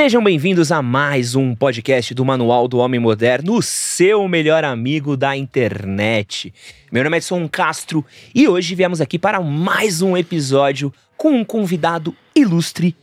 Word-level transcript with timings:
Sejam 0.00 0.22
bem-vindos 0.22 0.70
a 0.70 0.80
mais 0.80 1.34
um 1.34 1.56
podcast 1.56 2.14
do 2.14 2.24
Manual 2.24 2.68
do 2.68 2.78
Homem 2.78 3.00
Moderno, 3.00 3.54
o 3.56 3.60
seu 3.60 4.28
melhor 4.28 4.62
amigo 4.62 5.16
da 5.16 5.36
internet. 5.36 6.54
Meu 6.92 7.02
nome 7.02 7.16
é 7.16 7.18
Edson 7.18 7.48
Castro 7.48 8.06
e 8.32 8.46
hoje 8.46 8.76
viemos 8.76 9.00
aqui 9.00 9.18
para 9.18 9.40
mais 9.40 10.00
um 10.00 10.16
episódio 10.16 10.94
com 11.16 11.32
um 11.32 11.44
convidado 11.44 12.14
ilustre, 12.32 12.94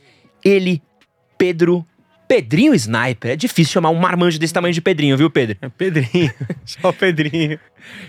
ele, 0.42 0.80
Pedro 1.36 1.86
Pedrinho 2.26 2.72
Sniper. 2.74 3.32
É 3.32 3.36
difícil 3.36 3.74
chamar 3.74 3.90
um 3.90 3.96
marmanjo 3.96 4.38
desse 4.38 4.54
tamanho 4.54 4.72
de 4.72 4.80
Pedrinho, 4.80 5.18
viu, 5.18 5.28
Pedro? 5.28 5.58
É 5.60 5.68
Pedrinho, 5.68 6.32
só 6.64 6.92
Pedrinho. 6.92 7.60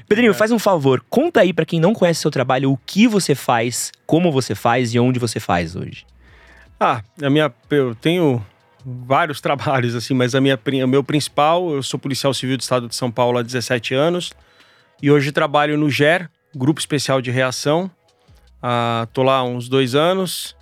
Pedrinho, 0.07 0.31
é. 0.31 0.33
faz 0.33 0.49
um 0.49 0.57
favor, 0.57 1.03
conta 1.09 1.41
aí 1.41 1.51
para 1.51 1.65
quem 1.65 1.81
não 1.81 1.93
conhece 1.93 2.21
seu 2.21 2.31
trabalho 2.31 2.71
o 2.71 2.79
que 2.85 3.05
você 3.05 3.35
faz, 3.35 3.91
como 4.05 4.31
você 4.31 4.55
faz 4.55 4.95
e 4.95 4.99
onde 4.99 5.19
você 5.19 5.41
faz 5.41 5.75
hoje. 5.75 6.05
Ah, 6.79 7.03
a 7.21 7.29
minha, 7.29 7.51
eu 7.69 7.93
tenho 7.93 8.41
vários 8.87 9.41
trabalhos 9.41 9.95
assim, 9.95 10.13
mas 10.13 10.33
a 10.33 10.41
minha, 10.41 10.57
o 10.83 10.87
meu 10.87 11.03
principal, 11.03 11.71
eu 11.71 11.83
sou 11.83 11.99
policial 11.99 12.33
civil 12.33 12.57
do 12.57 12.61
estado 12.61 12.87
de 12.87 12.95
São 12.95 13.11
Paulo 13.11 13.37
há 13.37 13.41
17 13.41 13.93
anos 13.93 14.31
e 15.01 15.11
hoje 15.11 15.31
trabalho 15.31 15.77
no 15.77 15.89
GER, 15.89 16.29
Grupo 16.55 16.79
Especial 16.79 17.21
de 17.21 17.29
Reação. 17.29 17.91
Ah, 18.61 19.07
tô 19.13 19.21
lá 19.21 19.37
há 19.37 19.43
uns 19.43 19.69
dois 19.69 19.93
anos 19.93 20.55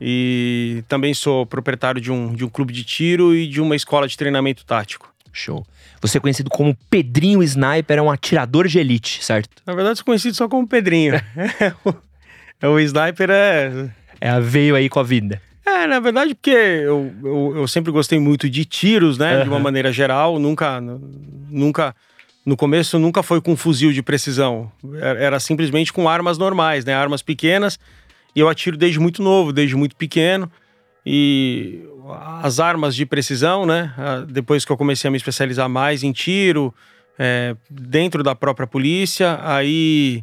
e 0.00 0.84
também 0.86 1.14
sou 1.14 1.46
proprietário 1.46 2.00
de 2.00 2.12
um, 2.12 2.32
de 2.34 2.44
um 2.44 2.48
clube 2.48 2.72
de 2.72 2.84
tiro 2.84 3.34
e 3.34 3.48
de 3.48 3.60
uma 3.60 3.74
escola 3.74 4.06
de 4.06 4.16
treinamento 4.16 4.64
tático. 4.64 5.12
Show. 5.32 5.66
Você 6.00 6.18
é 6.18 6.20
conhecido 6.20 6.48
como 6.48 6.74
Pedrinho 6.88 7.42
Sniper, 7.42 7.98
é 7.98 8.02
um 8.02 8.10
atirador 8.10 8.66
de 8.68 8.78
elite, 8.78 9.22
certo? 9.22 9.50
Na 9.66 9.74
verdade, 9.74 9.98
sou 9.98 10.04
conhecido 10.04 10.34
só 10.34 10.48
como 10.48 10.66
Pedrinho. 10.66 11.14
é, 12.60 12.68
o 12.68 12.78
sniper 12.80 13.30
é. 13.30 13.90
É 14.18 14.30
a 14.30 14.40
veio 14.40 14.74
aí 14.74 14.88
com 14.88 14.98
a 14.98 15.02
vida. 15.02 15.42
É, 15.66 15.86
na 15.86 15.98
verdade, 15.98 16.34
porque 16.34 16.50
eu, 16.50 17.12
eu, 17.24 17.52
eu 17.56 17.68
sempre 17.68 17.90
gostei 17.90 18.20
muito 18.20 18.48
de 18.48 18.64
tiros, 18.64 19.18
né? 19.18 19.38
Uhum. 19.38 19.42
De 19.42 19.48
uma 19.48 19.58
maneira 19.58 19.92
geral. 19.92 20.38
Nunca. 20.38 20.80
Nunca. 21.50 21.94
No 22.44 22.56
começo 22.56 22.98
nunca 22.98 23.22
foi 23.24 23.40
com 23.40 23.56
fuzil 23.56 23.92
de 23.92 24.02
precisão. 24.02 24.70
Era, 25.00 25.18
era 25.18 25.40
simplesmente 25.40 25.92
com 25.92 26.08
armas 26.08 26.38
normais, 26.38 26.84
né? 26.84 26.94
Armas 26.94 27.20
pequenas 27.20 27.78
e 28.36 28.40
eu 28.40 28.50
atiro 28.50 28.76
desde 28.76 29.00
muito 29.00 29.22
novo, 29.22 29.50
desde 29.50 29.74
muito 29.74 29.96
pequeno. 29.96 30.52
E 31.04 31.80
as 32.42 32.60
armas 32.60 32.94
de 32.94 33.06
precisão, 33.06 33.64
né? 33.64 33.92
Depois 34.28 34.64
que 34.64 34.70
eu 34.70 34.76
comecei 34.76 35.08
a 35.08 35.10
me 35.10 35.16
especializar 35.16 35.68
mais 35.70 36.02
em 36.02 36.12
tiro, 36.12 36.74
é, 37.18 37.56
dentro 37.70 38.22
da 38.22 38.34
própria 38.34 38.66
polícia, 38.66 39.38
aí 39.42 40.22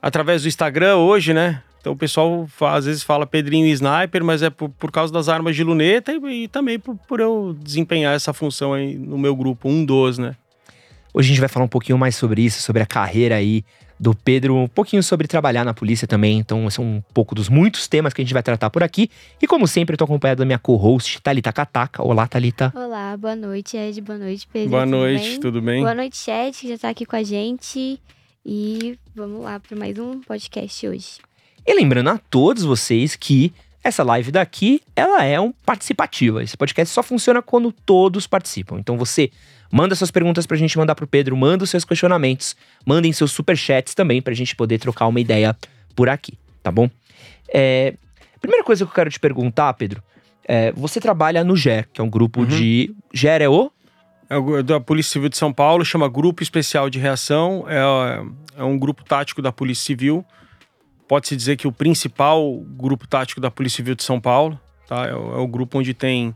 através 0.00 0.42
do 0.42 0.48
Instagram 0.48 0.96
hoje, 0.96 1.34
né? 1.34 1.62
Então 1.86 1.92
o 1.92 1.96
pessoal 1.96 2.48
às 2.62 2.84
vezes 2.84 3.04
fala 3.04 3.24
Pedrinho 3.24 3.64
Sniper, 3.68 4.24
mas 4.24 4.42
é 4.42 4.50
por, 4.50 4.68
por 4.70 4.90
causa 4.90 5.12
das 5.12 5.28
armas 5.28 5.54
de 5.54 5.62
luneta 5.62 6.12
e, 6.12 6.42
e 6.42 6.48
também 6.48 6.80
por, 6.80 6.96
por, 7.06 7.20
eu 7.20 7.56
desempenhar 7.62 8.12
essa 8.12 8.32
função 8.32 8.74
aí 8.74 8.98
no 8.98 9.16
meu 9.16 9.36
grupo, 9.36 9.68
um 9.68 9.84
dos, 9.84 10.18
né? 10.18 10.34
Hoje 11.14 11.28
a 11.28 11.30
gente 11.30 11.38
vai 11.38 11.48
falar 11.48 11.64
um 11.64 11.68
pouquinho 11.68 11.96
mais 11.96 12.16
sobre 12.16 12.42
isso, 12.42 12.60
sobre 12.60 12.82
a 12.82 12.86
carreira 12.86 13.36
aí 13.36 13.64
do 14.00 14.12
Pedro, 14.16 14.56
um 14.56 14.66
pouquinho 14.66 15.00
sobre 15.00 15.28
trabalhar 15.28 15.64
na 15.64 15.72
polícia 15.72 16.08
também. 16.08 16.38
Então, 16.38 16.68
são 16.70 16.84
um 16.84 17.02
pouco 17.14 17.36
dos 17.36 17.48
muitos 17.48 17.86
temas 17.86 18.12
que 18.12 18.20
a 18.20 18.24
gente 18.24 18.34
vai 18.34 18.42
tratar 18.42 18.68
por 18.68 18.82
aqui. 18.82 19.08
E 19.40 19.46
como 19.46 19.68
sempre, 19.68 19.94
eu 19.94 19.98
tô 19.98 20.04
acompanhado 20.04 20.40
da 20.40 20.44
minha 20.44 20.58
co-host, 20.58 21.22
Thalita 21.22 21.52
Kataka. 21.52 22.02
Olá, 22.02 22.26
Thalita. 22.26 22.72
Olá, 22.74 23.16
boa 23.16 23.36
noite, 23.36 23.76
Ed. 23.76 24.00
Boa 24.00 24.18
noite, 24.18 24.46
Pedro. 24.52 24.70
Boa 24.70 24.84
noite, 24.84 25.22
tudo 25.22 25.30
bem? 25.30 25.40
tudo 25.40 25.62
bem? 25.62 25.82
Boa 25.82 25.94
noite, 25.94 26.16
chat, 26.16 26.60
que 26.60 26.68
já 26.68 26.76
tá 26.76 26.88
aqui 26.88 27.06
com 27.06 27.14
a 27.14 27.22
gente. 27.22 27.98
E 28.44 28.98
vamos 29.14 29.40
lá 29.42 29.60
para 29.60 29.76
mais 29.76 29.96
um 29.96 30.20
podcast 30.20 30.88
hoje. 30.88 31.25
E 31.66 31.74
lembrando 31.74 32.10
a 32.10 32.18
todos 32.18 32.62
vocês 32.62 33.16
que 33.16 33.52
essa 33.82 34.02
live 34.02 34.30
daqui, 34.30 34.80
ela 34.94 35.24
é 35.24 35.40
um 35.40 35.52
participativa. 35.52 36.42
Esse 36.42 36.56
podcast 36.56 36.92
só 36.92 37.02
funciona 37.02 37.42
quando 37.42 37.72
todos 37.72 38.26
participam. 38.26 38.78
Então 38.78 38.96
você 38.96 39.30
manda 39.70 39.94
suas 39.94 40.10
perguntas 40.10 40.46
pra 40.46 40.56
gente 40.56 40.76
mandar 40.78 40.94
pro 40.94 41.06
Pedro, 41.06 41.36
manda 41.36 41.64
os 41.64 41.70
seus 41.70 41.84
questionamentos, 41.84 42.56
mandem 42.84 43.12
seus 43.12 43.32
superchats 43.32 43.94
também 43.94 44.22
pra 44.22 44.32
gente 44.34 44.54
poder 44.54 44.78
trocar 44.78 45.06
uma 45.06 45.20
ideia 45.20 45.56
por 45.94 46.08
aqui, 46.08 46.34
tá 46.62 46.70
bom? 46.70 46.88
É, 47.52 47.94
primeira 48.40 48.64
coisa 48.64 48.84
que 48.84 48.90
eu 48.90 48.94
quero 48.94 49.10
te 49.10 49.18
perguntar, 49.18 49.72
Pedro, 49.74 50.02
é, 50.44 50.72
você 50.72 51.00
trabalha 51.00 51.42
no 51.42 51.56
GER, 51.56 51.88
que 51.92 52.00
é 52.00 52.04
um 52.04 52.10
grupo 52.10 52.40
uhum. 52.40 52.46
de... 52.46 52.94
GER 53.12 53.42
é 53.42 53.48
o? 53.48 53.72
É 54.28 54.36
o 54.36 54.62
da 54.62 54.80
Polícia 54.80 55.12
Civil 55.12 55.28
de 55.28 55.36
São 55.36 55.52
Paulo, 55.52 55.84
chama 55.84 56.08
Grupo 56.08 56.42
Especial 56.42 56.90
de 56.90 56.98
Reação, 56.98 57.64
é, 57.68 58.22
é 58.56 58.62
um 58.62 58.78
grupo 58.78 59.04
tático 59.04 59.40
da 59.40 59.52
Polícia 59.52 59.84
Civil, 59.84 60.24
pode-se 61.08 61.36
dizer 61.36 61.56
que 61.56 61.66
o 61.66 61.72
principal 61.72 62.58
grupo 62.76 63.06
tático 63.06 63.40
da 63.40 63.50
Polícia 63.50 63.76
Civil 63.76 63.94
de 63.94 64.02
São 64.02 64.20
Paulo, 64.20 64.58
tá? 64.88 65.06
É 65.06 65.14
o, 65.14 65.34
é 65.34 65.38
o, 65.38 65.46
grupo 65.46 65.78
onde 65.78 65.94
tem 65.94 66.34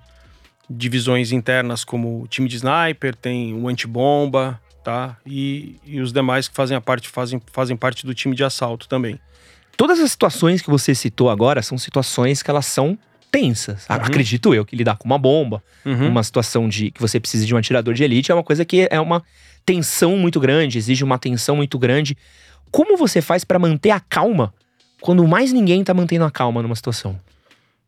divisões 0.69 1.33
internas 1.33 1.85
como 1.85 2.23
o 2.23 2.29
time 2.29 2.49
de 2.49 2.57
sniper, 2.57 3.15
tem 3.15 3.55
o 3.55 3.69
antibomba, 3.69 4.61
tá? 4.85 5.17
E, 5.27 5.77
e 5.85 6.01
os 6.01 6.13
demais 6.13 6.49
que 6.49 6.55
fazem 6.55 6.77
a 6.77 6.81
parte 6.81 7.09
fazem, 7.09 7.41
fazem 7.53 7.77
parte 7.77 8.07
do 8.07 8.15
time 8.15 8.35
de 8.35 8.45
assalto 8.45 8.89
também. 8.89 9.19
Todas 9.77 9.99
as 9.99 10.11
situações 10.11 10.61
que 10.61 10.71
você 10.71 10.95
citou 10.95 11.31
agora 11.31 11.63
são 11.63 11.79
situações 11.79 12.43
que 12.43 12.51
elas 12.51 12.67
são 12.67 12.99
tensas. 13.31 13.87
Uhum. 13.89 13.97
Acredito 13.97 14.55
eu 14.55 14.65
que 14.65 14.77
lidar 14.77 14.97
com 14.97 15.07
uma 15.07 15.19
bomba, 15.19 15.63
uhum. 15.85 16.09
uma 16.09 16.23
situação 16.23 16.69
de 16.69 16.91
que 16.91 17.01
você 17.01 17.19
precisa 17.19 17.47
de 17.47 17.55
um 17.55 17.59
atirador 17.59 17.95
de 17.95 18.05
elite 18.05 18.31
é 18.31 18.35
uma 18.35 18.43
coisa 18.43 18.65
que 18.65 18.87
é 18.91 19.01
uma 19.01 19.23
tensão 19.65 20.17
muito 20.17 20.41
grande, 20.41 20.79
exige 20.79 21.05
uma 21.05 21.15
atenção 21.15 21.57
muito 21.57 21.79
grande. 21.79 22.17
Como 22.71 22.97
você 22.97 23.21
faz 23.21 23.45
para 23.45 23.59
manter 23.59 23.91
a 23.91 24.01
calma 24.01 24.53
quando 25.01 25.27
mais 25.27 25.53
ninguém 25.53 25.83
tá 25.83 25.95
mantendo 25.95 26.25
a 26.25 26.31
calma 26.31 26.63
numa 26.63 26.77
situação? 26.77 27.19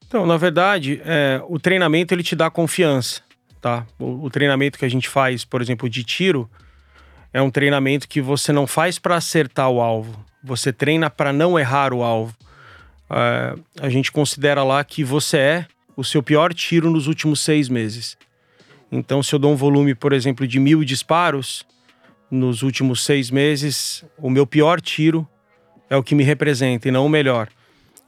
Então, 0.07 0.27
na 0.27 0.37
verdade, 0.37 1.01
é, 1.05 1.41
o 1.49 1.59
treinamento 1.59 2.13
ele 2.13 2.23
te 2.23 2.37
dá 2.37 2.51
confiança, 2.51 3.23
tá? 3.61 3.87
O, 3.99 4.27
o, 4.27 4.31
treinamento 4.31 4.79
que 4.79 4.85
a 4.85 4.89
gente 4.89 5.09
faz, 5.09 5.45
por 5.45 5.63
exemplo, 5.63 5.89
de 5.89 6.05
tiro, 6.05 6.51
é 7.33 7.41
um 7.41 7.51
treinamento 7.51 8.07
que 8.07 8.21
você 8.21 8.53
não 8.53 8.67
faz 8.67 8.99
para 8.99 9.17
acertar 9.17 9.71
o 9.71 9.81
alvo, 9.81 10.23
você 10.45 10.73
treina 10.73 11.09
para 11.09 11.33
não 11.33 11.59
errar 11.59 11.95
o 11.95 12.03
alvo. 12.03 12.37
É, 13.11 13.55
a 13.81 13.89
gente 13.89 14.13
considera 14.13 14.63
lá 14.63 14.85
que 14.85 15.03
você 15.03 15.39
é 15.39 15.67
o 15.97 16.05
seu 16.05 16.23
pior 16.23 16.53
tiro 16.53 16.91
nos 16.91 17.07
últimos 17.07 17.41
seis 17.41 17.69
meses. 17.69 18.17
Então, 18.91 19.23
se 19.23 19.35
eu 19.35 19.39
dou 19.39 19.53
um 19.53 19.57
volume, 19.57 19.95
por 19.95 20.13
exemplo, 20.13 20.47
de 20.47 20.59
mil 20.59 20.85
disparos, 20.85 21.65
nos 22.31 22.63
últimos 22.63 23.05
seis 23.05 23.31
meses, 23.31 24.05
o 24.19 24.29
meu 24.29 24.47
pior 24.47 24.81
tiro 24.81 25.27
é 25.93 25.97
o 25.97 26.03
que 26.03 26.15
me 26.15 26.25
representa 26.25 26.89
e 26.89 26.91
não 26.91 27.05
o 27.05 27.09
melhor. 27.09 27.49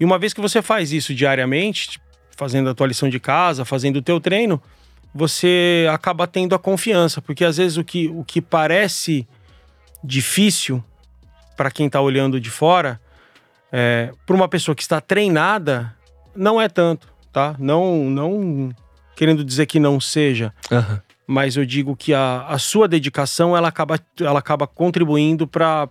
E 0.00 0.04
uma 0.06 0.18
vez 0.18 0.32
que 0.32 0.40
você 0.40 0.62
faz 0.62 0.90
isso 0.90 1.14
diariamente, 1.14 2.00
fazendo 2.34 2.70
a 2.70 2.74
tua 2.74 2.86
lição 2.86 3.10
de 3.10 3.20
casa, 3.20 3.62
fazendo 3.62 3.96
o 3.96 4.02
teu 4.02 4.18
treino, 4.18 4.60
você 5.14 5.86
acaba 5.92 6.26
tendo 6.26 6.54
a 6.54 6.58
confiança, 6.58 7.20
porque 7.20 7.44
às 7.44 7.58
vezes 7.58 7.76
o 7.76 7.84
que, 7.84 8.08
o 8.08 8.24
que 8.24 8.40
parece 8.40 9.28
difícil 10.02 10.82
para 11.58 11.70
quem 11.70 11.86
está 11.86 12.00
olhando 12.00 12.40
de 12.40 12.50
fora, 12.50 12.98
é, 13.70 14.10
para 14.24 14.34
uma 14.34 14.48
pessoa 14.48 14.74
que 14.74 14.82
está 14.82 14.98
treinada, 14.98 15.94
não 16.34 16.58
é 16.58 16.70
tanto, 16.70 17.06
tá? 17.30 17.54
Não, 17.58 18.08
não 18.08 18.74
querendo 19.14 19.44
dizer 19.44 19.66
que 19.66 19.78
não 19.78 20.00
seja, 20.00 20.54
uhum. 20.70 20.98
mas 21.26 21.54
eu 21.54 21.66
digo 21.66 21.94
que 21.94 22.14
a, 22.14 22.46
a 22.48 22.58
sua 22.58 22.88
dedicação 22.88 23.54
ela 23.54 23.68
acaba, 23.68 24.00
ela 24.18 24.38
acaba 24.38 24.66
contribuindo 24.66 25.46
para 25.46 25.86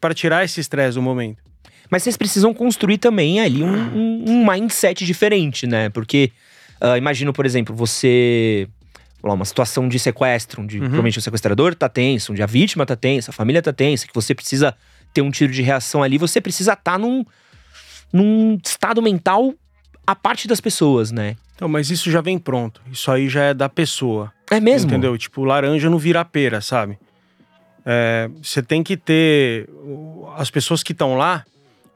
para 0.00 0.14
tirar 0.14 0.44
esse 0.44 0.60
estresse 0.60 0.94
do 0.94 1.02
momento. 1.02 1.42
Mas 1.90 2.02
vocês 2.02 2.16
precisam 2.16 2.52
construir 2.52 2.98
também 2.98 3.40
ali 3.40 3.62
um, 3.62 3.68
um, 3.68 4.24
um 4.28 4.46
mindset 4.50 5.04
diferente, 5.04 5.66
né? 5.66 5.88
Porque 5.88 6.32
uh, 6.80 6.96
imagino, 6.96 7.32
por 7.32 7.46
exemplo, 7.46 7.74
você. 7.74 8.68
Lá, 9.22 9.32
uma 9.32 9.44
situação 9.44 9.88
de 9.88 9.98
sequestro, 9.98 10.62
onde 10.62 10.76
uhum. 10.76 10.82
provavelmente 10.82 11.18
o 11.18 11.22
sequestrador 11.22 11.74
tá 11.74 11.88
tenso, 11.88 12.32
onde 12.32 12.42
a 12.42 12.46
vítima 12.46 12.86
tá 12.86 12.94
tensa, 12.94 13.30
a 13.30 13.34
família 13.34 13.60
tá 13.60 13.72
tensa, 13.72 14.06
que 14.06 14.14
você 14.14 14.34
precisa 14.34 14.76
ter 15.12 15.22
um 15.22 15.30
tiro 15.30 15.52
de 15.52 15.62
reação 15.62 16.02
ali, 16.02 16.16
você 16.16 16.40
precisa 16.40 16.74
estar 16.74 16.92
tá 16.92 16.98
num, 16.98 17.24
num 18.12 18.58
estado 18.64 19.02
mental 19.02 19.52
a 20.06 20.14
parte 20.14 20.46
das 20.46 20.60
pessoas, 20.60 21.10
né? 21.10 21.36
Então, 21.56 21.66
mas 21.66 21.90
isso 21.90 22.10
já 22.10 22.20
vem 22.20 22.38
pronto. 22.38 22.80
Isso 22.92 23.10
aí 23.10 23.28
já 23.28 23.42
é 23.44 23.54
da 23.54 23.68
pessoa. 23.68 24.32
É 24.50 24.60
mesmo? 24.60 24.90
Entendeu? 24.90 25.16
Tipo, 25.16 25.42
laranja 25.42 25.90
não 25.90 25.98
vira 25.98 26.24
pera, 26.24 26.60
sabe? 26.60 26.98
É, 27.86 28.28
você 28.42 28.60
tem 28.60 28.82
que 28.82 28.96
ter. 28.96 29.68
As 30.36 30.50
pessoas 30.50 30.82
que 30.82 30.90
estão 30.90 31.16
lá 31.16 31.44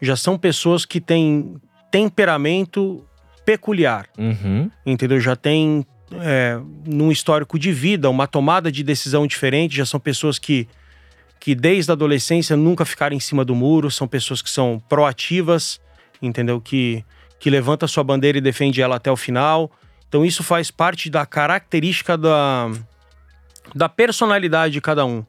já 0.01 0.15
são 0.15 0.39
pessoas 0.39 0.85
que 0.85 1.01
têm 1.01 1.57
temperamento 1.91 3.05
peculiar. 3.45 4.07
Uhum. 4.17 4.71
Entendeu? 4.87 5.21
Já 5.21 5.35
tem 5.35 5.85
é, 6.13 6.59
num 6.87 7.11
histórico 7.11 7.59
de 7.59 7.73
vida, 7.73 8.09
uma 8.09 8.29
tomada 8.29 8.71
de 8.71 8.85
decisão 8.85 9.27
diferente, 9.27 9.77
já 9.77 9.85
são 9.85 9.99
pessoas 9.99 10.39
que, 10.39 10.69
que 11.39 11.55
desde 11.55 11.91
a 11.91 11.95
adolescência 11.95 12.57
nunca 12.57 12.85
ficaram 12.85 13.17
em 13.17 13.21
cima 13.21 13.45
do 13.45 13.55
muro, 13.55 13.91
são 13.91 14.07
pessoas 14.07 14.41
que 14.41 14.51
são 14.51 14.81
proativas, 14.89 15.81
entendeu? 16.23 16.61
Que, 16.61 17.05
que 17.41 17.51
levanta 17.51 17.89
sua 17.89 18.05
bandeira 18.05 18.39
e 18.39 18.41
defende 18.41 18.81
ela 18.81 18.97
até 18.97 19.11
o 19.11 19.17
final. 19.17 19.71
Então 20.09 20.25
isso 20.25 20.43
faz 20.43 20.71
parte 20.71 21.11
da 21.11 21.27
característica 21.27 22.17
da, 22.17 22.71
da 23.75 23.89
personalidade 23.89 24.75
de 24.75 24.81
cada 24.81 25.05
um. 25.05 25.25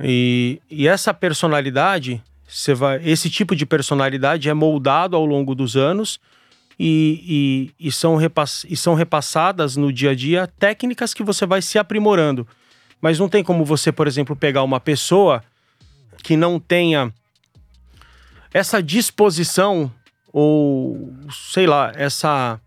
E, 0.00 0.60
e 0.70 0.86
essa 0.86 1.14
personalidade, 1.14 2.22
você 2.46 2.74
vai, 2.74 3.00
esse 3.04 3.30
tipo 3.30 3.56
de 3.56 3.64
personalidade 3.64 4.48
é 4.48 4.54
moldado 4.54 5.16
ao 5.16 5.24
longo 5.24 5.54
dos 5.54 5.76
anos 5.76 6.20
e, 6.78 7.72
e, 7.78 7.88
e, 7.88 7.92
são 7.92 8.16
repass, 8.16 8.66
e 8.68 8.76
são 8.76 8.94
repassadas 8.94 9.76
no 9.76 9.92
dia 9.92 10.10
a 10.10 10.14
dia 10.14 10.46
técnicas 10.58 11.14
que 11.14 11.22
você 11.22 11.46
vai 11.46 11.62
se 11.62 11.78
aprimorando. 11.78 12.46
Mas 13.00 13.18
não 13.18 13.28
tem 13.28 13.42
como 13.42 13.64
você, 13.64 13.90
por 13.90 14.06
exemplo, 14.06 14.36
pegar 14.36 14.62
uma 14.62 14.80
pessoa 14.80 15.42
que 16.22 16.36
não 16.36 16.58
tenha 16.58 17.12
essa 18.52 18.82
disposição 18.82 19.92
ou, 20.32 21.12
sei 21.30 21.66
lá, 21.66 21.92
essa 21.94 22.60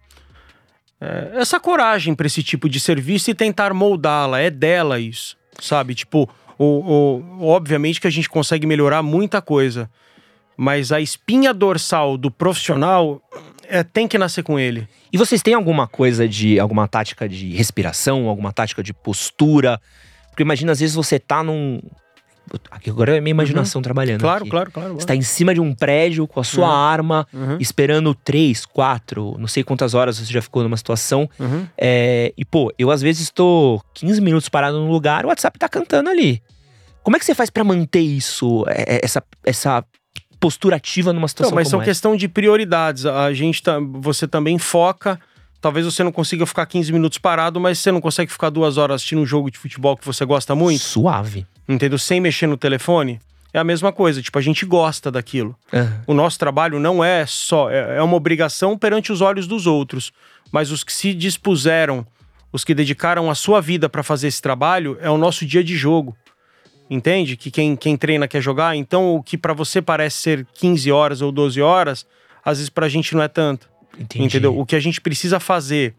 é, 1.01 1.31
essa 1.35 1.59
coragem 1.59 2.13
para 2.13 2.27
esse 2.27 2.43
tipo 2.43 2.67
de 2.67 2.79
serviço 2.79 3.31
e 3.31 3.35
tentar 3.35 3.73
moldá-la. 3.73 4.39
É 4.39 4.49
dela 4.49 4.99
isso, 4.99 5.37
sabe? 5.59 5.95
Tipo, 5.95 6.29
o, 6.65 7.23
obviamente 7.41 8.01
que 8.01 8.07
a 8.07 8.11
gente 8.11 8.29
consegue 8.29 8.67
melhorar 8.67 9.01
muita 9.01 9.41
coisa, 9.41 9.89
mas 10.57 10.91
a 10.91 10.99
espinha 10.99 11.53
dorsal 11.53 12.17
do 12.17 12.29
profissional 12.29 13.21
é, 13.69 13.81
tem 13.81 14.07
que 14.07 14.17
nascer 14.17 14.43
com 14.43 14.59
ele. 14.59 14.87
E 15.13 15.17
vocês 15.17 15.41
têm 15.41 15.53
alguma 15.53 15.87
coisa 15.87 16.27
de. 16.27 16.59
alguma 16.59 16.87
tática 16.87 17.29
de 17.29 17.55
respiração, 17.55 18.27
alguma 18.27 18.51
tática 18.51 18.83
de 18.83 18.93
postura? 18.93 19.79
Porque 20.29 20.43
imagina, 20.43 20.71
às 20.71 20.79
vezes 20.79 20.95
você 20.95 21.17
tá 21.17 21.43
num. 21.43 21.79
Aqui 22.71 22.89
agora 22.89 23.17
é 23.17 23.21
minha 23.21 23.31
imaginação 23.31 23.79
uhum. 23.79 23.83
trabalhando. 23.83 24.21
Claro, 24.21 24.41
aqui. 24.41 24.49
claro, 24.49 24.71
claro. 24.71 24.93
Você 24.95 25.05
tá 25.05 25.15
em 25.15 25.21
cima 25.21 25.53
de 25.53 25.59
um 25.59 25.73
prédio 25.73 26.27
com 26.27 26.39
a 26.39 26.43
sua 26.43 26.67
uhum. 26.67 26.73
arma, 26.73 27.27
uhum. 27.33 27.57
esperando 27.59 28.13
três, 28.13 28.65
quatro, 28.65 29.35
não 29.37 29.47
sei 29.47 29.63
quantas 29.63 29.93
horas 29.93 30.17
você 30.17 30.31
já 30.31 30.41
ficou 30.41 30.63
numa 30.63 30.77
situação. 30.77 31.29
Uhum. 31.39 31.67
É, 31.77 32.33
e, 32.37 32.45
pô, 32.45 32.73
eu 32.77 32.91
às 32.91 33.01
vezes 33.01 33.23
estou 33.23 33.83
15 33.93 34.21
minutos 34.21 34.49
parado 34.49 34.79
num 34.79 34.91
lugar, 34.91 35.25
o 35.25 35.29
WhatsApp 35.29 35.57
tá 35.59 35.69
cantando 35.69 36.09
ali. 36.09 36.41
Como 37.03 37.15
é 37.15 37.19
que 37.19 37.25
você 37.25 37.33
faz 37.33 37.49
para 37.49 37.63
manter 37.63 38.01
isso, 38.01 38.65
é, 38.67 38.97
é, 38.97 38.99
essa, 39.03 39.23
essa 39.45 39.83
postura 40.39 40.77
ativa 40.77 41.11
numa 41.11 41.27
situação 41.27 41.51
não, 41.51 41.55
mas 41.55 41.67
são 41.67 41.79
essa? 41.81 41.89
questão 41.89 42.15
de 42.15 42.27
prioridades. 42.27 43.05
A 43.05 43.33
gente 43.33 43.61
tá, 43.61 43.77
você 43.79 44.27
também 44.27 44.57
foca. 44.57 45.19
Talvez 45.61 45.85
você 45.85 46.03
não 46.03 46.11
consiga 46.11 46.45
ficar 46.45 46.65
15 46.65 46.91
minutos 46.93 47.17
parado, 47.17 47.59
mas 47.59 47.79
você 47.79 47.91
não 47.91 47.99
consegue 47.99 48.31
ficar 48.31 48.49
duas 48.49 48.77
horas 48.77 48.95
assistindo 48.95 49.21
um 49.21 49.25
jogo 49.25 49.51
de 49.51 49.57
futebol 49.57 49.97
que 49.97 50.05
você 50.05 50.23
gosta 50.23 50.55
muito. 50.55 50.81
Suave. 50.81 51.45
Entendeu? 51.69 51.99
Sem 51.99 52.19
mexer 52.19 52.47
no 52.47 52.57
telefone. 52.57 53.21
É 53.53 53.59
a 53.59 53.63
mesma 53.63 53.91
coisa, 53.91 54.21
tipo, 54.21 54.37
a 54.37 54.41
gente 54.41 54.65
gosta 54.65 55.11
daquilo. 55.11 55.55
Uhum. 55.71 56.01
O 56.07 56.13
nosso 56.13 56.37
trabalho 56.37 56.79
não 56.79 57.03
é 57.03 57.25
só, 57.27 57.69
é, 57.69 57.97
é 57.97 58.01
uma 58.01 58.15
obrigação 58.15 58.77
perante 58.77 59.11
os 59.11 59.21
olhos 59.21 59.47
dos 59.47 59.67
outros. 59.67 60.11
Mas 60.51 60.71
os 60.71 60.83
que 60.83 60.91
se 60.91 61.13
dispuseram, 61.13 62.05
os 62.51 62.63
que 62.63 62.73
dedicaram 62.73 63.29
a 63.29 63.35
sua 63.35 63.61
vida 63.61 63.87
para 63.87 64.01
fazer 64.01 64.27
esse 64.27 64.41
trabalho, 64.41 64.97
é 64.99 65.09
o 65.09 65.17
nosso 65.17 65.45
dia 65.45 65.63
de 65.63 65.75
jogo. 65.75 66.17
Entende? 66.89 67.37
Que 67.37 67.51
quem, 67.51 67.75
quem 67.75 67.95
treina 67.95 68.27
quer 68.27 68.41
jogar. 68.41 68.75
Então, 68.75 69.15
o 69.15 69.21
que 69.21 69.37
para 69.37 69.53
você 69.53 69.79
parece 69.79 70.17
ser 70.17 70.47
15 70.55 70.91
horas 70.91 71.21
ou 71.21 71.31
12 71.31 71.61
horas, 71.61 72.05
às 72.43 72.57
vezes 72.57 72.69
pra 72.69 72.89
gente 72.89 73.15
não 73.15 73.21
é 73.21 73.27
tanto. 73.27 73.69
Entendi. 73.97 74.25
Entendeu? 74.25 74.57
O 74.57 74.65
que 74.65 74.75
a 74.75 74.79
gente 74.79 74.99
precisa 74.99 75.39
fazer, 75.39 75.93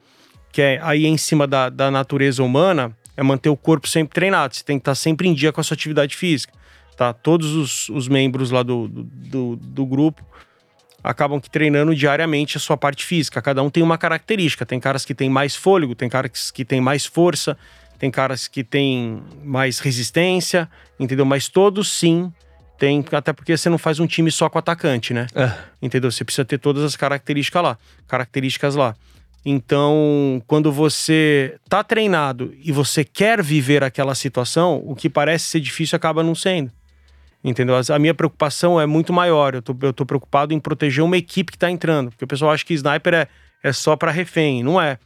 que 0.50 0.61
é 0.61 0.81
aí 0.82 1.06
em 1.06 1.17
cima 1.17 1.46
da, 1.46 1.69
da 1.69 1.90
natureza 1.90 2.43
humana, 2.43 2.96
é 3.16 3.22
manter 3.22 3.48
o 3.48 3.56
corpo 3.56 3.88
sempre 3.88 4.14
treinado. 4.14 4.54
Você 4.54 4.64
tem 4.64 4.78
que 4.78 4.82
estar 4.82 4.94
sempre 4.94 5.28
em 5.28 5.34
dia 5.34 5.52
com 5.52 5.60
a 5.60 5.64
sua 5.64 5.74
atividade 5.74 6.16
física. 6.16 6.52
Tá? 6.96 7.12
Todos 7.12 7.54
os, 7.54 7.88
os 7.88 8.08
membros 8.08 8.50
lá 8.50 8.62
do, 8.62 8.88
do, 8.88 9.56
do 9.56 9.86
grupo 9.86 10.24
acabam 11.02 11.40
que 11.40 11.48
treinando 11.48 11.94
diariamente 11.94 12.56
a 12.56 12.60
sua 12.60 12.76
parte 12.76 13.04
física. 13.04 13.40
Cada 13.40 13.62
um 13.62 13.70
tem 13.70 13.82
uma 13.82 13.96
característica. 13.96 14.66
Tem 14.66 14.78
caras 14.78 15.04
que 15.04 15.14
têm 15.14 15.30
mais 15.30 15.56
fôlego, 15.56 15.94
tem 15.94 16.08
caras 16.08 16.50
que 16.50 16.64
têm 16.64 16.80
mais 16.80 17.06
força, 17.06 17.56
tem 17.98 18.10
caras 18.10 18.48
que 18.48 18.62
têm 18.62 19.22
mais 19.44 19.78
resistência, 19.78 20.68
entendeu? 20.98 21.24
Mas 21.24 21.48
todos 21.48 21.90
sim 21.90 22.32
tem, 22.78 23.04
até 23.12 23.32
porque 23.32 23.54
você 23.54 23.68
não 23.68 23.76
faz 23.76 24.00
um 24.00 24.06
time 24.06 24.30
só 24.30 24.48
com 24.48 24.58
atacante, 24.58 25.12
né? 25.12 25.26
É. 25.34 25.52
Entendeu? 25.82 26.10
Você 26.10 26.24
precisa 26.24 26.46
ter 26.46 26.56
todas 26.56 26.82
as 26.82 26.96
características 26.96 27.62
lá, 27.62 27.78
características 28.08 28.74
lá. 28.74 28.96
Então, 29.44 30.42
quando 30.46 30.70
você 30.70 31.56
tá 31.69 31.82
treinado 31.82 32.54
e 32.62 32.70
você 32.72 33.04
quer 33.04 33.42
viver 33.42 33.82
aquela 33.82 34.14
situação, 34.14 34.82
o 34.84 34.94
que 34.94 35.08
parece 35.08 35.46
ser 35.46 35.60
difícil 35.60 35.96
acaba 35.96 36.22
não 36.22 36.34
sendo. 36.34 36.70
Entendeu? 37.42 37.75
A 37.76 37.98
minha 37.98 38.12
preocupação 38.12 38.78
é 38.78 38.84
muito 38.84 39.14
maior. 39.14 39.54
Eu 39.54 39.62
tô, 39.62 39.75
eu 39.81 39.92
tô 39.94 40.04
preocupado 40.04 40.52
em 40.52 40.60
proteger 40.60 41.02
uma 41.02 41.16
equipe 41.16 41.52
que 41.52 41.58
tá 41.58 41.70
entrando. 41.70 42.10
Porque 42.10 42.25
o 42.25 42.28
pessoal 42.28 42.52
acha 42.52 42.64
que 42.66 42.75
sniper 42.75 43.14
é, 43.14 43.28
é 43.62 43.72
só 43.72 43.96
para 43.96 44.10
refém. 44.10 44.62
Não 44.62 44.78
é 44.78 44.98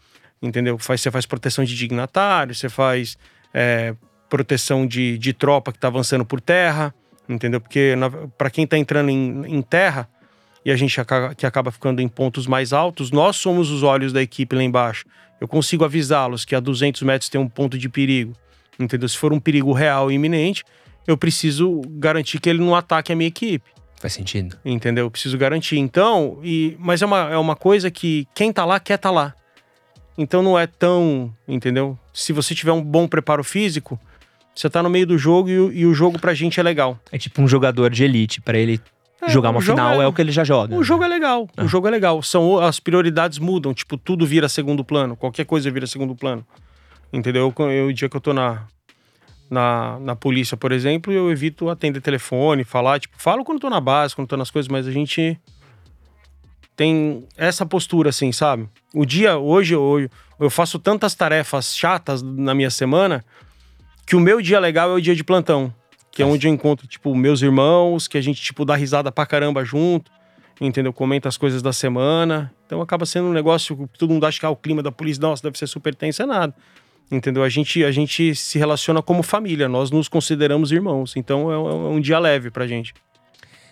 entendeu? 0.47 0.79
Faz, 0.79 1.01
você 1.01 1.11
faz 1.11 1.27
proteção 1.27 1.65
de 1.65 1.75
dignatário, 1.75 2.55
você 2.55 2.69
faz 2.69 3.17
é, 3.53 3.95
proteção 4.29 4.87
de, 4.87 5.19
de 5.19 5.33
tropa 5.33 5.73
que 5.73 5.79
está 5.79 5.89
avançando 5.89 6.25
por 6.25 6.41
terra, 6.41 6.95
entendeu? 7.29 7.61
Porque 7.61 7.95
para 8.37 8.51
quem 8.51 8.65
está 8.65 8.77
entrando 8.77 9.11
em, 9.11 9.45
em, 9.47 9.63
terra 9.63 10.09
e 10.65 10.71
a 10.71 10.77
gente 10.77 11.01
acaba, 11.01 11.35
que 11.35 11.45
acaba 11.45 11.71
ficando 11.71 12.01
em 12.01 12.09
pontos 12.09 12.47
mais 12.47 12.73
altos, 12.73 13.11
nós 13.11 13.37
somos 13.37 13.71
os 13.71 13.83
olhos 13.83 14.13
da 14.13 14.23
equipe 14.23 14.57
lá 14.57 14.63
embaixo. 14.63 15.05
Eu 15.41 15.47
consigo 15.47 15.85
avisá-los 15.85 16.45
que 16.45 16.55
a 16.55 16.61
200 16.61 17.03
metros 17.03 17.29
tem 17.29 17.41
um 17.41 17.49
ponto 17.49 17.77
de 17.77 17.89
perigo, 17.89 18.33
entendeu? 18.79 19.09
Se 19.09 19.19
for 19.19 19.33
um 19.33 19.41
perigo 19.41 19.73
real 19.73 20.11
e 20.11 20.15
iminente, 20.15 20.65
eu 21.07 21.19
preciso 21.19 21.83
garantir 21.91 22.41
que 22.41 22.49
ele 22.49 22.61
não 22.61 22.75
ataque 22.75 23.13
a 23.13 23.17
minha 23.17 23.29
equipe. 23.29 23.69
Faz 24.01 24.15
sentido. 24.15 24.57
Entendeu? 24.65 25.07
Eu 25.07 25.11
preciso 25.11 25.37
garantir. 25.37 25.79
Então, 25.79 26.39
e, 26.43 26.77
mas 26.79 27.03
é 27.03 27.07
uma, 27.07 27.31
é 27.31 27.37
uma 27.37 27.57
coisa 27.57 27.91
que 27.91 28.27
quem 28.35 28.53
tá 28.53 28.65
lá 28.65 28.81
quer 28.81 28.97
tá 28.97 29.11
lá. 29.11 29.35
Então 30.17 30.43
não 30.43 30.59
é 30.59 30.67
tão, 30.67 31.35
entendeu? 31.47 31.99
Se 32.13 32.33
você 32.33 32.55
tiver 32.55 32.73
um 32.73 32.83
bom 32.83 33.09
preparo 33.09 33.43
físico, 33.43 33.99
você 34.55 34.71
tá 34.71 34.83
no 34.83 34.89
meio 34.89 35.07
do 35.07 35.19
jogo 35.19 35.49
e, 35.49 35.59
o, 35.59 35.73
e 35.73 35.87
o 35.87 35.93
jogo 35.93 36.19
pra 36.19 36.33
gente 36.33 36.61
é 36.61 36.63
legal. 36.63 36.99
É 37.11 37.19
tipo 37.19 37.43
um 37.43 37.49
jogador 37.49 37.91
de 37.91 38.05
elite, 38.05 38.41
para 38.41 38.57
ele 38.57 38.81
é, 39.27 39.29
jogar 39.29 39.51
uma 39.51 39.61
final 39.61 40.01
é, 40.01 40.05
é, 40.05 40.07
o 40.07 40.13
que 40.13 40.23
ele 40.23 40.33
já 40.33 40.45
joga. 40.45 40.75
O 40.75 40.83
jogo 40.83 41.05
é 41.05 41.09
legal, 41.09 41.49
ah. 41.57 41.65
o 41.65 41.69
jogo 41.69 41.89
é 41.89 41.91
legal. 41.91 42.23
São 42.23 42.59
as 42.59 42.81
prioridades 42.81 43.39
mudam, 43.39 43.75
tipo, 43.75 43.97
tudo 43.97 44.27
vira 44.27 44.49
segundo 44.49 44.85
plano, 44.85 45.17
qualquer 45.17 45.45
coisa 45.45 45.71
vira 45.71 45.87
segundo 45.87 46.15
plano. 46.15 46.45
Entendeu? 47.13 47.53
Eu, 47.57 47.71
eu, 47.71 47.87
o 47.89 47.93
dia 47.93 48.09
que 48.09 48.17
eu 48.17 48.21
tô 48.21 48.33
na, 48.33 48.67
na, 49.51 49.99
na 50.01 50.17
polícia, 50.17 50.57
por 50.57 50.73
exemplo, 50.73 51.13
eu 51.13 51.31
evito 51.31 51.69
atender 51.69 52.01
telefone, 52.01 52.65
falar, 52.65 52.99
tipo, 52.99 53.15
falo 53.19 53.45
quando 53.45 53.61
tô 53.61 53.71
na 53.71 53.81
base, 53.81 54.15
quando 54.15 54.29
tô 54.29 54.37
nas 54.37 54.51
coisas, 54.51 54.69
mas 54.69 54.87
a 54.87 54.91
gente 54.91 55.39
tem 56.77 57.25
essa 57.37 57.65
postura, 57.65 58.11
assim, 58.11 58.33
sabe? 58.33 58.69
O 58.93 59.05
dia, 59.05 59.39
hoje, 59.39 59.75
eu, 59.75 60.09
eu 60.41 60.51
faço 60.51 60.79
tantas 60.79 61.15
tarefas 61.15 61.77
chatas 61.77 62.21
na 62.23 62.55
minha 62.55 62.71
semana 62.71 63.25
que 64.07 64.17
o 64.17 64.21
meu 64.21 64.41
dia 64.41 64.59
legal 64.59 64.91
é 64.91 64.95
o 64.95 65.01
dia 65.01 65.15
de 65.15 65.25
plantão. 65.25 65.73
Que 66.15 66.23
é 66.23 66.27
onde 66.27 66.47
eu 66.47 66.53
encontro, 66.53 66.87
tipo, 66.87 67.15
meus 67.15 67.43
irmãos, 67.43 68.07
que 68.07 68.17
a 68.17 68.21
gente, 68.21 68.41
tipo, 68.41 68.65
dá 68.65 68.77
risada 68.77 69.11
pra 69.11 69.27
caramba 69.27 69.65
junto, 69.65 70.11
entendeu? 70.61 70.93
Comenta 70.93 71.29
as 71.29 71.37
coisas 71.37 71.61
da 71.61 71.73
semana. 71.73 72.53
Então 72.67 72.81
acaba 72.81 73.05
sendo 73.05 73.29
um 73.29 73.33
negócio 73.33 73.77
que 73.89 73.99
todo 73.99 74.13
mundo 74.13 74.25
acha 74.25 74.39
que 74.39 74.47
ah, 74.47 74.51
o 74.51 74.57
clima 74.57 74.83
da 74.83 74.93
polícia, 74.93 75.21
nossa, 75.21 75.43
deve 75.43 75.59
ser 75.59 75.67
super 75.67 75.95
tenso, 75.95 76.23
é 76.23 76.27
nada. 76.27 76.55
Entendeu? 77.11 77.43
A 77.43 77.49
gente, 77.49 77.85
a 77.85 77.91
gente 77.91 78.35
se 78.35 78.59
relaciona 78.59 79.03
como 79.03 79.23
família, 79.23 79.69
nós 79.69 79.91
nos 79.91 80.09
consideramos 80.09 80.73
irmãos. 80.73 81.17
Então 81.17 81.51
é, 81.51 81.55
é 81.55 81.89
um 81.89 82.01
dia 82.01 82.19
leve 82.19 82.51
pra 82.51 82.67
gente. 82.67 82.95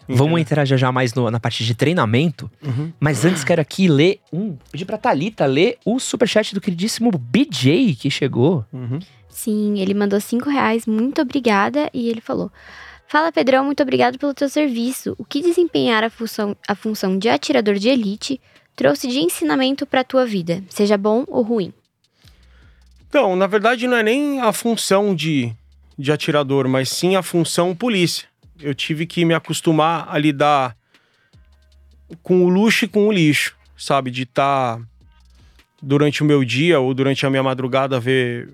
Vamos 0.08 0.40
entrar 0.40 0.64
já, 0.64 0.76
já 0.76 0.90
mais 0.90 1.14
no, 1.14 1.30
na 1.30 1.38
parte 1.38 1.64
de 1.64 1.74
treinamento. 1.74 2.50
Uhum. 2.62 2.92
Mas 2.98 3.24
antes 3.24 3.44
quero 3.44 3.60
aqui 3.60 3.88
ler 3.88 4.20
um. 4.32 4.56
Pedir 4.70 4.84
pra 4.84 4.98
Thalita 4.98 5.46
ler 5.46 5.78
o 5.84 5.98
superchat 5.98 6.54
do 6.54 6.60
queridíssimo 6.60 7.10
BJ 7.10 7.94
que 7.94 8.10
chegou. 8.10 8.64
Uhum. 8.72 8.98
Sim, 9.32 9.80
ele 9.80 9.94
mandou 9.94 10.20
cinco 10.20 10.48
reais, 10.48 10.86
muito 10.86 11.20
obrigada. 11.20 11.90
E 11.92 12.08
ele 12.08 12.20
falou: 12.20 12.52
Fala 13.08 13.32
Pedrão, 13.32 13.64
muito 13.64 13.82
obrigado 13.82 14.18
pelo 14.18 14.34
teu 14.34 14.48
serviço. 14.48 15.16
O 15.18 15.24
que 15.24 15.42
desempenhar 15.42 16.04
a 16.04 16.10
função, 16.10 16.56
a 16.68 16.74
função 16.74 17.18
de 17.18 17.28
atirador 17.28 17.74
de 17.74 17.88
elite 17.88 18.40
trouxe 18.76 19.08
de 19.08 19.18
ensinamento 19.18 19.86
para 19.86 20.04
tua 20.04 20.24
vida, 20.24 20.62
seja 20.68 20.96
bom 20.96 21.24
ou 21.26 21.42
ruim? 21.42 21.72
Então, 23.08 23.34
na 23.34 23.46
verdade, 23.46 23.86
não 23.86 23.96
é 23.96 24.02
nem 24.02 24.40
a 24.40 24.52
função 24.52 25.14
de, 25.14 25.52
de 25.98 26.12
atirador, 26.12 26.68
mas 26.68 26.88
sim 26.88 27.16
a 27.16 27.22
função 27.22 27.74
polícia 27.74 28.32
eu 28.62 28.74
tive 28.74 29.06
que 29.06 29.24
me 29.24 29.34
acostumar 29.34 30.06
a 30.08 30.16
lidar 30.16 30.76
com 32.22 32.44
o 32.44 32.48
luxo 32.48 32.84
e 32.84 32.88
com 32.88 33.08
o 33.08 33.12
lixo, 33.12 33.56
sabe? 33.76 34.10
De 34.10 34.22
estar 34.22 34.78
tá, 34.78 34.84
durante 35.82 36.22
o 36.22 36.26
meu 36.26 36.44
dia 36.44 36.78
ou 36.78 36.94
durante 36.94 37.26
a 37.26 37.30
minha 37.30 37.42
madrugada 37.42 37.98
ver 37.98 38.48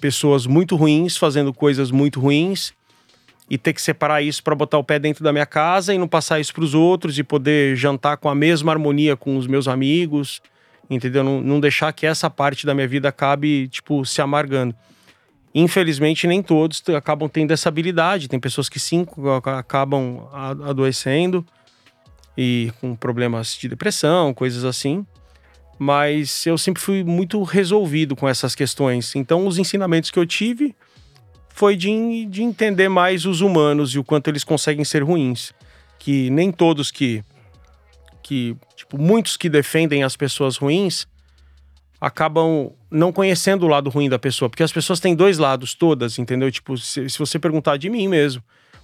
pessoas 0.00 0.46
muito 0.46 0.76
ruins 0.76 1.16
fazendo 1.16 1.52
coisas 1.52 1.90
muito 1.90 2.20
ruins 2.20 2.72
e 3.48 3.58
ter 3.58 3.72
que 3.72 3.82
separar 3.82 4.22
isso 4.22 4.42
para 4.42 4.54
botar 4.54 4.78
o 4.78 4.84
pé 4.84 4.98
dentro 4.98 5.22
da 5.22 5.32
minha 5.32 5.46
casa 5.46 5.94
e 5.94 5.98
não 5.98 6.08
passar 6.08 6.40
isso 6.40 6.52
para 6.54 6.64
os 6.64 6.74
outros 6.74 7.18
e 7.18 7.22
poder 7.22 7.76
jantar 7.76 8.16
com 8.16 8.28
a 8.28 8.34
mesma 8.34 8.72
harmonia 8.72 9.16
com 9.16 9.36
os 9.36 9.46
meus 9.46 9.68
amigos, 9.68 10.40
entendeu? 10.88 11.22
Não, 11.22 11.40
não 11.40 11.60
deixar 11.60 11.92
que 11.92 12.06
essa 12.06 12.30
parte 12.30 12.64
da 12.64 12.74
minha 12.74 12.88
vida 12.88 13.08
acabe, 13.08 13.68
tipo, 13.68 14.04
se 14.04 14.20
amargando. 14.22 14.74
Infelizmente, 15.54 16.26
nem 16.26 16.42
todos 16.42 16.82
acabam 16.96 17.28
tendo 17.28 17.52
essa 17.52 17.68
habilidade. 17.68 18.28
Tem 18.28 18.40
pessoas 18.40 18.68
que 18.68 18.80
sim 18.80 19.06
acabam 19.56 20.26
adoecendo 20.66 21.46
e 22.36 22.72
com 22.80 22.96
problemas 22.96 23.56
de 23.56 23.68
depressão, 23.68 24.34
coisas 24.34 24.64
assim. 24.64 25.06
Mas 25.78 26.46
eu 26.46 26.56
sempre 26.56 26.82
fui 26.82 27.02
muito 27.02 27.42
resolvido 27.42 28.14
com 28.14 28.28
essas 28.28 28.54
questões. 28.54 29.14
Então, 29.16 29.46
os 29.46 29.58
ensinamentos 29.58 30.10
que 30.10 30.18
eu 30.18 30.26
tive 30.26 30.74
foi 31.48 31.76
de, 31.76 32.26
de 32.26 32.42
entender 32.42 32.88
mais 32.88 33.26
os 33.26 33.40
humanos 33.40 33.94
e 33.94 33.98
o 33.98 34.04
quanto 34.04 34.28
eles 34.28 34.44
conseguem 34.44 34.84
ser 34.84 35.02
ruins. 35.02 35.52
Que 35.98 36.30
nem 36.30 36.50
todos 36.52 36.90
que 36.90 37.22
que, 38.24 38.56
tipo, 38.74 38.96
muitos 38.98 39.36
que 39.36 39.50
defendem 39.50 40.02
as 40.02 40.16
pessoas 40.16 40.56
ruins 40.56 41.06
acabam 42.00 42.72
não 42.90 43.12
conhecendo 43.12 43.66
o 43.66 43.68
lado 43.68 43.90
ruim 43.90 44.08
da 44.08 44.18
pessoa, 44.18 44.48
porque 44.48 44.62
as 44.62 44.72
pessoas 44.72 44.98
têm 44.98 45.14
dois 45.14 45.38
lados, 45.38 45.74
todas, 45.74 46.18
entendeu? 46.18 46.50
Tipo, 46.50 46.76
se, 46.78 47.08
se 47.08 47.18
você 47.18 47.38
perguntar 47.38 47.76
de 47.76 47.90
mim 47.90 48.08
mesmo, 48.08 48.42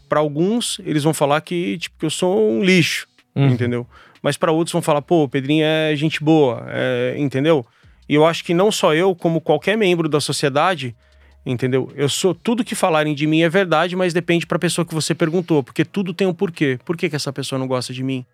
para 0.08 0.20
alguns 0.20 0.78
eles 0.84 1.02
vão 1.02 1.14
falar 1.14 1.40
que, 1.40 1.78
tipo, 1.78 1.98
que 1.98 2.06
eu 2.06 2.10
sou 2.10 2.50
um 2.50 2.62
lixo, 2.62 3.08
Uhum. 3.34 3.48
entendeu? 3.48 3.86
Mas 4.22 4.36
para 4.36 4.52
outros 4.52 4.72
vão 4.72 4.82
falar, 4.82 5.02
pô, 5.02 5.24
o 5.24 5.28
Pedrinho 5.28 5.64
é 5.64 5.94
gente 5.96 6.22
boa, 6.22 6.64
é, 6.68 7.14
entendeu? 7.16 7.64
E 8.08 8.14
eu 8.14 8.26
acho 8.26 8.44
que 8.44 8.52
não 8.52 8.70
só 8.72 8.94
eu, 8.94 9.14
como 9.14 9.40
qualquer 9.40 9.76
membro 9.76 10.08
da 10.08 10.20
sociedade, 10.20 10.94
entendeu? 11.46 11.90
Eu 11.94 12.08
sou 12.08 12.34
tudo 12.34 12.64
que 12.64 12.74
falarem 12.74 13.14
de 13.14 13.26
mim 13.26 13.42
é 13.42 13.48
verdade, 13.48 13.94
mas 13.96 14.12
depende 14.12 14.46
para 14.46 14.56
a 14.56 14.58
pessoa 14.58 14.84
que 14.84 14.94
você 14.94 15.14
perguntou, 15.14 15.62
porque 15.62 15.84
tudo 15.84 16.12
tem 16.12 16.26
um 16.26 16.34
porquê. 16.34 16.78
Por 16.84 16.96
que, 16.96 17.08
que 17.08 17.16
essa 17.16 17.32
pessoa 17.32 17.58
não 17.58 17.66
gosta 17.66 17.92
de 17.92 18.02
mim? 18.02 18.26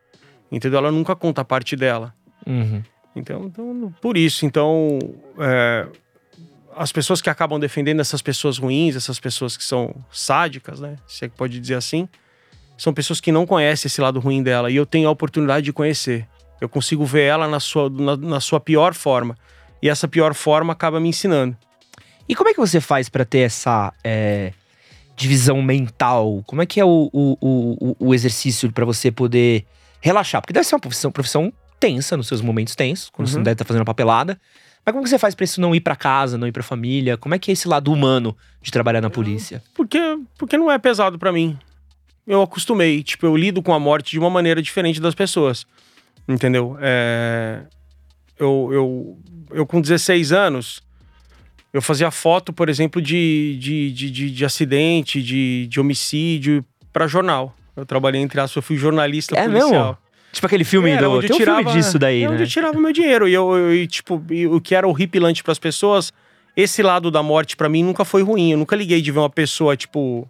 Entendeu? 0.50 0.78
Ela 0.78 0.90
nunca 0.90 1.14
conta 1.14 1.42
a 1.42 1.44
parte 1.44 1.76
dela. 1.76 2.14
Uhum. 2.46 2.82
Então, 3.14 3.44
então, 3.46 3.94
por 4.00 4.16
isso, 4.16 4.44
então, 4.44 4.98
é, 5.38 5.86
as 6.76 6.92
pessoas 6.92 7.22
que 7.22 7.30
acabam 7.30 7.58
defendendo 7.58 8.00
essas 8.00 8.20
pessoas 8.20 8.58
ruins, 8.58 8.94
essas 8.94 9.18
pessoas 9.18 9.56
que 9.56 9.64
são 9.64 9.94
sádicas, 10.10 10.80
né? 10.80 10.96
Se 11.06 11.24
é 11.24 11.28
que 11.28 11.36
pode 11.36 11.58
dizer 11.58 11.74
assim, 11.74 12.08
são 12.76 12.92
pessoas 12.92 13.20
que 13.20 13.32
não 13.32 13.46
conhecem 13.46 13.88
esse 13.88 14.00
lado 14.00 14.20
ruim 14.20 14.42
dela 14.42 14.70
e 14.70 14.76
eu 14.76 14.84
tenho 14.86 15.08
a 15.08 15.10
oportunidade 15.10 15.64
de 15.64 15.72
conhecer. 15.72 16.26
Eu 16.60 16.68
consigo 16.68 17.04
ver 17.04 17.22
ela 17.22 17.46
na 17.48 17.60
sua, 17.60 17.88
na, 17.90 18.16
na 18.16 18.40
sua 18.40 18.58
pior 18.60 18.94
forma 18.94 19.36
e 19.82 19.88
essa 19.88 20.08
pior 20.08 20.34
forma 20.34 20.72
acaba 20.72 20.98
me 21.00 21.08
ensinando. 21.08 21.56
E 22.28 22.34
como 22.34 22.48
é 22.50 22.54
que 22.54 22.60
você 22.60 22.80
faz 22.80 23.08
pra 23.08 23.24
ter 23.24 23.40
essa 23.40 23.92
é, 24.02 24.52
divisão 25.16 25.62
mental? 25.62 26.42
Como 26.46 26.62
é 26.62 26.66
que 26.66 26.80
é 26.80 26.84
o, 26.84 27.08
o, 27.12 27.36
o, 27.40 27.96
o 28.08 28.14
exercício 28.14 28.70
pra 28.72 28.84
você 28.84 29.10
poder 29.10 29.64
relaxar? 30.00 30.40
Porque 30.40 30.52
deve 30.52 30.66
ser 30.66 30.74
uma 30.74 30.80
profissão, 30.80 31.10
profissão 31.12 31.52
tensa 31.78 32.16
nos 32.16 32.26
seus 32.26 32.40
momentos 32.40 32.74
tensos, 32.74 33.10
quando 33.10 33.28
você 33.28 33.34
Uhum. 33.34 33.40
não 33.40 33.44
deve 33.44 33.52
estar 33.54 33.64
fazendo 33.64 33.82
a 33.82 33.86
papelada. 33.86 34.38
Mas 34.84 34.92
como 34.92 35.04
que 35.04 35.10
você 35.10 35.18
faz 35.18 35.34
pra 35.34 35.44
isso 35.44 35.60
não 35.60 35.74
ir 35.74 35.80
pra 35.80 35.94
casa, 35.96 36.38
não 36.38 36.46
ir 36.46 36.52
pra 36.52 36.62
família? 36.62 37.16
Como 37.16 37.34
é 37.34 37.38
que 37.38 37.50
é 37.50 37.52
esse 37.52 37.68
lado 37.68 37.92
humano 37.92 38.36
de 38.62 38.70
trabalhar 38.70 39.00
na 39.00 39.10
polícia? 39.10 39.62
Porque, 39.74 39.98
porque 40.38 40.56
não 40.56 40.70
é 40.70 40.78
pesado 40.78 41.18
pra 41.18 41.32
mim. 41.32 41.58
Eu 42.26 42.42
acostumei, 42.42 43.02
tipo, 43.02 43.24
eu 43.26 43.36
lido 43.36 43.62
com 43.62 43.72
a 43.72 43.78
morte 43.78 44.10
de 44.10 44.18
uma 44.18 44.28
maneira 44.30 44.60
diferente 44.60 45.00
das 45.00 45.14
pessoas. 45.14 45.64
Entendeu? 46.28 46.76
É, 46.80 47.62
Eu, 48.38 48.68
eu, 48.72 49.18
eu 49.52 49.66
com 49.66 49.80
16 49.80 50.32
anos, 50.32 50.82
eu 51.72 51.80
fazia 51.80 52.10
foto, 52.10 52.52
por 52.52 52.68
exemplo, 52.68 53.00
de, 53.00 53.56
de, 53.60 53.92
de, 53.92 54.10
de, 54.10 54.30
de 54.30 54.44
acidente, 54.44 55.22
de, 55.22 55.66
de 55.68 55.80
homicídio 55.80 56.64
pra 56.92 57.06
jornal. 57.06 57.54
Eu 57.76 57.86
trabalhei, 57.86 58.20
entre 58.20 58.40
aspas, 58.40 58.56
eu 58.56 58.62
fui 58.62 58.76
jornalista 58.76 59.36
É 59.38 59.44
policial. 59.44 59.70
mesmo? 59.70 59.98
Tipo 60.32 60.46
aquele 60.48 60.64
filme 60.64 60.90
Era 60.90 61.02
do. 61.06 61.12
onde 61.12 61.26
um 61.26 61.30
eu 61.30 61.36
tirava, 61.36 61.62
filme 61.62 61.72
disso 61.80 61.98
daí, 61.98 62.22
é 62.24 62.28
onde 62.28 62.38
né? 62.38 62.42
eu 62.44 62.48
tirava 62.48 62.78
meu 62.78 62.92
dinheiro. 62.92 63.26
E, 63.28 63.32
eu, 63.32 63.54
eu- 63.56 63.74
e, 63.74 63.86
tipo, 63.86 64.22
e 64.30 64.46
o 64.46 64.60
que 64.60 64.74
era 64.74 64.86
horripilante 64.86 65.42
pras 65.42 65.58
pessoas, 65.58 66.12
esse 66.56 66.82
lado 66.82 67.10
da 67.10 67.22
morte 67.22 67.56
pra 67.56 67.68
mim 67.68 67.82
nunca 67.84 68.04
foi 68.04 68.22
ruim. 68.22 68.50
Eu 68.52 68.58
nunca 68.58 68.74
liguei 68.76 69.00
de 69.00 69.10
ver 69.12 69.20
uma 69.20 69.30
pessoa, 69.30 69.76
tipo, 69.76 70.28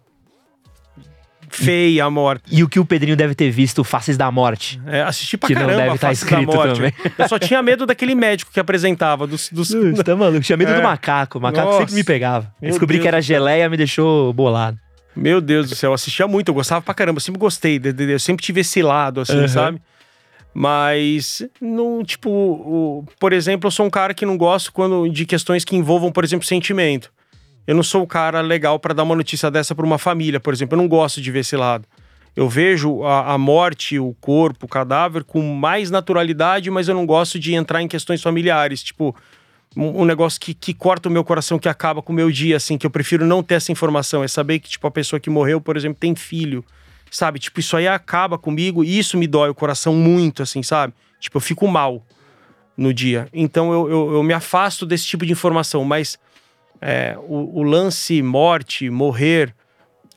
feia, 1.49 2.09
morta. 2.09 2.43
E 2.51 2.63
o 2.63 2.69
que 2.69 2.79
o 2.79 2.85
Pedrinho 2.85 3.15
deve 3.15 3.33
ter 3.35 3.49
visto, 3.49 3.83
Faces 3.83 4.17
da 4.17 4.29
Morte. 4.31 4.79
É, 4.85 5.01
assisti 5.01 5.37
pra 5.37 5.47
Que 5.47 5.53
não 5.55 5.61
caramba 5.61 5.81
deve 5.83 5.95
a 5.95 5.97
tá 5.97 6.11
escrito 6.11 6.45
morte. 6.53 6.75
também. 6.75 6.93
Eu 7.17 7.27
só 7.29 7.39
tinha 7.39 7.61
medo 7.61 7.85
daquele 7.85 8.13
médico 8.15 8.51
que 8.51 8.59
apresentava, 8.59 9.25
dos... 9.25 9.49
dos... 9.51 9.69
Você 9.69 10.03
tá 10.03 10.15
maluco? 10.15 10.41
Tinha 10.41 10.57
medo 10.57 10.71
É. 10.71 10.75
do 10.77 10.83
macaco. 10.83 11.37
O 11.37 11.41
macaco 11.41 11.67
Nossa. 11.67 11.79
sempre 11.79 11.95
me 11.95 12.03
pegava. 12.03 12.53
Meu 12.61 12.71
Descobri 12.71 12.97
Deus 12.97 13.03
que 13.03 13.07
era 13.07 13.21
geleia 13.21 13.69
me 13.69 13.77
deixou 13.77 14.31
bolado. 14.33 14.77
Meu 15.15 15.41
Deus 15.41 15.69
do 15.69 15.75
céu, 15.75 15.89
eu 15.89 15.93
assistia 15.95 16.27
muito, 16.27 16.49
eu 16.49 16.53
gostava 16.53 16.79
pra 16.81 16.93
caramba, 16.93 17.17
eu 17.17 17.21
sempre 17.21 17.39
gostei, 17.39 17.81
eu 18.09 18.19
sempre 18.19 18.45
tive 18.45 18.61
esse 18.61 18.83
lado, 18.83 19.21
assim, 19.21 19.39
Uhum. 19.39 19.47
sabe? 19.47 19.81
Mas, 20.53 21.43
não, 21.61 22.03
tipo, 22.03 22.29
o- 22.29 23.05
por 23.19 23.31
exemplo, 23.33 23.67
eu 23.67 23.71
sou 23.71 23.85
um 23.85 23.89
cara 23.89 24.13
que 24.13 24.25
não 24.25 24.37
gosto 24.37 24.71
quando 24.71 25.07
de 25.09 25.25
questões 25.25 25.63
que 25.63 25.75
envolvam, 25.75 26.11
por 26.11 26.23
exemplo, 26.23 26.45
sentimento. 26.45 27.11
Eu 27.67 27.75
não 27.75 27.83
sou 27.83 28.01
o 28.01 28.07
cara 28.07 28.39
legal 28.39 28.79
pra 28.79 28.93
dar 28.93 29.03
uma 29.03 29.15
notícia 29.15 29.51
dessa 29.51 29.75
pra 29.75 29.85
uma 29.85 29.97
família, 29.97 30.39
por 30.39 30.53
exemplo, 30.53 30.75
eu 30.75 30.81
não 30.81 30.87
gosto 30.87 31.21
de 31.21 31.29
ver 31.29 31.39
esse 31.39 31.57
lado. 31.57 31.85
Eu 32.33 32.47
vejo 32.47 33.03
a, 33.03 33.33
a 33.33 33.37
morte, 33.37 33.99
o 33.99 34.15
corpo, 34.21 34.65
o 34.65 34.69
cadáver 34.69 35.23
com 35.23 35.41
mais 35.41 35.91
naturalidade, 35.91 36.71
mas 36.71 36.87
eu 36.87 36.95
não 36.95 37.05
gosto 37.05 37.37
de 37.37 37.53
entrar 37.53 37.81
em 37.81 37.87
questões 37.87 38.21
familiares, 38.21 38.81
tipo, 38.81 39.13
um, 39.75 40.01
um 40.01 40.05
negócio 40.05 40.39
que, 40.39 40.53
que 40.53 40.73
corta 40.73 41.09
o 41.09 41.11
meu 41.11 41.23
coração, 41.23 41.59
que 41.59 41.67
acaba 41.67 42.01
com 42.01 42.13
o 42.13 42.15
meu 42.15 42.31
dia, 42.31 42.55
assim, 42.55 42.77
que 42.77 42.85
eu 42.85 42.91
prefiro 42.91 43.25
não 43.25 43.43
ter 43.43 43.55
essa 43.55 43.71
informação. 43.71 44.23
É 44.23 44.27
saber 44.27 44.59
que, 44.59 44.69
tipo, 44.69 44.87
a 44.87 44.91
pessoa 44.91 45.19
que 45.19 45.29
morreu, 45.29 45.59
por 45.59 45.75
exemplo, 45.75 45.97
tem 45.99 46.15
filho, 46.15 46.63
sabe? 47.11 47.39
Tipo, 47.39 47.59
isso 47.59 47.75
aí 47.75 47.87
acaba 47.87 48.37
comigo 48.37 48.83
e 48.83 48.97
isso 48.97 49.17
me 49.17 49.27
dói 49.27 49.49
o 49.49 49.55
coração 49.55 49.93
muito, 49.93 50.41
assim, 50.43 50.63
sabe? 50.63 50.93
Tipo, 51.19 51.37
eu 51.37 51.41
fico 51.41 51.67
mal 51.67 52.05
no 52.77 52.93
dia. 52.93 53.27
Então 53.33 53.73
eu, 53.73 53.89
eu, 53.89 54.13
eu 54.13 54.23
me 54.23 54.33
afasto 54.33 54.85
desse 54.85 55.05
tipo 55.05 55.25
de 55.25 55.31
informação, 55.31 55.83
mas 55.83 56.19
é, 56.81 57.15
o, 57.27 57.59
o 57.59 57.63
lance 57.63 58.21
morte, 58.21 58.89
morrer, 58.89 59.53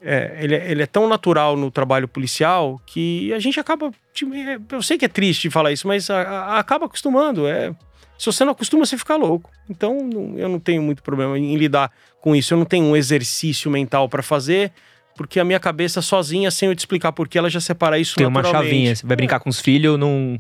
é, 0.03 0.39
ele, 0.41 0.55
é- 0.55 0.71
ele 0.71 0.83
é 0.83 0.87
tão 0.87 1.09
natural 1.09 1.57
no 1.57 1.71
trabalho 1.71 2.09
policial 2.09 2.81
que 2.87 3.33
a 3.33 3.39
gente 3.39 3.59
acaba. 3.61 3.91
é, 3.91 4.59
Eu 4.75 4.83
sei 4.83 4.97
que 4.99 5.05
é 5.05 5.09
triste 5.09 5.51
falar 5.51 5.73
isso, 5.73 5.87
mas 5.87 6.09
a- 6.11 6.21
a- 6.23 6.59
acaba 6.59 6.87
acostumando. 6.87 7.47
É, 7.47 7.75
se 8.19 8.27
você 8.27 8.45
não 8.45 8.53
acostuma, 8.53 8.85
você 8.87 8.97
fica 8.99 9.17
louco. 9.17 9.51
Então 9.69 9.99
não- 10.03 10.39
eu 10.39 10.49
não 10.49 10.59
tenho 10.59 10.83
muito 10.83 11.03
problema 11.03 11.39
em 11.39 11.55
lidar 11.57 11.91
com 12.21 12.35
isso. 12.35 12.55
Eu 12.55 12.59
não 12.59 12.65
tenho 12.67 12.85
um 12.87 12.97
exercício 12.97 13.71
mental 13.71 14.09
para 14.09 14.23
fazer, 14.23 14.73
porque 15.17 15.39
a 15.41 15.45
minha 15.45 15.61
cabeça 15.61 16.01
sozinha, 16.01 16.51
sem 16.51 16.69
eu 16.69 16.75
te 16.75 16.79
explicar 16.81 17.13
por 17.13 17.29
que, 17.29 17.37
ela 17.39 17.51
já 17.51 17.61
separa 17.61 17.99
isso 17.99 18.17
Tem 18.17 18.27
uma 18.27 18.43
chavinha. 18.53 18.95
Você 18.97 19.07
vai 19.07 19.17
brincar 19.17 19.41
com 19.41 19.51
os 19.51 19.61
filhos, 19.61 19.99
não, 19.99 20.39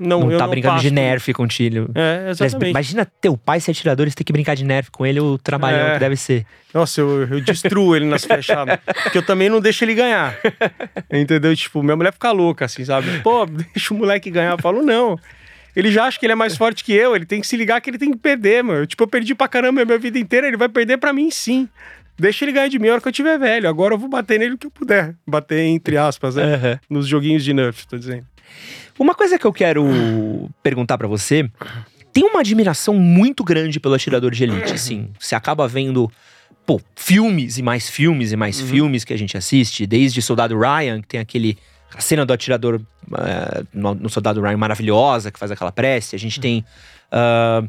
Não, 0.00 0.20
não 0.26 0.38
tá 0.38 0.48
brincando 0.48 0.80
de 0.80 0.90
nerf 0.90 1.32
com 1.34 1.44
o 1.44 1.52
filho. 1.52 1.90
É, 1.94 2.30
exatamente. 2.30 2.70
Imagina 2.70 3.04
teu 3.20 3.36
pai 3.36 3.60
ser 3.60 3.72
atirador 3.72 4.06
e 4.06 4.10
você 4.10 4.16
ter 4.16 4.24
que 4.24 4.32
brincar 4.32 4.56
de 4.56 4.64
nerf 4.64 4.90
com 4.90 5.04
ele, 5.04 5.20
o 5.20 5.36
trabalhão 5.36 5.88
É. 5.88 5.92
que 5.94 5.98
deve 6.00 6.16
ser. 6.16 6.46
Nossa, 6.72 7.00
eu, 7.02 7.26
eu 7.28 7.40
destruo 7.42 7.94
ele 7.94 8.06
nas 8.06 8.24
flechadas. 8.24 8.78
Porque 9.02 9.18
eu 9.18 9.22
também 9.22 9.48
não 9.50 9.60
deixo 9.60 9.84
ele 9.84 9.94
ganhar. 9.94 10.36
Entendeu? 11.12 11.54
Tipo, 11.54 11.82
minha 11.82 11.96
mulher 11.96 12.12
fica 12.12 12.32
louca, 12.32 12.64
assim, 12.64 12.84
sabe? 12.84 13.20
Pô, 13.20 13.44
deixa 13.46 13.92
o 13.92 13.96
moleque 13.98 14.30
ganhar. 14.30 14.52
Eu 14.52 14.58
falo, 14.58 14.82
não. 14.82 15.18
Ele 15.76 15.92
já 15.92 16.04
acha 16.04 16.18
que 16.18 16.26
ele 16.26 16.32
é 16.32 16.36
mais 16.36 16.56
forte 16.56 16.82
que 16.82 16.92
eu. 16.92 17.14
Ele 17.14 17.26
tem 17.26 17.40
que 17.40 17.46
se 17.46 17.56
ligar 17.56 17.80
que 17.80 17.90
ele 17.90 17.98
tem 17.98 18.10
que 18.10 18.18
perder, 18.18 18.62
mano. 18.64 18.86
Tipo, 18.86 19.02
eu 19.04 19.08
perdi 19.08 19.34
pra 19.34 19.46
caramba 19.48 19.82
a 19.82 19.84
minha 19.84 19.98
vida 19.98 20.18
inteira. 20.18 20.46
Ele 20.48 20.56
vai 20.56 20.68
perder 20.68 20.96
pra 20.96 21.12
mim, 21.12 21.30
sim. 21.30 21.68
Deixa 22.18 22.44
ele 22.44 22.52
ganhar 22.52 22.68
de 22.68 22.78
mim 22.78 22.88
a 22.88 22.92
hora 22.92 23.00
que 23.00 23.08
eu 23.08 23.12
tiver 23.12 23.38
velho. 23.38 23.68
Agora 23.68 23.94
eu 23.94 23.98
vou 23.98 24.08
bater 24.08 24.38
nele 24.38 24.54
o 24.54 24.58
que 24.58 24.66
eu 24.66 24.70
puder. 24.70 25.14
Bater 25.26 25.60
entre 25.60 25.96
aspas, 25.96 26.34
né? 26.36 26.54
Aham. 26.54 26.80
Nos 26.88 27.06
joguinhos 27.06 27.44
de 27.44 27.54
Nerf, 27.54 27.86
tô 27.86 27.96
dizendo. 27.96 28.24
Uma 29.00 29.14
coisa 29.14 29.38
que 29.38 29.46
eu 29.46 29.52
quero 29.52 30.50
perguntar 30.62 30.98
pra 30.98 31.08
você. 31.08 31.50
Tem 32.12 32.22
uma 32.22 32.40
admiração 32.40 32.94
muito 32.94 33.42
grande 33.42 33.80
pelo 33.80 33.94
atirador 33.94 34.30
de 34.30 34.44
elite, 34.44 34.74
assim. 34.74 35.08
Você 35.18 35.34
acaba 35.34 35.66
vendo, 35.66 36.12
pô, 36.66 36.78
filmes 36.94 37.56
e 37.56 37.62
mais 37.62 37.88
filmes 37.88 38.30
e 38.30 38.36
mais 38.36 38.60
filmes 38.60 39.02
que 39.02 39.14
a 39.14 39.16
gente 39.16 39.38
assiste, 39.38 39.86
desde 39.86 40.20
Soldado 40.20 40.54
Ryan, 40.58 41.00
que 41.00 41.08
tem 41.08 41.18
aquele. 41.20 41.56
A 41.94 42.00
cena 42.00 42.26
do 42.26 42.32
atirador 42.32 42.78
eh, 43.16 43.64
no, 43.72 43.94
no 43.94 44.08
Soldado 44.10 44.40
Ryan 44.42 44.58
maravilhosa, 44.58 45.30
que 45.30 45.38
faz 45.38 45.50
aquela 45.50 45.72
prece. 45.72 46.14
A 46.14 46.18
gente 46.18 46.38
tem 46.38 46.62
ah, 47.10 47.64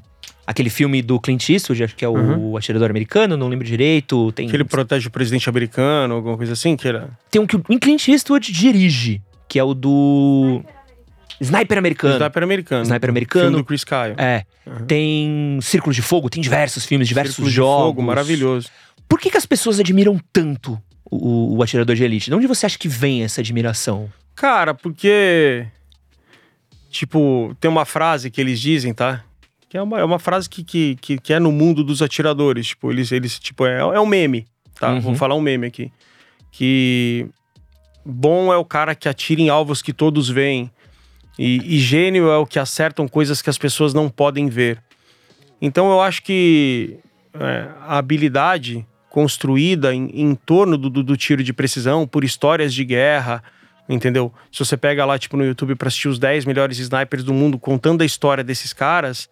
aquele 0.46 0.70
filme 0.70 1.02
do 1.02 1.18
Clint 1.18 1.50
Eastwood, 1.50 1.84
acho 1.84 1.96
que 1.96 2.04
é 2.04 2.10
o 2.10 2.58
atirador 2.58 2.90
americano, 2.90 3.38
não 3.38 3.48
lembro 3.48 3.66
direito. 3.66 4.32
Tem, 4.34 4.50
Que 4.50 4.56
ele 4.56 4.66
protege 4.66 5.08
o 5.08 5.12
presidente 5.12 5.50
americano, 5.50 6.16
alguma 6.16 6.36
coisa 6.36 6.54
assim, 6.54 6.76
que 6.76 6.88
era. 6.88 7.10
tem 7.30 7.42
um 7.42 7.48
que 7.48 7.56
o 7.56 7.80
Clint 7.80 8.10
Eastwood 8.10 8.52
dirige, 8.52 9.22
que 9.48 9.58
é 9.58 9.64
o 9.64 9.74
do. 9.74 10.62
Sniper 11.42 11.78
americano. 11.78 12.14
Sniper 12.14 12.44
americano. 12.44 12.84
Sniper 12.84 13.08
Filme 13.08 13.18
americano. 13.18 13.58
do 13.58 13.64
Chris 13.66 13.84
Kyle. 13.84 14.16
É. 14.18 14.46
Uhum. 14.66 14.86
Tem 14.86 15.60
Círculo 15.62 15.94
de 15.94 16.02
Fogo, 16.02 16.30
tem 16.30 16.42
diversos 16.42 16.86
filmes, 16.86 17.08
diversos 17.08 17.36
Círculo 17.36 17.50
de 17.50 17.56
jogos. 17.56 17.86
Fogo, 17.88 18.02
maravilhoso. 18.04 18.70
Por 19.10 19.20
que, 19.20 19.32
que 19.32 19.38
as 19.38 19.46
pessoas 19.46 19.80
admiram 19.80 20.20
tanto 20.32 20.80
o, 21.04 21.58
o 21.58 21.64
atirador 21.64 21.96
de 21.96 22.04
elite? 22.04 22.30
De 22.30 22.36
onde 22.36 22.46
você 22.46 22.68
acha 22.68 22.78
que 22.78 22.88
vem 22.88 23.24
essa 23.24 23.42
admiração? 23.42 24.08
Cara, 24.36 24.74
porque. 24.74 25.66
Tipo, 26.92 27.56
tem 27.60 27.72
uma 27.72 27.86
frase 27.86 28.30
que 28.30 28.40
eles 28.40 28.60
dizem, 28.60 28.94
tá? 28.94 29.24
Que 29.68 29.78
é 29.78 29.82
uma, 29.82 30.00
é 30.00 30.04
uma 30.04 30.20
frase 30.20 30.50
que, 30.50 30.64
que, 30.64 30.96
que, 31.02 31.18
que 31.18 31.34
é 31.34 31.40
no 31.40 31.52
mundo 31.52 31.84
dos 31.84 32.02
atiradores. 32.02 32.68
Tipo, 32.68 32.92
eles, 32.92 33.12
eles 33.12 33.40
tipo, 33.40 33.66
é, 33.66 33.80
é 33.80 34.00
um 34.00 34.06
meme, 34.06 34.46
tá? 34.80 34.94
Uhum. 34.94 35.02
Vou 35.02 35.16
falar 35.16 35.34
um 35.34 35.42
meme 35.42 35.66
aqui. 35.66 35.92
Que. 36.52 37.28
Bom 38.06 38.52
é 38.52 38.58
o 38.58 38.66
cara 38.66 38.94
que 38.94 39.08
atira 39.08 39.42
em 39.42 39.50
alvos 39.50 39.82
que 39.82 39.94
todos 39.94 40.30
veem. 40.30 40.72
E, 41.44 41.76
e 41.76 41.80
gênio 41.80 42.30
é 42.30 42.38
o 42.38 42.46
que 42.46 42.60
acertam 42.60 43.08
coisas 43.08 43.42
que 43.42 43.50
as 43.50 43.58
pessoas 43.58 43.96
não 43.96 44.08
podem 44.08 44.48
ver. 44.48 44.78
Então 45.60 45.90
eu 45.90 46.00
acho 46.00 46.22
que 46.22 47.00
é, 47.34 47.68
a 47.82 47.98
habilidade 47.98 48.86
construída 49.10 49.92
em, 49.92 50.12
em 50.14 50.36
torno 50.36 50.78
do, 50.78 50.88
do, 51.02 51.18
tiro 51.18 51.44
de 51.44 51.52
precisão, 51.52 52.06
por 52.06 52.24
histórias 52.24 52.72
de 52.72 52.86
guerra, 52.86 53.44
entendeu? 53.90 54.32
Se 54.52 54.60
você 54.60 54.78
pega 54.78 55.04
lá, 55.04 55.18
tipo, 55.18 55.36
no 55.36 55.44
YouTube 55.44 55.74
pra 55.74 55.88
assistir 55.88 56.10
os 56.10 56.20
10 56.20 56.46
melhores 56.46 56.78
snipers 56.78 57.24
do 57.24 57.34
mundo 57.34 57.58
contando 57.58 58.04
a 58.04 58.06
história 58.06 58.44
desses 58.44 58.72
caras, 58.72 59.28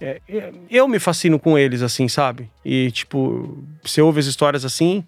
é, 0.00 0.22
é, 0.26 0.52
eu 0.70 0.88
me 0.88 0.98
fascino 0.98 1.38
com 1.38 1.58
eles, 1.58 1.82
assim, 1.82 2.08
sabe? 2.08 2.48
E, 2.64 2.90
tipo, 2.90 3.62
você 3.84 4.00
ouve 4.00 4.20
as 4.20 4.26
histórias 4.26 4.64
assim, 4.64 5.04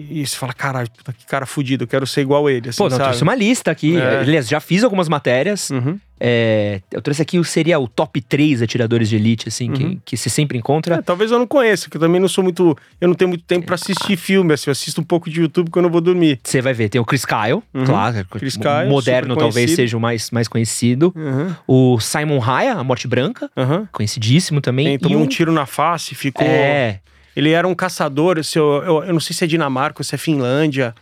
E 0.00 0.24
você 0.24 0.36
fala, 0.36 0.52
caralho, 0.52 0.88
puta, 0.96 1.12
que 1.12 1.26
cara 1.26 1.44
fudido, 1.44 1.82
eu 1.82 1.88
quero 1.88 2.06
ser 2.06 2.20
igual 2.20 2.48
ele. 2.48 2.68
Assim, 2.68 2.78
Pô, 2.78 2.84
não, 2.84 2.92
eu 2.94 2.98
sabe? 2.98 3.08
trouxe 3.10 3.22
uma 3.24 3.34
lista 3.34 3.70
aqui. 3.72 3.96
É. 3.96 4.20
Aliás, 4.20 4.46
já 4.48 4.60
fiz 4.60 4.84
algumas 4.84 5.08
matérias. 5.08 5.70
Uhum. 5.70 5.98
É, 6.20 6.80
eu 6.92 7.00
trouxe 7.02 7.22
aqui 7.22 7.38
o 7.38 7.44
seria 7.44 7.78
o 7.78 7.86
top 7.88 8.20
3 8.20 8.60
atiradores 8.62 9.08
de 9.08 9.16
elite, 9.16 9.48
assim, 9.48 9.68
Uhum. 9.70 9.74
que, 9.74 10.00
que 10.04 10.16
você 10.16 10.28
sempre 10.28 10.56
encontra. 10.58 10.96
É, 10.96 11.02
talvez 11.02 11.30
eu 11.30 11.38
não 11.38 11.46
conheça, 11.46 11.84
porque 11.84 11.96
eu 11.96 12.00
também 12.00 12.20
não 12.20 12.28
sou 12.28 12.42
muito. 12.44 12.76
Eu 13.00 13.08
não 13.08 13.14
tenho 13.14 13.28
muito 13.28 13.44
tempo 13.44 13.66
pra 13.66 13.74
assistir 13.76 14.16
filme, 14.16 14.52
assim, 14.52 14.64
eu 14.68 14.72
assisto 14.72 15.00
um 15.00 15.04
pouco 15.04 15.28
de 15.30 15.40
YouTube 15.40 15.70
quando 15.70 15.86
eu 15.86 15.90
vou 15.90 16.00
dormir. 16.00 16.38
Você 16.44 16.60
vai 16.60 16.72
ver, 16.74 16.88
tem 16.88 17.00
o 17.00 17.04
Chris 17.04 17.24
Kyle, 17.24 17.62
Uhum. 17.74 17.84
claro. 17.84 18.24
Chris 18.30 18.54
o 18.56 18.60
Kyle, 18.60 18.88
moderno 18.88 19.36
talvez 19.36 19.72
seja 19.72 19.96
o 19.96 20.00
mais, 20.00 20.30
mais 20.30 20.46
conhecido. 20.48 21.12
Uhum. 21.16 21.54
O 21.66 22.00
Simon 22.00 22.38
Raya, 22.38 22.74
A 22.74 22.84
Morte 22.84 23.06
Branca, 23.08 23.50
Aham. 23.56 23.88
conhecidíssimo 23.92 24.60
também. 24.60 24.86
Tem, 24.86 24.98
tomou 24.98 25.18
um- 25.18 25.22
um 25.22 25.26
tiro 25.26 25.52
na 25.52 25.66
face, 25.66 26.14
ficou. 26.16 26.46
É, 26.46 27.00
Ele 27.38 27.52
era 27.52 27.68
um 27.68 27.74
caçador, 27.74 28.42
se 28.42 28.58
eu, 28.58 28.82
eu, 28.84 29.04
eu 29.04 29.12
não 29.12 29.20
sei 29.20 29.32
se 29.32 29.44
é 29.44 29.46
Dinamarca 29.46 30.00
ou 30.00 30.04
se 30.04 30.12
é 30.12 30.18
Finlândia. 30.18 30.92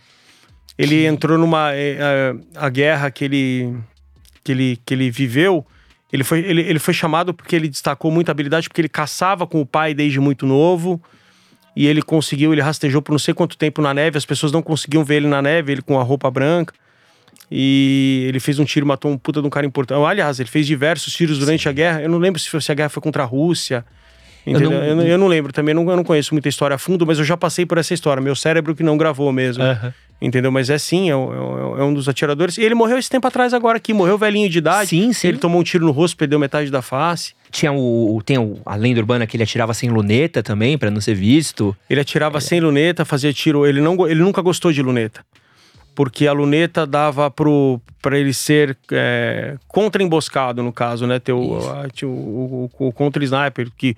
Ele 0.77 1.03
entrou 1.07 1.35
numa. 1.35 1.73
eh, 1.73 1.97
eh, 1.99 2.35
a 2.55 2.69
guerra 2.69 3.09
que 3.09 3.25
ele, 3.25 3.75
que 4.43 4.51
ele, 4.51 4.79
que 4.85 4.93
ele 4.93 5.09
viveu. 5.09 5.65
Ele 6.13 6.23
foi, 6.23 6.41
ele, 6.41 6.61
ele 6.61 6.77
foi 6.77 6.93
chamado 6.93 7.33
porque 7.33 7.55
ele 7.55 7.67
destacou 7.67 8.11
muita 8.11 8.29
habilidade, 8.29 8.69
porque 8.69 8.79
ele 8.79 8.87
caçava 8.87 9.47
com 9.47 9.59
o 9.59 9.65
pai 9.65 9.95
desde 9.95 10.19
muito 10.19 10.45
novo. 10.45 11.01
E 11.75 11.87
ele 11.87 12.03
conseguiu, 12.03 12.53
ele 12.53 12.61
rastejou 12.61 13.01
por 13.01 13.13
não 13.13 13.19
sei 13.19 13.33
quanto 13.33 13.57
tempo 13.57 13.81
na 13.81 13.91
neve, 13.91 14.19
as 14.19 14.25
pessoas 14.25 14.51
não 14.51 14.61
conseguiam 14.61 15.03
ver 15.03 15.15
ele 15.15 15.27
na 15.27 15.41
neve, 15.41 15.71
ele 15.71 15.81
com 15.81 15.99
a 15.99 16.03
roupa 16.03 16.29
branca. 16.29 16.71
E 17.49 18.25
ele 18.27 18.39
fez 18.39 18.59
um 18.59 18.63
tiro, 18.63 18.85
matou 18.85 19.09
um 19.09 19.17
puta 19.17 19.41
de 19.41 19.47
um 19.47 19.49
cara 19.49 19.65
importante. 19.65 20.05
Aliás, 20.05 20.39
ele 20.39 20.49
fez 20.49 20.67
diversos 20.67 21.11
tiros 21.13 21.39
durante 21.39 21.67
a 21.67 21.71
guerra. 21.71 22.03
Eu 22.03 22.09
não 22.09 22.19
lembro 22.19 22.39
se 22.39 22.71
a 22.71 22.75
guerra 22.75 22.89
foi 22.89 23.01
contra 23.01 23.23
a 23.23 23.25
Rússia. 23.25 23.83
Entendeu? 24.49 24.71
Eu 24.71 24.95
não- 24.95 25.03
eu 25.03 25.17
não 25.17 25.27
lembro 25.27 25.51
também, 25.51 25.75
eu 25.75 25.83
não, 25.83 25.89
eu 25.91 25.97
não 25.97 26.03
conheço 26.03 26.33
muita 26.33 26.47
história 26.47 26.75
a 26.75 26.77
fundo, 26.77 27.05
mas 27.05 27.19
eu 27.19 27.25
já 27.25 27.35
passei 27.35 27.65
por 27.65 27.77
essa 27.77 27.93
história. 27.93 28.21
Meu 28.21 28.35
cérebro 28.35 28.73
que 28.75 28.81
não 28.83 28.97
gravou 28.97 29.31
mesmo. 29.31 29.63
aham. 29.63 29.93
Entendeu? 30.19 30.51
Mas 30.51 30.67
é 30.71 30.79
sim, 30.79 31.11
é, 31.11 31.15
um- 31.15 31.77
é 31.79 31.83
um 31.83 31.93
dos 31.93 32.09
atiradores. 32.09 32.57
E 32.57 32.63
ele 32.63 32.73
morreu 32.73 32.97
esse 32.97 33.07
tempo 33.07 33.27
atrás 33.27 33.53
agora 33.53 33.77
aqui, 33.77 33.93
morreu 33.93 34.17
velhinho 34.17 34.49
de 34.49 34.57
idade. 34.57 34.89
Sim, 34.89 35.13
sim. 35.13 35.27
Ele 35.27 35.37
tomou 35.37 35.61
um 35.61 35.63
tiro 35.63 35.85
no 35.85 35.91
rosto, 35.91 36.17
perdeu 36.17 36.39
metade 36.39 36.71
da 36.71 36.81
face. 36.81 37.33
Tinha 37.51 37.71
o, 37.71 38.19
tem 38.25 38.35
o- 38.39 38.57
a 38.65 38.75
lenda 38.75 38.99
urbana 38.99 39.27
que 39.27 39.37
ele 39.37 39.43
atirava 39.43 39.75
sem 39.75 39.91
luneta 39.91 40.41
também, 40.41 40.75
pra 40.75 40.89
não 40.89 40.99
ser 40.99 41.13
visto. 41.13 41.75
Ele 41.87 41.99
atirava 42.01 42.41
sem 42.41 42.59
luneta, 42.59 43.05
fazia 43.05 43.31
tiro. 43.31 43.63
Ele, 43.63 43.79
não, 43.79 44.07
ele 44.07 44.19
nunca 44.21 44.41
gostou 44.41 44.71
de 44.71 44.81
luneta. 44.81 45.23
Porque 45.93 46.25
a 46.27 46.31
luneta 46.33 46.85
dava 46.87 47.29
pro, 47.29 47.79
pra 48.01 48.17
ele 48.17 48.33
ser 48.33 48.75
é, 48.91 49.55
contra-emboscado, 49.67 50.63
no 50.63 50.71
caso, 50.73 51.05
né? 51.05 51.19
Ter 51.19 51.33
o, 51.33 51.57
a- 51.59 51.85
o, 52.05 52.69
o- 52.79 52.87
o 52.87 52.91
contra-sniper, 52.91 53.67
que, 53.77 53.95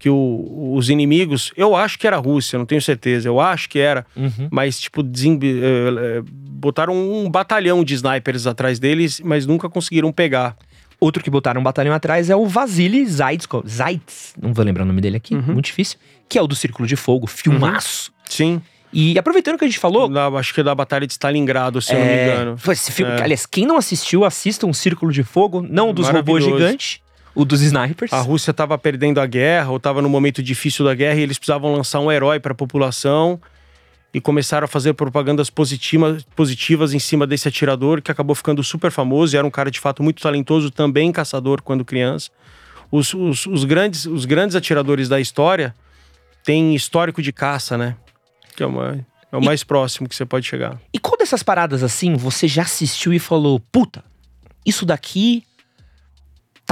que 0.00 0.08
o- 0.10 0.72
os 0.74 0.88
inimigos. 0.90 1.52
Eu 1.56 1.76
acho 1.76 1.96
que 1.98 2.06
era 2.06 2.16
a 2.16 2.18
Rússia, 2.18 2.58
não 2.58 2.66
tenho 2.66 2.80
certeza. 2.82 3.28
Eu 3.28 3.38
acho 3.38 3.68
que 3.68 3.78
era. 3.78 4.04
Uhum. 4.16 4.48
Mas, 4.50 4.80
tipo, 4.80 5.02
eh, 5.02 5.04
eh, 5.04 6.22
botaram 6.24 6.94
um 6.94 7.30
batalhão 7.30 7.84
de 7.84 7.94
snipers 7.94 8.46
atrás 8.46 8.78
deles, 8.80 9.20
mas 9.22 9.46
nunca 9.46 9.68
conseguiram 9.68 10.10
pegar. 10.10 10.56
Outro 10.98 11.22
que 11.22 11.30
botaram 11.30 11.60
um 11.60 11.64
batalhão 11.64 11.94
atrás 11.94 12.28
é 12.30 12.34
o 12.36 12.46
Vasily 12.46 13.06
Zaitskov. 13.06 13.66
Zaitz, 13.68 14.34
não 14.40 14.52
vou 14.52 14.64
lembrar 14.64 14.82
o 14.82 14.86
nome 14.86 15.00
dele 15.00 15.16
aqui, 15.18 15.34
Uhum. 15.34 15.52
muito 15.54 15.66
difícil. 15.66 15.98
Que 16.28 16.38
é 16.38 16.42
o 16.42 16.46
do 16.46 16.54
Círculo 16.56 16.86
de 16.88 16.96
Fogo, 16.96 17.26
filmaço. 17.26 18.12
Sim. 18.28 18.60
E 18.92 19.18
aproveitando 19.18 19.56
que 19.58 19.64
a 19.64 19.68
gente 19.68 19.78
falou. 19.78 20.08
Da- 20.08 20.26
acho 20.28 20.52
que 20.52 20.60
é 20.60 20.64
da 20.64 20.74
Batalha 20.74 21.06
de 21.06 21.12
Stalingrado, 21.12 21.80
se 21.80 21.92
eu 21.92 21.98
não 21.98 22.06
me 22.06 22.12
é, 22.12 22.24
engano. 22.34 22.56
esse 22.70 22.90
filme, 22.90 23.12
É. 23.12 23.22
aliás, 23.22 23.46
quem 23.46 23.64
não 23.66 23.76
assistiu, 23.76 24.24
assista 24.24 24.66
um 24.66 24.72
Círculo 24.72 25.12
de 25.12 25.22
Fogo, 25.22 25.62
não 25.68 25.92
dos 25.94 26.08
robôs 26.08 26.42
gigantes, 26.44 27.00
o 27.34 27.44
dos 27.44 27.62
snipers. 27.62 28.12
A 28.12 28.20
Rússia 28.20 28.50
estava 28.50 28.76
perdendo 28.76 29.20
a 29.20 29.26
guerra, 29.26 29.70
ou 29.70 29.76
estava 29.76 30.02
no 30.02 30.08
momento 30.08 30.42
difícil 30.42 30.84
da 30.84 30.94
guerra, 30.94 31.18
e 31.18 31.22
eles 31.22 31.38
precisavam 31.38 31.72
lançar 31.72 32.00
um 32.00 32.10
herói 32.10 32.40
para 32.40 32.52
a 32.52 32.54
população. 32.54 33.40
E 34.12 34.20
começaram 34.20 34.64
a 34.64 34.68
fazer 34.68 34.92
propagandas 34.94 35.48
positivas, 35.50 36.24
positivas 36.34 36.92
em 36.92 36.98
cima 36.98 37.28
desse 37.28 37.46
atirador, 37.46 38.02
que 38.02 38.10
acabou 38.10 38.34
ficando 38.34 38.62
super 38.64 38.90
famoso. 38.90 39.36
E 39.36 39.38
era 39.38 39.46
um 39.46 39.50
cara 39.52 39.70
de 39.70 39.78
fato 39.78 40.02
muito 40.02 40.20
talentoso, 40.20 40.68
também 40.68 41.12
caçador 41.12 41.62
quando 41.62 41.84
criança. 41.84 42.28
Os, 42.90 43.14
os, 43.14 43.46
os 43.46 43.62
grandes, 43.64 44.06
os 44.06 44.24
grandes 44.24 44.56
atiradores 44.56 45.08
da 45.08 45.20
história 45.20 45.72
têm 46.42 46.74
histórico 46.74 47.22
de 47.22 47.32
caça, 47.32 47.78
né? 47.78 47.94
Que 48.56 48.64
é, 48.64 48.66
uma, 48.66 49.06
é 49.30 49.36
o 49.36 49.40
E- 49.40 49.44
mais 49.44 49.62
próximo 49.62 50.08
que 50.08 50.16
você 50.16 50.26
pode 50.26 50.44
chegar. 50.44 50.80
E 50.92 50.98
qual 50.98 51.16
dessas 51.16 51.44
paradas 51.44 51.84
assim 51.84 52.16
você 52.16 52.48
já 52.48 52.62
assistiu 52.62 53.12
e 53.12 53.20
falou, 53.20 53.60
puta, 53.70 54.02
isso 54.66 54.84
daqui 54.84 55.44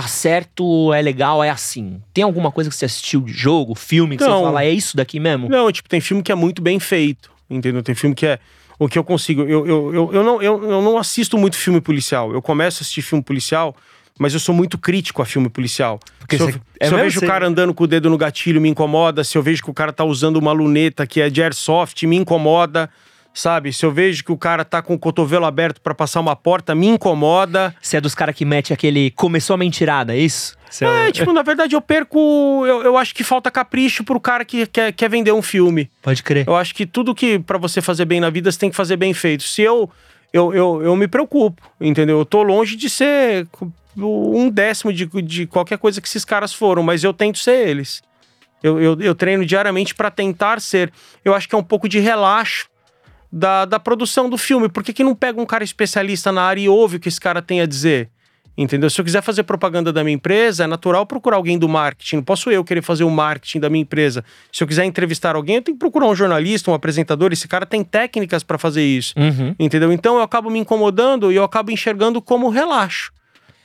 tá 0.00 0.06
certo, 0.06 0.92
é 0.94 1.02
legal, 1.02 1.42
é 1.42 1.50
assim? 1.50 2.00
Tem 2.14 2.22
alguma 2.22 2.52
coisa 2.52 2.70
que 2.70 2.76
você 2.76 2.84
assistiu 2.84 3.20
de 3.20 3.32
jogo, 3.32 3.74
filme, 3.74 4.16
que 4.16 4.22
Não. 4.22 4.38
você 4.38 4.44
fala, 4.44 4.62
é 4.64 4.70
isso 4.70 4.96
daqui 4.96 5.18
mesmo? 5.18 5.48
Não, 5.48 5.72
tipo, 5.72 5.88
tem 5.88 6.00
filme 6.00 6.22
que 6.22 6.30
é 6.30 6.37
muito 6.37 6.62
bem 6.62 6.78
feito, 6.78 7.30
entendeu? 7.50 7.82
Tem 7.82 7.94
filme 7.96 8.14
que 8.14 8.24
é. 8.24 8.38
O 8.78 8.88
que 8.88 8.96
eu 8.96 9.02
consigo. 9.02 9.42
Eu, 9.42 9.66
eu, 9.66 9.92
eu, 9.94 10.12
eu, 10.12 10.22
não, 10.22 10.40
eu, 10.40 10.62
eu 10.70 10.80
não 10.80 10.98
assisto 10.98 11.37
muito 11.37 11.56
filme 11.56 11.80
policial. 11.80 12.32
Eu 12.32 12.40
começo 12.40 12.80
a 12.80 12.82
assistir 12.82 13.02
filme 13.02 13.24
policial, 13.24 13.74
mas 14.16 14.34
eu 14.34 14.38
sou 14.38 14.54
muito 14.54 14.78
crítico 14.78 15.20
a 15.20 15.26
filme 15.26 15.48
policial. 15.48 15.98
Porque 16.20 16.37
se 16.37 16.44
eu, 16.44 16.61
é 16.78 16.87
se 16.87 16.94
eu 16.94 16.98
vejo 16.98 17.18
Você- 17.18 17.24
o 17.26 17.28
cara 17.28 17.44
andando 17.48 17.74
com 17.74 17.82
o 17.82 17.87
dedo 17.88 18.08
no 18.08 18.16
gatilho, 18.16 18.61
me 18.61 18.68
incomoda. 18.68 19.24
Se 19.24 19.37
eu 19.37 19.42
vejo 19.42 19.64
que 19.64 19.70
o 19.70 19.74
cara 19.74 19.92
tá 19.92 20.04
usando 20.04 20.37
uma 20.37 20.52
luneta 20.52 21.04
que 21.08 21.20
é 21.20 21.28
de 21.28 21.42
airsoft, 21.42 22.06
me 22.06 22.14
incomoda. 22.16 22.88
Sabe? 23.38 23.72
Se 23.72 23.87
eu 23.87 23.92
vejo 23.92 24.24
que 24.24 24.33
o 24.33 24.37
cara 24.37 24.64
tá 24.64 24.83
com 24.83 24.94
o 24.94 24.98
cotovelo 24.98 25.44
aberto 25.44 25.81
pra 25.81 25.94
passar 25.94 26.18
uma 26.18 26.35
porta, 26.35 26.74
me 26.74 26.88
incomoda. 26.88 27.72
Você 27.81 27.96
é 27.96 28.01
dos 28.01 28.12
caras 28.12 28.35
que 28.35 28.44
mete 28.44 28.72
aquele 28.72 29.12
começou 29.12 29.55
a 29.55 29.57
mentirada, 29.57 30.12
é 30.12 30.18
isso? 30.18 30.57
Você 30.68 30.85
É, 30.85 31.12
tipo, 31.12 31.33
na 31.33 31.42
verdade, 31.42 31.77
eu 31.77 31.81
perco. 31.81 32.18
Eu, 32.66 32.83
eu 32.83 32.96
acho 32.96 33.14
que 33.14 33.22
falta 33.22 33.48
capricho 33.48 34.03
pro 34.03 34.18
cara 34.18 34.44
que 34.44 34.66
quer, 34.66 34.92
quer 34.92 35.09
vender 35.09 35.31
um 35.31 35.40
filme. 35.40 35.88
Pode 36.03 36.20
crer. 36.20 36.48
Eu 36.48 36.57
acho 36.57 36.74
que 36.74 36.85
tudo 36.85 37.14
que 37.14 37.38
pra 37.38 37.59
você 37.59 37.81
fazer 37.81 38.07
bem 38.07 38.18
na 38.18 38.29
vida, 38.29 38.51
você 38.51 38.59
tem 38.59 38.70
que 38.70 38.77
fazer 38.77 38.96
bem 38.96 39.14
feito. 39.14 39.44
Se 39.44 39.62
eu. 39.62 39.88
Eu, 40.33 40.53
eu, 40.53 40.83
eu 40.83 40.96
me 40.96 41.07
preocupo, 41.07 41.62
entendeu? 41.81 42.18
Eu 42.18 42.24
tô 42.24 42.42
longe 42.42 42.74
de 42.77 42.90
ser 42.90 43.46
um 43.96 44.51
décimo 44.51 44.92
de, 44.92 45.07
de 45.22 45.46
qualquer 45.46 45.79
coisa 45.79 46.01
que 46.01 46.09
esses 46.09 46.24
caras 46.24 46.53
foram, 46.53 46.83
mas 46.83 47.03
eu 47.05 47.14
tento 47.14 47.38
ser 47.38 47.68
eles. 47.68 48.03
Eu, 48.62 48.81
eu, 48.81 49.01
eu 49.01 49.14
treino 49.14 49.46
diariamente 49.46 49.94
pra 49.94 50.11
tentar 50.11 50.61
ser. 50.61 50.92
Eu 51.24 51.35
acho 51.35 51.48
que 51.48 51.55
é 51.55 51.59
um 51.59 51.62
pouco 51.62 51.88
de 51.88 52.01
relaxo 52.01 52.68
da, 53.30 53.64
da 53.64 53.78
produção 53.78 54.28
do 54.28 54.38
filme. 54.38 54.68
Por 54.68 54.82
que, 54.82 54.92
que 54.92 55.04
não 55.04 55.14
pega 55.14 55.40
um 55.40 55.46
cara 55.46 55.64
especialista 55.64 56.32
na 56.32 56.42
área 56.42 56.60
e 56.60 56.68
ouve 56.68 56.96
o 56.96 57.00
que 57.00 57.08
esse 57.08 57.20
cara 57.20 57.42
tem 57.42 57.60
a 57.60 57.66
dizer? 57.66 58.10
Entendeu? 58.56 58.90
Se 58.90 59.00
eu 59.00 59.04
quiser 59.04 59.22
fazer 59.22 59.44
propaganda 59.44 59.92
da 59.92 60.02
minha 60.02 60.16
empresa, 60.16 60.64
é 60.64 60.66
natural 60.66 61.06
procurar 61.06 61.36
alguém 61.36 61.56
do 61.56 61.68
marketing. 61.68 62.16
Não 62.16 62.22
posso 62.24 62.50
eu 62.50 62.64
querer 62.64 62.82
fazer 62.82 63.04
o 63.04 63.10
marketing 63.10 63.60
da 63.60 63.70
minha 63.70 63.82
empresa. 63.82 64.24
Se 64.52 64.64
eu 64.64 64.66
quiser 64.66 64.84
entrevistar 64.84 65.36
alguém, 65.36 65.56
eu 65.56 65.62
tenho 65.62 65.76
que 65.76 65.78
procurar 65.78 66.06
um 66.06 66.14
jornalista, 66.14 66.68
um 66.68 66.74
apresentador. 66.74 67.32
Esse 67.32 67.46
cara 67.46 67.64
tem 67.64 67.84
técnicas 67.84 68.42
pra 68.42 68.58
fazer 68.58 68.82
isso. 68.82 69.14
Uhum. 69.16 69.54
Entendeu? 69.60 69.92
Então 69.92 70.16
eu 70.16 70.22
acabo 70.22 70.50
me 70.50 70.58
incomodando 70.58 71.30
e 71.30 71.36
eu 71.36 71.44
acabo 71.44 71.70
enxergando 71.70 72.20
como 72.20 72.48
relaxo. 72.48 73.12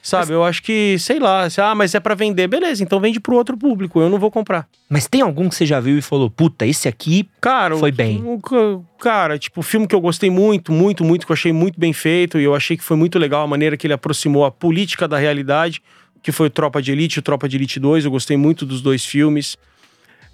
Sabe? 0.06 0.34
Eu 0.34 0.44
acho 0.44 0.62
que, 0.62 1.00
sei 1.00 1.18
lá, 1.18 1.50
se- 1.50 1.62
ah, 1.62 1.74
mas 1.74 1.96
é 1.96 2.00
pra 2.00 2.14
vender. 2.14 2.46
Beleza, 2.48 2.84
então 2.84 3.00
vende 3.00 3.22
pro 3.22 3.36
outro 3.36 3.56
público. 3.58 4.02
Eu 4.02 4.10
não 4.10 4.20
vou 4.20 4.30
comprar. 4.30 4.68
Mas 4.90 5.08
tem 5.08 5.22
algum 5.22 5.48
que 5.48 5.56
você 5.56 5.66
já 5.66 5.80
viu 5.80 5.98
e 5.98 6.02
falou, 6.02 6.30
puta, 6.30 6.66
esse 6.68 6.88
aqui 6.90 7.28
Cara, 7.40 7.78
Foi 7.78 7.90
o- 7.90 7.94
bem. 7.94 8.22
o 8.24 8.38
ca- 8.40 8.80
cara, 9.00 9.40
tipo, 9.40 9.62
o 9.62 9.64
filme 9.64 9.88
que 9.88 9.96
eu 9.96 10.02
gostei 10.02 10.30
muito, 10.30 10.72
muito, 10.74 11.04
muito, 11.06 11.26
que 11.26 11.32
eu 11.32 11.36
achei 11.36 11.54
muito 11.54 11.80
bem 11.80 11.94
feito 11.94 12.38
e 12.38 12.44
eu 12.44 12.54
achei 12.54 12.76
que 12.76 12.84
foi 12.84 12.98
muito 12.98 13.18
legal 13.18 13.44
a 13.44 13.48
maneira 13.48 13.78
que 13.78 13.88
ele 13.88 13.94
aproximou 13.94 14.44
a 14.44 14.52
política 14.52 15.08
da 15.08 15.18
realidade, 15.18 15.82
que 16.22 16.32
foi 16.34 16.48
o 16.48 16.50
Tropa 16.50 16.82
de 16.82 16.92
Elite 16.92 17.18
e 17.18 17.20
o 17.20 17.24
Tropa 17.24 17.48
de 17.48 17.56
Elite 17.56 17.80
2. 17.80 18.04
Eu 18.04 18.12
gostei 18.12 18.36
muito 18.36 18.66
dos 18.66 18.82
dois 18.82 19.06
filmes. 19.06 19.58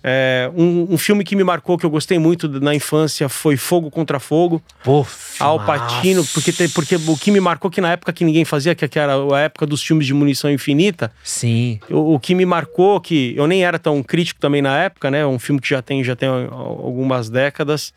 É, 0.03 0.49
um, 0.55 0.93
um 0.93 0.97
filme 0.97 1.23
que 1.23 1.35
me 1.35 1.43
marcou, 1.43 1.77
que 1.77 1.85
eu 1.85 1.89
gostei 1.89 2.17
muito 2.17 2.47
na 2.62 2.73
infância, 2.73 3.27
foi 3.27 3.57
Fogo 3.57 3.91
contra 3.91 4.19
Fogo. 4.19 4.62
Pô, 4.83 5.05
Al 5.39 5.65
Pacino, 5.65 6.25
porque, 6.33 6.51
porque 6.73 6.95
o 6.95 7.17
que 7.17 7.31
me 7.31 7.39
marcou 7.41 7.69
que 7.69 7.81
na 7.81 7.91
época 7.91 8.13
que 8.13 8.23
ninguém 8.23 8.45
fazia, 8.45 8.73
que 8.73 8.88
que 8.88 8.97
era 8.97 9.13
a 9.35 9.39
época 9.41 9.65
dos 9.65 9.83
filmes 9.83 10.07
de 10.07 10.13
munição 10.13 10.49
infinita, 10.49 11.12
Sim. 11.23 11.79
o, 11.89 12.13
o 12.15 12.19
que 12.19 12.33
me 12.33 12.45
marcou, 12.45 12.99
que 13.01 13.33
eu 13.35 13.45
nem 13.45 13.63
era 13.63 13.77
tão 13.77 14.01
crítico 14.01 14.39
também 14.39 14.62
na 14.62 14.77
época, 14.83 15.12
né? 15.12 15.25
Um 15.25 15.38
filme 15.39 15.59
que 15.59 15.69
já 15.69 15.81
tem, 15.81 16.03
já 16.03 16.15
tem 16.15 16.29
al- 16.29 16.47
algumas 16.51 17.29
décadas. 17.29 17.93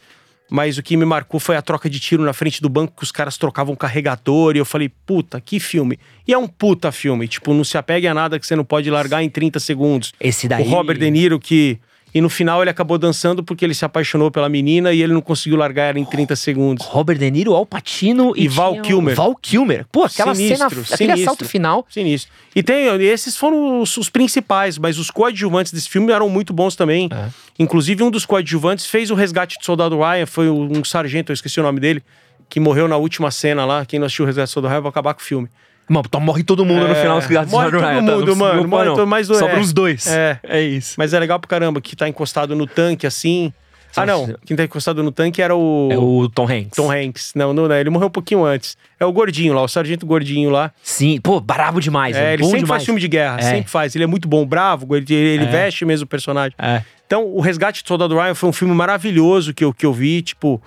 Mas 0.50 0.76
o 0.76 0.82
que 0.82 0.98
me 0.98 1.06
marcou 1.06 1.40
foi 1.40 1.56
a 1.56 1.62
troca 1.62 1.88
de 1.88 1.98
tiro 1.98 2.22
na 2.24 2.34
frente 2.34 2.60
do 2.60 2.68
banco, 2.68 2.92
que 2.98 3.02
os 3.02 3.10
caras 3.10 3.38
trocavam 3.38 3.74
carregador. 3.74 4.54
E 4.54 4.58
eu 4.58 4.66
falei, 4.66 4.90
puta, 5.06 5.40
que 5.40 5.58
filme. 5.58 5.98
E 6.28 6.32
é 6.34 6.36
um 6.36 6.46
puta 6.46 6.92
filme. 6.92 7.26
Tipo, 7.26 7.54
não 7.54 7.64
se 7.64 7.78
apegue 7.78 8.06
a 8.06 8.12
nada 8.12 8.38
que 8.38 8.46
você 8.46 8.54
não 8.54 8.64
pode 8.64 8.90
largar 8.90 9.22
em 9.22 9.30
30 9.30 9.58
segundos. 9.58 10.12
Esse 10.20 10.46
daí. 10.48 10.66
O 10.66 10.68
Robert 10.68 10.98
De 10.98 11.10
Niro 11.10 11.40
que... 11.40 11.78
E 12.14 12.20
no 12.20 12.28
final 12.28 12.62
ele 12.62 12.68
acabou 12.70 12.98
dançando 12.98 13.42
porque 13.42 13.64
ele 13.64 13.74
se 13.74 13.84
apaixonou 13.84 14.30
pela 14.30 14.48
menina 14.48 14.92
e 14.92 15.02
ele 15.02 15.14
não 15.14 15.22
conseguiu 15.22 15.56
largar 15.56 15.90
ela 15.90 15.98
em 15.98 16.04
30 16.04 16.36
segundos. 16.36 16.86
Robert 16.86 17.16
De 17.16 17.30
Niro, 17.30 17.54
Al 17.54 17.64
Pacino 17.64 18.34
e, 18.36 18.44
E 18.44 18.48
Val 18.48 18.80
Kilmer. 18.82 19.16
Val 19.16 19.34
Kilmer. 19.34 19.86
Pô, 19.90 20.04
aquela 20.04 20.34
Sinistro, 20.34 20.68
cena, 20.68 20.84
aquele 20.94 20.96
sinistro. 20.96 21.22
assalto 21.22 21.44
final. 21.46 21.86
Sinistro. 21.88 22.30
E 22.54 22.62
tem, 22.62 22.86
esses 23.02 23.36
foram 23.36 23.80
os, 23.80 23.96
os 23.96 24.10
principais, 24.10 24.76
mas 24.76 24.98
os 24.98 25.10
coadjuvantes 25.10 25.72
desse 25.72 25.88
filme 25.88 26.12
eram 26.12 26.28
muito 26.28 26.52
bons 26.52 26.76
também. 26.76 27.08
É. 27.10 27.28
Inclusive, 27.58 28.02
um 28.02 28.10
dos 28.10 28.26
coadjuvantes 28.26 28.84
fez 28.86 29.10
o 29.10 29.14
resgate 29.14 29.58
de 29.58 29.64
soldado 29.64 29.98
Ryan, 29.98 30.26
foi 30.26 30.50
um 30.50 30.84
sargento, 30.84 31.32
eu 31.32 31.34
esqueci 31.34 31.60
o 31.60 31.62
nome 31.62 31.80
dele, 31.80 32.02
que 32.48 32.60
morreu 32.60 32.86
na 32.86 32.96
última 32.98 33.30
cena 33.30 33.64
lá. 33.64 33.86
Quem 33.86 33.98
não 33.98 34.06
assistiu 34.06 34.24
o 34.24 34.26
resgate 34.26 34.48
de 34.48 34.52
soldado 34.52 34.72
Ryan 34.72 34.82
vai 34.82 34.90
acabar 34.90 35.14
com 35.14 35.20
o 35.20 35.24
filme. 35.24 35.48
Mano, 35.88 36.04
então 36.06 36.20
morre 36.20 36.42
todo 36.42 36.64
mundo 36.64 36.86
no 36.86 36.92
É, 36.94 37.02
final 37.02 37.18
dos 37.18 37.26
Gatos 37.28 37.52
morre 37.52 37.70
todo 37.70 37.82
mundo, 37.82 38.36
mano, 38.36 38.68
morre 38.68 38.86
todo- 38.86 39.06
mas 39.06 39.26
Sobra 39.26 39.56
é. 39.56 39.60
os 39.60 39.72
dois. 39.72 40.06
É. 40.06 40.38
É 40.44 40.60
isso. 40.62 40.94
Mas 40.96 41.12
é 41.12 41.18
legal 41.18 41.38
pra 41.40 41.48
caramba, 41.48 41.80
que 41.80 41.94
tá 41.96 42.08
encostado 42.08 42.54
no 42.56 42.66
tanque 42.66 43.06
assim. 43.06 43.52
Ah, 43.94 44.06
não. 44.06 44.34
Quem 44.46 44.56
tá 44.56 44.64
encostado 44.64 45.02
no 45.02 45.12
tanque 45.12 45.42
era 45.42 45.54
o. 45.54 45.88
É 45.92 45.98
o 45.98 46.26
Tom 46.34 46.44
Hanks. 46.50 46.70
Tom 46.76 46.90
Hanks. 46.90 47.32
Não, 47.34 47.52
não, 47.52 47.68
não, 47.68 47.76
ele 47.76 47.90
morreu 47.90 48.08
um 48.08 48.10
pouquinho 48.10 48.42
antes. 48.42 48.74
É 48.98 49.04
o 49.04 49.12
gordinho 49.12 49.52
lá, 49.52 49.60
o 49.60 49.68
sargento 49.68 50.06
gordinho 50.06 50.48
lá. 50.48 50.72
Sim, 50.82 51.20
pô, 51.20 51.38
brabo 51.40 51.78
demais. 51.78 52.16
É, 52.16 52.30
É, 52.30 52.32
ele 52.32 52.42
sempre 52.44 52.60
demais. 52.60 52.68
faz 52.78 52.84
filme 52.86 52.98
de 52.98 53.06
guerra, 53.08 53.36
É. 53.38 53.42
sempre 53.42 53.70
faz. 53.70 53.94
Ele 53.94 54.04
é 54.04 54.06
muito 54.06 54.26
bom, 54.26 54.46
bravo, 54.46 54.96
ele, 54.96 55.12
ele 55.12 55.44
É. 55.44 55.46
veste 55.46 55.84
mesmo 55.84 56.04
o 56.04 56.08
personagem. 56.08 56.54
É. 56.58 56.80
Então, 57.06 57.26
o 57.26 57.40
Resgate 57.42 57.82
do 57.82 57.86
Soldado 57.88 58.16
Ryan 58.16 58.34
foi 58.34 58.48
um 58.48 58.52
filme 58.54 58.74
maravilhoso 58.74 59.52
que 59.52 59.62
eu, 59.62 59.74
que 59.74 59.84
eu 59.84 59.92
vi, 59.92 60.22
tipo, 60.22 60.62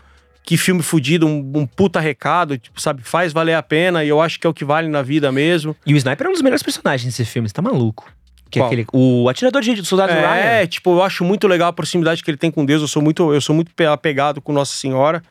que 0.46 0.58
filme 0.58 0.82
fudido, 0.84 1.26
um, 1.26 1.52
um 1.56 1.66
puta 1.66 2.00
recado, 2.00 2.58
tipo, 2.58 2.80
sabe, 2.80 3.02
faz 3.04 3.34
valer 3.34 3.56
a 3.56 3.64
pena 3.64 4.04
e 4.04 4.10
eu 4.10 4.22
acho 4.22 4.40
que 4.40 4.46
é 4.46 4.50
o 4.50 4.54
que 4.54 4.64
vale 4.64 4.88
na 4.88 5.02
vida 5.02 5.32
mesmo. 5.32 5.76
E 5.86 5.94
o 5.94 5.98
Sniper 5.98 6.28
é 6.28 6.30
um 6.30 6.34
dos 6.34 6.42
melhores 6.42 6.62
personagens 6.62 7.16
desse 7.18 7.30
filme, 7.30 7.48
você 7.50 7.54
tá 7.54 7.62
maluco. 7.62 8.12
Que 8.52 8.60
é 8.60 8.64
aquele, 8.64 8.86
o 8.94 9.28
atirador 9.28 9.62
de 9.64 9.74
do 9.74 9.84
soldado 9.86 10.14
Ryan. 10.14 10.24
É, 10.24 10.68
tipo, 10.68 10.92
eu 10.92 11.02
acho 11.04 11.24
muito 11.26 11.48
legal 11.48 11.70
a 11.70 11.74
proximidade 11.74 12.24
que 12.24 12.30
ele 12.30 12.38
tem 12.38 12.52
com 12.52 12.64
Deus, 12.64 12.82
eu 12.82 12.88
sou 12.88 13.02
muito, 13.02 13.34
eu 13.34 13.42
sou 13.42 13.56
muito 13.56 13.74
pe- 13.74 13.88
apegado 13.88 14.40
com 14.40 14.54
Nossa 14.54 14.78
Senhora, 14.78 15.24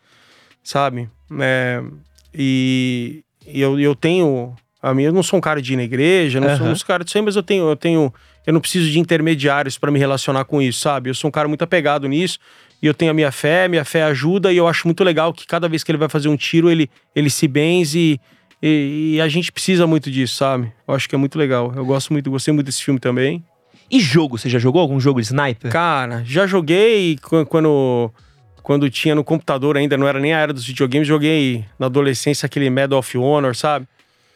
sabe? 0.63 1.09
É, 1.41 1.81
e 2.35 3.23
e 3.47 3.61
eu, 3.61 3.79
eu 3.79 3.95
tenho, 3.95 4.55
a 4.83 4.95
minha, 4.95 5.09
eu 5.09 5.13
não 5.13 5.23
sou 5.23 5.39
um 5.39 5.41
cara 5.41 5.61
de 5.61 5.75
ir 5.75 5.77
na 5.77 5.83
igreja, 5.85 6.41
não 6.41 6.49
sou 6.57 6.65
Aham. 6.67 6.73
um 6.75 6.79
cara 6.87 7.05
de 7.05 7.11
ser, 7.11 7.21
mas 7.21 7.37
eu 7.37 7.43
tenho, 7.43 7.69
eu 7.69 7.77
tenho, 7.77 8.13
eu 8.47 8.53
não 8.55 8.61
preciso 8.61 8.91
de 8.91 8.99
intermediários 8.99 9.77
pra 9.79 9.91
me 9.91 9.99
relacionar 9.99 10.45
com 10.47 10.61
isso, 10.63 10.81
sabe? 10.81 11.11
Eu 11.11 11.15
sou 11.15 11.29
um 11.29 11.31
cara 11.31 11.47
muito 11.47 11.63
apegado 11.63 12.09
nisso. 12.09 12.39
E 12.85 12.87
eu 12.87 12.93
tenho 12.93 13.11
a 13.11 13.15
minha 13.15 13.33
fé, 13.33 13.67
minha 13.67 13.83
fé 13.83 14.03
ajuda, 14.03 14.53
e 14.53 14.59
eu 14.59 14.69
acho 14.69 14.87
muito 14.87 15.03
legal 15.03 15.33
que 15.33 15.47
cada 15.47 15.67
vez 15.67 15.83
que 15.83 15.91
ele 15.91 15.97
vai 15.97 16.07
fazer 16.11 16.29
um 16.29 16.37
tiro, 16.37 16.71
ele, 16.71 16.91
ele 17.17 17.31
se 17.31 17.49
benze. 17.49 18.21
E, 18.63 19.15
e 19.15 19.21
a 19.23 19.27
gente 19.27 19.51
precisa 19.51 19.87
muito 19.87 20.11
disso, 20.11 20.37
sabe? 20.37 20.71
Eu 20.87 20.95
acho 20.95 21.09
que 21.09 21.15
é 21.15 21.19
muito 21.19 21.39
legal. 21.39 21.73
Eu 21.75 21.87
gosto 21.87 22.13
muito, 22.13 22.31
gostei 22.31 22.53
muito 22.53 22.67
desse 22.67 22.85
filme 22.85 23.01
também. 23.01 23.43
E 23.91 23.99
jogo, 24.01 24.37
você 24.37 24.51
já 24.51 24.59
jogou 24.59 24.83
algum 24.83 25.01
jogo 25.01 25.19
de 25.19 25.27
Sniper? 25.29 25.73
Cara, 25.73 26.23
já 26.27 26.47
joguei 26.47 27.17
qu- 27.23 27.47
quando, 27.47 28.13
quando 28.63 28.91
tinha 28.91 29.15
no 29.15 29.25
computador 29.25 29.79
ainda, 29.79 29.97
não 29.97 30.07
era 30.07 30.21
nem 30.21 30.35
a 30.35 30.39
era 30.41 30.53
dos 30.53 30.67
videogames, 30.67 31.09
joguei 31.09 31.65
na 31.79 31.87
adolescência 31.87 32.45
aquele 32.45 32.69
Medal 32.69 32.99
of 32.99 33.17
Honor, 33.17 33.57
sabe? 33.57 33.87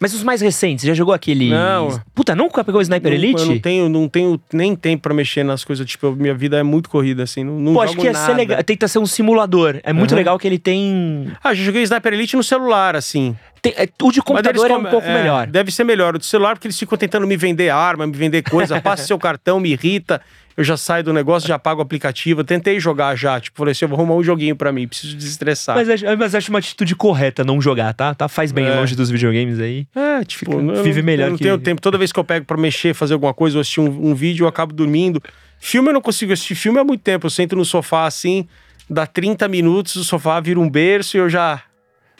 Mas 0.00 0.14
os 0.14 0.22
mais 0.22 0.40
recentes, 0.40 0.84
já 0.84 0.94
jogou 0.94 1.12
aquele. 1.12 1.50
Não. 1.50 2.00
Puta, 2.14 2.34
nunca 2.34 2.62
pegou 2.62 2.78
o 2.78 2.82
Sniper 2.82 3.10
Não- 3.10 3.18
Elite? 3.18 3.40
Eu 3.42 3.46
não 3.48 3.58
tenho, 3.58 3.88
não 3.88 4.08
tenho 4.08 4.40
nem 4.52 4.76
tempo 4.76 5.02
pra 5.02 5.12
mexer 5.14 5.42
nas 5.42 5.64
coisas, 5.64 5.84
tipo, 5.84 6.12
minha 6.12 6.34
vida 6.34 6.56
é 6.56 6.62
muito 6.62 6.88
corrida, 6.88 7.24
assim, 7.24 7.42
não, 7.42 7.54
não 7.58 7.72
Pô, 7.74 7.80
acho 7.80 7.96
que 7.96 8.04
ia 8.04 8.12
nada. 8.12 8.24
ser 8.26 8.34
legal. 8.34 8.62
Tenta 8.62 8.86
ser 8.86 9.00
um 9.00 9.06
simulador. 9.06 9.80
É 9.82 9.92
muito 9.92 10.12
Aham. 10.12 10.18
legal 10.18 10.38
que 10.38 10.46
ele 10.46 10.58
tem. 10.58 11.28
Ah, 11.42 11.52
já 11.52 11.64
joguei 11.64 11.82
Sniper 11.82 12.12
Elite 12.12 12.36
no 12.36 12.44
celular, 12.44 12.94
assim. 12.94 13.34
tem- 13.60 13.74
é, 13.76 13.88
o 14.00 14.12
de 14.12 14.22
computador 14.22 14.70
é 14.70 14.76
um 14.76 14.84
pouco 14.84 15.06
melhor. 15.08 15.48
Deve 15.48 15.72
ser 15.72 15.82
melhor. 15.82 16.14
O 16.14 16.18
do 16.20 16.24
celular, 16.24 16.54
porque 16.54 16.68
eles 16.68 16.78
ficam 16.78 16.96
tentando 16.96 17.26
me 17.26 17.36
vender 17.36 17.70
arma, 17.70 18.06
me 18.06 18.12
vender 18.16 18.42
coisa. 18.42 18.80
Passa 18.80 19.04
seu 19.04 19.18
cartão, 19.18 19.58
me 19.58 19.72
irrita. 19.72 20.20
Eu 20.58 20.64
já 20.64 20.76
saio 20.76 21.04
do 21.04 21.12
negócio, 21.12 21.46
já 21.46 21.56
pago 21.56 21.78
o 21.78 21.82
aplicativo. 21.82 22.40
Eu 22.40 22.44
tentei 22.44 22.80
jogar 22.80 23.14
já. 23.14 23.38
Tipo, 23.38 23.58
falei 23.58 23.70
assim, 23.70 23.84
eu 23.84 23.88
vou 23.88 23.96
arrumar 23.96 24.16
um 24.16 24.24
joguinho 24.24 24.56
pra 24.56 24.72
mim. 24.72 24.88
Preciso 24.88 25.16
desestressar. 25.16 25.76
Mas, 25.76 25.88
acho- 25.88 26.04
mas 26.18 26.34
acho 26.34 26.50
uma 26.50 26.58
atitude 26.58 26.96
correta 26.96 27.44
não 27.44 27.60
jogar, 27.60 27.94
tá? 27.94 28.12
tá? 28.12 28.26
Faz 28.28 28.50
bem 28.50 28.66
É. 28.66 28.74
longe 28.74 28.96
dos 28.96 29.08
videogames 29.08 29.60
aí. 29.60 29.86
É, 29.94 30.24
tipo, 30.24 30.50
Fica- 30.50 30.60
eu 30.60 30.82
vive 30.82 31.00
melhor 31.00 31.26
eu 31.26 31.30
não 31.30 31.36
que- 31.38 31.44
tenho 31.44 31.56
tempo. 31.58 31.80
Toda 31.80 31.96
vez 31.96 32.10
que 32.10 32.18
eu 32.18 32.24
pego 32.24 32.44
pra 32.44 32.56
mexer, 32.56 32.92
fazer 32.92 33.14
alguma 33.14 33.32
coisa, 33.32 33.56
ou 33.56 33.60
assistir 33.60 33.80
um, 33.80 34.08
um 34.10 34.14
vídeo, 34.16 34.42
eu 34.44 34.48
acabo 34.48 34.72
dormindo. 34.74 35.22
Filme 35.60 35.90
eu 35.90 35.92
não 35.94 36.00
consigo 36.00 36.32
assistir 36.32 36.56
filme 36.56 36.80
há 36.80 36.82
muito 36.84 37.02
tempo. 37.02 37.24
Eu 37.26 37.30
sento 37.30 37.54
no 37.54 37.64
sofá 37.64 38.04
assim, 38.06 38.44
dá 38.90 39.06
30 39.06 39.46
minutos, 39.46 39.94
o 39.94 40.02
sofá 40.02 40.40
vira 40.40 40.58
um 40.58 40.68
berço 40.68 41.16
e 41.16 41.20
eu 41.20 41.28
já. 41.30 41.62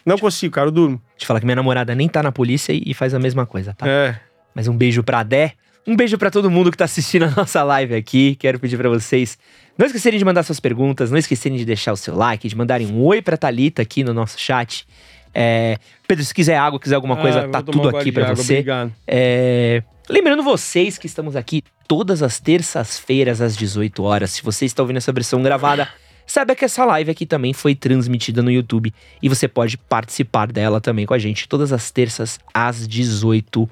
Não 0.07 0.16
consigo, 0.16 0.55
cara, 0.55 0.68
eu 0.68 0.70
durmo. 0.70 1.03
Te 1.16 1.27
falar 1.27 1.40
que 1.40 1.44
minha 1.46 1.57
namorada 1.57 1.92
nem 1.92 2.09
tá 2.09 2.22
na 2.22 2.31
polícia 2.31 2.72
e 2.72 2.83
e 2.87 2.94
faz 2.94 3.14
a 3.14 3.18
mesma 3.18 3.44
coisa, 3.44 3.74
tá? 3.74 3.87
É. 3.88 4.18
Mas 4.55 4.68
um 4.68 4.77
beijo 4.77 5.03
pra 5.03 5.24
Dé. 5.24 5.55
Um 5.88 5.96
beijo 5.96 6.18
pra 6.18 6.31
todo 6.31 6.51
mundo 6.51 6.70
que 6.70 6.77
tá 6.77 6.85
assistindo 6.85 7.24
a 7.24 7.31
nossa 7.35 7.62
live 7.62 7.94
aqui. 7.94 8.37
Quero 8.37 8.61
pedir 8.61 8.77
pra 8.77 8.90
vocês 8.90 9.38
não 9.77 9.87
esquecerem 9.87 10.18
de 10.18 10.24
mandar 10.24 10.42
suas 10.42 10.61
perguntas, 10.61 11.11
não 11.11 11.16
esquecerem 11.16 11.57
de 11.57 11.64
deixar 11.64 11.92
o 11.92 11.96
seu 11.96 12.14
like, 12.14 12.46
de 12.46 12.55
mandarem 12.55 12.87
um 12.88 13.03
oi 13.03 13.22
pra 13.22 13.38
Thalita 13.38 13.81
aqui 13.81 14.05
no 14.05 14.12
nosso 14.12 14.38
chat. 14.38 14.87
É, 15.33 15.79
Pedro, 16.07 16.22
se 16.22 16.35
quiser 16.35 16.59
água, 16.59 16.79
quiser 16.79 16.96
alguma 16.96 17.16
coisa, 17.16 17.44
Ah, 17.44 17.48
tá 17.48 17.62
tudo 17.62 17.88
aqui 17.88 18.11
água, 18.11 18.35
você. 18.35 18.55
Obrigado. 18.55 18.92
É, 19.07 19.83
Lembrando 20.11 20.42
vocês 20.42 20.98
que 20.98 21.07
estamos 21.07 21.37
aqui 21.37 21.62
todas 21.87 22.22
as 22.22 22.38
terças-feiras 22.38 23.40
às 23.40 23.57
18 23.57 24.03
horas. 24.03 24.33
Se 24.33 24.42
você 24.42 24.64
está 24.64 24.83
ouvindo 24.83 24.96
essa 24.96 25.12
versão 25.12 25.42
gravada, 25.42 25.88
saiba 26.27 26.55
que 26.55 26.64
essa 26.64 26.85
live 26.85 27.11
aqui 27.11 27.24
também 27.24 27.53
foi 27.53 27.74
transmitida 27.74 28.42
no 28.42 28.51
YouTube 28.51 28.92
e 29.22 29.29
você 29.29 29.46
pode 29.46 29.79
participar 29.79 30.51
dela 30.51 30.81
também 30.81 31.07
com 31.07 31.14
a 31.14 31.18
gente 31.18 31.48
todas 31.48 31.72
as 31.72 31.90
terças 31.90 32.40
às 32.53 32.88
18 32.88 33.68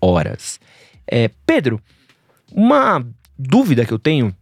horas. 0.00 0.58
É, 1.06 1.30
Pedro, 1.46 1.80
uma 2.52 3.04
dúvida 3.38 3.84
que 3.84 3.92
eu 3.92 3.98
tenho 3.98 4.34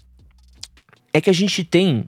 é 1.12 1.20
que 1.20 1.30
a 1.30 1.32
gente 1.32 1.64
tem 1.64 2.04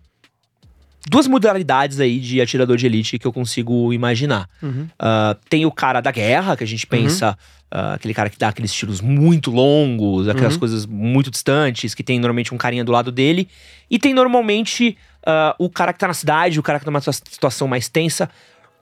duas 1.08 1.26
modalidades 1.26 2.00
aí 2.00 2.18
de 2.18 2.40
atirador 2.40 2.76
de 2.76 2.86
elite 2.86 3.18
que 3.18 3.26
eu 3.26 3.32
consigo 3.32 3.92
imaginar. 3.92 4.48
Uhum. 4.62 4.88
Ah, 4.98 5.36
tem 5.50 5.66
o 5.66 5.70
cara 5.72 6.00
da 6.00 6.10
guerra, 6.10 6.56
que 6.56 6.64
a 6.64 6.66
gente 6.66 6.86
pensa, 6.86 7.36
ah, 7.70 7.94
aquele 7.94 8.14
cara 8.14 8.30
que 8.30 8.38
dá 8.38 8.48
aqueles 8.48 8.72
tiros 8.72 9.00
muito 9.02 9.50
longos, 9.50 10.28
aquelas 10.28 10.54
Uhum. 10.54 10.60
coisas 10.60 10.86
muito 10.86 11.30
distantes, 11.30 11.94
que 11.94 12.02
tem 12.02 12.18
normalmente 12.18 12.54
um 12.54 12.56
carinha 12.56 12.84
do 12.84 12.92
lado 12.92 13.12
dele. 13.12 13.48
E 13.90 13.98
tem 13.98 14.14
normalmente 14.14 14.96
ah, 15.26 15.54
o 15.58 15.68
cara 15.68 15.92
que 15.92 15.98
tá 15.98 16.06
na 16.08 16.14
cidade, 16.14 16.58
o 16.58 16.62
cara 16.62 16.78
que 16.78 16.84
tá 16.84 16.90
numa 16.90 17.00
situa- 17.00 17.12
situação 17.30 17.68
mais 17.68 17.88
tensa. 17.88 18.30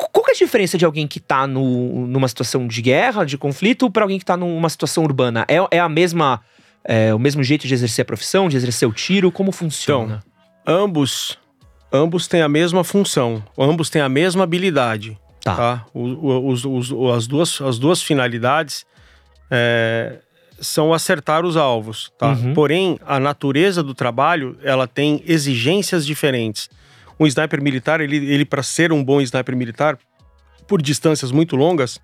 Qu- 0.03 0.09
Qual 0.13 0.25
que 0.25 0.31
é 0.33 0.35
a 0.35 0.37
diferença 0.39 0.77
de 0.77 0.85
alguém 0.85 1.07
que 1.07 1.21
tá 1.21 1.47
no, 1.47 2.07
numa 2.07 2.27
situação 2.29 2.67
de 2.67 2.83
guerra, 2.83 3.25
de 3.25 3.39
conflito, 3.39 3.91
para 3.91 4.03
alguém 4.05 4.19
que 4.19 4.25
tá 4.25 4.37
numa 4.37 4.69
situação 4.69 5.05
urbana? 5.05 5.45
É, 5.49 5.57
é 5.77 5.79
a 5.81 5.89
mesma. 5.89 6.41
É 6.85 7.15
o 7.15 7.19
mesmo 7.19 7.43
jeito 7.45 7.67
de 7.67 7.73
exercer 7.75 8.03
a 8.03 8.07
profissão, 8.07 8.49
de 8.49 8.57
exercer 8.57 8.89
o 8.89 8.93
tiro? 8.93 9.31
Como 9.31 9.53
funciona? 9.53 10.23
Ambos. 10.67 11.39
Ambos 11.93 12.27
têm 12.27 12.43
a 12.43 12.49
mesma 12.49 12.83
função. 12.83 13.43
Ambos 13.57 13.89
têm 13.89 14.03
a 14.03 14.09
mesma 14.09 14.43
habilidade. 14.45 15.17
Tá. 15.45 15.55
tá? 15.57 15.87
Os- 15.95 16.65
os- 16.65 16.91
o- 16.91 17.11
as, 17.13 17.27
duas, 17.27 17.61
as 17.61 17.79
duas 17.79 18.03
finalidades 18.03 18.85
é, 19.51 20.19
são 20.61 20.93
acertar 20.95 21.45
os 21.45 21.57
alvos, 21.57 22.13
tá? 22.19 22.29
Uhum. 22.33 22.55
Porém, 22.55 22.99
a 23.07 23.19
natureza 23.21 23.83
do 23.83 23.95
trabalho, 23.95 24.57
ela 24.63 24.87
tem 24.87 25.23
exigências 25.27 26.07
diferentes. 26.07 26.69
Um 27.23 27.27
sniper 27.27 27.63
militar, 27.63 28.01
ele, 28.01 28.17
ele 28.17 28.45
para 28.45 28.63
ser 28.63 28.93
um 28.93 29.03
bom 29.03 29.21
sniper 29.21 29.57
militar, 29.57 29.99
por 30.67 30.81
distâncias 30.83 31.31
muito 31.31 31.57
longas, 31.57 32.01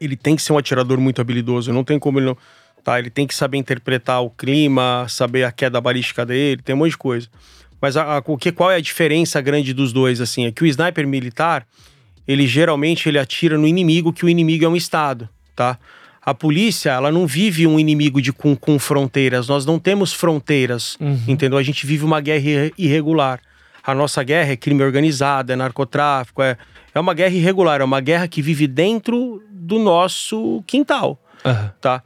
ele 0.00 0.16
tem 0.16 0.34
que 0.36 0.42
ser 0.42 0.52
um 0.52 0.58
atirador 0.58 0.98
muito 1.00 1.20
habilidoso. 1.20 1.72
Não 1.72 1.84
tem 1.84 1.98
como 1.98 2.18
ele 2.18 2.26
não... 2.26 2.36
Tá? 2.84 2.98
Ele 2.98 3.10
tem 3.10 3.26
que 3.28 3.34
saber 3.34 3.58
interpretar 3.58 4.20
o 4.22 4.28
clima, 4.30 5.06
saber 5.08 5.44
a 5.44 5.52
queda 5.52 5.80
balística 5.80 6.26
dele, 6.26 6.60
tem 6.62 6.74
um 6.74 6.78
monte 6.78 6.90
de 6.90 6.98
coisa. 6.98 7.28
Mas 7.80 7.96
a, 7.96 8.18
a- 8.18 8.22
o 8.26 8.36
que, 8.36 8.50
qual 8.50 8.70
é 8.72 8.76
a 8.76 8.80
diferença 8.80 9.40
grande 9.40 9.72
dos 9.72 9.92
dois, 9.92 10.20
assim? 10.20 10.46
É 10.46 10.50
que 10.52 10.64
o 10.64 10.66
sniper 10.66 11.06
militar, 11.06 11.64
ele 12.26 12.44
geralmente 12.46 13.08
ele 13.08 13.18
atira 13.20 13.56
no 13.56 13.66
inimigo, 13.68 14.12
que 14.12 14.24
o 14.24 14.28
inimigo 14.28 14.64
é 14.64 14.68
um 14.68 14.74
estado, 14.76 15.28
tá? 15.54 15.78
A 16.24 16.34
polícia, 16.34 16.90
ela 16.90 17.10
não 17.12 17.24
vive 17.26 17.66
um 17.66 17.78
inimigo 17.78 18.20
de 18.20 18.32
com, 18.32 18.56
com 18.56 18.78
fronteiras. 18.80 19.46
Nós 19.48 19.64
não 19.64 19.78
temos 19.78 20.12
fronteiras, 20.12 20.96
Uhum. 21.00 21.20
entendeu? 21.28 21.58
A 21.58 21.62
gente 21.62 21.86
vive 21.86 22.04
uma 22.04 22.20
guerra 22.20 22.38
irre- 22.48 22.72
irregular. 22.76 23.40
A 23.84 23.94
nossa 23.94 24.22
guerra 24.22 24.52
é 24.52 24.56
crime 24.56 24.82
organizado, 24.82 25.52
é 25.52 25.56
narcotráfico, 25.56 26.42
é, 26.42 26.56
é 26.94 27.00
uma 27.00 27.14
guerra 27.14 27.34
irregular, 27.34 27.80
é 27.80 27.84
uma 27.84 28.00
guerra 28.00 28.28
que 28.28 28.40
vive 28.40 28.66
dentro 28.66 29.42
do 29.50 29.78
nosso 29.78 30.62
quintal 30.66 31.18
Aham. 31.44 31.72
tá? 31.80 32.02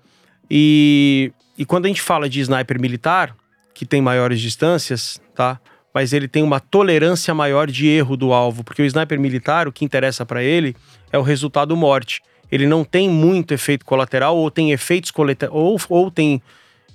E, 0.50 1.32
e 1.58 1.64
quando 1.64 1.86
a 1.86 1.88
gente 1.88 2.02
fala 2.02 2.28
de 2.28 2.40
sniper 2.40 2.80
militar, 2.80 3.34
que 3.74 3.84
tem 3.84 4.00
maiores 4.00 4.40
distâncias, 4.40 5.20
tá? 5.34 5.60
Mas 5.92 6.12
ele 6.12 6.28
tem 6.28 6.42
uma 6.42 6.60
tolerância 6.60 7.34
maior 7.34 7.70
de 7.70 7.86
erro 7.86 8.16
do 8.16 8.32
alvo, 8.32 8.62
porque 8.62 8.82
o 8.82 8.84
sniper 8.84 9.18
militar, 9.18 9.66
o 9.66 9.72
que 9.72 9.84
interessa 9.84 10.24
para 10.24 10.42
ele 10.42 10.76
é 11.10 11.18
o 11.18 11.22
resultado 11.22 11.76
morte. 11.76 12.22
Ele 12.50 12.66
não 12.66 12.84
tem 12.84 13.08
muito 13.08 13.52
efeito 13.52 13.84
colateral 13.84 14.36
ou 14.36 14.50
tem 14.50 14.72
efeitos 14.72 15.10
colaterais 15.10 15.54
ou, 15.54 15.78
ou 15.88 16.10
tem 16.10 16.40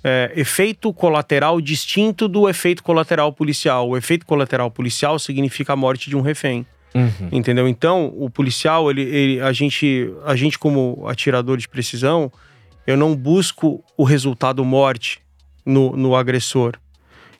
é, 0.04 0.32
efeito 0.34 0.92
colateral 0.92 1.60
distinto 1.60 2.26
do 2.28 2.48
efeito 2.48 2.82
colateral 2.82 3.32
policial. 3.32 3.88
O 3.88 3.96
efeito 3.96 4.26
colateral 4.26 4.70
policial 4.70 5.18
significa 5.18 5.72
a 5.72 5.76
morte 5.76 6.10
de 6.10 6.16
um 6.16 6.20
refém. 6.20 6.66
Uhum. 6.94 7.28
Entendeu? 7.30 7.66
Então, 7.68 8.12
o 8.16 8.28
policial, 8.28 8.90
ele, 8.90 9.02
ele- 9.02 9.40
a, 9.40 9.52
gente, 9.52 10.12
a 10.24 10.36
gente, 10.36 10.58
como 10.58 11.04
atirador 11.08 11.56
de 11.56 11.68
precisão, 11.68 12.30
eu 12.86 12.96
não 12.96 13.14
busco 13.16 13.82
o 13.96 14.04
resultado 14.04 14.64
morte 14.64 15.20
no, 15.64 15.96
no 15.96 16.14
agressor. 16.14 16.74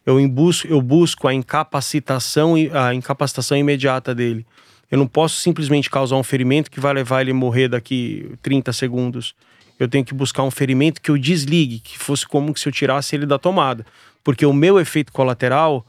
Eu, 0.07 0.27
busco, 0.29 0.67
eu 0.67 0.81
busco 0.81 1.29
a 1.29 1.35
incapacitação, 1.35 2.55
a 2.73 2.95
incapacitação 2.95 3.57
imediata 3.57 4.15
dele. 4.15 4.47
Eu 4.91 4.99
não 4.99 5.07
posso 5.07 5.39
simplesmente 5.41 5.89
causar 5.89 6.17
um 6.17 6.23
ferimento 6.23 6.71
que 6.71 6.81
vai 6.81 6.93
levar 6.93 7.23
ele 7.23 7.31
a 7.31 7.35
morrer 7.35 7.69
daqui 7.69 8.31
30 8.43 8.73
segundos. 8.73 9.35
Eu 9.83 9.89
tenho 9.89 10.05
que 10.05 10.15
buscar 10.15 10.45
um 10.45 10.51
ferimento 10.51 11.01
que 11.01 11.11
eu 11.11 11.19
desligue, 11.19 11.81
que 11.81 11.99
fosse 11.99 12.27
como 12.27 12.57
se 12.57 12.69
eu 12.69 12.73
tirasse 12.73 13.17
ele 13.17 13.27
da 13.27 13.37
tomada. 13.37 13.85
Porque 14.23 14.47
o 14.47 14.53
meu 14.53 14.79
efeito 14.79 15.13
colateral 15.13 15.85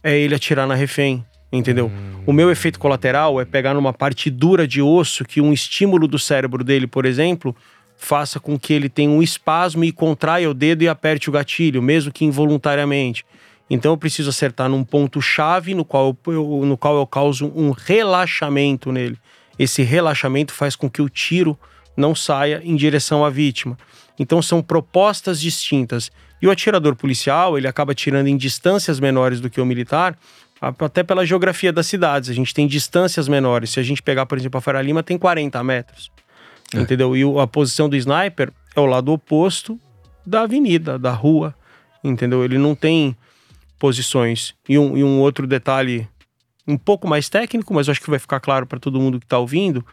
é 0.00 0.16
ele 0.16 0.34
atirar 0.34 0.64
na 0.64 0.76
refém, 0.76 1.24
entendeu? 1.52 1.90
O 2.24 2.32
meu 2.32 2.52
efeito 2.52 2.78
colateral 2.78 3.40
é 3.40 3.44
pegar 3.44 3.74
numa 3.74 3.92
parte 3.92 4.30
dura 4.30 4.66
de 4.66 4.80
osso 4.80 5.24
que 5.24 5.40
um 5.40 5.52
estímulo 5.52 6.06
do 6.06 6.20
cérebro 6.20 6.62
dele, 6.62 6.86
por 6.86 7.04
exemplo, 7.04 7.54
faça 7.96 8.38
com 8.38 8.56
que 8.56 8.72
ele 8.72 8.88
tenha 8.88 9.10
um 9.10 9.20
espasmo 9.20 9.82
e 9.82 9.90
contraia 9.90 10.48
o 10.48 10.54
dedo 10.54 10.82
e 10.82 10.88
aperte 10.88 11.28
o 11.28 11.32
gatilho, 11.32 11.82
mesmo 11.82 12.12
que 12.12 12.24
involuntariamente. 12.24 13.26
Então 13.68 13.92
eu 13.92 13.96
preciso 13.96 14.30
acertar 14.30 14.68
num 14.68 14.84
ponto-chave 14.84 15.74
no, 15.74 15.84
qual 15.84 16.16
eu, 16.26 16.62
no 16.64 16.76
qual 16.76 16.96
eu 16.96 17.06
causo 17.08 17.50
um 17.56 17.72
relaxamento 17.72 18.92
nele. 18.92 19.18
Esse 19.58 19.82
relaxamento 19.82 20.52
faz 20.52 20.76
com 20.76 20.88
que 20.88 21.02
o 21.02 21.08
tiro 21.08 21.58
não 21.96 22.14
saia 22.14 22.60
em 22.64 22.76
direção 22.76 23.24
à 23.24 23.30
vítima. 23.30 23.76
Então 24.18 24.40
são 24.42 24.62
propostas 24.62 25.40
distintas. 25.40 26.10
E 26.40 26.46
o 26.46 26.50
atirador 26.50 26.96
policial, 26.96 27.56
ele 27.56 27.68
acaba 27.68 27.94
tirando 27.94 28.26
em 28.26 28.36
distâncias 28.36 28.98
menores 28.98 29.40
do 29.40 29.48
que 29.48 29.60
o 29.60 29.66
militar, 29.66 30.18
até 30.60 31.02
pela 31.02 31.26
geografia 31.26 31.72
das 31.72 31.86
cidades. 31.86 32.30
A 32.30 32.32
gente 32.32 32.54
tem 32.54 32.66
distâncias 32.66 33.28
menores. 33.28 33.70
Se 33.70 33.80
a 33.80 33.82
gente 33.82 34.02
pegar, 34.02 34.26
por 34.26 34.38
exemplo, 34.38 34.58
a 34.58 34.60
Faria 34.60 34.82
Lima, 34.82 35.02
tem 35.02 35.18
40 35.18 35.62
metros. 35.64 36.10
É. 36.74 36.80
Entendeu? 36.80 37.16
E 37.16 37.22
a 37.40 37.46
posição 37.46 37.88
do 37.88 37.96
sniper 37.96 38.52
é 38.74 38.80
o 38.80 38.86
lado 38.86 39.12
oposto 39.12 39.78
da 40.24 40.42
avenida, 40.42 40.98
da 40.98 41.12
rua. 41.12 41.54
Entendeu? 42.02 42.44
Ele 42.44 42.58
não 42.58 42.74
tem 42.74 43.16
posições. 43.78 44.54
E 44.68 44.78
um, 44.78 44.96
e 44.96 45.02
um 45.02 45.20
outro 45.20 45.46
detalhe 45.46 46.08
um 46.66 46.76
pouco 46.76 47.08
mais 47.08 47.28
técnico, 47.28 47.74
mas 47.74 47.88
acho 47.88 48.00
que 48.00 48.10
vai 48.10 48.18
ficar 48.18 48.40
claro 48.40 48.66
para 48.66 48.78
todo 48.78 49.00
mundo 49.00 49.18
que 49.18 49.26
está 49.26 49.38
ouvindo, 49.38 49.84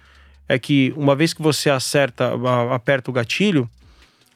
é 0.49 0.59
que 0.59 0.91
uma 0.97 1.15
vez 1.15 1.33
que 1.33 1.41
você 1.41 1.69
acerta, 1.69 2.33
aperta 2.73 3.09
o 3.09 3.13
gatilho, 3.13 3.69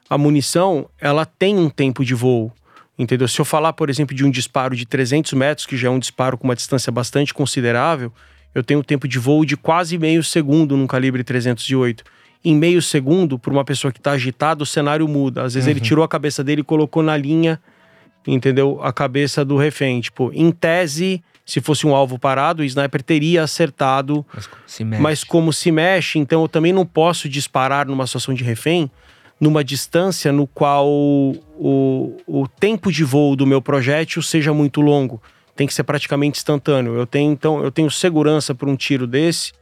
a 0.08 0.16
munição 0.16 0.88
ela 0.98 1.26
tem 1.26 1.58
um 1.58 1.68
tempo 1.68 2.04
de 2.04 2.14
voo. 2.14 2.50
Entendeu? 2.96 3.26
Se 3.26 3.40
eu 3.40 3.44
falar, 3.44 3.72
por 3.72 3.90
exemplo, 3.90 4.14
de 4.14 4.24
um 4.24 4.30
disparo 4.30 4.76
de 4.76 4.86
300 4.86 5.32
metros, 5.32 5.66
que 5.66 5.76
já 5.76 5.88
é 5.88 5.90
um 5.90 5.98
disparo 5.98 6.38
com 6.38 6.44
uma 6.44 6.54
distância 6.54 6.92
bastante 6.92 7.34
considerável, 7.34 8.12
eu 8.54 8.62
tenho 8.62 8.78
um 8.78 8.84
tempo 8.84 9.08
de 9.08 9.18
voo 9.18 9.44
de 9.44 9.56
quase 9.56 9.98
meio 9.98 10.22
segundo 10.22 10.76
num 10.76 10.86
calibre 10.86 11.24
308. 11.24 12.04
Em 12.44 12.54
meio 12.54 12.80
segundo, 12.80 13.36
para 13.36 13.52
uma 13.52 13.64
pessoa 13.64 13.92
que 13.92 13.98
está 13.98 14.12
agitada, 14.12 14.62
o 14.62 14.66
cenário 14.66 15.08
muda. 15.08 15.42
Às 15.42 15.54
vezes 15.54 15.66
uhum. 15.66 15.72
ele 15.72 15.80
tirou 15.80 16.04
a 16.04 16.08
cabeça 16.08 16.44
dele 16.44 16.60
e 16.60 16.64
colocou 16.64 17.02
na 17.02 17.16
linha 17.16 17.60
entendeu? 18.32 18.80
A 18.82 18.92
cabeça 18.92 19.44
do 19.44 19.56
refém. 19.56 20.00
Tipo, 20.00 20.30
em 20.32 20.50
tese, 20.50 21.22
se 21.44 21.60
fosse 21.60 21.86
um 21.86 21.94
alvo 21.94 22.18
parado, 22.18 22.62
o 22.62 22.64
sniper 22.64 23.02
teria 23.02 23.42
acertado. 23.42 24.24
Mas, 24.34 25.00
mas 25.00 25.24
como 25.24 25.52
se 25.52 25.70
mexe, 25.70 26.18
então 26.18 26.42
eu 26.42 26.48
também 26.48 26.72
não 26.72 26.86
posso 26.86 27.28
disparar 27.28 27.86
numa 27.86 28.06
situação 28.06 28.34
de 28.34 28.42
refém 28.42 28.90
numa 29.40 29.64
distância 29.64 30.32
no 30.32 30.46
qual 30.46 30.88
o, 30.88 32.16
o 32.26 32.48
tempo 32.48 32.90
de 32.90 33.04
voo 33.04 33.34
do 33.34 33.46
meu 33.46 33.60
projétil 33.60 34.22
seja 34.22 34.54
muito 34.54 34.80
longo. 34.80 35.20
Tem 35.56 35.66
que 35.66 35.74
ser 35.74 35.84
praticamente 35.84 36.38
instantâneo. 36.38 36.94
Eu 36.94 37.06
tenho, 37.06 37.32
então, 37.32 37.62
eu 37.62 37.70
tenho 37.70 37.90
segurança 37.90 38.54
para 38.54 38.68
um 38.68 38.76
tiro 38.76 39.06
desse, 39.06 39.52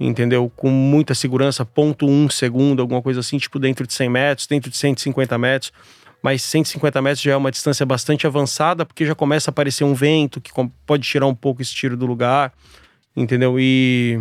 entendeu? 0.00 0.50
Com 0.56 0.70
muita 0.70 1.14
segurança, 1.14 1.64
ponto 1.64 2.06
um 2.06 2.28
segundo, 2.28 2.80
alguma 2.80 3.00
coisa 3.00 3.20
assim, 3.20 3.38
tipo 3.38 3.58
dentro 3.58 3.86
de 3.86 3.92
100 3.92 4.08
metros, 4.08 4.46
dentro 4.46 4.70
de 4.70 4.76
150 4.76 5.38
metros 5.38 5.72
mas 6.22 6.42
150 6.42 7.02
metros 7.02 7.20
já 7.20 7.32
é 7.32 7.36
uma 7.36 7.50
distância 7.50 7.84
bastante 7.84 8.26
avançada, 8.26 8.86
porque 8.86 9.04
já 9.04 9.14
começa 9.14 9.50
a 9.50 9.52
aparecer 9.52 9.84
um 9.84 9.92
vento 9.92 10.40
que 10.40 10.52
pode 10.86 11.02
tirar 11.02 11.26
um 11.26 11.34
pouco 11.34 11.60
esse 11.60 11.74
tiro 11.74 11.96
do 11.96 12.06
lugar, 12.06 12.52
entendeu? 13.16 13.58
E. 13.58 14.20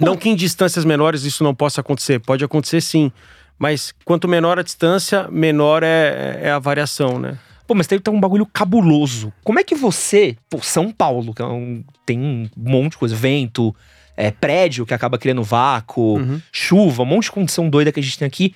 Não 0.00 0.16
que 0.16 0.28
em 0.28 0.36
distâncias 0.36 0.84
menores 0.84 1.24
isso 1.24 1.44
não 1.44 1.54
possa 1.54 1.80
acontecer, 1.80 2.20
pode 2.20 2.44
acontecer 2.44 2.80
sim, 2.80 3.12
mas 3.58 3.92
quanto 4.04 4.26
menor 4.26 4.58
a 4.58 4.62
distância, 4.62 5.28
menor 5.30 5.82
é, 5.82 6.38
é 6.42 6.50
a 6.50 6.58
variação, 6.58 7.18
né? 7.18 7.38
Pô, 7.66 7.74
mas 7.74 7.86
tem, 7.86 7.98
tem 7.98 8.12
um 8.12 8.18
bagulho 8.18 8.46
cabuloso. 8.46 9.32
Como 9.44 9.58
é 9.58 9.64
que 9.64 9.74
você, 9.74 10.36
pô, 10.48 10.60
São 10.62 10.90
Paulo, 10.90 11.34
que 11.34 11.42
é 11.42 11.44
um, 11.44 11.84
tem 12.06 12.18
um 12.18 12.48
monte 12.56 12.92
de 12.92 12.98
coisa, 12.98 13.14
vento, 13.14 13.74
é, 14.16 14.30
prédio 14.30 14.86
que 14.86 14.94
acaba 14.94 15.18
criando 15.18 15.42
vácuo, 15.42 16.18
uhum. 16.18 16.40
chuva, 16.50 17.02
um 17.02 17.06
monte 17.06 17.24
de 17.24 17.32
condição 17.32 17.68
doida 17.68 17.92
que 17.92 18.00
a 18.00 18.02
gente 18.02 18.18
tem 18.18 18.26
aqui. 18.26 18.54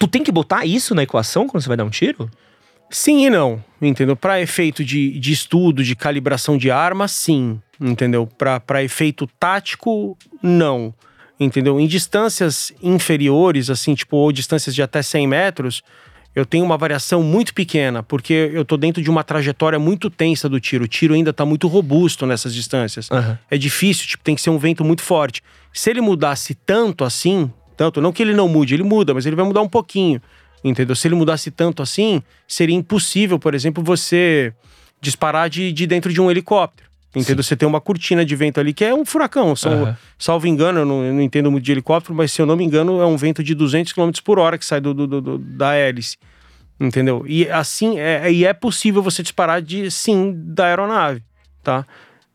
Tu 0.00 0.08
tem 0.08 0.24
que 0.24 0.32
botar 0.32 0.64
isso 0.64 0.94
na 0.94 1.02
equação 1.02 1.46
quando 1.46 1.62
você 1.62 1.68
vai 1.68 1.76
dar 1.76 1.84
um 1.84 1.90
tiro? 1.90 2.30
Sim 2.88 3.26
e 3.26 3.28
não, 3.28 3.62
entendeu? 3.82 4.16
Para 4.16 4.40
efeito 4.40 4.82
de, 4.82 5.18
de 5.20 5.30
estudo, 5.30 5.84
de 5.84 5.94
calibração 5.94 6.56
de 6.56 6.70
arma, 6.70 7.06
sim, 7.06 7.60
entendeu? 7.78 8.26
Para 8.26 8.82
efeito 8.82 9.28
tático, 9.38 10.16
não, 10.42 10.94
entendeu? 11.38 11.78
Em 11.78 11.86
distâncias 11.86 12.72
inferiores, 12.82 13.68
assim, 13.68 13.94
tipo, 13.94 14.16
ou 14.16 14.32
distâncias 14.32 14.74
de 14.74 14.82
até 14.82 15.02
100 15.02 15.26
metros, 15.26 15.82
eu 16.34 16.46
tenho 16.46 16.64
uma 16.64 16.78
variação 16.78 17.22
muito 17.22 17.52
pequena, 17.52 18.02
porque 18.02 18.50
eu 18.54 18.64
tô 18.64 18.78
dentro 18.78 19.02
de 19.02 19.10
uma 19.10 19.22
trajetória 19.22 19.78
muito 19.78 20.08
tensa 20.08 20.48
do 20.48 20.58
tiro. 20.58 20.84
O 20.84 20.88
tiro 20.88 21.12
ainda 21.12 21.30
tá 21.30 21.44
muito 21.44 21.68
robusto 21.68 22.24
nessas 22.24 22.54
distâncias. 22.54 23.10
Uhum. 23.10 23.36
É 23.50 23.58
difícil, 23.58 24.06
tipo, 24.06 24.24
tem 24.24 24.34
que 24.34 24.40
ser 24.40 24.48
um 24.48 24.58
vento 24.58 24.82
muito 24.82 25.02
forte. 25.02 25.42
Se 25.74 25.90
ele 25.90 26.00
mudasse 26.00 26.54
tanto 26.54 27.04
assim, 27.04 27.52
tanto. 27.80 27.98
Não 27.98 28.12
que 28.12 28.22
ele 28.22 28.34
não 28.34 28.46
mude, 28.46 28.74
ele 28.74 28.82
muda, 28.82 29.14
mas 29.14 29.24
ele 29.24 29.34
vai 29.34 29.44
mudar 29.46 29.62
um 29.62 29.68
pouquinho. 29.68 30.20
Entendeu? 30.62 30.94
Se 30.94 31.08
ele 31.08 31.14
mudasse 31.14 31.50
tanto 31.50 31.82
assim, 31.82 32.22
seria 32.46 32.76
impossível, 32.76 33.38
por 33.38 33.54
exemplo, 33.54 33.82
você 33.82 34.52
disparar 35.00 35.48
de, 35.48 35.72
de 35.72 35.86
dentro 35.86 36.12
de 36.12 36.20
um 36.20 36.30
helicóptero. 36.30 36.90
Entendeu? 37.16 37.42
Sim. 37.42 37.48
Você 37.48 37.56
tem 37.56 37.66
uma 37.66 37.80
cortina 37.80 38.22
de 38.22 38.36
vento 38.36 38.60
ali 38.60 38.74
que 38.74 38.84
é 38.84 38.94
um 38.94 39.06
furacão. 39.06 39.56
São, 39.56 39.84
uhum. 39.84 39.94
Salvo 40.18 40.46
engano, 40.46 40.80
eu 40.80 40.84
não, 40.84 41.02
eu 41.02 41.14
não, 41.14 41.22
entendo 41.22 41.50
muito 41.50 41.64
de 41.64 41.72
helicóptero, 41.72 42.14
mas 42.14 42.30
se 42.32 42.42
eu 42.42 42.44
não 42.44 42.54
me 42.54 42.64
engano, 42.64 43.00
é 43.00 43.06
um 43.06 43.16
vento 43.16 43.42
de 43.42 43.54
200 43.54 43.94
km 43.94 44.10
por 44.22 44.38
hora 44.38 44.58
que 44.58 44.66
sai 44.66 44.82
do, 44.82 44.92
do, 44.92 45.06
do 45.06 45.38
da 45.38 45.74
hélice. 45.74 46.18
Entendeu? 46.78 47.24
E 47.26 47.48
assim, 47.48 47.98
é, 47.98 48.30
e 48.30 48.44
é 48.44 48.52
possível 48.52 49.02
você 49.02 49.22
disparar 49.22 49.62
de 49.62 49.90
sim 49.90 50.34
da 50.36 50.66
aeronave, 50.66 51.22
tá? 51.62 51.86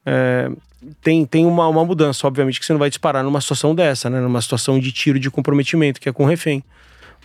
É, 0.03 0.49
tem, 1.01 1.25
tem 1.25 1.45
uma, 1.45 1.67
uma 1.67 1.83
mudança, 1.83 2.25
obviamente, 2.27 2.59
que 2.59 2.65
você 2.65 2.73
não 2.73 2.79
vai 2.79 2.89
disparar 2.89 3.23
numa 3.23 3.41
situação 3.41 3.73
dessa, 3.73 4.09
né? 4.09 4.19
Numa 4.19 4.41
situação 4.41 4.79
de 4.79 4.91
tiro 4.91 5.19
de 5.19 5.29
comprometimento, 5.29 5.99
que 5.99 6.09
é 6.09 6.13
com 6.13 6.25
refém. 6.25 6.63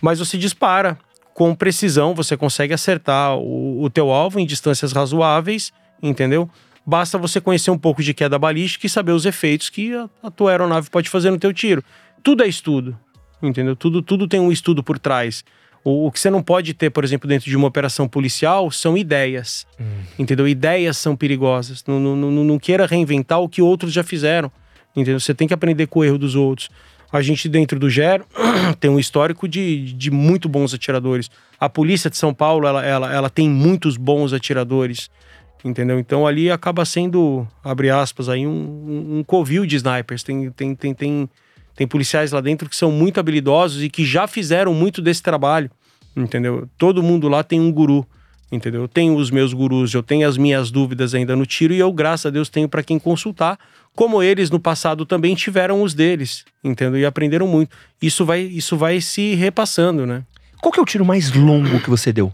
Mas 0.01 0.19
você 0.19 0.37
dispara 0.37 0.97
com 1.33 1.55
precisão, 1.55 2.13
você 2.13 2.35
consegue 2.35 2.73
acertar 2.73 3.35
o, 3.37 3.83
o 3.83 3.89
teu 3.89 4.11
alvo 4.11 4.39
em 4.39 4.45
distâncias 4.45 4.91
razoáveis, 4.91 5.71
entendeu? 6.01 6.49
Basta 6.85 7.17
você 7.17 7.39
conhecer 7.39 7.71
um 7.71 7.77
pouco 7.77 8.01
de 8.01 8.13
queda 8.13 8.37
balística 8.39 8.85
e 8.85 8.89
saber 8.89 9.11
os 9.11 9.25
efeitos 9.25 9.69
que 9.69 9.93
a, 9.93 10.09
a 10.23 10.31
tua 10.31 10.51
aeronave 10.51 10.89
pode 10.89 11.09
fazer 11.09 11.29
no 11.29 11.37
teu 11.37 11.53
tiro. 11.53 11.83
Tudo 12.23 12.43
é 12.43 12.47
estudo, 12.47 12.97
entendeu? 13.41 13.75
Tudo, 13.75 14.01
tudo 14.01 14.27
tem 14.27 14.39
um 14.39 14.51
estudo 14.51 14.83
por 14.83 14.97
trás. 14.97 15.43
O, 15.83 16.07
o, 16.07 16.11
que 16.11 16.19
você 16.19 16.29
não 16.29 16.43
pode 16.43 16.73
ter, 16.73 16.89
por 16.89 17.03
exemplo, 17.03 17.27
dentro 17.27 17.49
de 17.49 17.55
uma 17.55 17.67
operação 17.67 18.07
policial 18.07 18.69
são 18.69 18.97
ideias. 18.97 19.65
Hum. 19.79 19.85
Entendeu? 20.19 20.47
Ideias 20.47 20.97
são 20.97 21.15
perigosas. 21.15 21.83
Não, 21.87 21.99
não, 21.99 22.15
não, 22.15 22.43
não, 22.43 22.59
queira 22.59 22.85
reinventar 22.85 23.39
o 23.39 23.49
que 23.49 23.61
outros 23.61 23.91
já 23.91 24.03
fizeram. 24.03 24.51
Entendeu? 24.95 25.19
Você 25.19 25.33
tem 25.33 25.47
que 25.47 25.53
aprender 25.53 25.87
com 25.87 25.99
o 25.99 26.03
erro 26.03 26.17
dos 26.17 26.35
outros. 26.35 26.69
A 27.11 27.21
gente, 27.21 27.49
dentro 27.49 27.79
do 27.79 27.89
GER, 27.89 28.23
tem 28.79 28.89
um 28.89 28.99
histórico 28.99 29.47
de, 29.47 29.93
de 29.93 30.11
muito 30.11 30.47
bons 30.47 30.73
atiradores. 30.73 31.29
A 31.59 31.67
polícia 31.67 32.09
de 32.09 32.17
São 32.17 32.33
Paulo, 32.33 32.67
ela, 32.67 32.85
ela, 32.85 33.13
ela 33.13 33.29
tem 33.29 33.49
muitos 33.49 33.97
bons 33.97 34.33
atiradores. 34.33 35.09
Entendeu? 35.63 35.99
Então 35.99 36.25
ali 36.25 36.49
acaba 36.49 36.85
sendo, 36.85 37.47
abre 37.63 37.89
aspas, 37.89 38.29
aí, 38.29 38.47
um, 38.47 38.51
um, 38.51 39.19
um 39.19 39.23
covil 39.23 39.65
de 39.65 39.75
snipers. 39.75 40.23
Tem, 40.23 40.49
tem, 40.51 40.75
tem, 40.75 40.93
tem 40.93 41.29
tem 41.81 41.87
policiais 41.87 42.31
lá 42.31 42.39
dentro 42.39 42.69
que 42.69 42.75
são 42.75 42.91
muito 42.91 43.19
habilidosos 43.19 43.81
e 43.81 43.89
que 43.89 44.05
já 44.05 44.27
fizeram 44.27 44.71
muito 44.71 45.01
desse 45.01 45.23
trabalho, 45.23 45.71
entendeu? 46.15 46.69
Todo 46.77 47.01
mundo 47.01 47.27
lá 47.27 47.43
tem 47.43 47.59
um 47.59 47.71
guru, 47.71 48.05
entendeu? 48.51 48.81
Eu 48.81 48.87
tenho 48.87 49.15
os 49.15 49.31
meus 49.31 49.51
gurus, 49.51 49.91
eu 49.91 50.03
tenho 50.03 50.27
as 50.27 50.37
minhas 50.37 50.69
dúvidas 50.69 51.15
ainda 51.15 51.35
no 51.35 51.43
tiro 51.43 51.73
e 51.73 51.79
eu, 51.79 51.91
graças 51.91 52.27
a 52.27 52.29
Deus, 52.29 52.49
tenho 52.49 52.69
para 52.69 52.83
quem 52.83 52.99
consultar, 52.99 53.57
como 53.95 54.21
eles 54.21 54.51
no 54.51 54.59
passado 54.59 55.07
também 55.07 55.33
tiveram 55.33 55.81
os 55.81 55.95
deles, 55.95 56.45
entendeu? 56.63 56.99
E 56.99 57.05
aprenderam 57.05 57.47
muito. 57.47 57.75
Isso 57.99 58.23
vai, 58.23 58.41
isso 58.41 58.77
vai 58.77 59.01
se 59.01 59.33
repassando, 59.33 60.05
né? 60.05 60.23
Qual 60.61 60.71
que 60.71 60.79
é 60.79 60.83
o 60.83 60.85
tiro 60.85 61.03
mais 61.03 61.31
longo 61.31 61.79
que 61.79 61.89
você 61.89 62.13
deu? 62.13 62.31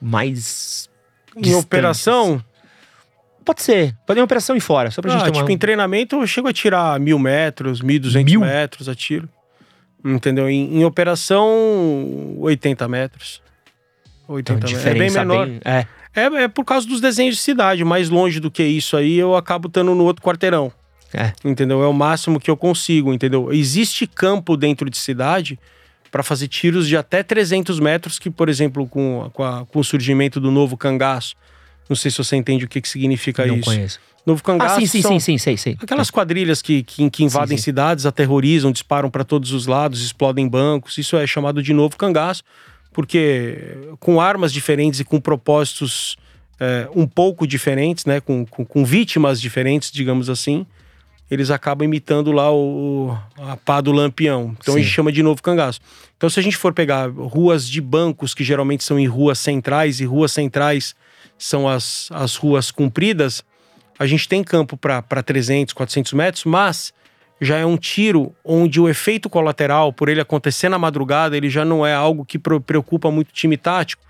Mais 0.00 0.88
em 1.36 1.54
operação? 1.54 2.42
Pode 3.48 3.62
ser. 3.62 3.96
Pode 4.06 4.18
ir 4.18 4.20
uma 4.20 4.26
operação 4.26 4.54
e 4.54 4.60
fora, 4.60 4.90
só 4.90 5.00
pra 5.00 5.10
ah, 5.10 5.16
gente 5.16 5.24
ter 5.24 5.32
tipo, 5.32 5.50
em 5.50 5.56
treinamento 5.56 6.16
eu 6.16 6.26
chego 6.26 6.48
a 6.48 6.52
tirar 6.52 7.00
mil 7.00 7.18
metros, 7.18 7.80
mil 7.80 7.98
duzentos 7.98 8.34
metros 8.34 8.90
a 8.90 8.94
tiro. 8.94 9.26
Entendeu? 10.04 10.50
Em, 10.50 10.76
em, 10.76 10.84
operação, 10.84 11.48
80 12.40 12.86
metros. 12.88 13.40
80 14.28 14.52
então, 14.52 14.70
metros. 14.70 14.86
É 14.86 14.98
bem 14.98 15.10
menor. 15.10 15.46
Bem, 15.46 15.60
é. 15.64 15.86
é. 16.14 16.42
É, 16.44 16.48
por 16.48 16.62
causa 16.62 16.86
dos 16.86 17.00
desenhos 17.00 17.36
de 17.36 17.40
cidade. 17.40 17.82
Mais 17.84 18.10
longe 18.10 18.38
do 18.38 18.50
que 18.50 18.62
isso 18.62 18.98
aí, 18.98 19.16
eu 19.16 19.34
acabo 19.34 19.66
estando 19.66 19.94
no 19.94 20.04
outro 20.04 20.22
quarteirão. 20.22 20.70
É. 21.14 21.32
Entendeu? 21.42 21.82
É 21.82 21.86
o 21.86 21.92
máximo 21.94 22.38
que 22.38 22.50
eu 22.50 22.56
consigo, 22.56 23.14
entendeu? 23.14 23.50
Existe 23.50 24.06
campo 24.06 24.58
dentro 24.58 24.90
de 24.90 24.98
cidade 24.98 25.58
para 26.10 26.22
fazer 26.22 26.48
tiros 26.48 26.86
de 26.86 26.98
até 26.98 27.22
300 27.22 27.80
metros, 27.80 28.18
que, 28.18 28.28
por 28.28 28.50
exemplo, 28.50 28.86
com, 28.86 29.30
com, 29.32 29.42
a, 29.42 29.64
com 29.64 29.78
o 29.78 29.84
surgimento 29.84 30.38
do 30.38 30.50
novo 30.50 30.76
cangaço, 30.76 31.34
não 31.88 31.96
sei 31.96 32.10
se 32.10 32.18
você 32.18 32.36
entende 32.36 32.64
o 32.64 32.68
que, 32.68 32.80
que 32.80 32.88
significa 32.88 33.46
não 33.46 33.56
isso. 33.56 33.68
Não 33.68 33.76
conheço. 33.76 34.00
Novo 34.26 34.42
cangaço. 34.42 34.76
Ah, 34.76 34.80
sim, 34.80 34.86
sim, 34.86 35.02
sim, 35.02 35.20
sim, 35.20 35.38
sei, 35.38 35.56
sei. 35.56 35.76
Aquelas 35.80 36.10
quadrilhas 36.10 36.60
que, 36.60 36.82
que, 36.82 37.08
que 37.08 37.24
invadem 37.24 37.56
sim, 37.56 37.62
sim. 37.62 37.64
cidades, 37.64 38.04
aterrorizam, 38.04 38.70
disparam 38.70 39.10
para 39.10 39.24
todos 39.24 39.52
os 39.52 39.66
lados, 39.66 40.02
explodem 40.02 40.46
bancos. 40.46 40.98
Isso 40.98 41.16
é 41.16 41.26
chamado 41.26 41.62
de 41.62 41.72
novo 41.72 41.96
cangaço, 41.96 42.42
porque 42.92 43.78
com 43.98 44.20
armas 44.20 44.52
diferentes 44.52 45.00
e 45.00 45.04
com 45.04 45.18
propósitos 45.18 46.16
é, 46.60 46.88
um 46.94 47.06
pouco 47.06 47.46
diferentes, 47.46 48.04
né? 48.04 48.20
Com, 48.20 48.44
com, 48.44 48.64
com 48.64 48.84
vítimas 48.84 49.40
diferentes, 49.40 49.90
digamos 49.90 50.28
assim, 50.28 50.66
eles 51.30 51.50
acabam 51.50 51.84
imitando 51.84 52.32
lá 52.32 52.52
o, 52.52 53.16
a 53.38 53.56
pá 53.56 53.80
do 53.80 53.92
lampião. 53.92 54.54
Então 54.58 54.74
Sim. 54.74 54.80
a 54.80 54.82
gente 54.82 54.92
chama 54.92 55.12
de 55.12 55.22
novo 55.22 55.42
cangaço. 55.42 55.80
Então 56.16 56.28
se 56.28 56.40
a 56.40 56.42
gente 56.42 56.56
for 56.56 56.72
pegar 56.72 57.08
ruas 57.10 57.68
de 57.68 57.80
bancos, 57.80 58.34
que 58.34 58.42
geralmente 58.42 58.82
são 58.82 58.98
em 58.98 59.06
ruas 59.06 59.38
centrais, 59.38 60.00
e 60.00 60.04
ruas 60.04 60.32
centrais 60.32 60.94
são 61.38 61.68
as, 61.68 62.08
as 62.12 62.34
ruas 62.36 62.70
compridas, 62.70 63.44
a 63.98 64.06
gente 64.06 64.28
tem 64.28 64.42
campo 64.44 64.76
para 64.76 65.22
300, 65.22 65.72
400 65.72 66.12
metros, 66.12 66.44
mas 66.44 66.92
já 67.40 67.56
é 67.56 67.64
um 67.64 67.76
tiro 67.76 68.34
onde 68.44 68.80
o 68.80 68.88
efeito 68.88 69.30
colateral, 69.30 69.92
por 69.92 70.08
ele 70.08 70.20
acontecer 70.20 70.68
na 70.68 70.78
madrugada, 70.78 71.36
ele 71.36 71.48
já 71.48 71.64
não 71.64 71.86
é 71.86 71.94
algo 71.94 72.24
que 72.24 72.38
preocupa 72.38 73.10
muito 73.10 73.30
o 73.30 73.32
time 73.32 73.56
tático, 73.56 74.02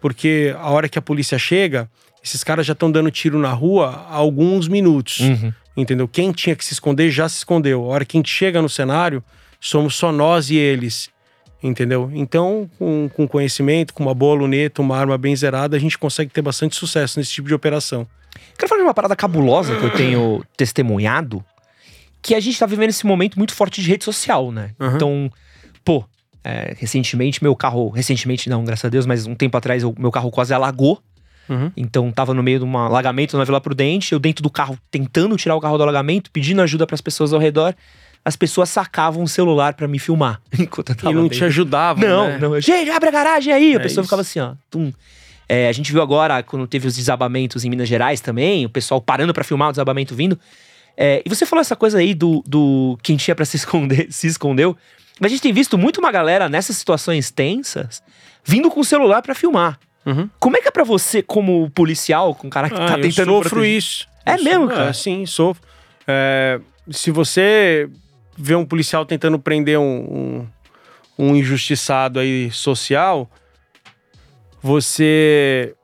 porque 0.00 0.54
a 0.58 0.70
hora 0.70 0.88
que 0.88 0.98
a 0.98 1.02
polícia 1.02 1.38
chega, 1.38 1.88
esses 2.22 2.42
caras 2.42 2.66
já 2.66 2.72
estão 2.72 2.90
dando 2.90 3.10
tiro 3.10 3.38
na 3.38 3.52
rua 3.52 4.06
há 4.08 4.16
alguns 4.16 4.68
minutos. 4.68 5.20
Uhum. 5.20 5.52
Entendeu? 5.76 6.06
Quem 6.06 6.32
tinha 6.32 6.54
que 6.54 6.64
se 6.64 6.74
esconder 6.74 7.10
já 7.10 7.28
se 7.28 7.38
escondeu. 7.38 7.84
A 7.84 7.86
hora 7.86 8.04
que 8.04 8.16
a 8.16 8.18
gente 8.18 8.30
chega 8.30 8.60
no 8.60 8.68
cenário, 8.68 9.24
somos 9.58 9.94
só 9.94 10.12
nós 10.12 10.50
e 10.50 10.56
eles. 10.56 11.08
Entendeu? 11.62 12.10
Então, 12.12 12.68
com, 12.78 13.08
com 13.14 13.28
conhecimento, 13.28 13.94
com 13.94 14.02
uma 14.02 14.14
boa 14.14 14.34
luneta, 14.34 14.82
uma 14.82 14.96
arma 14.96 15.16
bem 15.16 15.34
zerada, 15.36 15.76
a 15.76 15.80
gente 15.80 15.96
consegue 15.96 16.30
ter 16.30 16.42
bastante 16.42 16.74
sucesso 16.74 17.18
nesse 17.18 17.30
tipo 17.30 17.46
de 17.46 17.54
operação. 17.54 18.06
Quero 18.58 18.68
falar 18.68 18.80
de 18.80 18.86
uma 18.86 18.94
parada 18.94 19.14
cabulosa 19.14 19.76
que 19.76 19.84
eu 19.84 19.90
tenho 19.90 20.44
testemunhado, 20.56 21.44
que 22.20 22.34
a 22.34 22.40
gente 22.40 22.58
tá 22.58 22.66
vivendo 22.66 22.90
esse 22.90 23.06
momento 23.06 23.38
muito 23.38 23.54
forte 23.54 23.80
de 23.80 23.88
rede 23.88 24.04
social, 24.04 24.50
né? 24.50 24.70
Uhum. 24.80 24.96
Então, 24.96 25.32
pô, 25.84 26.04
é, 26.44 26.74
recentemente 26.78 27.42
meu 27.42 27.54
carro, 27.54 27.90
recentemente 27.90 28.48
não, 28.48 28.64
graças 28.64 28.84
a 28.84 28.88
Deus, 28.88 29.06
mas 29.06 29.26
um 29.26 29.34
tempo 29.34 29.56
atrás 29.56 29.84
o 29.84 29.94
meu 29.96 30.10
carro 30.10 30.30
quase 30.30 30.52
alagou. 30.52 31.00
Uhum. 31.48 31.70
Então 31.76 32.10
tava 32.10 32.32
no 32.34 32.42
meio 32.42 32.60
de 32.60 32.64
um 32.64 32.78
alagamento 32.78 33.36
na 33.36 33.44
Vila 33.44 33.60
Prudente, 33.60 34.12
eu 34.12 34.18
dentro 34.18 34.42
do 34.42 34.50
carro 34.50 34.78
tentando 34.90 35.36
tirar 35.36 35.54
o 35.54 35.60
carro 35.60 35.76
do 35.76 35.82
alagamento, 35.82 36.30
pedindo 36.30 36.62
ajuda 36.62 36.86
pras 36.86 37.00
pessoas 37.00 37.32
ao 37.32 37.38
redor. 37.38 37.74
As 38.24 38.36
pessoas 38.36 38.68
sacavam 38.68 39.22
o 39.24 39.28
celular 39.28 39.74
pra 39.74 39.88
me 39.88 39.98
filmar 39.98 40.40
enquanto 40.58 40.90
eu 40.90 40.94
tava 40.96 41.10
E 41.10 41.14
não 41.14 41.22
dentro. 41.24 41.38
te 41.38 41.44
ajudavam, 41.44 42.06
Não, 42.08 42.28
né? 42.28 42.38
não. 42.38 42.60
Gente, 42.60 42.90
abre 42.90 43.08
a 43.08 43.12
garagem 43.12 43.52
aí. 43.52 43.72
A 43.72 43.76
É 43.76 43.78
pessoa 43.80 44.02
isso. 44.02 44.04
ficava 44.04 44.22
assim, 44.22 44.38
ó. 44.40 44.54
tum. 44.70 44.92
É, 45.48 45.68
a 45.68 45.72
gente 45.72 45.92
viu 45.92 46.00
agora, 46.00 46.42
quando 46.42 46.66
teve 46.66 46.86
os 46.86 46.94
desabamentos 46.96 47.64
em 47.64 47.70
Minas 47.70 47.88
Gerais 47.88 48.20
também, 48.20 48.64
o 48.64 48.70
pessoal 48.70 49.00
parando 49.00 49.34
pra 49.34 49.42
filmar 49.44 49.68
o 49.68 49.72
desabamento 49.72 50.14
vindo. 50.14 50.38
É, 50.96 51.22
e 51.24 51.28
você 51.28 51.44
falou 51.44 51.60
essa 51.60 51.74
coisa 51.76 51.98
aí 51.98 52.14
do, 52.14 52.42
do 52.46 52.96
quem 53.02 53.16
tinha 53.16 53.34
pra 53.34 53.44
se 53.44 53.56
esconder, 53.56 54.06
se 54.12 54.26
escondeu. 54.28 54.76
Mas 55.20 55.30
a 55.30 55.34
gente 55.34 55.42
tem 55.42 55.52
visto 55.52 55.76
muito 55.76 55.98
uma 55.98 56.10
galera 56.12 56.48
nessas 56.48 56.76
situações 56.76 57.30
tensas 57.30 58.02
vindo 58.44 58.70
com 58.70 58.80
o 58.80 58.84
celular 58.84 59.20
pra 59.20 59.34
filmar. 59.34 59.78
Uhum. 60.06 60.28
Como 60.38 60.56
é 60.56 60.60
que 60.60 60.68
é 60.68 60.70
pra 60.70 60.84
você, 60.84 61.22
como 61.22 61.70
policial, 61.70 62.34
com 62.34 62.46
um 62.46 62.50
cara 62.50 62.68
que 62.70 62.74
Ah, 62.76 62.86
tá 62.86 62.92
eu 62.98 63.02
tentando 63.02 63.32
sofro 63.32 63.50
proteger? 63.50 63.76
isso. 63.78 64.06
É 64.24 64.34
Eu 64.36 64.44
mesmo, 64.44 64.66
sou- 64.66 64.68
cara? 64.76 64.88
É, 64.88 64.92
sim, 64.92 65.26
sofro. 65.26 65.62
É, 66.06 66.60
se 66.90 67.10
você 67.10 67.88
vê 68.36 68.54
um 68.54 68.64
policial 68.64 69.04
tentando 69.04 69.38
prender 69.38 69.78
um, 69.78 70.46
um, 71.18 71.26
um 71.26 71.36
injustiçado 71.36 72.18
aí 72.18 72.50
social, 72.50 73.30
você 74.62 75.74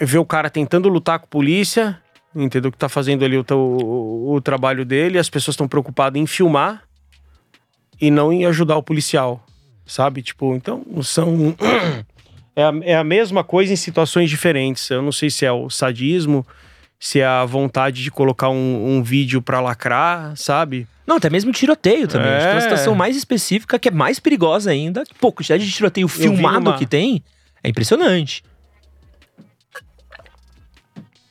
vê 0.00 0.18
o 0.18 0.24
cara 0.24 0.48
tentando 0.48 0.88
lutar 0.88 1.18
com 1.18 1.24
a 1.26 1.28
polícia, 1.28 2.00
entendeu? 2.34 2.70
Que 2.70 2.78
tá 2.78 2.88
fazendo 2.88 3.24
ali 3.24 3.36
o, 3.36 3.44
o, 3.52 4.34
o 4.34 4.40
trabalho 4.40 4.84
dele, 4.84 5.18
as 5.18 5.28
pessoas 5.28 5.54
estão 5.54 5.68
preocupadas 5.68 6.20
em 6.20 6.26
filmar 6.26 6.84
e 8.00 8.10
não 8.10 8.32
em 8.32 8.46
ajudar 8.46 8.76
o 8.76 8.82
policial, 8.82 9.44
sabe? 9.84 10.22
Tipo, 10.22 10.54
então 10.54 10.84
são. 11.02 11.54
É 12.56 12.64
a, 12.64 12.72
é 12.82 12.96
a 12.96 13.04
mesma 13.04 13.44
coisa 13.44 13.72
em 13.72 13.76
situações 13.76 14.28
diferentes. 14.28 14.90
Eu 14.90 15.00
não 15.00 15.12
sei 15.12 15.30
se 15.30 15.46
é 15.46 15.52
o 15.52 15.70
sadismo, 15.70 16.44
se 17.00 17.20
é 17.20 17.26
a 17.26 17.44
vontade 17.44 18.02
de 18.02 18.10
colocar 18.10 18.48
um, 18.50 18.96
um 18.96 19.02
vídeo 19.02 19.40
pra 19.40 19.60
lacrar, 19.60 20.36
sabe? 20.36 20.86
Não, 21.06 21.16
até 21.16 21.30
mesmo 21.30 21.52
tiroteio 21.52 22.06
também. 22.08 22.28
É 22.28 22.50
uma 22.52 22.58
É. 22.58 22.60
situação 22.60 22.94
mais 22.94 23.16
específica, 23.16 23.78
que 23.78 23.88
é 23.88 23.90
mais 23.92 24.18
perigosa 24.20 24.70
ainda. 24.70 25.04
Pô, 25.20 25.28
a 25.28 25.32
quantidade 25.32 25.64
de 25.64 25.72
tiroteio 25.72 26.08
filmado 26.08 26.60
numa- 26.64 26.76
que 26.78 26.84
tem 26.86 27.22
é 27.62 27.68
impressionante. 27.68 28.42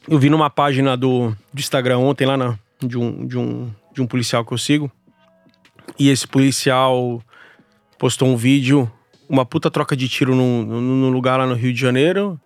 Eu 0.08 0.18
vi 0.18 0.30
numa 0.30 0.50
página 0.50 0.96
do, 0.96 1.36
do 1.54 1.60
Instagram 1.60 1.98
ontem 2.00 2.26
lá 2.26 2.38
na, 2.38 2.58
de, 2.82 2.98
um, 2.98 3.28
de, 3.28 3.38
um, 3.38 3.70
de 3.94 4.02
um 4.02 4.08
policial 4.08 4.46
que 4.46 4.54
eu 4.54 4.58
sigo. 4.58 4.90
E 6.00 6.10
esse 6.10 6.26
policial 6.28 7.22
postou 7.98 8.28
um 8.30 8.38
vídeo, 8.38 8.90
uma 9.28 9.46
puta 9.46 9.70
troca 9.70 9.98
de 9.98 10.08
tiro 10.08 10.34
num, 10.34 10.64
num 10.64 11.10
lugar 11.10 11.38
lá 11.38 11.46
no 11.46 11.56
Rio 11.56 11.74
de 11.74 11.80
Janeiro. 11.80 12.40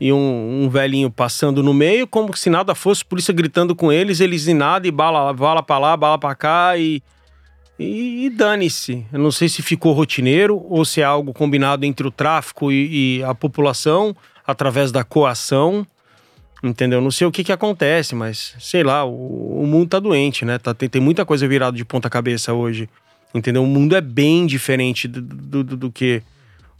E 0.00 0.12
um, 0.12 0.64
um 0.64 0.68
velhinho 0.68 1.10
passando 1.10 1.62
no 1.62 1.74
meio, 1.74 2.06
como 2.06 2.36
se 2.36 2.48
nada 2.48 2.74
fosse, 2.74 3.04
polícia 3.04 3.34
gritando 3.34 3.74
com 3.74 3.90
eles, 3.90 4.20
eles 4.20 4.46
em 4.46 4.54
nada, 4.54 4.86
e 4.86 4.90
bala, 4.92 5.32
bala 5.32 5.62
pra 5.62 5.78
lá, 5.78 5.96
bala 5.96 6.18
pra 6.18 6.34
cá, 6.34 6.76
e. 6.76 7.02
E, 7.80 8.26
e 8.26 8.30
dane-se. 8.30 9.06
Eu 9.12 9.20
não 9.20 9.30
sei 9.30 9.48
se 9.48 9.62
ficou 9.62 9.92
rotineiro 9.92 10.60
ou 10.68 10.84
se 10.84 11.00
é 11.00 11.04
algo 11.04 11.32
combinado 11.32 11.84
entre 11.86 12.06
o 12.06 12.10
tráfico 12.10 12.72
e, 12.72 13.18
e 13.18 13.22
a 13.22 13.32
população 13.34 14.16
através 14.44 14.90
da 14.90 15.04
coação. 15.04 15.86
Entendeu? 16.60 17.00
Não 17.00 17.12
sei 17.12 17.24
o 17.24 17.30
que 17.30 17.44
que 17.44 17.52
acontece, 17.52 18.16
mas 18.16 18.56
sei 18.58 18.82
lá, 18.82 19.04
o, 19.04 19.62
o 19.62 19.64
mundo 19.64 19.90
tá 19.90 20.00
doente, 20.00 20.44
né? 20.44 20.58
Tá, 20.58 20.74
tem, 20.74 20.88
tem 20.88 21.00
muita 21.00 21.24
coisa 21.24 21.46
virada 21.46 21.76
de 21.76 21.84
ponta 21.84 22.10
cabeça 22.10 22.52
hoje. 22.52 22.88
Entendeu? 23.32 23.62
O 23.62 23.66
mundo 23.66 23.94
é 23.94 24.00
bem 24.00 24.44
diferente 24.44 25.06
do, 25.06 25.20
do, 25.22 25.62
do- 25.62 25.76
do 25.76 25.92
que 25.92 26.20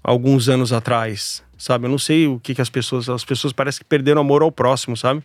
alguns 0.03 0.49
anos 0.49 0.73
atrás, 0.73 1.45
sabe? 1.59 1.85
Eu 1.87 1.91
não 1.91 1.99
sei 1.99 2.27
o 2.27 2.39
que 2.41 2.55
que 2.55 2.63
as 2.63 2.71
pessoas... 2.71 3.09
As 3.09 3.25
pessoas 3.25 3.53
parecem 3.53 3.81
que 3.81 3.85
perderam 3.85 4.21
amor 4.23 4.41
ao 4.43 4.51
próximo, 4.53 4.97
sabe? 4.97 5.23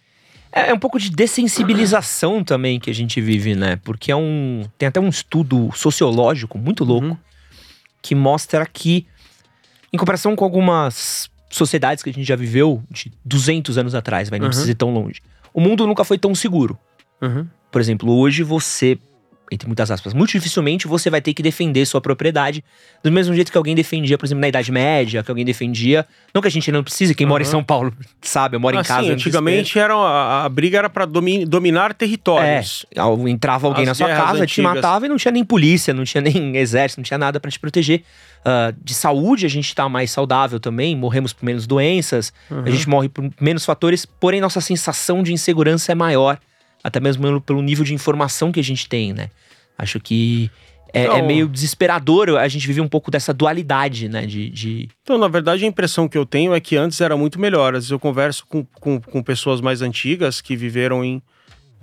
É, 0.51 0.69
é 0.69 0.73
um 0.73 0.79
pouco 0.79 0.99
de 0.99 1.09
dessensibilização 1.09 2.43
também 2.43 2.79
que 2.79 2.89
a 2.89 2.93
gente 2.93 3.19
vive, 3.21 3.55
né? 3.55 3.77
Porque 3.83 4.11
é 4.11 4.15
um. 4.15 4.63
Tem 4.77 4.87
até 4.87 4.99
um 4.99 5.09
estudo 5.09 5.71
sociológico 5.75 6.57
muito 6.57 6.83
louco 6.83 7.07
Uhum. 7.07 7.17
que 8.01 8.13
mostra 8.13 8.65
que, 8.65 9.07
em 9.91 9.97
comparação 9.97 10.35
com 10.35 10.43
algumas 10.45 11.29
sociedades 11.49 12.03
que 12.03 12.09
a 12.09 12.13
gente 12.13 12.27
já 12.27 12.35
viveu 12.35 12.83
de 12.89 13.11
200 13.25 13.77
anos 13.77 13.95
atrás, 13.95 14.29
vai, 14.29 14.37
não 14.39 14.45
Uhum. 14.45 14.49
precisa 14.49 14.71
ir 14.71 14.75
tão 14.75 14.93
longe, 14.93 15.21
o 15.53 15.61
mundo 15.61 15.87
nunca 15.87 16.03
foi 16.03 16.17
tão 16.17 16.35
seguro. 16.35 16.77
Uhum. 17.21 17.47
Por 17.71 17.79
exemplo, 17.81 18.11
hoje 18.15 18.43
você, 18.43 18.97
entre 19.53 19.67
muitas 19.67 19.89
aspas, 19.91 20.13
muito 20.13 20.31
dificilmente 20.31 20.87
você 20.87 21.09
vai 21.09 21.21
ter 21.21 21.33
que 21.33 21.41
defender 21.43 21.85
sua 21.85 22.01
propriedade 22.01 22.63
do 23.03 23.11
mesmo 23.11 23.33
jeito 23.35 23.51
que 23.51 23.57
alguém 23.57 23.75
defendia, 23.75 24.17
por 24.17 24.25
exemplo, 24.25 24.41
na 24.41 24.47
Idade 24.47 24.71
Média, 24.71 25.23
que 25.23 25.31
alguém 25.31 25.45
defendia. 25.45 26.05
Não 26.33 26.41
que 26.41 26.47
a 26.47 26.51
gente 26.51 26.71
não 26.71 26.83
precise, 26.83 27.13
quem 27.15 27.25
mora 27.27 27.43
em. 27.43 27.45
São 27.45 27.63
Paulo 27.63 27.93
sabe, 28.21 28.55
eu 28.55 28.59
moro 28.59 28.75
em 28.75 28.79
Assim, 28.79 28.87
casa. 28.89 29.11
antigamente 29.13 29.77
era, 29.77 29.93
a, 29.95 30.45
a 30.45 30.49
briga 30.49 30.77
era 30.79 31.05
domi- 31.05 31.45
dominar 31.45 31.93
territórios. 31.93 32.85
É, 32.95 33.29
entrava 33.29 33.67
alguém 33.67 33.83
As 33.83 33.89
na 33.89 33.93
sua 33.95 34.07
casa, 34.07 34.39
te 34.45 34.61
antigas. 34.61 34.73
matava 34.75 35.05
e 35.05 35.09
não 35.09 35.17
tinha 35.17 35.31
nem 35.31 35.43
polícia, 35.43 35.93
não 35.93 36.03
tinha 36.03 36.21
nem 36.21 36.57
exército, 36.57 36.99
não 36.99 37.03
tinha 37.03 37.17
nada 37.17 37.39
pra 37.39 37.49
te 37.51 37.59
proteger. 37.59 38.03
Ah, 38.45 38.73
de 38.83 38.93
saúde 38.93 39.45
a 39.45 39.49
gente 39.49 39.73
tá 39.73 39.87
mais 39.87 40.11
saudável 40.11 40.59
também, 40.59 40.95
morremos 40.95 41.31
por 41.31 41.45
menos 41.45 41.65
doenças, 41.65 42.33
Uhum. 42.51 42.63
a 42.65 42.69
gente 42.69 42.89
morre 42.89 43.07
por 43.07 43.29
menos 43.39 43.63
fatores, 43.63 44.05
porém 44.05 44.41
nossa 44.41 44.59
sensação 44.59 45.23
de 45.23 45.31
insegurança 45.31 45.91
é 45.91 45.95
maior, 45.95 46.37
até 46.83 46.99
mesmo 46.99 47.39
pelo, 47.41 47.61
nível 47.61 47.85
de 47.85 47.93
informação 47.93 48.51
que 48.51 48.59
a 48.59 48.63
gente 48.63 48.87
tem, 48.89 49.13
né? 49.13 49.29
Acho 49.77 49.99
que 49.99 50.51
é, 50.93 51.01
é 51.01 51.05
Então- 51.05 51.25
meio 51.25 51.47
desesperador 51.47 52.29
a 52.37 52.47
gente 52.47 52.67
vive 52.67 52.81
um 52.81 52.87
pouco 52.87 53.09
dessa 53.09 53.33
dualidade, 53.33 54.07
né? 54.09 54.25
De, 54.25 54.49
de- 54.49 54.89
Então, 55.01 55.17
na 55.17 55.27
verdade, 55.27 55.63
a 55.63 55.67
impressão 55.67 56.07
que 56.07 56.17
eu 56.17 56.25
tenho 56.25 56.53
é 56.53 56.59
que 56.59 56.75
antes 56.75 56.99
era 57.01 57.17
muito 57.17 57.39
melhor. 57.39 57.73
Às 57.73 57.85
vezes 57.85 57.91
eu 57.91 57.99
converso 57.99 58.45
com, 58.47 58.63
com, 58.79 58.99
com 59.01 59.23
pessoas 59.23 59.61
mais 59.61 59.81
antigas 59.81 60.41
que 60.41 60.55
viveram 60.55 61.03
em 61.03 61.21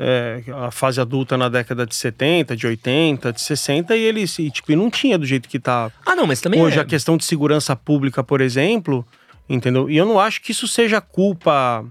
é, 0.03 0.43
a 0.67 0.71
fase 0.71 0.99
adulta 1.01 1.37
na 1.37 1.49
década 1.51 1.85
de 1.85 1.95
70, 1.95 2.57
de 2.57 2.67
80, 2.67 3.33
de 3.35 3.41
60, 3.43 3.95
e 3.95 4.01
eles, 4.01 4.39
e, 4.39 4.51
tipo, 4.51 4.73
e 4.73 4.77
não 4.77 4.89
tinha 4.91 5.19
do 5.19 5.27
jeito 5.27 5.47
que 5.47 5.59
tá 5.59 5.91
Ah, 6.07 6.17
não, 6.17 6.27
mas 6.27 6.41
também 6.41 6.63
hoje 6.63 6.79
é... 6.79 6.81
a 6.81 6.85
questão 6.87 7.19
de 7.19 7.25
segurança 7.27 7.77
pública, 7.77 8.25
por 8.25 8.41
exemplo, 8.41 9.07
entendeu? 9.47 9.91
E 9.91 9.97
eu 9.99 10.07
não 10.07 10.19
acho 10.19 10.41
que 10.41 10.53
isso 10.53 10.67
seja 10.67 11.03
culpa 11.03 11.85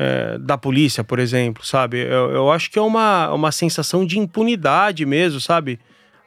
é, 0.00 0.38
da 0.38 0.56
polícia, 0.56 1.02
por 1.02 1.18
exemplo, 1.18 1.66
sabe? 1.66 1.98
Eu, 1.98 2.30
eu 2.30 2.52
acho 2.52 2.70
que 2.70 2.78
é 2.78 2.82
uma, 2.82 3.32
uma 3.34 3.50
sensação 3.50 4.06
de 4.06 4.16
impunidade 4.16 5.04
mesmo, 5.04 5.40
sabe? 5.40 5.80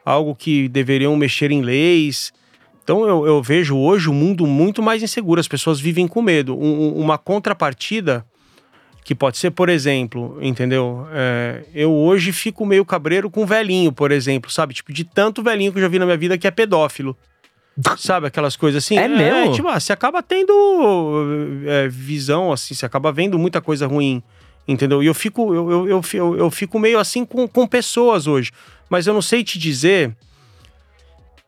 Algo 0.04 0.34
que 0.34 0.68
deveriam 0.68 1.16
mexer 1.16 1.50
em 1.50 1.62
leis. 1.62 2.32
Então 2.84 3.08
eu, 3.08 3.26
eu 3.26 3.42
vejo 3.42 3.74
hoje 3.78 4.10
o 4.10 4.12
mundo 4.12 4.46
muito 4.46 4.82
mais 4.82 5.02
inseguro, 5.02 5.40
as 5.40 5.48
pessoas 5.48 5.80
vivem 5.80 6.06
com 6.06 6.20
medo. 6.20 6.54
Um- 6.54 6.88
um- 6.88 6.94
uma 7.00 7.16
contrapartida 7.16 8.26
que 9.04 9.14
pode 9.14 9.38
ser, 9.38 9.50
por 9.52 9.68
exemplo, 9.68 10.38
entendeu? 10.42 11.06
É, 11.12 11.64
eu 11.74 11.92
hoje 11.92 12.30
fico 12.30 12.66
meio 12.66 12.84
cabreiro 12.84 13.30
com 13.30 13.46
velhinho, 13.46 13.90
por 13.90 14.12
exemplo, 14.12 14.50
sabe? 14.50 14.74
Tipo, 14.74 14.92
de 14.92 15.02
tanto 15.04 15.42
velhinho 15.42 15.72
que 15.72 15.78
eu 15.78 15.82
já 15.82 15.88
vi 15.88 15.98
na 15.98 16.04
minha 16.04 16.16
vida 16.18 16.36
que 16.36 16.46
é 16.46 16.50
pedófilo. 16.50 17.16
Sabe, 17.96 18.26
aquelas 18.26 18.54
coisas 18.54 18.84
assim? 18.84 18.98
É 18.98 19.08
mesmo? 19.08 19.54
tipo, 19.54 19.68
ah, 19.68 19.80
você 19.80 19.92
acaba 19.92 20.22
tendo 20.22 20.52
é, 21.66 21.88
visão, 21.88 22.52
assim, 22.52 22.74
você 22.74 22.84
acaba 22.84 23.10
vendo 23.10 23.38
muita 23.38 23.60
coisa 23.60 23.86
ruim, 23.86 24.22
entendeu? 24.68 25.02
E 25.02 25.06
eu 25.06 25.14
fico, 25.14 25.54
eu, 25.54 25.70
eu, 25.70 25.88
eu, 25.88 26.02
eu, 26.12 26.36
eu 26.36 26.50
fico 26.50 26.78
meio 26.78 26.98
assim 26.98 27.24
com, 27.24 27.48
com 27.48 27.66
pessoas 27.66 28.26
hoje. 28.26 28.52
Mas 28.90 29.06
eu 29.06 29.14
não 29.14 29.22
sei 29.22 29.42
te 29.42 29.58
dizer 29.58 30.14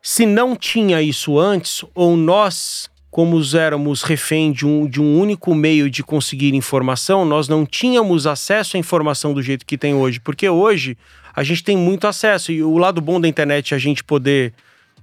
se 0.01 0.25
não 0.25 0.55
tinha 0.55 1.01
isso 1.01 1.39
antes 1.39 1.83
ou 1.93 2.17
nós, 2.17 2.89
como 3.11 3.39
éramos 3.55 4.03
refém 4.03 4.51
de 4.51 4.65
um, 4.65 4.87
de 4.87 5.01
um 5.01 5.19
único 5.19 5.53
meio 5.55 5.89
de 5.89 6.03
conseguir 6.03 6.53
informação, 6.53 7.23
nós 7.23 7.47
não 7.47 7.65
tínhamos 7.65 8.27
acesso 8.27 8.77
à 8.77 8.79
informação 8.79 9.33
do 9.33 9.41
jeito 9.41 9.65
que 9.65 9.77
tem 9.77 9.93
hoje. 9.93 10.19
Porque 10.19 10.49
hoje 10.49 10.97
a 11.35 11.43
gente 11.43 11.63
tem 11.63 11.77
muito 11.77 12.07
acesso. 12.07 12.51
E 12.51 12.61
o 12.61 12.77
lado 12.77 12.99
bom 12.99 13.21
da 13.21 13.27
internet 13.27 13.73
é 13.73 13.77
a 13.77 13.79
gente 13.79 14.03
poder 14.03 14.53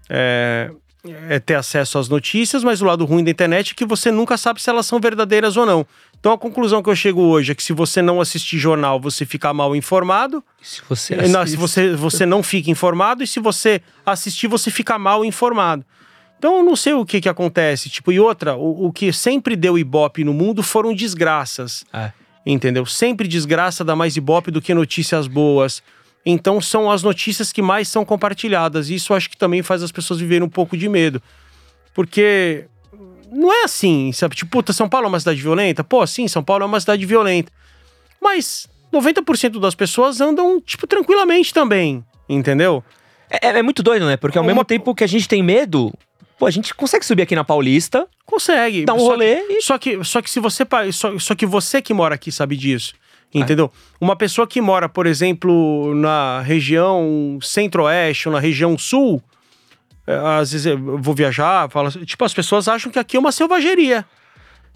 é, 0.09 0.71
é 1.05 1.41
ter 1.41 1.55
acesso 1.55 1.99
às 1.99 2.09
notícias, 2.09 2.63
mas 2.63 2.81
o 2.81 2.85
lado 2.85 3.05
ruim 3.05 3.25
da 3.25 3.31
internet 3.31 3.73
é 3.73 3.75
que 3.75 3.85
você 3.85 4.11
nunca 4.11 4.37
sabe 4.37 4.63
se 4.63 4.71
elas 4.71 4.87
são 4.87 5.01
verdadeiras 5.01 5.57
ou 5.57 5.67
não. 5.67 5.87
Então 6.19 6.33
a 6.33 6.39
conclusão 6.39 6.81
que 6.83 6.89
eu 6.89 6.95
chego 6.95 7.23
hoje 7.23 7.51
é 7.51 7.55
que 7.55 7.63
se 7.63 7.73
você 7.73 8.01
não 8.01 8.21
assistir 8.21 8.57
jornal, 8.59 9.01
você 9.01 9.27
fica 9.27 9.53
mal 9.53 9.75
informado. 9.75 10.45
Se 10.63 10.81
você, 10.89 11.17
não, 11.17 11.45
se 11.45 11.57
você, 11.57 11.97
você 11.97 12.25
não 12.25 12.43
fica 12.43 12.71
informado, 12.71 13.25
e 13.25 13.27
se 13.27 13.41
você 13.41 13.83
assistir, 14.07 14.47
você 14.47 14.71
fica 14.71 14.97
mal 14.97 15.25
informado. 15.25 15.85
Então 16.39 16.59
eu 16.59 16.63
não 16.65 16.77
sei 16.77 16.93
o 16.93 17.05
que 17.05 17.21
que 17.21 17.29
acontece. 17.29 17.89
Tipo, 17.89 18.13
e 18.13 18.21
outra, 18.21 18.55
o, 18.55 18.87
o 18.87 18.93
que 18.93 19.13
sempre 19.13 19.57
deu 19.57 19.77
ibope 19.77 20.23
no 20.23 20.33
mundo 20.33 20.63
foram 20.63 20.95
desgraças. 20.95 21.85
É. 21.93 22.13
Entendeu? 22.47 22.87
Sempre 22.87 23.27
desgraça 23.27 23.85
dá 23.85 23.95
mais 23.97 24.17
ibope 24.17 24.51
do 24.51 24.61
que 24.61 24.75
notícias 24.75 25.27
boas. 25.27 25.83
Então 26.25 26.61
são 26.61 26.91
as 26.91 27.03
notícias 27.03 27.53
que 27.53 27.61
mais 27.61 27.89
são 27.89 28.05
compartilhadas. 28.05 28.89
E 28.91 28.95
isso 28.95 29.13
acho 29.15 29.29
que 29.29 29.37
também 29.37 29.63
faz 29.63 29.83
as 29.83 29.91
pessoas 29.93 30.21
viverem 30.21 30.45
um 30.47 30.51
pouco 30.51 30.77
de 30.77 30.89
medo. 30.89 31.21
Porque 31.95 32.67
não 33.31 33.53
é 33.53 33.65
assim, 33.65 34.13
sabe? 34.13 34.35
Tipo, 34.37 34.51
puta, 34.51 34.73
São 34.73 34.89
Paulo 34.89 35.07
é 35.07 35.09
uma 35.09 35.19
cidade 35.21 35.41
violenta? 35.43 35.83
Pô, 35.83 36.07
sim, 36.07 36.29
São 36.29 36.43
Paulo 36.43 36.63
é 36.63 36.67
uma 36.67 36.81
cidade 36.81 37.05
violenta. 37.05 37.51
Mas 38.21 38.69
90% 38.93 39.59
das 39.61 39.75
pessoas 39.75 40.21
andam, 40.21 40.61
tipo, 40.61 40.87
tranquilamente 40.87 41.53
também. 41.53 42.05
Entendeu? 42.29 42.85
É, 43.29 43.49
é 43.59 43.63
muito 43.63 43.83
doido, 43.83 44.07
né? 44.07 44.17
Porque 44.17 44.39
ao 44.39 44.45
Uma- 44.45 44.49
mesmo 44.53 44.65
tempo 44.65 44.95
que 44.95 45.03
a 45.03 45.07
gente 45.07 45.27
tem 45.29 45.43
medo, 45.43 45.93
pô, 46.39 46.47
a 46.47 46.51
gente 46.51 46.75
consegue 46.75 47.05
subir 47.05 47.23
aqui 47.23 47.35
na 47.35 47.43
Paulista, 47.45 48.07
Consegue. 48.25 48.85
dar 48.85 48.95
um 48.95 48.99
Só 49.01 49.07
rolê 49.09 49.37
que- 49.37 49.53
e. 49.55 49.63
Só 49.63 49.77
que, 49.79 50.05
só 50.05 50.23
que 50.23 50.31
se 50.31 50.39
você. 50.41 50.65
Só, 50.93 51.19
só 51.19 51.35
que 51.35 51.45
você 51.47 51.83
que 51.83 51.93
mora 51.93 52.15
aqui 52.15 52.31
sabe 52.31 52.57
disso. 52.57 52.95
Entendeu? 53.35 53.73
Uma 54.01 54.15
pessoa 54.15 54.47
que 54.47 54.61
mora, 54.61 54.89
por 54.89 55.07
exemplo, 55.07 55.95
na 55.95 56.41
região 56.43 57.39
centro-oeste 57.41 58.29
ou 58.29 58.35
na 58.35 58.41
região 58.41 58.77
sul, 58.77 59.23
é, 60.07 60.15
às 60.15 60.53
vezes 60.53 60.67
eu 60.67 60.99
vou 60.99 61.15
viajar, 61.15 61.71
fala, 61.71 61.91
tipo, 61.91 62.25
as 62.25 62.35
pessoas 62.35 62.69
acham 62.69 62.93
que 62.93 62.99
aqui 62.99 63.17
é 63.17 63.21
uma 63.21 63.33
selvageria. 63.33 64.05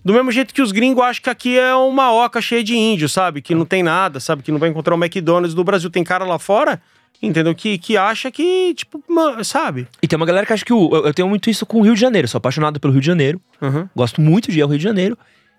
Do 0.04 0.12
mesmo 0.12 0.30
jeito 0.30 0.54
que 0.54 0.62
os 0.62 0.70
gringos 0.70 1.02
acham 1.02 1.22
que 1.22 1.30
aqui 1.30 1.59
é 1.59 1.74
uma 1.74 2.12
oca 2.12 2.40
cheia 2.40 2.62
de 2.62 2.76
índio, 2.76 3.09
sabe? 3.09 3.42
Que 3.42 3.54
não 3.54 3.64
tem 3.64 3.82
nada, 3.82 4.20
sabe? 4.20 4.42
Que 4.42 4.52
não 4.52 4.59
vai 4.59 4.68
encontrar 4.68 4.94
o 4.94 4.98
McDonald's 4.98 5.52
do 5.52 5.64
Brasil. 5.64 5.90
Tem 5.90 6.04
cara 6.04 6.24
lá 6.24 6.38
fora, 6.38 6.80
entendeu? 7.20 7.52
Que, 7.57 7.76
que 7.76 7.96
acha 7.96 8.30
que, 8.30 8.72
tipo, 8.74 9.02
sabe? 9.42 9.88
E 10.00 10.07
tem 10.07 10.16
uma 10.16 10.24
galera 10.24 10.46
que 10.46 10.52
acha 10.52 10.64
que 10.64 10.72
o, 10.72 10.94
eu, 10.94 11.07
eu 11.07 11.12
tenho 11.12 11.28
muito 11.28 11.50
isso 11.50 11.66
com 11.66 11.80
o 11.80 11.82
Rio 11.82 11.94
de 11.94 12.00
Janeiro. 12.00 12.28
Sou 12.28 12.38
apaixonado 12.38 12.78
pelo 12.78 12.92
Rio 12.92 13.00
de 13.00 13.07
Janeiro. 13.07 13.40
Uhum. 13.61 13.88
Gosto 13.96 14.20
muito 14.20 14.52
de 14.52 14.61
ir 14.61 14.62
ao 14.62 14.68
Rio 14.68 14.78
de 14.78 14.84
Janeiro. 14.84 15.18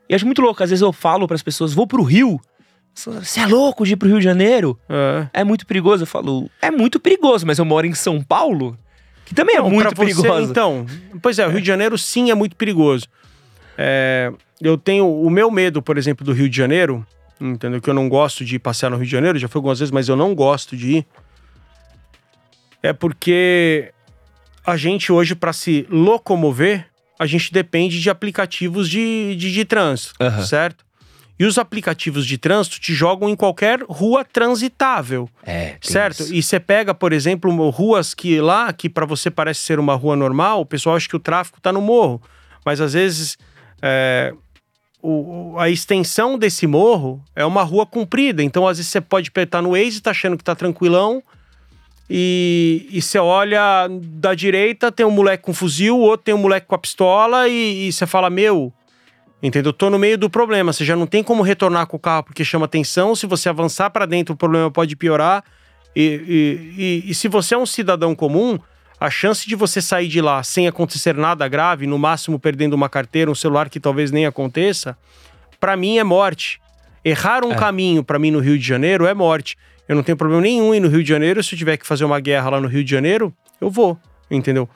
E 0.10 0.16
acho 0.16 0.26
muito 0.26 0.41
louco. 0.41 0.64
Às 0.64 0.70
vezes 0.70 0.82
eu 0.82 0.93
falo 0.93 1.28
pras 1.28 1.43
pessoas, 1.43 1.74
vou 1.74 1.86
pro 1.86 2.02
Rio. 2.02 2.39
Você 2.98 3.41
é 3.41 3.45
louco 3.45 3.86
de 3.86 3.93
ir 3.93 3.95
pro 3.95 4.08
Rio 4.08 4.18
de 4.18 4.24
Janeiro? 4.24 4.78
É. 4.89 5.41
É 5.41 5.43
muito 5.43 5.68
perigoso. 5.68 6.02
Eu 6.04 6.08
falo, 6.08 6.50
é 6.60 6.72
muito 6.72 7.00
perigoso, 7.00 7.45
mas 7.45 7.60
eu 7.60 7.66
moro 7.66 7.86
em 7.86 7.93
São 7.93 8.24
Paulo, 8.24 8.76
que 9.24 9.36
também 9.36 9.56
é 9.56 9.60
Não, 9.60 9.70
muito 9.70 9.89
você, 9.89 9.95
perigoso. 9.95 10.50
Então, 10.50 10.86
pois 11.22 11.38
é, 11.38 11.45
o 11.45 11.52
Rio 11.52 11.62
de 11.62 11.68
Janeiro 11.68 11.95
sim 11.95 12.32
é 12.32 12.34
muito 12.36 12.56
perigoso. 12.56 13.06
É, 13.78 14.34
eu 14.60 14.78
tenho 14.80 15.06
o 15.08 15.30
meu 15.30 15.52
medo, 15.52 15.80
por 15.80 15.95
exemplo, 15.95 16.26
do 16.26 16.34
Rio 16.34 16.50
de 16.50 16.58
Janeiro, 16.58 17.06
entendeu? 17.39 17.80
Que 17.80 17.89
eu 17.89 17.93
não 17.93 18.10
gosto 18.10 18.43
de 18.43 18.56
ir 18.56 18.60
passear 18.60 18.89
no 18.89 18.98
Rio 18.98 19.06
de 19.06 19.12
Janeiro, 19.12 19.38
já 19.38 19.48
fui 19.48 19.60
algumas 19.60 19.78
vezes, 19.78 19.91
mas 19.91 20.10
eu 20.10 20.16
não 20.16 20.34
gosto 20.34 20.76
de 20.76 20.98
ir. 20.98 21.06
É 22.82 22.93
porque 22.93 23.93
a 24.66 24.76
gente 24.76 25.12
hoje, 25.12 25.36
para 25.36 25.54
se 25.54 25.86
locomover, 25.89 26.88
a 27.20 27.28
gente 27.28 27.54
depende 27.54 28.02
de 28.02 28.10
aplicativos 28.10 28.89
de, 28.89 29.36
de, 29.36 29.52
de 29.52 29.66
trânsito, 29.66 30.16
Aham. 30.20 30.43
certo? 30.43 30.87
E 31.40 31.46
os 31.46 31.58
aplicativos 31.58 32.26
de 32.26 32.38
trânsito 32.38 32.80
te 32.80 32.94
jogam 32.94 33.30
em 33.30 33.36
qualquer 33.36 33.82
rua 33.84 34.26
transitável. 34.26 35.30
É, 35.44 35.76
Certo? 35.82 36.22
isso. 36.24 36.34
E 36.34 36.42
você 36.42 36.60
pega, 36.60 36.94
por 36.96 37.14
exemplo, 37.14 37.52
ruas 37.70 38.14
que 38.16 38.42
lá, 38.42 38.74
que 38.74 38.90
para 38.90 39.06
você 39.06 39.30
parece 39.30 39.60
ser 39.62 39.80
uma 39.80 39.94
rua 39.96 40.16
normal, 40.16 40.62
o 40.62 40.66
pessoal 40.66 40.96
acha 40.96 41.08
que 41.08 41.16
o 41.16 41.20
tráfego 41.20 41.60
tá 41.62 41.72
no 41.72 41.82
morro. 41.82 42.20
Mas 42.66 42.82
às 42.82 42.94
vezes 42.94 43.38
é, 43.82 44.34
o- 45.02 45.56
a 45.60 45.70
extensão 45.70 46.40
desse 46.40 46.66
morro 46.66 47.24
é 47.36 47.46
uma 47.46 47.62
rua 47.62 47.86
comprida. 47.86 48.42
Então, 48.44 48.68
às 48.68 48.78
vezes, 48.78 48.92
você 48.92 49.00
pode 49.00 49.30
estar 49.36 49.62
no 49.62 49.72
Waze, 49.74 50.02
tá 50.02 50.10
achando 50.12 50.36
que 50.38 50.44
tá 50.44 50.56
tranquilão. 50.56 51.22
E, 52.10 52.88
e 52.90 53.02
você 53.02 53.20
olha 53.20 53.88
da 54.02 54.34
direita, 54.34 54.92
tem 54.92 55.06
um 55.06 55.12
moleque 55.12 55.44
com 55.44 55.54
fuzil, 55.54 55.98
o 55.98 56.02
outro 56.02 56.24
tem 56.26 56.34
um 56.34 56.38
moleque 56.40 56.66
com 56.66 56.74
a 56.76 56.78
pistola, 56.80 57.48
e, 57.50 57.88
e 57.88 57.92
você 57.94 58.08
fala, 58.08 58.30
meu. 58.30 58.74
Entendeu? 59.42 59.72
Tô 59.72 59.90
no 59.90 60.00
meio 60.00 60.18
do 60.18 60.30
problema. 60.30 60.74
Você 60.74 60.84
já 60.84 60.96
não 60.96 61.06
tem 61.06 61.24
como 61.24 61.44
retornar 61.44 61.86
com 61.88 61.98
o 61.98 62.00
carro 62.00 62.24
porque 62.24 62.44
chama 62.44 62.66
atenção. 62.66 63.16
Se 63.16 63.28
você 63.28 63.48
avançar 63.50 63.90
para 63.92 64.06
dentro, 64.06 64.34
o 64.34 64.38
problema 64.38 64.72
pode 64.72 64.96
piorar. 64.96 65.44
E, 65.96 66.02
e- 66.78 66.82
e- 67.08 67.12
e 67.12 67.16
se 67.16 67.28
você 67.28 67.54
é 67.56 67.58
um 67.58 67.66
cidadão 67.66 68.16
comum, 68.16 68.58
a 69.00 69.10
chance 69.12 69.48
de 69.48 69.56
você 69.56 69.80
sair 69.82 70.08
de 70.08 70.22
lá 70.22 70.42
sem 70.44 70.68
acontecer 70.68 71.16
nada 71.16 71.48
grave, 71.48 71.86
no 71.86 72.00
máximo 72.00 72.40
perdendo 72.40 72.74
uma 72.74 72.90
carteira, 72.90 73.30
um 73.30 73.36
celular 73.36 73.70
que 73.70 73.80
talvez 73.80 74.12
nem 74.12 74.26
aconteça, 74.26 74.98
para 75.60 75.76
mim 75.78 75.98
é 76.00 76.04
morte. 76.04 76.60
Errar 77.06 77.46
um 77.46 77.52
É. 77.52 77.56
caminho 77.56 78.04
para 78.04 78.18
mim 78.18 78.32
no 78.32 78.40
Rio 78.40 78.58
de 78.58 78.66
Janeiro 78.66 79.06
é 79.06 79.14
morte. 79.14 79.56
Eu 79.88 79.96
não 79.96 80.04
tenho 80.04 80.18
problema 80.18 80.42
nenhum 80.42 80.74
ir 80.74 80.80
no 80.80 80.90
Rio 80.90 81.04
de 81.04 81.10
Janeiro. 81.10 81.42
Se 81.44 81.54
eu 81.54 81.60
tiver 81.60 81.78
que 81.78 81.86
fazer 81.88 82.04
uma 82.06 82.20
guerra 82.20 82.50
lá 82.50 82.60
no 82.60 82.68
Rio 82.68 82.84
de 82.84 82.90
Janeiro, 82.92 83.32
eu 83.62 83.70
vou, 83.70 83.98
entendeu? 84.30 84.68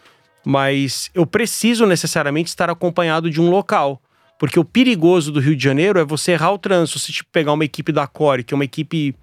Mas 0.45 1.09
eu 1.13 1.25
preciso 1.25 1.85
necessariamente 1.85 2.49
estar 2.49 2.69
acompanhado 2.69 3.29
de 3.29 3.41
um 3.41 3.49
local. 3.49 4.01
Porque 4.41 4.59
o 4.59 4.65
perigoso 4.65 5.31
do 5.31 5.39
Rio 5.39 5.55
de 5.55 5.63
Janeiro 5.63 5.99
é 5.99 6.03
você 6.03 6.31
errar 6.31 6.51
o 6.51 6.57
trânsito. 6.57 6.97
Se 6.97 7.13
tipo, 7.13 7.29
pegar 7.31 7.53
uma 7.53 7.63
equipe 7.63 7.91
da 7.91 8.07
Core, 8.07 8.43
que 8.43 8.55
é 8.55 8.57
uma 8.57 8.65
equipe 8.65 9.13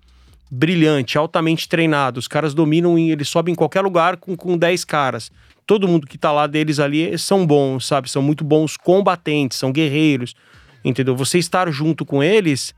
brilhante, 0.49 1.19
altamente 1.19 1.69
treinada, 1.69 2.21
os 2.21 2.29
caras 2.29 2.55
dominam, 2.55 2.97
e 2.97 3.11
eles 3.11 3.29
sobem 3.29 3.51
em 3.51 3.57
qualquer 3.57 3.81
lugar 3.81 4.17
com, 4.19 4.37
com 4.37 4.57
10 4.57 4.85
caras. 4.85 5.33
Todo 5.67 5.89
mundo 5.89 6.07
que 6.07 6.17
tá 6.17 6.31
lá 6.31 6.47
deles 6.47 6.79
ali 6.79 7.19
são 7.19 7.45
bons, 7.45 7.85
sabe? 7.85 8.09
São 8.09 8.23
muito 8.23 8.45
bons 8.45 8.77
combatentes, 8.77 9.59
são 9.59 9.73
guerreiros, 9.73 10.37
entendeu? 10.85 11.17
Você 11.17 11.37
estar 11.37 11.69
junto 11.73 12.05
com 12.07 12.23
eles 12.23 12.73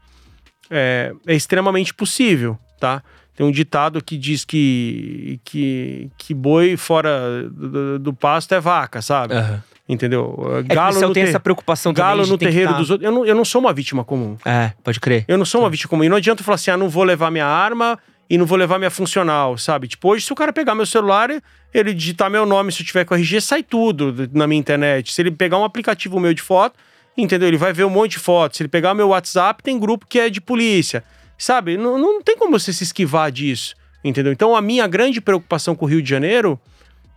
é, 0.71 1.13
é 1.27 1.35
extremamente 1.35 1.93
possível, 1.93 2.59
tá? 2.81 3.03
Tem 3.37 3.45
um 3.45 3.51
ditado 3.51 4.03
que 4.03 4.17
diz 4.17 4.47
que, 4.47 5.39
que, 5.45 6.11
que 6.17 6.33
boi 6.33 6.79
fora 6.79 7.51
do, 7.51 7.99
do 7.99 8.15
pasto 8.15 8.55
é 8.55 8.61
vaca, 8.61 9.03
sabe? 9.03 9.35
Aham. 9.35 9.63
Entendeu? 9.93 10.39
É 10.61 10.63
que 10.63 10.79
o 10.79 11.09
no 11.09 11.13
tem 11.13 11.25
ter- 11.25 11.31
essa 11.31 11.41
preocupação 11.41 11.93
Galo 11.93 12.19
também 12.19 12.31
no 12.31 12.39
terreiro 12.39 12.71
tá- 12.71 12.79
dos 12.79 12.91
outros. 12.91 13.05
Eu 13.05 13.13
não, 13.13 13.27
eu 13.27 13.35
não 13.35 13.45
sou 13.45 13.61
uma 13.61 13.73
vítima 13.73 14.05
comum. 14.05 14.37
É, 14.45 14.71
pode 14.85 15.01
crer. 15.01 15.25
Eu 15.27 15.37
não 15.37 15.45
sou 15.45 15.63
uma 15.63 15.69
vítima 15.69 15.91
comum. 15.91 16.05
E 16.05 16.09
não 16.09 16.17
adianta 16.17 16.45
falar 16.45 16.55
assim, 16.55 16.71
ah, 16.71 16.77
não 16.77 16.89
vou 16.89 17.03
levar 17.03 17.29
minha 17.31 17.45
arma 17.47 17.99
e 18.29 18.39
não 18.39 18.47
vou 18.47 18.57
levar 18.57 18.79
minha 18.79 18.91
funcional, 18.91 19.59
sabe? 19.59 19.89
Tipo, 19.89 20.11
hoje, 20.11 20.25
se 20.25 20.33
o 20.33 20.37
cara 20.37 20.53
pegar 20.53 20.77
meu 20.77 20.87
celular, 20.87 21.29
ele 21.75 21.93
digitar 21.93 22.31
meu 22.31 22.47
nome, 22.47 22.71
se 22.71 22.83
eu 22.83 22.87
tiver 22.87 23.05
com 23.05 23.15
RG, 23.17 23.41
sai 23.41 23.65
tudo 23.65 24.31
na 24.33 24.47
minha 24.47 24.61
internet. 24.61 25.13
Se 25.13 25.21
ele 25.21 25.33
pegar 25.33 25.59
um 25.59 25.65
aplicativo 25.65 26.21
meu 26.21 26.33
de 26.33 26.41
foto, 26.41 26.79
entendeu? 27.19 27.49
Ele 27.49 27.57
vai 27.59 27.73
ver 27.73 27.83
um 27.85 27.91
monte 27.91 28.13
de 28.13 28.19
fotos. 28.21 28.59
Se 28.59 28.63
ele 28.63 28.69
pegar 28.69 28.95
meu 28.95 29.09
WhatsApp, 29.09 29.61
tem 29.61 29.77
grupo 29.77 30.07
que 30.09 30.21
é 30.21 30.31
de 30.31 30.41
polícia. 30.41 31.03
Sabe? 31.37 31.77
Não, 31.77 31.99
não 31.99 32.23
tem 32.23 32.37
como 32.37 32.53
você 32.57 32.73
se 32.73 32.85
esquivar 32.85 33.33
disso, 33.33 33.75
entendeu? 34.05 34.31
Então, 34.33 34.55
a 34.55 34.63
minha 34.63 34.87
grande 34.87 35.21
preocupação 35.21 35.75
com 35.75 35.85
o 35.87 35.89
Rio 35.89 36.01
de 36.03 36.09
Janeiro 36.09 36.61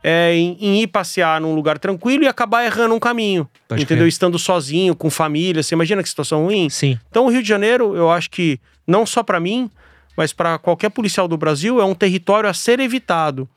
é 0.03 0.35
em, 0.35 0.57
em 0.59 0.81
ir 0.81 0.87
passear 0.87 1.39
num 1.39 1.55
lugar 1.55 1.79
tranquilo 1.79 2.25
e 2.25 2.27
acabar 2.27 2.65
errando 2.65 2.93
um 2.93 2.99
caminho, 2.99 3.47
Pode 3.67 3.81
entendeu? 3.81 4.03
crer. 4.03 4.09
Estando 4.09 4.37
sozinho, 4.37 4.93
com 4.93 5.09
família. 5.09 5.63
Você 5.63 5.73
imagina 5.73 6.03
que 6.03 6.09
situação 6.09 6.43
ruim? 6.43 6.69
Sim. 6.69 6.99
Então, 7.09 7.25
o 7.25 7.29
Rio 7.29 7.41
de 7.41 7.47
Janeiro, 7.47 7.95
eu 7.95 8.11
acho 8.11 8.29
que 8.29 8.59
não 8.85 9.05
só 9.05 9.23
para 9.23 9.39
mim, 9.39 9.69
mas 10.17 10.33
para 10.33 10.57
qualquer 10.57 10.89
policial 10.89 11.27
do 11.27 11.37
Brasil, 11.37 11.79
é 11.79 11.85
um 11.85 11.95
território 11.95 12.49
a 12.49 12.53
ser 12.53 12.79
evitado. 12.81 13.47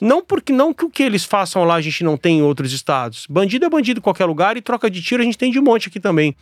Não 0.00 0.22
porque 0.22 0.52
não 0.52 0.72
que 0.72 0.84
o 0.84 0.90
que 0.90 1.02
eles 1.02 1.24
façam 1.24 1.64
lá 1.64 1.74
a 1.74 1.80
gente 1.80 2.04
não 2.04 2.16
tem 2.16 2.38
em 2.38 2.42
outros 2.42 2.72
estados. 2.72 3.26
Bandido 3.28 3.64
é 3.64 3.68
bandido 3.68 3.98
em 3.98 4.02
qualquer 4.02 4.26
lugar 4.26 4.56
e 4.56 4.60
troca 4.60 4.90
de 4.90 5.02
tiro 5.02 5.22
a 5.22 5.24
gente 5.24 5.38
tem 5.38 5.50
de 5.50 5.60
monte 5.60 5.88
aqui 5.88 5.98
também. 5.98 6.36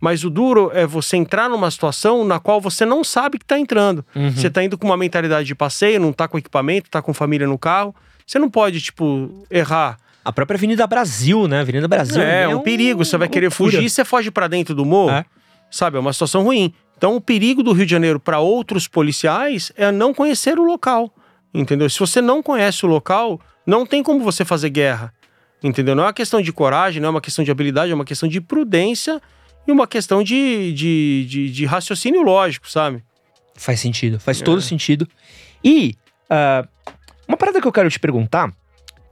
Mas 0.00 0.24
o 0.24 0.30
duro 0.30 0.70
é 0.74 0.84
você 0.86 1.16
entrar 1.16 1.48
numa 1.48 1.70
situação 1.70 2.24
na 2.24 2.38
qual 2.38 2.60
você 2.60 2.84
não 2.84 3.02
sabe 3.02 3.38
que 3.38 3.44
tá 3.44 3.58
entrando. 3.58 4.04
Uhum. 4.14 4.30
Você 4.30 4.50
tá 4.50 4.62
indo 4.62 4.76
com 4.76 4.86
uma 4.86 4.96
mentalidade 4.96 5.46
de 5.46 5.54
passeio, 5.54 6.00
não 6.00 6.12
tá 6.12 6.28
com 6.28 6.36
equipamento, 6.36 6.90
tá 6.90 7.00
com 7.00 7.14
família 7.14 7.46
no 7.46 7.56
carro. 7.56 7.94
Você 8.26 8.38
não 8.38 8.50
pode, 8.50 8.80
tipo, 8.80 9.46
errar. 9.50 9.98
A 10.24 10.32
própria 10.32 10.56
Avenida 10.56 10.84
Brasil, 10.86 11.46
né? 11.46 11.60
Avenida 11.60 11.86
Brasil 11.86 12.20
É, 12.20 12.48
um 12.48 12.60
perigo. 12.60 13.04
Você 13.04 13.16
vai 13.16 13.28
querer 13.28 13.46
loucura. 13.46 13.70
fugir, 13.72 13.88
você 13.88 14.04
foge 14.04 14.30
pra 14.30 14.48
dentro 14.48 14.74
do 14.74 14.84
morro. 14.84 15.10
É. 15.12 15.24
Sabe, 15.70 15.96
é 15.96 16.00
uma 16.00 16.12
situação 16.12 16.42
ruim. 16.42 16.74
Então, 16.96 17.14
o 17.14 17.20
perigo 17.20 17.62
do 17.62 17.72
Rio 17.72 17.84
de 17.86 17.90
Janeiro 17.92 18.18
para 18.18 18.40
outros 18.40 18.88
policiais 18.88 19.70
é 19.76 19.92
não 19.92 20.12
conhecer 20.12 20.58
o 20.58 20.64
local. 20.64 21.14
Entendeu? 21.54 21.88
Se 21.88 21.98
você 22.00 22.20
não 22.20 22.42
conhece 22.42 22.84
o 22.84 22.88
local, 22.88 23.40
não 23.64 23.86
tem 23.86 24.02
como 24.02 24.20
você 24.20 24.44
fazer 24.44 24.70
guerra. 24.70 25.12
Entendeu? 25.62 25.94
Não 25.94 26.02
é 26.02 26.06
uma 26.06 26.12
questão 26.12 26.42
de 26.42 26.52
coragem, 26.52 27.00
não 27.00 27.08
é 27.08 27.10
uma 27.10 27.20
questão 27.20 27.44
de 27.44 27.50
habilidade, 27.50 27.92
é 27.92 27.94
uma 27.94 28.04
questão 28.04 28.28
de 28.28 28.40
prudência 28.40 29.20
e 29.66 29.70
uma 29.72 29.86
questão 29.86 30.22
de, 30.22 30.72
de, 30.72 31.26
de, 31.28 31.50
de 31.50 31.64
raciocínio 31.64 32.22
lógico, 32.22 32.68
sabe? 32.68 33.02
Faz 33.54 33.78
sentido, 33.80 34.18
faz 34.18 34.40
É. 34.40 34.44
todo 34.44 34.60
sentido. 34.60 35.08
E 35.64 35.94
ah, 36.28 36.66
uma 37.28 37.36
parada 37.36 37.60
que 37.60 37.66
eu 37.66 37.72
quero 37.72 37.90
te 37.90 37.98
perguntar: 37.98 38.52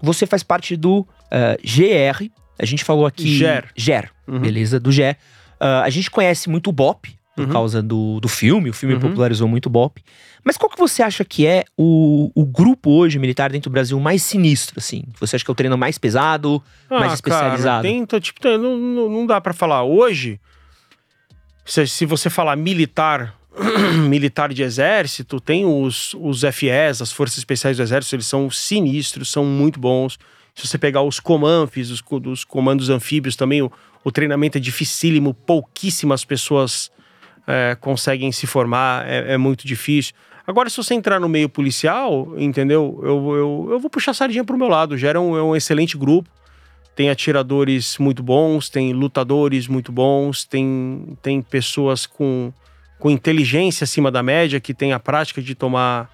você 0.00 0.26
faz 0.26 0.42
parte 0.42 0.76
do 0.76 1.06
ah, 1.30 1.56
GR, 1.62 2.30
A 2.58 2.64
gente 2.64 2.84
falou 2.84 3.04
aqui. 3.06 3.26
GER. 3.36 3.64
GER, 3.76 4.10
Uhum. 4.28 4.38
beleza? 4.40 4.78
Do 4.78 4.92
GER. 4.92 5.16
Ah, 5.58 5.82
a 5.82 5.90
gente 5.90 6.10
conhece 6.10 6.48
muito 6.48 6.70
o 6.70 6.72
BOP, 6.72 7.08
por 7.34 7.46
Uhum. 7.46 7.50
causa 7.52 7.82
do, 7.82 8.20
do 8.20 8.28
filme. 8.28 8.70
O 8.70 8.72
filme 8.72 8.94
Uhum. 8.94 9.00
popularizou 9.00 9.48
muito 9.48 9.66
o 9.66 9.70
BOP. 9.70 10.00
Mas 10.44 10.56
qual 10.56 10.70
que 10.70 10.78
você 10.78 11.02
acha 11.02 11.24
que 11.24 11.46
é 11.46 11.64
o, 11.76 12.30
o 12.34 12.44
grupo 12.44 12.90
hoje 12.90 13.18
militar 13.18 13.50
dentro 13.50 13.70
do 13.70 13.72
Brasil 13.72 13.98
mais 13.98 14.22
sinistro, 14.22 14.74
assim? 14.78 15.02
Você 15.18 15.34
acha 15.36 15.44
que 15.44 15.50
é 15.50 15.52
o 15.52 15.54
treino 15.54 15.76
mais 15.76 15.96
pesado, 15.98 16.62
mais 16.90 17.12
Ah, 17.12 17.14
especializado? 17.14 17.64
Cara, 17.64 17.82
tem, 17.82 17.98
então, 17.98 18.20
tipo, 18.20 18.38
não, 18.46 18.76
não, 18.76 19.08
não 19.08 19.26
dá 19.26 19.40
pra 19.40 19.52
falar. 19.54 19.82
Hoje, 19.84 20.38
se, 21.64 21.86
se 21.86 22.04
você 22.06 22.28
falar 22.30 22.56
militar, 22.56 23.34
militar 24.09 24.52
de 24.52 24.62
exército, 24.62 25.40
tem 25.40 25.64
os, 25.64 26.14
os 26.14 26.40
FEs, 26.40 27.00
as 27.00 27.12
Forças 27.12 27.38
Especiais 27.38 27.76
do 27.76 27.82
Exército, 27.82 28.16
eles 28.16 28.26
são 28.26 28.50
sinistros, 28.50 29.30
são 29.30 29.44
muito 29.44 29.78
bons. 29.78 30.18
Se 30.55 30.66
você 30.66 30.78
pegar 30.78 31.02
os 31.02 31.20
comanfis, 31.20 31.90
os, 31.90 32.02
dos 32.20 32.44
comandos 32.44 32.90
anfíbios 32.90 33.36
também, 33.36 33.62
o, 33.62 33.70
o 34.02 34.11
treinamento 34.11 34.59
é 34.59 34.61
dificílimo, 34.61 35.34
pouquíssimas 35.34 36.24
pessoas 36.24 36.90
é, 37.46 37.76
conseguem 37.80 38.30
se 38.32 38.46
formar, 38.46 39.09
é, 39.09 39.34
é 39.34 39.36
muito 39.38 39.66
difícil. 39.66 40.14
Agora, 40.46 40.68
se 40.68 40.76
você 40.76 40.94
entrar 40.94 41.18
no 41.18 41.28
meio 41.28 41.48
policial, 41.48 42.34
entendeu? 42.36 43.00
Eu, 43.02 43.34
eu, 43.34 43.68
eu 43.72 43.80
vou 43.80 43.88
puxar 43.88 44.12
sardinha 44.12 44.44
pro 44.44 44.59
meu 44.59 44.68
lado. 44.68 44.96
Já 44.98 45.11
é 45.11 45.18
um, 45.18 45.36
é 45.36 45.42
um 45.42 45.57
excelente 45.57 45.96
grupo. 45.96 46.28
Tem 46.94 47.11
atiradores 47.11 47.98
muito 47.98 48.22
bons, 48.22 48.68
tem 48.68 48.92
lutadores 48.92 49.66
muito 49.66 49.90
bons, 49.90 50.44
tem, 50.44 51.16
tem 51.22 51.42
pessoas 51.42 52.07
com, 52.07 52.52
com 52.99 53.11
inteligência 53.11 53.84
acima 53.84 54.11
da 54.11 54.22
média, 54.22 54.61
que 54.61 54.72
tem 54.72 54.92
a 54.92 55.01
prática 55.01 55.42
de 55.42 55.55
tomar 55.55 56.11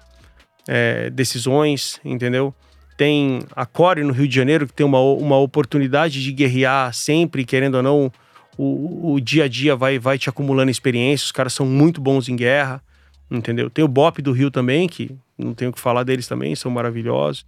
é, 0.67 1.09
decisões, 1.09 1.99
entendeu? 2.03 2.53
Tem 2.97 3.39
a 3.55 3.65
Core 3.65 4.03
no 4.03 4.13
Rio 4.13 4.27
de 4.27 4.35
Janeiro, 4.35 4.67
que 4.67 4.73
tem 4.73 4.85
uma, 4.85 4.99
uma 4.99 5.37
oportunidade 5.37 6.21
de 6.21 6.31
guerrear 6.31 6.93
sempre, 6.93 7.45
querendo 7.45 7.75
ou 7.75 7.83
não, 7.83 8.11
o, 8.57 9.13
o 9.13 9.19
dia 9.19 9.45
a 9.45 9.47
dia 9.47 9.75
vai, 9.75 9.97
vai 9.97 10.17
te 10.17 10.29
acumulando 10.29 10.69
experiência, 10.69 11.25
os 11.25 11.31
caras 11.31 11.53
são 11.53 11.65
muito 11.65 12.01
bons 12.01 12.29
em 12.29 12.35
guerra, 12.35 12.81
entendeu? 13.29 13.69
Tem 13.69 13.83
o 13.83 13.87
BOP 13.87 14.21
do 14.21 14.31
Rio 14.31 14.51
também, 14.51 14.87
que 14.87 15.15
não 15.37 15.53
tenho 15.53 15.71
o 15.71 15.73
que 15.73 15.79
falar 15.79 16.03
deles 16.03 16.27
também, 16.27 16.55
são 16.55 16.69
maravilhosos. 16.69 17.45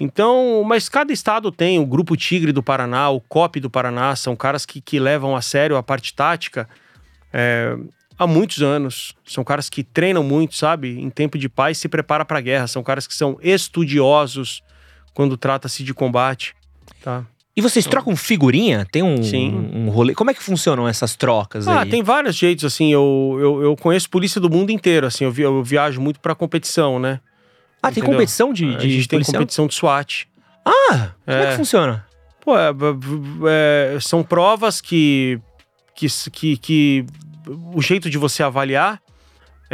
Então, 0.00 0.64
mas 0.64 0.88
cada 0.88 1.12
estado 1.12 1.52
tem 1.52 1.78
o 1.78 1.86
Grupo 1.86 2.16
Tigre 2.16 2.50
do 2.50 2.62
Paraná, 2.62 3.10
o 3.10 3.20
COP 3.20 3.60
do 3.60 3.70
Paraná, 3.70 4.16
são 4.16 4.34
caras 4.34 4.64
que, 4.66 4.80
que 4.80 4.98
levam 4.98 5.36
a 5.36 5.42
sério 5.42 5.76
a 5.76 5.82
parte 5.82 6.14
tática 6.14 6.68
é, 7.32 7.76
há 8.18 8.26
muitos 8.26 8.62
anos. 8.62 9.14
São 9.24 9.42
caras 9.44 9.68
que 9.68 9.82
treinam 9.82 10.22
muito, 10.22 10.54
sabe? 10.56 11.00
Em 11.00 11.10
tempo 11.10 11.38
de 11.38 11.48
paz 11.48 11.78
se 11.78 11.88
prepara 11.88 12.24
para 12.24 12.38
a 12.38 12.40
guerra. 12.42 12.66
São 12.66 12.82
caras 12.82 13.06
que 13.06 13.14
são 13.14 13.38
estudiosos 13.42 14.62
quando 15.14 15.36
trata-se 15.36 15.82
de 15.82 15.92
combate, 15.92 16.54
tá? 17.02 17.24
E 17.54 17.60
vocês 17.60 17.84
trocam 17.86 18.16
figurinha? 18.16 18.86
Tem 18.90 19.02
um, 19.02 19.22
Sim. 19.22 19.70
um 19.74 19.90
rolê? 19.90 20.14
Como 20.14 20.30
é 20.30 20.34
que 20.34 20.42
funcionam 20.42 20.88
essas 20.88 21.14
trocas 21.14 21.68
Ah, 21.68 21.82
aí? 21.82 21.90
tem 21.90 22.02
vários 22.02 22.34
jeitos, 22.34 22.64
assim. 22.64 22.90
Eu, 22.90 23.36
eu, 23.38 23.62
eu 23.62 23.76
conheço 23.76 24.08
polícia 24.08 24.40
do 24.40 24.48
mundo 24.48 24.70
inteiro, 24.70 25.06
assim. 25.06 25.24
Eu, 25.24 25.30
vi- 25.30 25.42
eu 25.42 25.62
viajo 25.62 26.00
muito 26.00 26.18
pra 26.18 26.34
competição, 26.34 26.98
né? 26.98 27.20
Ah, 27.82 27.88
tem 27.90 28.00
entendeu? 28.00 28.12
competição 28.12 28.54
de, 28.54 28.74
a 28.74 28.78
de 28.78 28.90
gente 28.90 29.06
tem 29.08 29.18
policial? 29.18 29.34
competição 29.40 29.66
de 29.66 29.74
SWAT. 29.74 30.26
Ah, 30.64 31.10
como 31.26 31.36
é 31.36 31.44
É. 31.44 31.50
que 31.50 31.56
funciona? 31.56 32.06
Pô, 32.40 32.58
é, 32.58 32.72
b- 32.72 32.94
é, 33.50 33.98
são 34.00 34.22
provas 34.22 34.80
que, 34.80 35.38
que, 35.94 36.06
que, 36.32 36.56
que 36.56 37.06
o 37.74 37.80
jeito 37.80 38.08
de 38.08 38.18
você 38.18 38.42
avaliar 38.42 39.00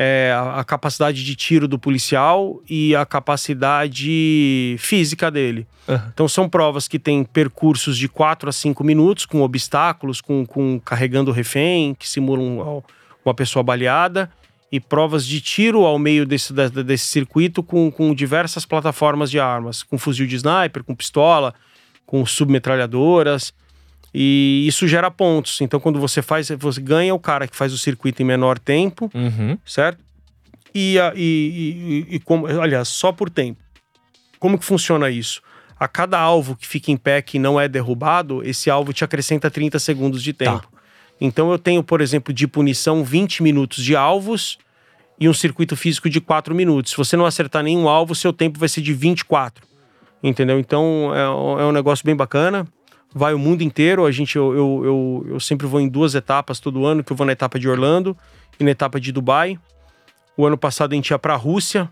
é 0.00 0.32
a, 0.32 0.60
a 0.60 0.64
capacidade 0.64 1.24
de 1.24 1.34
tiro 1.34 1.66
do 1.66 1.76
policial 1.76 2.62
e 2.70 2.94
a 2.94 3.04
capacidade 3.04 4.76
física 4.78 5.28
dele. 5.28 5.66
Aham. 5.88 6.10
Então 6.14 6.28
são 6.28 6.48
provas 6.48 6.86
que 6.86 7.00
têm 7.00 7.24
percursos 7.24 7.98
de 7.98 8.08
4 8.08 8.48
a 8.48 8.52
5 8.52 8.84
minutos, 8.84 9.26
com 9.26 9.42
obstáculos, 9.42 10.20
com, 10.20 10.46
com 10.46 10.78
carregando 10.78 11.32
refém, 11.32 11.94
que 11.94 12.08
simulam 12.08 12.84
uma 13.24 13.34
pessoa 13.34 13.64
baleada, 13.64 14.30
e 14.70 14.78
provas 14.78 15.26
de 15.26 15.40
tiro 15.40 15.84
ao 15.84 15.98
meio 15.98 16.24
desse, 16.24 16.52
desse 16.52 17.06
circuito 17.06 17.60
com, 17.62 17.90
com 17.90 18.14
diversas 18.14 18.64
plataformas 18.64 19.30
de 19.30 19.40
armas, 19.40 19.82
com 19.82 19.98
fuzil 19.98 20.26
de 20.26 20.36
sniper, 20.36 20.84
com 20.84 20.94
pistola, 20.94 21.54
com 22.06 22.24
submetralhadoras. 22.24 23.52
E 24.14 24.64
isso 24.66 24.86
gera 24.88 25.10
pontos. 25.10 25.60
Então, 25.60 25.78
quando 25.78 26.00
você 26.00 26.22
faz, 26.22 26.48
você 26.50 26.80
ganha 26.80 27.14
o 27.14 27.18
cara 27.18 27.46
que 27.46 27.56
faz 27.56 27.72
o 27.72 27.78
circuito 27.78 28.22
em 28.22 28.24
menor 28.24 28.58
tempo, 28.58 29.10
Uhum. 29.14 29.58
certo? 29.64 29.98
E, 30.74 30.98
a- 30.98 31.12
e, 31.14 32.06
e, 32.10 32.14
e 32.16 32.20
como, 32.20 32.46
aliás, 32.46 32.88
só 32.88 33.12
por 33.12 33.28
tempo. 33.30 33.60
Como 34.38 34.58
que 34.58 34.64
funciona 34.64 35.10
isso? 35.10 35.42
A 35.78 35.86
cada 35.88 36.18
alvo 36.18 36.56
que 36.56 36.66
fica 36.66 36.90
em 36.90 36.96
pé 36.96 37.20
que 37.22 37.38
não 37.38 37.58
é 37.60 37.68
derrubado, 37.68 38.42
esse 38.44 38.68
alvo 38.70 38.92
te 38.92 39.04
acrescenta 39.04 39.50
30 39.50 39.78
segundos 39.78 40.22
de 40.22 40.32
tempo. 40.32 40.68
Então 41.20 41.50
eu 41.50 41.58
tenho, 41.58 41.82
por 41.82 42.00
exemplo, 42.00 42.32
de 42.32 42.46
punição 42.46 43.02
20 43.04 43.42
minutos 43.42 43.82
de 43.84 43.94
alvos 43.96 44.58
e 45.20 45.28
um 45.28 45.34
circuito 45.34 45.76
físico 45.76 46.08
de 46.08 46.20
4 46.20 46.54
minutos. 46.54 46.92
Se 46.92 46.96
você 46.96 47.16
não 47.16 47.26
acertar 47.26 47.62
nenhum 47.62 47.88
alvo, 47.88 48.14
seu 48.14 48.32
tempo 48.32 48.58
vai 48.58 48.68
ser 48.68 48.80
de 48.80 48.92
24. 48.92 49.66
Entendeu? 50.22 50.58
Então 50.58 51.12
é, 51.14 51.22
é 51.62 51.64
um 51.66 51.72
negócio 51.72 52.04
bem 52.04 52.14
bacana. 52.16 52.66
Vai 53.18 53.34
o 53.34 53.38
mundo 53.38 53.62
inteiro. 53.62 54.06
A 54.06 54.12
gente, 54.12 54.36
eu, 54.36 54.54
eu, 54.54 54.82
eu, 54.84 55.26
eu 55.30 55.40
sempre 55.40 55.66
vou 55.66 55.80
em 55.80 55.88
duas 55.88 56.14
etapas 56.14 56.60
todo 56.60 56.86
ano, 56.86 57.02
que 57.02 57.10
eu 57.12 57.16
vou 57.16 57.26
na 57.26 57.32
etapa 57.32 57.58
de 57.58 57.68
Orlando 57.68 58.16
e 58.60 58.64
na 58.64 58.70
etapa 58.70 59.00
de 59.00 59.10
Dubai. 59.10 59.58
O 60.36 60.46
ano 60.46 60.56
passado 60.56 60.92
a 60.92 60.94
gente 60.94 61.10
ia 61.10 61.18
pra 61.18 61.34
Rússia. 61.34 61.82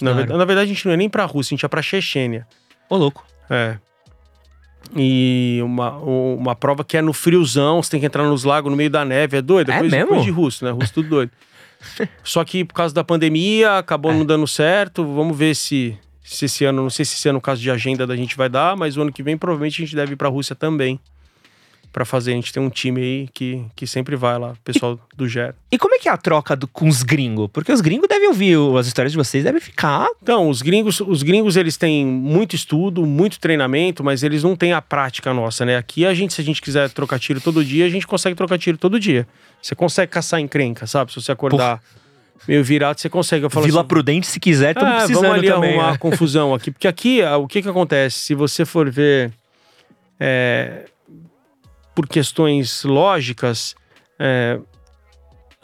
Na, 0.00 0.10
Claro. 0.10 0.16
verdade, 0.16 0.38
na 0.38 0.44
verdade, 0.44 0.70
a 0.70 0.74
gente 0.74 0.84
não 0.84 0.92
ia 0.92 0.96
nem 0.96 1.08
pra 1.08 1.24
Rússia, 1.24 1.52
a 1.52 1.56
gente 1.56 1.62
ia 1.62 1.68
pra 1.68 1.80
Chechênia. 1.82 2.46
Ô, 2.90 2.96
louco. 2.96 3.24
É. 3.48 3.78
E 4.96 5.60
uma, 5.62 5.92
uma 5.98 6.54
prova 6.56 6.82
que 6.84 6.96
é 6.96 7.02
no 7.02 7.12
friozão, 7.12 7.82
você 7.82 7.90
tem 7.90 8.00
que 8.00 8.06
entrar 8.06 8.24
nos 8.24 8.42
lagos 8.44 8.70
no 8.70 8.76
meio 8.76 8.90
da 8.90 9.04
neve, 9.04 9.36
é 9.36 9.42
doido? 9.42 9.70
É 9.70 9.78
coisa, 9.78 9.94
mesmo? 9.96 10.08
coisa 10.10 10.24
de 10.24 10.30
russo, 10.30 10.64
né? 10.64 10.70
Russo 10.70 10.92
tudo 10.94 11.08
doido. 11.08 11.32
Só 12.24 12.42
que 12.44 12.64
por 12.64 12.74
causa 12.74 12.94
da 12.94 13.04
pandemia, 13.04 13.78
acabou 13.78 14.10
É. 14.10 14.14
não 14.14 14.24
dando 14.24 14.46
certo. 14.46 15.04
Vamos 15.04 15.36
ver 15.36 15.54
se, 15.54 15.96
se 16.34 16.44
esse 16.44 16.64
ano, 16.64 16.82
não 16.82 16.90
sei 16.90 17.04
se 17.04 17.14
esse 17.14 17.28
ano, 17.28 17.38
no 17.38 17.40
caso 17.42 17.60
de 17.60 17.70
agenda 17.70 18.06
da 18.06 18.14
gente 18.16 18.36
vai 18.36 18.48
dar, 18.48 18.76
mas 18.76 18.96
o 18.96 19.02
ano 19.02 19.12
que 19.12 19.22
vem 19.22 19.36
provavelmente 19.36 19.82
a 19.82 19.84
gente 19.84 19.96
deve 19.96 20.12
ir 20.12 20.16
pra 20.16 20.28
Rússia 20.28 20.54
também. 20.54 20.98
Pra 21.90 22.04
fazer, 22.04 22.32
a 22.32 22.34
gente 22.34 22.52
tem 22.52 22.62
um 22.62 22.68
time 22.68 23.00
aí 23.00 23.28
que, 23.32 23.64
que 23.74 23.86
sempre 23.86 24.14
vai 24.14 24.38
lá, 24.38 24.50
o 24.50 24.56
pessoal 24.62 25.00
do 25.16 25.26
GER. 25.26 25.54
E 25.72 25.78
como 25.78 25.94
é 25.94 25.98
que 25.98 26.06
é 26.06 26.12
a 26.12 26.18
troca 26.18 26.54
do- 26.54 26.68
com 26.68 26.86
os 26.86 27.02
gringos? 27.02 27.48
Porque 27.50 27.72
os 27.72 27.80
gringos 27.80 28.06
devem 28.06 28.28
ouvir 28.28 28.56
as 28.78 28.86
histórias 28.86 29.10
de 29.10 29.16
vocês, 29.16 29.42
devem 29.42 29.58
ficar. 29.60 30.06
Então, 30.22 30.50
os 30.50 30.60
gringos, 30.60 31.00
os 31.00 31.22
gringos 31.22 31.56
eles 31.56 31.78
têm 31.78 32.04
muito 32.04 32.54
estudo, 32.54 33.06
muito 33.06 33.40
treinamento, 33.40 34.04
mas 34.04 34.22
eles 34.22 34.42
não 34.42 34.54
têm 34.54 34.74
a 34.74 34.82
prática 34.82 35.32
nossa, 35.32 35.64
né? 35.64 35.78
Aqui 35.78 36.04
a 36.04 36.12
gente, 36.12 36.34
se 36.34 36.42
a 36.42 36.44
gente 36.44 36.60
quiser 36.60 36.90
trocar 36.90 37.18
tiro 37.18 37.40
todo 37.40 37.64
dia, 37.64 37.86
a 37.86 37.88
gente 37.88 38.06
consegue 38.06 38.36
trocar 38.36 38.58
tiro 38.58 38.76
todo 38.76 39.00
dia. 39.00 39.26
Você 39.60 39.74
consegue 39.74 40.12
caçar 40.12 40.40
encrenca, 40.40 40.86
sabe? 40.86 41.10
Se 41.10 41.20
você 41.20 41.32
acordar 41.32 41.82
meio 42.46 42.62
virado, 42.62 43.00
você 43.00 43.08
consegue. 43.08 43.44
Eu 43.44 43.50
falo 43.50 43.66
Vila 43.66 43.80
assim, 43.80 43.88
Prudente, 43.88 44.26
se 44.26 44.38
quiser, 44.38 44.70
estamos 44.70 44.92
ah, 44.92 44.96
precisando 44.98 45.22
vamos 45.22 45.38
ali 45.38 45.48
também. 45.48 45.70
arrumar 45.70 45.92
né? 45.92 45.98
confusão 46.00 46.54
aqui. 46.54 46.70
Porque 46.70 46.88
aqui, 46.88 47.20
o 47.22 47.46
que 47.46 47.62
que 47.62 47.68
acontece? 47.68 48.18
Se 48.18 48.34
você 48.34 48.64
for 48.64 48.90
ver 48.90 49.32
é, 50.20 50.84
por 51.94 52.06
questões 52.06 52.84
lógicas, 52.84 53.74
é, 54.18 54.58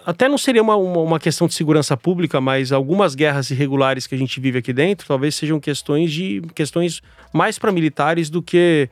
até 0.04 0.28
não 0.28 0.36
seria 0.36 0.62
uma, 0.62 0.76
uma, 0.76 0.98
uma 0.98 1.20
questão 1.20 1.46
de 1.46 1.54
segurança 1.54 1.96
pública, 1.96 2.40
mas 2.40 2.72
algumas 2.72 3.14
guerras 3.14 3.50
irregulares 3.50 4.06
que 4.06 4.14
a 4.14 4.18
gente 4.18 4.38
vive 4.38 4.58
aqui 4.58 4.72
dentro, 4.72 5.06
talvez 5.06 5.34
sejam 5.34 5.58
questões 5.58 6.12
de 6.12 6.42
questões 6.54 7.00
mais 7.32 7.58
para 7.58 7.72
militares 7.72 8.28
do 8.28 8.42
que 8.42 8.88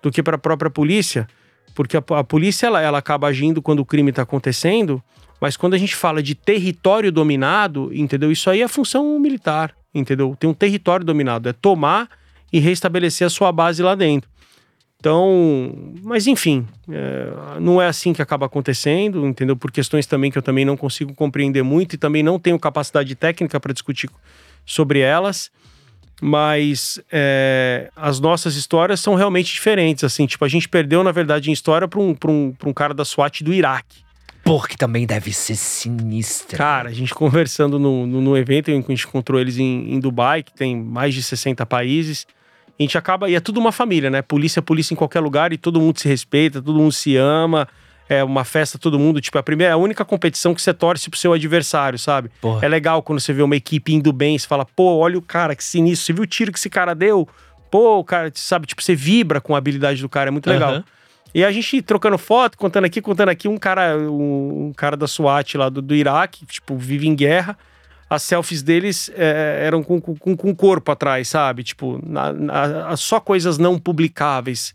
do 0.00 0.10
que 0.10 0.22
para 0.22 0.34
a 0.34 0.38
própria 0.38 0.70
polícia, 0.70 1.28
porque 1.74 1.96
a, 1.96 2.02
a 2.18 2.24
polícia 2.24 2.66
ela, 2.66 2.80
ela 2.80 2.98
acaba 2.98 3.28
agindo 3.28 3.62
quando 3.62 3.80
o 3.80 3.86
crime 3.86 4.10
está 4.10 4.22
acontecendo, 4.22 5.02
mas 5.42 5.56
quando 5.56 5.74
a 5.74 5.78
gente 5.78 5.96
fala 5.96 6.22
de 6.22 6.36
território 6.36 7.10
dominado, 7.10 7.90
entendeu? 7.92 8.30
Isso 8.30 8.48
aí 8.48 8.62
é 8.62 8.68
função 8.68 9.18
militar, 9.18 9.74
entendeu? 9.92 10.36
Tem 10.38 10.48
um 10.48 10.54
território 10.54 11.04
dominado, 11.04 11.48
é 11.48 11.52
tomar 11.52 12.08
e 12.52 12.60
restabelecer 12.60 13.26
a 13.26 13.30
sua 13.30 13.50
base 13.50 13.82
lá 13.82 13.96
dentro. 13.96 14.30
Então, 15.00 15.74
mas 16.00 16.28
enfim, 16.28 16.64
é, 16.88 17.58
não 17.58 17.82
é 17.82 17.88
assim 17.88 18.12
que 18.12 18.22
acaba 18.22 18.46
acontecendo, 18.46 19.26
entendeu? 19.26 19.56
Por 19.56 19.72
questões 19.72 20.06
também 20.06 20.30
que 20.30 20.38
eu 20.38 20.42
também 20.42 20.64
não 20.64 20.76
consigo 20.76 21.12
compreender 21.12 21.64
muito 21.64 21.94
e 21.94 21.98
também 21.98 22.22
não 22.22 22.38
tenho 22.38 22.56
capacidade 22.56 23.12
técnica 23.16 23.58
para 23.58 23.72
discutir 23.72 24.08
sobre 24.64 25.00
elas. 25.00 25.50
Mas 26.20 27.00
é, 27.10 27.90
as 27.96 28.20
nossas 28.20 28.54
histórias 28.54 29.00
são 29.00 29.16
realmente 29.16 29.52
diferentes, 29.52 30.04
assim. 30.04 30.24
Tipo, 30.24 30.44
a 30.44 30.48
gente 30.48 30.68
perdeu, 30.68 31.02
na 31.02 31.10
verdade, 31.10 31.50
em 31.50 31.52
história 31.52 31.88
para 31.88 31.98
um, 31.98 32.14
um, 32.28 32.54
um 32.64 32.72
cara 32.72 32.94
da 32.94 33.04
SWAT 33.04 33.42
do 33.42 33.52
Iraque. 33.52 34.04
Porra, 34.44 34.68
que 34.68 34.76
também 34.76 35.06
deve 35.06 35.32
ser 35.32 35.56
sinistra. 35.56 36.58
Cara, 36.58 36.88
a 36.88 36.92
gente 36.92 37.14
conversando 37.14 37.78
no, 37.78 38.06
no, 38.06 38.20
no 38.20 38.36
evento 38.36 38.70
a 38.70 38.74
gente 38.74 39.06
encontrou 39.06 39.40
eles 39.40 39.58
em, 39.58 39.94
em 39.94 40.00
Dubai, 40.00 40.42
que 40.42 40.52
tem 40.52 40.76
mais 40.76 41.14
de 41.14 41.22
60 41.22 41.64
países. 41.66 42.26
A 42.78 42.82
gente 42.82 42.98
acaba, 42.98 43.28
e 43.30 43.34
é 43.34 43.40
tudo 43.40 43.60
uma 43.60 43.70
família, 43.70 44.10
né? 44.10 44.22
Polícia 44.22 44.60
é 44.60 44.62
polícia 44.62 44.94
em 44.94 44.96
qualquer 44.96 45.20
lugar 45.20 45.52
e 45.52 45.58
todo 45.58 45.80
mundo 45.80 45.98
se 45.98 46.08
respeita, 46.08 46.60
todo 46.60 46.78
mundo 46.78 46.92
se 46.92 47.16
ama. 47.16 47.68
É 48.08 48.22
uma 48.22 48.44
festa, 48.44 48.78
todo 48.78 48.98
mundo. 48.98 49.20
Tipo, 49.20 49.38
a 49.38 49.42
primeira, 49.42 49.74
a 49.74 49.76
única 49.76 50.04
competição 50.04 50.54
que 50.54 50.60
você 50.60 50.74
torce 50.74 51.08
pro 51.08 51.18
seu 51.18 51.32
adversário, 51.32 51.98
sabe? 51.98 52.30
Porra. 52.40 52.66
É 52.66 52.68
legal 52.68 53.02
quando 53.02 53.20
você 53.20 53.32
vê 53.32 53.42
uma 53.42 53.56
equipe 53.56 53.94
indo 53.94 54.12
bem, 54.12 54.38
você 54.38 54.46
fala, 54.46 54.66
pô, 54.66 54.96
olha 54.98 55.16
o 55.16 55.22
cara, 55.22 55.54
que 55.54 55.62
sinistro. 55.62 56.06
Você 56.06 56.12
viu 56.12 56.24
o 56.24 56.26
tiro 56.26 56.52
que 56.52 56.58
esse 56.58 56.68
cara 56.68 56.94
deu? 56.94 57.28
pô, 57.72 58.00
o 58.00 58.04
cara, 58.04 58.30
sabe, 58.34 58.66
tipo, 58.66 58.82
você 58.82 58.94
vibra 58.94 59.40
com 59.40 59.54
a 59.54 59.58
habilidade 59.58 60.02
do 60.02 60.08
cara, 60.08 60.28
é 60.28 60.30
muito 60.30 60.48
legal. 60.48 60.72
Aham. 60.74 60.84
E 61.34 61.44
a 61.44 61.50
gente 61.50 61.80
trocando 61.82 62.18
foto, 62.18 62.58
contando 62.58 62.84
aqui, 62.84 63.00
contando 63.00 63.30
aqui, 63.30 63.48
um 63.48 63.56
cara, 63.56 63.96
um, 63.98 64.66
um 64.68 64.72
cara 64.74 64.96
da 64.96 65.06
SWAT 65.06 65.54
lá 65.56 65.68
do, 65.68 65.80
do 65.80 65.94
Iraque, 65.94 66.44
tipo, 66.46 66.76
vive 66.76 67.08
em 67.08 67.14
guerra. 67.14 67.56
As 68.10 68.22
selfies 68.22 68.62
deles 68.62 69.10
é, 69.16 69.62
eram 69.64 69.82
com, 69.82 69.98
com, 69.98 70.36
com 70.36 70.54
corpo 70.54 70.92
atrás, 70.92 71.28
sabe? 71.28 71.62
Tipo, 71.64 71.98
na- 72.06 72.32
na- 72.32 72.96
só 72.96 73.18
coisas 73.18 73.56
não 73.56 73.78
publicáveis, 73.78 74.74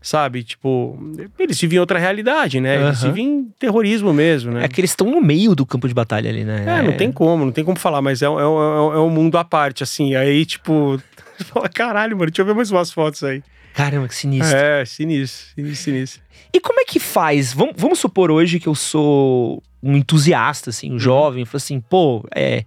sabe? 0.00 0.44
Tipo, 0.44 0.96
eles 1.36 1.60
vivem 1.60 1.78
em 1.78 1.80
outra 1.80 1.98
realidade, 1.98 2.60
né? 2.60 2.76
Eles 2.80 3.02
Aham. 3.02 3.12
vivem 3.12 3.26
em 3.28 3.44
terrorismo 3.58 4.12
mesmo, 4.12 4.52
né? 4.52 4.64
É 4.64 4.68
que 4.68 4.80
eles 4.80 4.90
estão 4.92 5.10
no 5.10 5.20
meio 5.20 5.56
do 5.56 5.66
campo 5.66 5.88
de 5.88 5.94
batalha 5.94 6.30
ali, 6.30 6.44
né? 6.44 6.78
É, 6.78 6.82
não 6.84 6.92
tem 6.96 7.10
como, 7.10 7.44
não 7.44 7.50
tem 7.50 7.64
como 7.64 7.76
falar, 7.76 8.00
mas 8.00 8.22
é, 8.22 8.30
um- 8.30 8.38
é, 8.38 8.46
um- 8.48 8.94
é 8.94 9.00
um 9.00 9.10
mundo 9.10 9.36
à 9.36 9.42
parte, 9.44 9.82
assim. 9.82 10.14
Aí, 10.14 10.46
tipo, 10.46 11.02
fala, 11.46 11.68
caralho, 11.68 12.16
mano, 12.16 12.30
deixa 12.30 12.42
eu 12.42 12.46
ver 12.46 12.54
mais 12.54 12.70
umas 12.70 12.92
fotos 12.92 13.24
aí. 13.24 13.42
Caramba, 13.76 14.08
que 14.08 14.14
sinistro. 14.14 14.56
É, 14.56 14.86
sinistro, 14.86 15.52
sinistro, 15.54 15.84
sinistro. 15.84 16.22
E 16.50 16.58
como 16.58 16.80
é 16.80 16.84
que 16.86 16.98
faz? 16.98 17.52
Vamos, 17.52 17.74
vamos 17.76 17.98
supor 17.98 18.30
hoje 18.30 18.58
que 18.58 18.66
eu 18.66 18.74
sou 18.74 19.62
um 19.82 19.94
entusiasta, 19.94 20.70
assim, 20.70 20.90
um 20.90 20.98
jovem, 20.98 21.44
falo 21.44 21.58
assim, 21.58 21.78
pô, 21.78 22.26
é. 22.34 22.64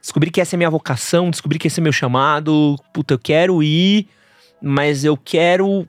Descobri 0.00 0.32
que 0.32 0.40
essa 0.40 0.56
é 0.56 0.58
minha 0.58 0.68
vocação, 0.68 1.30
descobri 1.30 1.60
que 1.60 1.68
esse 1.68 1.78
é 1.78 1.82
meu 1.82 1.92
chamado, 1.92 2.76
puta, 2.92 3.14
eu 3.14 3.20
quero 3.20 3.62
ir, 3.62 4.08
mas 4.60 5.04
eu 5.04 5.16
quero. 5.16 5.86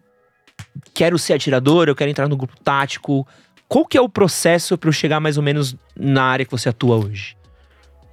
Quero 0.94 1.18
ser 1.18 1.34
atirador, 1.34 1.88
eu 1.88 1.96
quero 1.96 2.12
entrar 2.12 2.30
no 2.30 2.38
grupo 2.38 2.56
tático. 2.64 3.28
Qual 3.68 3.88
que 3.88 3.98
é 3.98 4.02
o 4.02 4.08
processo 4.08 4.78
para 4.78 4.88
eu 4.88 4.94
chegar 4.94 5.20
mais 5.20 5.36
ou 5.36 5.42
menos 5.42 5.76
na 5.96 6.26
área 6.26 6.46
que 6.46 6.52
você 6.52 6.70
atua 6.70 6.96
hoje? 6.96 7.36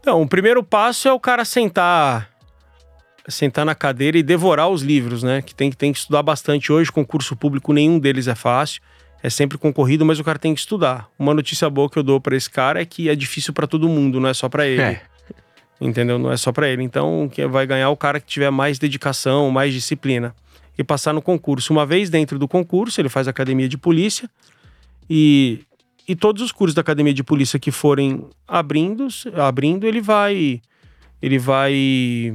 Então, 0.00 0.22
o 0.22 0.26
primeiro 0.26 0.64
passo 0.64 1.06
é 1.06 1.12
o 1.12 1.20
cara 1.20 1.44
sentar 1.44 2.30
sentar 3.30 3.64
na 3.64 3.74
cadeira 3.74 4.18
e 4.18 4.22
devorar 4.22 4.68
os 4.68 4.82
livros, 4.82 5.22
né? 5.22 5.42
Que 5.42 5.54
tem, 5.54 5.70
tem 5.70 5.92
que 5.92 5.98
estudar 5.98 6.22
bastante 6.22 6.72
hoje. 6.72 6.90
Concurso 6.90 7.36
público, 7.36 7.72
nenhum 7.72 7.98
deles 7.98 8.26
é 8.28 8.34
fácil. 8.34 8.80
É 9.22 9.28
sempre 9.28 9.58
concorrido, 9.58 10.04
mas 10.04 10.18
o 10.18 10.24
cara 10.24 10.38
tem 10.38 10.54
que 10.54 10.60
estudar. 10.60 11.08
Uma 11.18 11.34
notícia 11.34 11.68
boa 11.68 11.90
que 11.90 11.98
eu 11.98 12.02
dou 12.02 12.20
pra 12.20 12.34
esse 12.34 12.48
cara 12.48 12.80
é 12.80 12.84
que 12.84 13.08
é 13.08 13.14
difícil 13.14 13.52
pra 13.52 13.66
todo 13.66 13.88
mundo, 13.88 14.18
não 14.18 14.28
é 14.28 14.34
só 14.34 14.48
pra 14.48 14.66
ele. 14.66 14.82
É. 14.82 15.02
Entendeu? 15.80 16.18
Não 16.18 16.32
é 16.32 16.36
só 16.36 16.52
pra 16.52 16.68
ele. 16.68 16.82
Então, 16.82 17.30
quem 17.32 17.46
vai 17.46 17.66
ganhar 17.66 17.84
é 17.84 17.88
o 17.88 17.96
cara 17.96 18.18
que 18.18 18.26
tiver 18.26 18.50
mais 18.50 18.78
dedicação, 18.78 19.50
mais 19.50 19.72
disciplina 19.72 20.34
e 20.76 20.84
passar 20.84 21.12
no 21.12 21.20
concurso. 21.20 21.72
Uma 21.72 21.84
vez 21.84 22.08
dentro 22.08 22.38
do 22.38 22.48
concurso, 22.48 23.00
ele 23.00 23.08
faz 23.08 23.28
academia 23.28 23.68
de 23.68 23.76
polícia 23.76 24.28
e, 25.08 25.60
e 26.08 26.16
todos 26.16 26.42
os 26.42 26.52
cursos 26.52 26.74
da 26.74 26.80
academia 26.80 27.12
de 27.12 27.22
polícia 27.22 27.58
que 27.58 27.70
forem 27.70 28.24
abrindo, 28.48 29.06
abrindo 29.34 29.86
ele 29.86 30.00
vai 30.00 30.62
ele 31.20 31.38
vai 31.38 32.34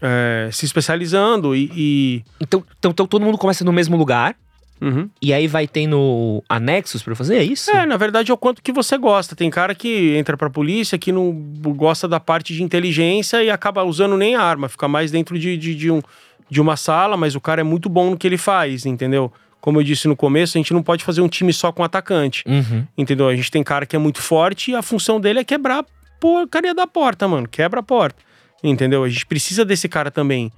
é, 0.00 0.48
se 0.52 0.64
especializando 0.66 1.54
e, 1.54 1.70
e- 1.76 2.24
Então, 2.40 2.62
então, 2.78 2.90
então 2.90 3.06
todo 3.06 3.24
mundo 3.24 3.38
começa 3.38 3.64
no 3.64 3.72
mesmo 3.72 3.96
lugar, 3.96 4.34
Uhum. 4.80 5.10
e 5.20 5.32
aí 5.34 5.48
vai 5.48 5.66
tendo 5.66 6.40
anexos 6.48 7.02
pra 7.02 7.10
eu 7.12 7.16
fazer, 7.16 7.36
é 7.38 7.42
isso? 7.42 7.68
É, 7.72 7.84
na 7.84 7.96
verdade 7.96 8.30
é 8.30 8.34
o 8.34 8.36
quanto 8.36 8.62
que 8.62 8.70
você 8.70 8.96
gosta. 8.96 9.34
Tem 9.34 9.50
cara 9.50 9.74
que 9.74 10.14
entra 10.16 10.36
pra 10.36 10.48
polícia 10.48 10.96
que 10.96 11.10
não 11.10 11.32
gosta 11.76 12.06
da 12.06 12.20
parte 12.20 12.54
de 12.54 12.62
inteligência 12.62 13.42
e 13.42 13.50
acaba 13.50 13.82
usando 13.82 14.16
nem 14.16 14.36
arma, 14.36 14.68
fica 14.68 14.86
mais 14.86 15.10
dentro 15.10 15.36
de, 15.36 15.56
de, 15.56 15.74
de 15.74 15.90
um, 15.90 16.00
de 16.48 16.60
uma 16.60 16.76
sala, 16.76 17.16
mas 17.16 17.34
o 17.34 17.40
cara 17.40 17.60
é 17.60 17.64
muito 17.64 17.88
bom 17.88 18.10
no 18.10 18.16
que 18.16 18.24
ele 18.26 18.38
faz, 18.38 18.86
entendeu? 18.86 19.32
Como 19.60 19.80
eu 19.80 19.82
disse 19.82 20.06
no 20.06 20.14
começo, 20.14 20.56
a 20.56 20.60
gente 20.60 20.72
não 20.72 20.84
pode 20.84 21.02
fazer 21.02 21.22
um 21.22 21.28
time 21.28 21.52
só 21.52 21.72
com 21.72 21.82
atacante, 21.82 22.44
Uhum. 22.46 22.84
entendeu? 22.96 23.26
A 23.26 23.34
gente 23.34 23.50
tem 23.50 23.64
cara 23.64 23.84
que 23.84 23.96
é 23.96 23.98
muito 23.98 24.22
forte 24.22 24.70
e 24.70 24.76
a 24.76 24.80
função 24.82 25.20
dele 25.20 25.40
é 25.40 25.44
quebrar 25.44 25.80
a 25.80 25.84
porcaria 26.20 26.72
da 26.72 26.86
porta, 26.86 27.26
mano. 27.26 27.48
Quebra 27.48 27.80
a 27.80 27.82
porta, 27.82 28.22
entendeu? 28.62 29.04
A 29.04 29.08
gente 29.08 29.26
precisa 29.26 29.64
desse 29.64 29.88
cara 29.88 30.10
também. 30.10 30.50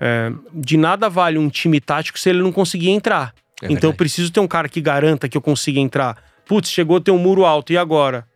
É, 0.00 0.30
de 0.52 0.76
nada 0.76 1.08
vale 1.08 1.38
um 1.38 1.48
time 1.48 1.80
tático 1.80 2.18
se 2.18 2.28
ele 2.28 2.42
não 2.42 2.52
conseguir 2.52 2.90
entrar. 2.90 3.34
É 3.62 3.72
então 3.72 3.90
eu 3.90 3.94
preciso 3.94 4.30
ter 4.30 4.40
um 4.40 4.46
cara 4.48 4.68
que 4.68 4.80
garanta 4.80 5.28
que 5.28 5.36
eu 5.36 5.40
consiga 5.40 5.80
entrar. 5.80 6.22
Putz, 6.46 6.70
chegou 6.70 6.98
a 6.98 7.00
ter 7.00 7.10
um 7.10 7.18
muro 7.18 7.44
alto, 7.44 7.72
e 7.72 7.78
agora? 7.78 8.26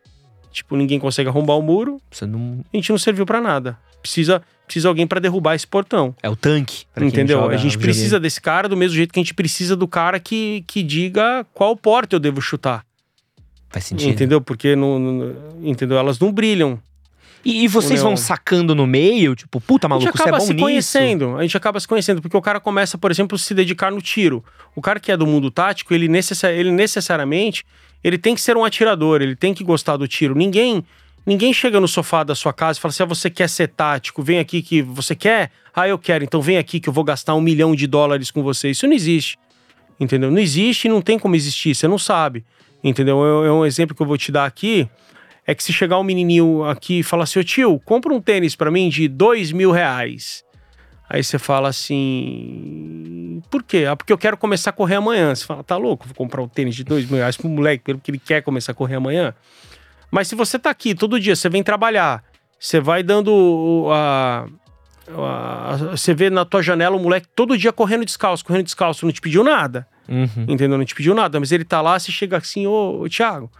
Tipo, 0.51 0.75
ninguém 0.75 0.99
consegue 0.99 1.29
arrombar 1.29 1.57
o 1.57 1.61
muro, 1.61 2.01
não. 2.27 2.63
a 2.73 2.75
gente 2.75 2.89
não 2.89 2.97
serviu 2.97 3.25
pra 3.25 3.39
nada. 3.39 3.77
Precisa, 4.01 4.41
precisa 4.65 4.89
alguém 4.89 5.07
pra 5.07 5.19
derrubar 5.19 5.55
esse 5.55 5.65
portão. 5.65 6.13
É 6.21 6.29
o 6.29 6.35
tanque. 6.35 6.85
entendeu? 6.97 7.39
A 7.39 7.55
gente 7.55 7.77
videogame. 7.77 7.83
precisa 7.83 8.19
desse 8.19 8.41
cara 8.41 8.67
do 8.67 8.75
mesmo 8.75 8.95
jeito 8.95 9.13
que 9.13 9.19
a 9.19 9.23
gente 9.23 9.33
precisa 9.33 9.75
do 9.75 9.87
cara 9.87 10.19
que, 10.19 10.63
que 10.67 10.83
diga 10.83 11.45
qual 11.53 11.77
porta 11.77 12.15
eu 12.15 12.19
devo 12.19 12.41
chutar. 12.41 12.83
Faz 13.69 13.85
sentido. 13.85 14.09
Entendeu? 14.09 14.41
Porque 14.41 14.75
não, 14.75 14.99
não- 14.99 15.35
entendeu? 15.61 15.97
Elas 15.97 16.19
não 16.19 16.31
brilham. 16.31 16.77
E, 17.43 17.63
e 17.63 17.67
vocês 17.67 18.01
vão 18.01 18.15
sacando 18.15 18.75
no 18.75 18.85
meio, 18.85 19.35
tipo, 19.35 19.59
puta 19.59 19.87
a 19.87 19.89
maluco, 19.89 20.05
gente 20.05 20.15
você 20.17 20.21
é 20.21 20.25
acaba 20.25 20.37
bom 20.37 20.45
se 20.45 20.53
nisso. 20.53 20.63
conhecendo. 20.65 21.37
A 21.37 21.41
gente 21.41 21.57
acaba 21.57 21.79
se 21.79 21.87
conhecendo, 21.87 22.21
porque 22.21 22.37
o 22.37 22.41
cara 22.41 22.59
começa, 22.59 22.97
por 22.97 23.09
exemplo, 23.09 23.35
a 23.35 23.39
se 23.39 23.53
dedicar 23.53 23.91
no 23.91 24.01
tiro. 24.01 24.43
O 24.75 24.81
cara 24.81 24.99
que 24.99 25.11
é 25.11 25.17
do 25.17 25.25
mundo 25.25 25.49
tático, 25.49 25.93
ele, 25.93 26.07
necessa- 26.07 26.51
ele 26.51 26.71
necessariamente 26.71 27.65
ele 28.03 28.17
tem 28.17 28.33
que 28.35 28.41
ser 28.41 28.57
um 28.57 28.63
atirador, 28.65 29.21
ele 29.21 29.35
tem 29.35 29.53
que 29.53 29.63
gostar 29.63 29.95
do 29.97 30.07
tiro. 30.07 30.35
Ninguém 30.35 30.83
ninguém 31.25 31.53
chega 31.53 31.79
no 31.79 31.87
sofá 31.87 32.23
da 32.23 32.33
sua 32.33 32.51
casa 32.53 32.79
e 32.79 32.81
fala 32.81 32.89
assim: 32.91 33.03
ah, 33.03 33.05
você 33.05 33.29
quer 33.29 33.47
ser 33.49 33.67
tático, 33.69 34.21
vem 34.23 34.39
aqui 34.39 34.61
que 34.61 34.81
você 34.81 35.15
quer? 35.15 35.51
Ah, 35.75 35.87
eu 35.87 35.97
quero, 35.99 36.23
então 36.23 36.41
vem 36.41 36.57
aqui 36.57 36.79
que 36.79 36.89
eu 36.89 36.93
vou 36.93 37.03
gastar 37.03 37.33
um 37.35 37.41
milhão 37.41 37.75
de 37.75 37.85
dólares 37.87 38.29
com 38.31 38.41
você. 38.43 38.69
Isso 38.71 38.85
não 38.87 38.93
existe. 38.93 39.37
Entendeu? 39.99 40.31
Não 40.31 40.39
existe 40.39 40.85
e 40.85 40.89
não 40.89 40.99
tem 41.01 41.19
como 41.19 41.35
existir, 41.35 41.75
você 41.75 41.87
não 41.87 41.97
sabe. 41.99 42.43
Entendeu? 42.83 43.43
É 43.43 43.47
é 43.47 43.51
um 43.51 43.63
exemplo 43.65 43.95
que 43.95 44.01
eu 44.01 44.07
vou 44.07 44.17
te 44.17 44.31
dar 44.31 44.45
aqui. 44.45 44.87
É 45.45 45.55
que 45.55 45.63
se 45.63 45.73
chegar 45.73 45.97
um 45.99 46.03
menininho 46.03 46.63
aqui 46.63 46.99
e 46.99 47.03
falar 47.03 47.23
assim, 47.23 47.39
ô 47.39 47.43
tio, 47.43 47.79
compra 47.83 48.13
um 48.13 48.21
tênis 48.21 48.55
pra 48.55 48.69
mim 48.71 48.89
de 48.89 49.07
dois 49.07 49.51
mil 49.51 49.71
reais. 49.71 50.43
Aí 51.09 51.23
você 51.23 51.37
fala 51.37 51.67
assim, 51.69 53.41
por 53.49 53.63
quê? 53.63 53.85
Ah, 53.89 53.95
porque 53.95 54.13
eu 54.13 54.17
quero 54.17 54.37
começar 54.37 54.69
a 54.69 54.73
correr 54.73 54.95
amanhã. 54.95 55.33
Você 55.35 55.43
fala, 55.45 55.63
tá 55.63 55.75
louco, 55.77 56.05
vou 56.07 56.15
comprar 56.15 56.41
um 56.41 56.47
tênis 56.47 56.75
de 56.75 56.83
dois 56.83 57.05
mil 57.05 57.17
reais 57.17 57.35
pro 57.35 57.49
moleque, 57.49 57.83
pelo 57.83 57.99
que 57.99 58.11
ele 58.11 58.19
quer 58.19 58.41
começar 58.41 58.71
a 58.71 58.75
correr 58.75 58.95
amanhã. 58.95 59.33
Mas 60.09 60.27
se 60.27 60.35
você 60.35 60.57
tá 60.59 60.69
aqui 60.69 60.93
todo 60.95 61.19
dia, 61.19 61.35
você 61.35 61.49
vem 61.49 61.63
trabalhar, 61.63 62.23
você 62.59 62.79
vai 62.79 63.01
dando 63.03 63.87
a- 63.91 64.45
Você 65.91 66.13
vê 66.13 66.29
na 66.29 66.45
tua 66.45 66.61
janela 66.61 66.95
o 66.95 66.99
moleque 66.99 67.27
todo 67.35 67.57
dia 67.57 67.73
correndo 67.73 68.05
descalço, 68.05 68.45
correndo 68.45 68.63
descalço, 68.65 69.05
não 69.05 69.11
te 69.11 69.19
pediu 69.19 69.43
nada. 69.43 69.85
Uhum. 70.07 70.45
Entendeu? 70.47 70.77
Não 70.77 70.85
te 70.85 70.95
pediu 70.95 71.13
nada, 71.13 71.39
mas 71.39 71.51
ele 71.51 71.65
tá 71.65 71.81
lá, 71.81 71.97
você 71.99 72.11
chega 72.11 72.37
assim, 72.37 72.65
ô, 72.67 73.01
ô 73.01 73.09
Thiago, 73.09 73.51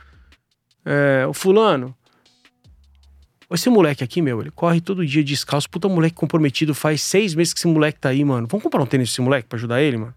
é, 0.86 1.26
o 1.28 1.34
fulano, 1.34 1.96
esse 3.54 3.70
moleque 3.70 4.02
aqui, 4.04 4.22
meu, 4.22 4.40
ele 4.40 4.50
corre 4.52 4.80
todo 4.80 5.06
dia 5.06 5.22
descalço, 5.24 5.70
puta 5.70 5.90
moleque 5.90 6.16
comprometido, 6.16 6.74
faz 6.74 7.02
seis 7.02 7.36
meses 7.36 7.54
que 7.54 7.60
esse 7.60 7.68
moleque 7.68 8.00
tá 8.00 8.10
aí, 8.10 8.24
mano. 8.24 8.48
Vamos 8.50 8.64
comprar 8.64 8.82
um 8.82 8.86
tênis 8.86 9.10
pra 9.10 9.14
esse 9.14 9.22
moleque 9.22 9.48
pra 9.50 9.58
ajudar 9.58 9.82
ele, 9.82 9.98
mano? 9.98 10.14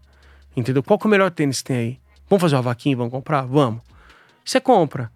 Entendeu? 0.55 0.81
Qual 0.81 0.97
que 0.97 1.05
é 1.05 1.09
o 1.09 1.11
melhor 1.11 1.29
tênis 1.31 1.57
que 1.57 1.65
tem 1.65 1.77
aí? 1.77 1.99
Vamos 2.29 2.41
fazer 2.41 2.55
uma 2.55 2.61
vaquinha, 2.61 2.95
vamos 2.95 3.11
comprar? 3.11 3.41
Vamos. 3.41 3.81
Você 4.43 4.61
compra. 4.61 5.11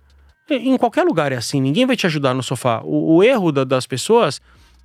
Em 0.50 0.76
qualquer 0.78 1.04
lugar 1.04 1.32
é 1.32 1.38
assim, 1.38 1.62
ninguém 1.62 1.86
vai 1.86 1.95
te 1.95 2.06
ajudar 2.08 2.34
no 2.34 2.43
sofá. 2.43 2.82
O, 2.84 3.16
o 3.18 3.24
erro 3.24 3.52
da- 3.54 3.64
das 3.64 3.86
pessoas 3.88 4.41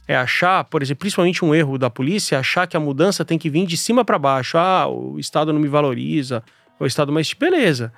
é 0.06 0.14
achar, 0.14 0.62
por 0.64 0.80
exemplo, 0.82 1.00
principalmente 1.00 1.44
um 1.44 1.52
erro 1.54 1.76
da 1.76 1.90
polícia, 1.90 2.36
é 2.36 2.38
achar 2.38 2.66
que 2.68 2.76
a 2.76 2.80
mudança 2.80 3.24
tem 3.24 3.36
que 3.38 3.50
vir 3.50 3.66
de 3.66 3.76
cima 3.76 4.04
pra 4.04 4.18
baixo. 4.18 4.56
Ah, 4.58 4.86
o 4.86 5.18
Estado 5.18 5.52
não 5.52 5.58
me 5.60 5.66
valoriza, 5.66 6.44
o 6.78 6.86
Estado, 6.86 7.10
mas 7.10 7.32
beleza. 7.32 7.92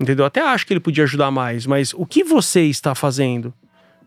Entendeu? 0.00 0.24
Até 0.24 0.40
acho 0.40 0.66
que 0.66 0.72
ele 0.72 0.80
podia 0.80 1.04
ajudar 1.04 1.30
mais, 1.30 1.66
mas 1.66 1.92
o 1.94 2.06
que 2.06 2.22
você 2.22 2.62
está 2.62 2.94
fazendo? 2.94 3.52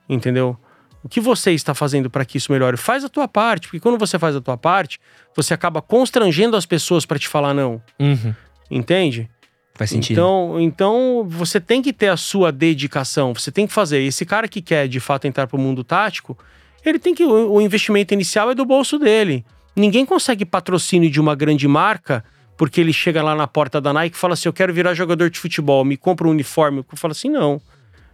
Entendeu? 0.08 0.58
O 1.04 1.10
que 1.10 1.20
você 1.20 1.52
está 1.52 1.74
fazendo 1.74 2.10
para 2.10 2.24
que 2.24 2.38
isso 2.38 2.52
melhore? 2.52 2.78
Faz 2.78 3.04
a 3.04 3.10
tua 3.10 3.28
parte, 3.28 3.68
porque 3.68 3.80
quando 3.80 3.98
você 3.98 4.20
faz 4.20 4.36
a 4.36 4.42
tua 4.42 4.58
parte, 4.58 5.00
você 5.36 5.54
acaba 5.54 5.82
constrangendo 5.82 6.56
as 6.56 6.66
pessoas 6.66 7.06
para 7.06 7.18
te 7.18 7.28
falar 7.28 7.54
não. 7.54 7.82
Uhum. 8.00 8.34
Entende? 8.70 9.30
Faz 9.74 9.90
sentido. 9.90 10.14
Então, 10.14 10.62
então 10.62 11.26
você 11.28 11.60
tem 11.60 11.82
que 11.82 11.92
ter 11.92 12.10
a 12.10 12.18
sua 12.18 12.52
dedicação, 12.52 13.34
você 13.34 13.52
tem 13.52 13.66
que 13.66 13.74
fazer. 13.74 14.00
Esse 14.02 14.26
cara 14.26 14.48
que 14.48 14.62
quer 14.62 14.88
de 14.88 15.00
fato 15.00 15.26
entrar 15.26 15.48
para 15.48 15.58
o 15.58 15.60
mundo 15.60 15.84
tático, 15.84 16.38
ele 16.86 17.00
tem 17.00 17.16
que 17.16 17.24
o, 17.24 17.54
o 17.54 17.62
investimento 17.62 18.14
inicial 18.14 18.52
é 18.52 18.56
do 18.56 18.64
bolso 18.64 19.00
dele. 19.00 19.44
Ninguém 19.76 20.06
consegue 20.06 20.46
patrocínio 20.46 21.10
de 21.10 21.20
uma 21.20 21.34
grande 21.34 21.68
marca 21.68 22.24
porque 22.62 22.80
ele 22.80 22.94
chega 22.94 23.24
lá 23.24 23.34
na 23.34 23.48
porta 23.48 23.82
da 23.82 23.92
Nike 23.92 24.16
e 24.16 24.20
fala 24.20 24.36
assim: 24.36 24.48
"Eu 24.48 24.54
quero 24.54 24.72
virar 24.72 24.94
jogador 24.94 25.32
de 25.32 25.40
futebol, 25.40 25.84
me 25.84 25.98
compra 25.98 26.28
um 26.28 26.30
uniforme". 26.30 26.86
Eu 26.92 26.96
falo 26.96 27.12
assim: 27.12 27.28
"Não". 27.28 27.60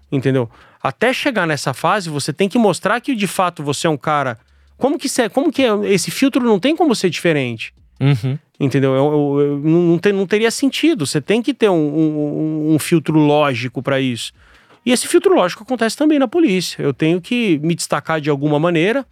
Entendeu? 0.09 0.49
Até 0.81 1.11
chegar 1.11 1.45
nessa 1.45 1.73
fase, 1.73 2.09
você 2.09 2.31
tem 2.31 2.47
que 2.47 2.57
mostrar 2.57 3.01
que 3.01 3.13
de 3.13 3.27
fato 3.27 3.61
você 3.61 3.87
é 3.87 3.89
um 3.89 3.97
cara. 3.97 4.39
Como 4.77 4.97
que 4.97 5.09
você, 5.09 5.27
como 5.27 5.51
que 5.51 5.63
é- 5.63 5.91
esse 5.93 6.09
filtro 6.11 6.41
não 6.41 6.59
tem 6.61 6.77
como 6.77 6.95
ser 6.95 7.09
diferente? 7.09 7.73
Uhum. 7.99 8.37
Entendeu? 8.57 8.93
Eu, 8.95 9.05
eu- 9.11 9.41
eu- 9.41 9.59
não, 9.59 9.97
não 10.13 10.25
teria 10.25 10.49
sentido. 10.49 11.05
Você 11.05 11.19
tem 11.19 11.41
que 11.41 11.53
ter 11.53 11.67
um, 11.67 11.73
um- 11.75 12.73
um 12.75 12.79
filtro 12.79 13.19
lógico 13.19 13.83
para 13.83 13.99
isso. 13.99 14.31
E 14.85 14.93
esse 14.93 15.09
filtro 15.09 15.35
lógico 15.35 15.63
acontece 15.63 15.97
também 15.97 16.17
na 16.19 16.27
polícia. 16.29 16.81
Eu 16.81 16.93
tenho 16.93 17.19
que 17.19 17.59
me 17.61 17.75
destacar 17.75 18.21
de 18.21 18.29
alguma 18.29 18.57
maneira, 18.57 19.05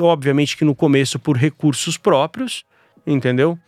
obviamente 0.00 0.54
que 0.54 0.66
no 0.66 0.74
começo 0.74 1.18
por 1.18 1.34
recursos 1.38 1.96
próprios, 1.96 2.62
entendeu? 3.06 3.58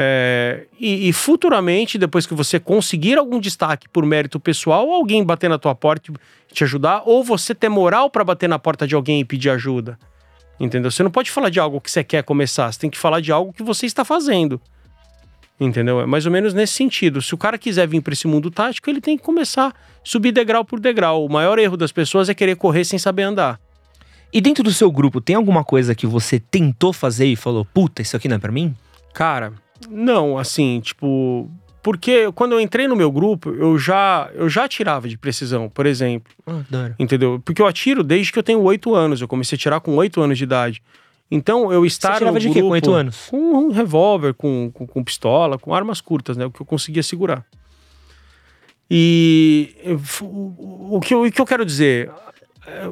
É, 0.00 0.66
e, 0.78 1.08
e 1.08 1.12
futuramente, 1.12 1.98
depois 1.98 2.24
que 2.24 2.32
você 2.32 2.60
conseguir 2.60 3.18
algum 3.18 3.40
destaque 3.40 3.88
por 3.88 4.06
mérito 4.06 4.38
pessoal, 4.38 4.92
alguém 4.92 5.24
bater 5.24 5.50
na 5.50 5.58
tua 5.58 5.74
porta 5.74 6.12
e 6.12 6.54
te 6.54 6.62
ajudar, 6.62 7.02
ou 7.04 7.24
você 7.24 7.52
ter 7.52 7.68
moral 7.68 8.08
para 8.08 8.22
bater 8.22 8.48
na 8.48 8.60
porta 8.60 8.86
de 8.86 8.94
alguém 8.94 9.18
e 9.18 9.24
pedir 9.24 9.50
ajuda. 9.50 9.98
Entendeu? 10.60 10.88
Você 10.88 11.02
não 11.02 11.10
pode 11.10 11.32
falar 11.32 11.48
de 11.48 11.58
algo 11.58 11.80
que 11.80 11.90
você 11.90 12.04
quer 12.04 12.22
começar, 12.22 12.70
você 12.70 12.78
tem 12.78 12.88
que 12.88 12.96
falar 12.96 13.20
de 13.20 13.32
algo 13.32 13.52
que 13.52 13.60
você 13.60 13.86
está 13.86 14.04
fazendo. 14.04 14.60
Entendeu? 15.58 16.00
É 16.00 16.06
mais 16.06 16.26
ou 16.26 16.30
menos 16.30 16.54
nesse 16.54 16.74
sentido. 16.74 17.20
Se 17.20 17.34
o 17.34 17.38
cara 17.38 17.58
quiser 17.58 17.88
vir 17.88 18.00
para 18.00 18.12
esse 18.12 18.28
mundo 18.28 18.52
tático, 18.52 18.88
ele 18.88 19.00
tem 19.00 19.18
que 19.18 19.24
começar 19.24 19.70
a 19.70 19.74
subir 20.04 20.30
degrau 20.30 20.64
por 20.64 20.78
degrau. 20.78 21.26
O 21.26 21.28
maior 21.28 21.58
erro 21.58 21.76
das 21.76 21.90
pessoas 21.90 22.28
é 22.28 22.34
querer 22.34 22.54
correr 22.54 22.84
sem 22.84 23.00
saber 23.00 23.24
andar. 23.24 23.58
E 24.32 24.40
dentro 24.40 24.62
do 24.62 24.72
seu 24.72 24.92
grupo, 24.92 25.20
tem 25.20 25.34
alguma 25.34 25.64
coisa 25.64 25.92
que 25.92 26.06
você 26.06 26.38
tentou 26.38 26.92
fazer 26.92 27.26
e 27.26 27.34
falou, 27.34 27.64
puta, 27.64 28.00
isso 28.00 28.16
aqui 28.16 28.28
não 28.28 28.36
é 28.36 28.38
pra 28.38 28.52
mim? 28.52 28.76
Cara, 29.12 29.52
não, 29.88 30.38
assim, 30.38 30.80
tipo. 30.80 31.50
Porque 31.82 32.30
quando 32.32 32.52
eu 32.52 32.60
entrei 32.60 32.88
no 32.88 32.96
meu 32.96 33.10
grupo, 33.10 33.50
eu 33.50 33.78
já, 33.78 34.28
eu 34.34 34.48
já 34.48 34.64
atirava 34.64 35.08
de 35.08 35.16
precisão, 35.16 35.68
por 35.68 35.86
exemplo. 35.86 36.32
Ah, 36.44 36.62
adoro. 36.68 36.94
Entendeu? 36.98 37.40
Porque 37.44 37.62
eu 37.62 37.66
atiro 37.66 38.02
desde 38.02 38.32
que 38.32 38.38
eu 38.38 38.42
tenho 38.42 38.60
oito 38.62 38.94
anos. 38.94 39.20
Eu 39.20 39.28
comecei 39.28 39.56
a 39.56 39.58
atirar 39.58 39.80
com 39.80 39.94
oito 39.96 40.20
anos 40.20 40.36
de 40.36 40.44
idade. 40.44 40.82
Então 41.30 41.72
eu 41.72 41.86
estar 41.86 42.08
Você 42.08 42.14
atirava 42.16 42.40
de 42.40 42.48
quê 42.48 42.54
grupo 42.54 42.68
com 42.68 42.72
oito 42.72 42.92
anos? 42.92 43.28
com 43.30 43.36
um 43.36 43.70
revólver, 43.70 44.34
com, 44.34 44.70
com, 44.72 44.86
com 44.86 45.04
pistola, 45.04 45.58
com 45.58 45.72
armas 45.72 46.00
curtas, 46.00 46.36
né? 46.36 46.46
O 46.46 46.50
que 46.50 46.60
eu 46.60 46.66
conseguia 46.66 47.02
segurar. 47.02 47.44
E 48.90 49.74
o, 50.90 50.98
que 51.00 51.12
eu, 51.12 51.22
o 51.24 51.30
que 51.30 51.40
eu 51.40 51.46
quero 51.46 51.64
dizer, 51.64 52.10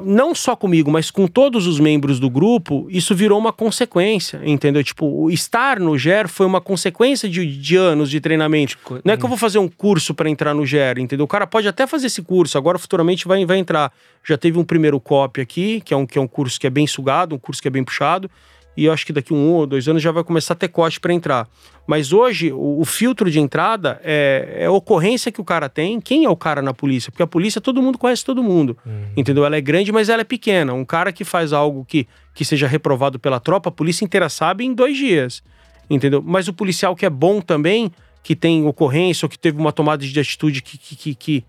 não 0.05 0.33
só 0.35 0.55
comigo, 0.55 0.91
mas 0.91 1.09
com 1.11 1.27
todos 1.27 1.67
os 1.67 1.79
membros 1.79 2.19
do 2.19 2.29
grupo, 2.29 2.87
isso 2.89 3.15
virou 3.15 3.37
uma 3.37 3.53
consequência, 3.53 4.41
entendeu? 4.43 4.83
Tipo, 4.83 5.05
o 5.05 5.29
estar 5.29 5.79
no 5.79 5.97
GER 5.97 6.27
foi 6.27 6.45
uma 6.45 6.61
consequência 6.61 7.29
de, 7.29 7.45
de 7.45 7.75
anos 7.75 8.09
de 8.09 8.19
treinamento. 8.19 8.77
Não 9.03 9.13
é 9.13 9.17
que 9.17 9.23
eu 9.23 9.29
vou 9.29 9.37
fazer 9.37 9.59
um 9.59 9.67
curso 9.67 10.13
para 10.13 10.29
entrar 10.29 10.53
no 10.53 10.65
GER, 10.65 10.99
entendeu? 10.99 11.25
O 11.25 11.27
cara 11.27 11.47
pode 11.47 11.67
até 11.67 11.85
fazer 11.87 12.07
esse 12.07 12.21
curso, 12.21 12.57
agora 12.57 12.77
futuramente 12.77 13.27
vai, 13.27 13.45
vai 13.45 13.57
entrar. 13.57 13.91
Já 14.23 14.37
teve 14.37 14.57
um 14.59 14.63
primeiro 14.63 14.99
COP 14.99 15.41
aqui, 15.41 15.81
que 15.81 15.93
é, 15.93 15.97
um, 15.97 16.05
que 16.05 16.17
é 16.17 16.21
um 16.21 16.27
curso 16.27 16.59
que 16.59 16.67
é 16.67 16.69
bem 16.69 16.87
sugado, 16.87 17.35
um 17.35 17.39
curso 17.39 17.61
que 17.61 17.67
é 17.67 17.71
bem 17.71 17.83
puxado, 17.83 18.29
e 18.77 18.85
eu 18.85 18.93
acho 18.93 19.03
que 19.03 19.11
daqui 19.11 19.33
um 19.33 19.53
ou 19.53 19.65
dois 19.65 19.87
anos 19.87 20.03
já 20.03 20.11
vai 20.11 20.23
começar 20.23 20.53
a 20.53 20.55
ter 20.55 20.67
corte 20.67 20.99
para 20.99 21.11
entrar. 21.11 21.49
Mas 21.87 22.13
hoje, 22.13 22.53
o, 22.53 22.79
o 22.79 22.85
filtro 22.85 23.31
de 23.31 23.39
entrada 23.39 23.99
é, 24.03 24.57
é 24.59 24.65
a 24.67 24.71
ocorrência 24.71 25.31
que 25.31 25.41
o 25.41 25.43
cara 25.43 25.67
tem. 25.67 25.99
Quem 25.99 26.25
é 26.25 26.29
o 26.29 26.35
cara 26.35 26.61
na 26.61 26.75
polícia? 26.75 27.11
Porque 27.11 27.23
a 27.23 27.27
polícia 27.27 27.59
todo 27.59 27.81
mundo 27.81 27.97
conhece 27.97 28.23
todo 28.23 28.43
mundo. 28.43 28.77
Entendeu? 29.17 29.43
Ela 29.43 29.55
é 29.55 29.61
grande, 29.61 29.91
mas 29.91 30.09
ela 30.09 30.21
é 30.21 30.23
pequena. 30.23 30.75
Um 30.75 30.85
cara 30.85 31.11
que 31.11 31.23
faz 31.23 31.53
algo 31.53 31.83
que, 31.85 32.07
que 32.35 32.45
seja 32.45 32.67
reprovado 32.67 33.17
pela 33.17 33.39
tropa, 33.39 33.69
a 33.69 33.71
polícia 33.71 34.05
inteira 34.05 34.29
sabe 34.29 34.63
em 34.63 34.75
dois 34.75 34.95
dias. 34.95 35.41
Entendeu? 35.89 36.21
Mas 36.23 36.47
o 36.47 36.53
policial 36.53 36.95
que 36.95 37.05
é 37.05 37.09
bom 37.09 37.41
também, 37.41 37.91
que 38.21 38.35
tem 38.35 38.63
ocorrência 38.67 39.25
ou 39.25 39.29
que 39.29 39.39
teve 39.39 39.57
uma 39.57 39.71
tomada 39.71 40.05
de 40.05 40.19
atitude 40.19 40.61
que, 40.61 40.77
que, 40.77 40.95
que, 40.95 41.15
que, 41.15 41.45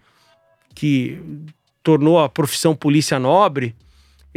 que 0.74 1.22
tornou 1.82 2.20
a 2.20 2.28
profissão 2.28 2.74
polícia 2.74 3.18
nobre, 3.18 3.74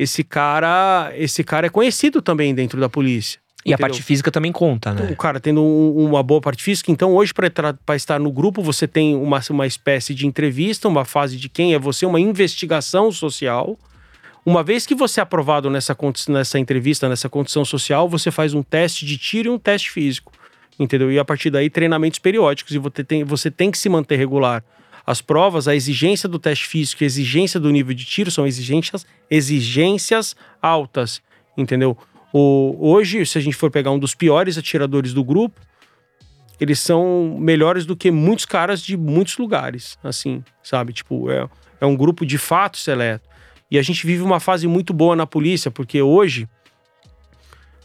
esse 0.02 0.24
cara, 0.24 1.12
esse 1.16 1.44
cara 1.44 1.68
é 1.68 1.70
conhecido 1.70 2.22
também 2.22 2.54
dentro 2.56 2.80
da 2.80 2.90
polícia. 2.90 3.40
E 3.64 3.70
a 3.72 3.76
entendeu? 3.76 3.90
parte 3.90 4.02
física 4.04 4.32
também 4.32 4.52
conta, 4.52 4.92
né? 4.92 5.08
O 5.12 5.16
cara 5.16 5.40
tendo 5.40 5.62
um- 5.62 6.06
uma 6.08 6.24
boa 6.24 6.42
parte 6.42 6.64
física. 6.64 6.92
Então, 6.92 7.14
hoje, 7.14 7.32
para 7.32 7.96
estar 7.96 8.20
no 8.20 8.32
grupo, 8.32 8.64
você 8.64 8.88
tem 8.88 9.16
uma, 9.16 9.40
uma 9.52 9.68
espécie 9.68 10.16
de 10.16 10.26
entrevista, 10.26 10.88
uma 10.88 11.06
fase 11.06 11.38
de 11.38 11.48
quem 11.48 11.76
é 11.76 11.80
você, 11.80 12.06
uma 12.06 12.20
investigação 12.20 13.12
social. 13.12 13.78
Uma 14.44 14.64
vez 14.64 14.88
que 14.88 14.96
você 14.96 15.20
é 15.20 15.24
aprovado 15.24 15.70
nessa, 15.70 15.96
nessa 16.30 16.58
entrevista, 16.58 17.08
nessa 17.08 17.30
condição 17.30 17.64
social, 17.64 18.10
você 18.10 18.32
faz 18.32 18.56
um 18.56 18.64
teste 18.64 19.06
de 19.06 19.16
tiro 19.16 19.50
e 19.50 19.52
um 19.52 19.60
teste 19.60 19.92
físico. 19.92 20.32
Entendeu? 20.80 21.12
E 21.12 21.20
a 21.20 21.24
partir 21.24 21.52
daí, 21.52 21.70
treinamentos 21.70 22.18
periódicos. 22.18 22.74
E 22.74 22.80
você 22.80 23.04
tem, 23.04 23.24
você 23.24 23.52
tem 23.52 23.70
que 23.70 23.78
se 23.78 23.88
manter 23.88 24.16
regular. 24.16 24.64
As 25.06 25.22
provas, 25.22 25.68
a 25.68 25.76
exigência 25.76 26.30
do 26.30 26.38
teste 26.38 26.68
físico 26.68 27.04
e 27.04 27.06
a 27.06 27.08
exigência 27.08 27.60
do 27.60 27.72
nível 27.72 27.94
de 27.94 28.06
tiro 28.06 28.30
são 28.30 28.46
exigências, 28.46 29.06
exigências 29.30 30.36
altas. 30.62 31.22
Entendeu? 31.58 31.98
O, 32.34 32.78
hoje, 32.80 33.26
se 33.26 33.38
a 33.38 33.42
gente 33.42 33.56
for 33.56 33.70
pegar 33.70 33.92
um 33.92 34.00
dos 34.00 34.16
piores 34.16 34.58
atiradores 34.58 35.14
do 35.14 35.24
grupo, 35.24 35.60
eles 36.60 36.80
são 36.80 37.38
melhores 37.40 37.86
do 37.86 37.96
que 37.96 38.12
muitos 38.12 38.46
caras 38.46 38.82
de 38.82 38.96
muitos 38.96 39.38
lugares, 39.38 39.98
assim, 40.04 40.44
sabe? 40.62 40.94
Tipo, 40.94 41.32
é, 41.32 41.50
é 41.82 41.86
um 41.86 41.96
grupo 41.96 42.26
de 42.26 42.38
fato 42.38 42.78
seleto. 42.78 43.28
E 43.70 43.80
a 43.80 43.82
gente 43.82 44.06
vive 44.06 44.22
uma 44.22 44.40
fase 44.40 44.68
muito 44.68 44.94
boa 44.94 45.16
na 45.16 45.26
polícia, 45.26 45.72
porque 45.72 46.02
hoje, 46.02 46.48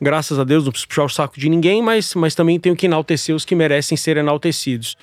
graças 0.00 0.38
a 0.38 0.44
Deus, 0.44 0.64
não 0.64 0.72
preciso 0.72 0.88
puxar 0.88 1.04
o 1.04 1.08
saco 1.08 1.40
de 1.40 1.48
ninguém, 1.48 1.80
mas, 1.80 2.14
mas 2.14 2.34
também 2.34 2.60
tenho 2.60 2.76
que 2.76 2.86
enaltecer 2.86 3.34
os 3.34 3.44
que 3.44 3.54
merecem 3.54 3.96
ser 3.96 4.16
enaltecidos. 4.18 4.96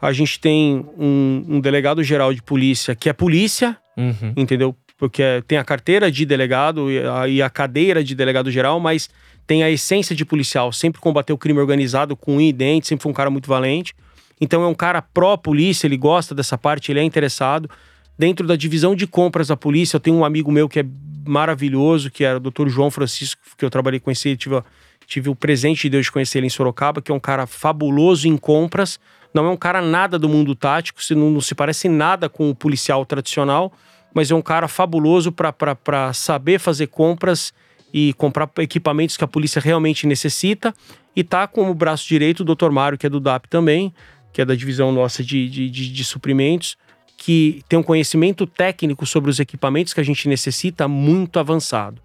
A 0.00 0.12
gente 0.12 0.38
tem 0.38 0.84
um, 0.98 1.44
um 1.48 1.60
delegado 1.60 2.02
geral 2.02 2.32
de 2.34 2.42
polícia 2.42 2.94
que 2.94 3.08
é 3.08 3.12
polícia, 3.12 3.76
Uhum. 3.96 4.32
entendeu? 4.36 4.76
Porque 4.98 5.22
é- 5.22 5.40
tem 5.42 5.56
a 5.58 5.64
carteira 5.64 6.10
de 6.10 6.24
delegado 6.26 6.90
e 6.90 6.98
a, 6.98 7.28
e 7.28 7.42
a 7.42 7.48
cadeira 7.50 8.04
de 8.04 8.14
delegado 8.14 8.50
geral, 8.50 8.78
mas 8.78 9.08
tem 9.46 9.62
a 9.62 9.70
essência 9.70 10.14
de 10.14 10.24
policial. 10.24 10.70
Sempre 10.72 11.00
combateu 11.00 11.34
o 11.34 11.38
crime 11.38 11.58
organizado 11.60 12.16
com 12.16 12.36
unha 12.36 12.48
e 12.48 12.52
dente, 12.52 12.86
sempre 12.88 13.02
foi 13.04 13.10
um 13.12 13.14
cara 13.14 13.30
muito 13.30 13.48
valente. 13.48 13.94
Então 14.40 14.62
é 14.62 14.66
um 14.66 14.74
cara 14.74 15.00
pró-polícia, 15.00 15.86
ele 15.86 15.96
gosta 15.96 16.34
dessa 16.34 16.58
parte, 16.58 16.92
ele 16.92 17.00
é 17.00 17.02
interessado. 17.02 17.70
Dentro 18.18 18.46
da 18.46 18.56
divisão 18.56 18.94
de 18.94 19.06
compras 19.06 19.48
da 19.48 19.56
polícia, 19.56 19.96
eu 19.96 20.00
tenho 20.00 20.16
um 20.16 20.24
amigo 20.24 20.50
meu 20.52 20.68
que 20.68 20.80
é 20.80 20.84
maravilhoso, 21.26 22.10
que 22.10 22.24
era 22.24 22.38
o 22.38 22.40
Dr. 22.40 22.68
João 22.68 22.90
Francisco, 22.90 23.40
que 23.56 23.64
eu 23.64 23.70
trabalhei 23.70 24.00
com 24.00 24.10
esse, 24.10 24.36
tive, 24.36 24.60
tive 25.06 25.28
o 25.28 25.34
presente 25.34 25.82
de 25.82 25.90
Deus 25.90 26.06
de 26.06 26.12
conhecer 26.12 26.38
ele 26.38 26.46
em 26.46 26.50
Sorocaba, 26.50 27.00
que 27.02 27.10
é 27.10 27.14
um 27.14 27.20
cara 27.20 27.46
fabuloso 27.46 28.26
em 28.28 28.36
compras. 28.36 28.98
Não 29.36 29.44
é 29.44 29.50
um 29.50 29.56
cara 29.56 29.82
nada 29.82 30.18
do 30.18 30.30
mundo 30.30 30.54
tático, 30.54 31.04
se 31.04 31.14
não, 31.14 31.30
não 31.30 31.42
se 31.42 31.54
parece 31.54 31.90
nada 31.90 32.26
com 32.26 32.48
o 32.48 32.54
policial 32.54 33.04
tradicional, 33.04 33.70
mas 34.14 34.30
é 34.30 34.34
um 34.34 34.40
cara 34.40 34.66
fabuloso 34.66 35.30
para 35.30 36.10
saber 36.14 36.58
fazer 36.58 36.86
compras 36.86 37.52
e 37.92 38.14
comprar 38.14 38.48
equipamentos 38.60 39.14
que 39.14 39.24
a 39.24 39.28
polícia 39.28 39.60
realmente 39.60 40.06
necessita. 40.06 40.74
E 41.14 41.22
tá 41.22 41.46
com 41.46 41.70
o 41.70 41.74
braço 41.74 42.08
direito 42.08 42.40
o 42.40 42.54
Dr. 42.54 42.70
Mário, 42.70 42.96
que 42.96 43.06
é 43.06 43.10
do 43.10 43.20
DAP 43.20 43.46
também, 43.50 43.92
que 44.32 44.40
é 44.40 44.44
da 44.46 44.54
divisão 44.54 44.90
nossa 44.90 45.22
de, 45.22 45.50
de, 45.50 45.68
de, 45.68 45.92
de 45.92 46.04
suprimentos, 46.04 46.78
que 47.18 47.62
tem 47.68 47.78
um 47.78 47.82
conhecimento 47.82 48.46
técnico 48.46 49.04
sobre 49.04 49.30
os 49.30 49.38
equipamentos 49.38 49.92
que 49.92 50.00
a 50.00 50.04
gente 50.04 50.26
necessita 50.30 50.88
muito 50.88 51.38
avançado. 51.38 52.00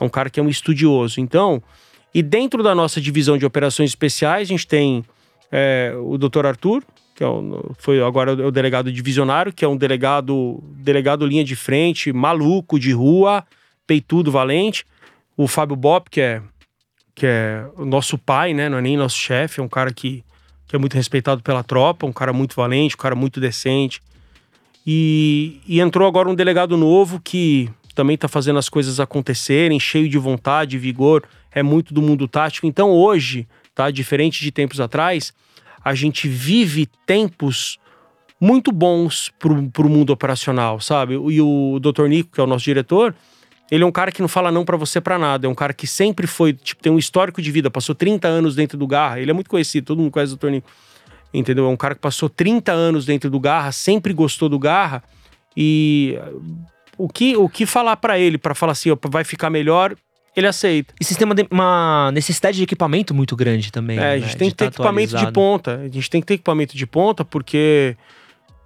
É 0.00 0.04
um 0.04 0.08
cara 0.08 0.30
que 0.30 0.38
é 0.38 0.42
um 0.42 0.48
estudioso. 0.48 1.20
Então, 1.20 1.60
e 2.14 2.22
dentro 2.22 2.62
da 2.62 2.76
nossa 2.76 3.00
divisão 3.00 3.36
de 3.36 3.44
operações 3.44 3.90
especiais, 3.90 4.46
a 4.46 4.50
gente 4.50 4.68
tem 4.68 5.04
é, 5.50 5.94
o 5.96 6.18
Dr. 6.18 6.46
Arthur, 6.46 6.82
que 7.14 7.24
é 7.24 7.26
o, 7.26 7.74
foi 7.78 8.02
agora 8.02 8.32
o 8.32 8.50
delegado 8.50 8.92
divisionário, 8.92 9.52
que 9.52 9.64
é 9.64 9.68
um 9.68 9.76
delegado, 9.76 10.62
delegado 10.76 11.26
linha 11.26 11.42
de 11.42 11.56
frente, 11.56 12.12
maluco, 12.12 12.78
de 12.78 12.92
rua, 12.92 13.44
peitudo, 13.86 14.30
valente. 14.30 14.84
O 15.36 15.48
Fábio 15.48 15.76
Bop, 15.76 16.10
que 16.10 16.20
é, 16.20 16.42
que 17.14 17.26
é 17.26 17.66
o 17.76 17.86
nosso 17.86 18.18
pai, 18.18 18.52
né? 18.52 18.68
Não 18.68 18.78
é 18.78 18.82
nem 18.82 18.96
nosso 18.96 19.16
chefe, 19.16 19.60
é 19.60 19.62
um 19.62 19.68
cara 19.68 19.92
que, 19.92 20.22
que 20.66 20.76
é 20.76 20.78
muito 20.78 20.94
respeitado 20.94 21.42
pela 21.42 21.64
tropa, 21.64 22.06
um 22.06 22.12
cara 22.12 22.32
muito 22.32 22.54
valente, 22.54 22.94
um 22.94 22.98
cara 22.98 23.14
muito 23.14 23.40
decente. 23.40 24.02
E, 24.86 25.60
e 25.66 25.80
entrou 25.80 26.06
agora 26.06 26.28
um 26.28 26.34
delegado 26.34 26.76
novo 26.76 27.18
que 27.18 27.70
também 27.94 28.14
está 28.14 28.28
fazendo 28.28 28.58
as 28.58 28.68
coisas 28.68 29.00
acontecerem, 29.00 29.80
cheio 29.80 30.06
de 30.06 30.18
vontade, 30.18 30.76
vigor, 30.76 31.24
é 31.50 31.62
muito 31.62 31.94
do 31.94 32.02
mundo 32.02 32.28
tático. 32.28 32.66
Então 32.66 32.90
hoje, 32.90 33.48
tá? 33.76 33.90
Diferente 33.90 34.42
de 34.42 34.50
tempos 34.50 34.80
atrás, 34.80 35.32
a 35.84 35.94
gente 35.94 36.26
vive 36.26 36.88
tempos 37.06 37.78
muito 38.40 38.72
bons 38.72 39.30
pro, 39.38 39.70
pro 39.70 39.88
mundo 39.88 40.10
operacional, 40.10 40.80
sabe? 40.80 41.14
E 41.14 41.40
o 41.40 41.78
Dr. 41.78 42.06
Nico, 42.08 42.32
que 42.32 42.40
é 42.40 42.44
o 42.44 42.46
nosso 42.46 42.64
diretor, 42.64 43.14
ele 43.70 43.84
é 43.84 43.86
um 43.86 43.92
cara 43.92 44.10
que 44.10 44.20
não 44.20 44.28
fala 44.28 44.50
não 44.50 44.64
para 44.64 44.76
você 44.76 45.00
para 45.00 45.18
nada. 45.18 45.46
É 45.46 45.50
um 45.50 45.54
cara 45.54 45.72
que 45.72 45.86
sempre 45.86 46.26
foi, 46.26 46.54
tipo, 46.54 46.82
tem 46.82 46.90
um 46.90 46.98
histórico 46.98 47.40
de 47.42 47.52
vida, 47.52 47.70
passou 47.70 47.94
30 47.94 48.26
anos 48.26 48.54
dentro 48.54 48.78
do 48.78 48.86
Garra. 48.86 49.20
Ele 49.20 49.30
é 49.30 49.34
muito 49.34 49.50
conhecido, 49.50 49.84
todo 49.84 49.98
mundo 49.98 50.10
conhece 50.10 50.32
o 50.32 50.36
Dr. 50.36 50.48
Nico. 50.48 50.68
Entendeu? 51.34 51.66
É 51.66 51.68
um 51.68 51.76
cara 51.76 51.94
que 51.94 52.00
passou 52.00 52.28
30 52.30 52.72
anos 52.72 53.04
dentro 53.04 53.28
do 53.28 53.38
Garra, 53.38 53.72
sempre 53.72 54.14
gostou 54.14 54.48
do 54.48 54.58
Garra. 54.58 55.04
E 55.54 56.18
o 56.96 57.08
que, 57.08 57.36
o 57.36 57.48
que 57.48 57.66
falar 57.66 57.96
para 57.96 58.18
ele, 58.18 58.38
para 58.38 58.54
falar 58.54 58.72
assim, 58.72 58.90
vai 59.10 59.24
ficar 59.24 59.50
melhor, 59.50 59.94
ele 60.36 60.46
aceita. 60.46 60.94
E 61.00 61.04
vocês 61.04 61.16
têm 61.16 61.24
uma, 61.24 61.34
de- 61.34 61.48
uma 61.50 62.10
necessidade 62.12 62.58
de 62.58 62.62
equipamento 62.62 63.14
muito 63.14 63.34
grande 63.34 63.72
também. 63.72 63.98
É, 63.98 64.02
a 64.02 64.16
né? 64.16 64.20
gente 64.20 64.36
tem 64.36 64.48
De 64.48 64.54
que 64.54 64.58
ter 64.58 64.64
tá 64.66 64.68
equipamento 64.68 65.16
de 65.16 65.32
ponta. 65.32 65.76
A 65.76 65.88
gente 65.88 66.10
tem 66.10 66.20
que 66.20 66.26
ter 66.26 66.34
equipamento 66.34 66.76
de 66.76 66.86
ponta 66.86 67.24
porque 67.24 67.96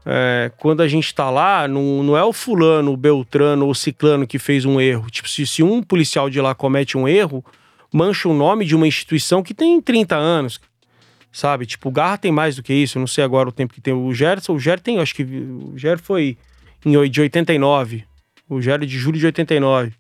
é, 0.05 0.51
quando 0.59 0.81
a 0.83 0.89
gente 0.89 1.15
tá 1.15 1.31
lá, 1.31 1.69
não, 1.69 2.03
não 2.03 2.17
é 2.17 2.25
o 2.25 2.33
fulano, 2.33 2.93
o 2.93 2.97
beltrano 2.97 3.67
ou 3.67 3.71
o 3.71 3.75
ciclano 3.75 4.27
que 4.27 4.39
fez 4.39 4.65
um 4.65 4.81
erro. 4.81 5.09
Tipo, 5.11 5.29
se, 5.29 5.47
se 5.47 5.63
um 5.63 5.83
policial 5.83 6.29
de 6.29 6.41
lá 6.41 6.55
comete 6.55 6.99
um 6.99 7.07
erro, 7.07 7.45
mancha 7.93 8.29
o 8.29 8.35
nome 8.35 8.65
de 8.65 8.75
uma 8.75 8.87
instituição 8.89 9.43
que 9.43 9.55
tem 9.55 9.81
30 9.81 10.17
anos. 10.17 10.61
Sabe? 11.33 11.65
Tipo, 11.65 11.91
o 11.91 11.93
Garra 11.93 12.19
tem 12.19 12.33
mais 12.33 12.57
do 12.57 12.63
que 12.65 12.75
isso. 12.75 12.99
Eu 12.99 13.01
não 13.01 13.07
sei 13.07 13.23
agora 13.23 13.49
o 13.49 13.53
tempo 13.53 13.73
que 13.73 13.81
tem 13.81 13.95
o 13.95 14.13
Gerson. 14.13 14.55
O 14.55 14.59
Ger 14.59 14.81
tem, 14.81 14.99
acho 14.99 15.15
que 15.15 15.23
o 15.23 15.75
Ger 15.77 15.97
foi 16.01 16.37
em, 16.85 17.09
de 17.09 17.21
89. 17.21 18.03
O 18.49 18.61
Ger 18.61 18.83
é 18.83 18.87
de 18.87 18.99
julho 18.99 19.17
de 19.17 19.27
89. 19.27 19.93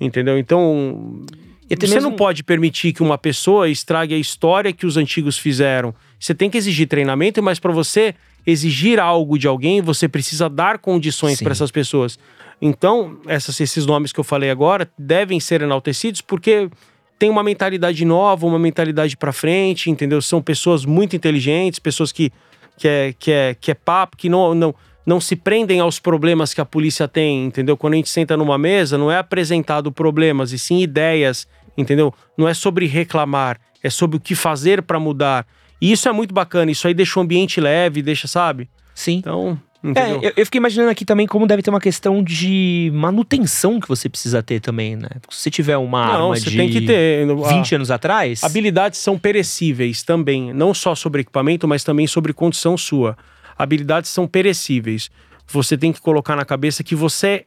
Entendeu? 0.00 0.38
Então, 0.38 1.22
você 1.68 1.94
mesmo- 1.94 2.10
não 2.10 2.16
pode 2.16 2.42
permitir 2.42 2.92
que 2.92 3.02
uma 3.02 3.18
pessoa 3.18 3.68
estrague 3.68 4.14
a 4.14 4.18
história 4.18 4.72
que 4.72 4.86
os 4.86 4.96
antigos 4.96 5.36
fizeram. 5.38 5.94
Você 6.18 6.34
tem 6.34 6.48
que 6.48 6.56
exigir 6.56 6.86
treinamento, 6.88 7.42
mas 7.42 7.58
para 7.58 7.72
você 7.72 8.14
exigir 8.46 8.98
algo 8.98 9.38
de 9.38 9.46
alguém, 9.46 9.82
você 9.82 10.08
precisa 10.08 10.48
dar 10.48 10.78
condições 10.78 11.42
para 11.42 11.52
essas 11.52 11.70
pessoas. 11.70 12.18
Então, 12.62 13.18
essas, 13.26 13.60
esses 13.60 13.84
nomes 13.84 14.12
que 14.12 14.18
eu 14.18 14.24
falei 14.24 14.50
agora 14.50 14.90
devem 14.98 15.38
ser 15.38 15.60
enaltecidos 15.62 16.20
porque 16.20 16.70
tem 17.18 17.28
uma 17.28 17.42
mentalidade 17.42 18.04
nova, 18.04 18.46
uma 18.46 18.58
mentalidade 18.58 19.16
para 19.16 19.32
frente, 19.32 19.90
entendeu? 19.90 20.22
São 20.22 20.40
pessoas 20.40 20.84
muito 20.84 21.14
inteligentes, 21.14 21.78
pessoas 21.78 22.10
que, 22.12 22.32
que, 22.76 22.88
é, 22.88 23.14
que, 23.18 23.30
é, 23.30 23.56
que 23.60 23.70
é 23.70 23.74
papo, 23.74 24.16
que 24.16 24.28
não, 24.28 24.54
não, 24.54 24.74
não 25.06 25.20
se 25.20 25.34
prendem 25.34 25.80
aos 25.80 25.98
problemas 25.98 26.52
que 26.52 26.60
a 26.60 26.64
polícia 26.64 27.08
tem, 27.08 27.46
entendeu? 27.46 27.76
Quando 27.76 27.94
a 27.94 27.96
gente 27.96 28.10
senta 28.10 28.36
numa 28.36 28.58
mesa, 28.58 28.98
não 28.98 29.10
é 29.10 29.18
apresentado 29.18 29.90
problemas, 29.90 30.52
e 30.52 30.58
sim 30.58 30.80
ideias, 30.80 31.46
entendeu? 31.76 32.12
Não 32.36 32.46
é 32.46 32.54
sobre 32.54 32.86
reclamar, 32.86 33.58
é 33.82 33.88
sobre 33.88 34.16
o 34.16 34.20
que 34.20 34.34
fazer 34.34 34.82
para 34.82 35.00
mudar. 35.00 35.46
E 35.80 35.92
isso 35.92 36.08
é 36.08 36.12
muito 36.12 36.34
bacana, 36.34 36.70
isso 36.70 36.86
aí 36.86 36.94
deixa 36.94 37.18
o 37.18 37.22
ambiente 37.22 37.60
leve, 37.60 38.02
deixa, 38.02 38.26
sabe? 38.28 38.68
Sim. 38.94 39.18
Então, 39.18 39.58
é, 39.94 40.12
eu, 40.12 40.32
eu, 40.36 40.44
fiquei 40.44 40.58
imaginando 40.58 40.90
aqui 40.90 41.04
também 41.04 41.24
como 41.24 41.46
deve 41.46 41.62
ter 41.62 41.70
uma 41.70 41.80
questão 41.80 42.22
de 42.22 42.90
manutenção 42.92 43.78
que 43.78 43.86
você 43.86 44.08
precisa 44.08 44.42
ter 44.42 44.60
também, 44.60 44.96
né? 44.96 45.08
Se 45.30 45.42
você 45.42 45.50
tiver 45.50 45.76
uma 45.76 46.04
não, 46.04 46.12
arma 46.12 46.36
você 46.36 46.50
de 46.50 46.56
tem 46.56 46.68
que 46.68 46.80
ter, 46.80 47.26
20 47.26 47.76
anos 47.76 47.90
atrás. 47.90 48.42
Habilidades 48.42 48.98
são 48.98 49.16
perecíveis 49.16 50.02
também, 50.02 50.52
não 50.52 50.74
só 50.74 50.96
sobre 50.96 51.20
equipamento, 51.20 51.68
mas 51.68 51.84
também 51.84 52.08
sobre 52.08 52.32
condição 52.32 52.76
sua. 52.76 53.16
Habilidades 53.58 54.10
são 54.10 54.26
perecíveis. 54.26 55.10
Você 55.48 55.76
tem 55.76 55.92
que 55.92 56.00
colocar 56.00 56.36
na 56.36 56.44
cabeça 56.44 56.84
que 56.84 56.94
você 56.94 57.46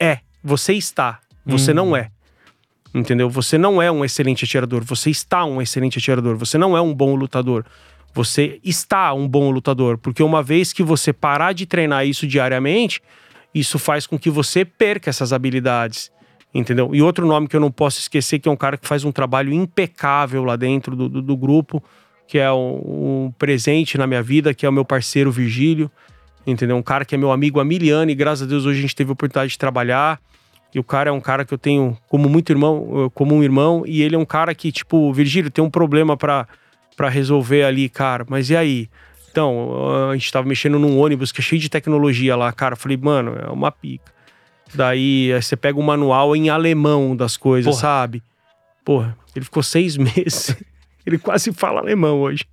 é, 0.00 0.18
você 0.42 0.72
está, 0.72 1.20
você 1.46 1.70
hum. 1.70 1.74
não 1.74 1.96
é. 1.96 2.10
Entendeu? 2.94 3.30
Você 3.30 3.56
não 3.56 3.80
é 3.80 3.90
um 3.90 4.04
excelente 4.04 4.44
atirador, 4.44 4.84
você 4.84 5.08
está 5.08 5.44
um 5.44 5.62
excelente 5.62 5.98
atirador, 5.98 6.36
você 6.36 6.58
não 6.58 6.76
é 6.76 6.80
um 6.80 6.92
bom 6.92 7.14
lutador. 7.14 7.64
Você 8.14 8.60
está 8.62 9.14
um 9.14 9.26
bom 9.26 9.50
lutador, 9.50 9.96
porque 9.96 10.22
uma 10.22 10.42
vez 10.42 10.70
que 10.72 10.82
você 10.82 11.14
parar 11.14 11.52
de 11.52 11.64
treinar 11.64 12.06
isso 12.06 12.26
diariamente, 12.26 13.00
isso 13.54 13.78
faz 13.78 14.06
com 14.06 14.18
que 14.18 14.28
você 14.28 14.66
perca 14.66 15.08
essas 15.08 15.32
habilidades. 15.32 16.12
Entendeu? 16.54 16.94
E 16.94 17.00
outro 17.00 17.26
nome 17.26 17.48
que 17.48 17.56
eu 17.56 17.60
não 17.60 17.70
posso 17.70 17.98
esquecer, 17.98 18.38
que 18.38 18.46
é 18.46 18.52
um 18.52 18.56
cara 18.56 18.76
que 18.76 18.86
faz 18.86 19.04
um 19.04 19.12
trabalho 19.12 19.50
impecável 19.54 20.44
lá 20.44 20.54
dentro 20.54 20.94
do, 20.94 21.08
do, 21.08 21.22
do 21.22 21.36
grupo, 21.36 21.82
que 22.32 22.38
é 22.38 22.50
um, 22.50 23.26
um, 23.26 23.32
presente 23.36 23.98
na 23.98 24.06
minha 24.06 24.22
vida, 24.22 24.54
que 24.54 24.64
é 24.64 24.68
o 24.68 24.72
meu 24.72 24.86
parceiro 24.86 25.30
Virgílio. 25.30 25.90
Entendeu? 26.46 26.78
Um 26.78 26.82
cara 26.82 27.04
que 27.04 27.14
é 27.14 27.18
meu 27.18 27.30
amigo 27.30 27.60
há 27.60 27.64
mil 27.64 27.94
anos 27.94 28.10
e 28.10 28.14
graças 28.14 28.46
a 28.46 28.48
Deus 28.48 28.64
hoje 28.64 28.78
a 28.78 28.80
gente 28.80 28.96
teve 28.96 29.10
a 29.10 29.12
oportunidade 29.12 29.52
de 29.52 29.58
trabalhar. 29.58 30.18
E 30.74 30.78
o 30.78 30.82
cara 30.82 31.10
é 31.10 31.12
um 31.12 31.20
cara 31.20 31.44
que 31.44 31.52
eu 31.52 31.58
tenho 31.58 31.94
como 32.08 32.30
muito 32.30 32.50
irmão, 32.50 33.12
como 33.12 33.34
um 33.34 33.42
irmão, 33.42 33.82
e 33.86 34.00
ele 34.00 34.16
é 34.16 34.18
um 34.18 34.24
cara 34.24 34.54
que, 34.54 34.72
tipo, 34.72 35.12
Virgílio, 35.12 35.50
tem 35.50 35.62
um 35.62 35.68
problema 35.68 36.16
para 36.16 36.46
resolver 37.10 37.64
ali, 37.64 37.90
cara. 37.90 38.24
Mas 38.26 38.48
e 38.48 38.56
aí? 38.56 38.88
Então, 39.30 40.08
a 40.10 40.14
gente 40.14 40.32
tava 40.32 40.48
mexendo 40.48 40.78
num 40.78 40.98
ônibus 40.98 41.32
que 41.32 41.42
é 41.42 41.44
cheio 41.44 41.60
de 41.60 41.68
tecnologia 41.68 42.34
lá, 42.34 42.50
cara. 42.50 42.76
Falei, 42.76 42.96
mano, 42.96 43.36
é 43.38 43.50
uma 43.50 43.70
pica. 43.70 44.10
Daí 44.74 45.30
você 45.38 45.54
pega 45.54 45.78
o 45.78 45.82
manual 45.82 46.34
em 46.34 46.48
alemão 46.48 47.14
das 47.14 47.36
coisas, 47.36 47.74
Porra. 47.74 47.80
sabe? 47.82 48.22
Porra, 48.82 49.18
ele 49.36 49.44
ficou 49.44 49.62
seis 49.62 49.98
meses. 50.00 50.56
Ele 51.06 51.18
quase 51.18 51.52
fala 51.52 51.80
alemão 51.80 52.20
hoje. 52.20 52.44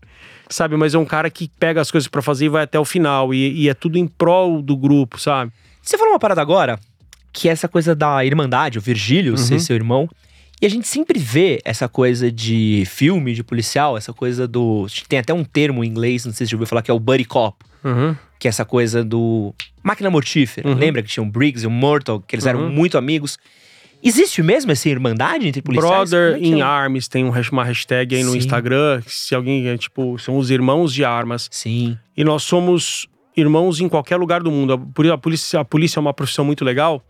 Sabe, 0.50 0.76
mas 0.76 0.96
é 0.96 0.98
um 0.98 1.06
cara 1.06 1.30
que 1.30 1.50
pega 1.60 1.80
as 1.80 1.92
coisas 1.92 2.08
para 2.08 2.24
fazer 2.24 2.46
e 2.46 2.50
vai 2.50 2.64
até 2.64 2.80
o 2.80 2.86
final. 2.86 3.34
E, 3.34 3.64
e, 3.64 3.70
é 3.70 3.74
tudo 3.76 4.00
em 4.00 4.08
prol 4.08 4.64
do 4.64 4.76
grupo, 4.76 5.20
sabe? 5.20 5.52
Você 5.82 5.96
falou 5.96 6.14
uma 6.14 6.20
parada 6.20 6.42
agora, 6.42 6.80
que 7.32 7.48
é 7.48 7.52
essa 7.52 7.68
coisa 7.68 7.94
da 7.94 8.26
irmandade, 8.26 8.80
o 8.80 8.82
Virgílio, 8.82 9.34
uhum. 9.34 9.38
ser 9.38 9.60
seu 9.60 9.76
irmão. 9.76 10.10
E 10.62 10.66
a 10.66 10.70
gente 10.70 10.88
sempre 10.88 11.20
vê 11.20 11.62
essa 11.64 11.88
coisa 11.88 12.32
de 12.32 12.84
filme, 12.86 13.34
de 13.34 13.44
policial, 13.44 13.96
essa 13.96 14.12
coisa 14.12 14.48
do. 14.48 14.88
Tem 15.08 15.20
até 15.20 15.34
um 15.34 15.44
termo 15.44 15.84
em 15.84 15.88
inglês, 15.88 16.26
não 16.26 16.34
sei 16.34 16.46
se 16.46 16.50
você 16.50 16.52
já 16.52 16.58
ouviu 16.58 16.68
falar, 16.68 16.82
que 16.82 16.92
é 16.92 16.94
o 16.94 17.00
Buddy 17.00 17.26
Cop. 17.26 17.64
Uhum. 17.84 18.16
Que 18.38 18.48
é 18.48 18.50
essa 18.50 18.66
coisa 18.66 19.04
do. 19.04 19.54
Máquina 19.82 20.10
mortífera. 20.10 20.68
Uhum. 20.68 20.76
Lembra 20.76 21.02
que 21.02 21.08
tinha 21.08 21.24
o 21.24 21.26
Briggs 21.26 21.64
e 21.64 21.68
o 21.68 21.72
Mortal, 21.72 22.20
que 22.20 22.36
eles 22.36 22.46
eram 22.46 22.62
uhum. 22.62 22.70
muito 22.70 22.98
amigos. 22.98 23.38
Existe 24.02 24.42
mesmo 24.42 24.72
essa 24.72 24.88
irmandade 24.88 25.48
entre 25.48 25.62
policiais? 25.62 26.10
Brother 26.10 26.36
é 26.36 26.40
in 26.40 26.60
é? 26.60 26.64
Arms 26.64 27.08
tem 27.08 27.24
uma 27.24 27.64
hashtag 27.64 28.16
aí 28.16 28.24
no 28.24 28.32
Sim. 28.32 28.38
Instagram. 28.38 29.02
Se 29.06 29.36
alguém, 29.36 29.68
é, 29.68 29.78
tipo, 29.78 30.18
são 30.20 30.38
os 30.38 30.50
irmãos 30.50 30.94
de 30.94 31.04
armas. 31.04 31.50
Sim. 31.52 31.98
E 32.16 32.24
nós 32.24 32.44
somos 32.44 33.08
irmãos 33.36 33.82
em 33.82 33.90
qualquer 33.90 34.18
lugar 34.18 34.42
do 34.42 34.52
mundo. 34.52 34.74
A 35.12 35.18
polícia, 35.18 35.60
a 35.60 35.66
polícia 35.66 36.00
é 36.00 36.02
uma 36.02 36.14
profissão 36.14 36.46
muito 36.46 36.64
legal 36.64 37.04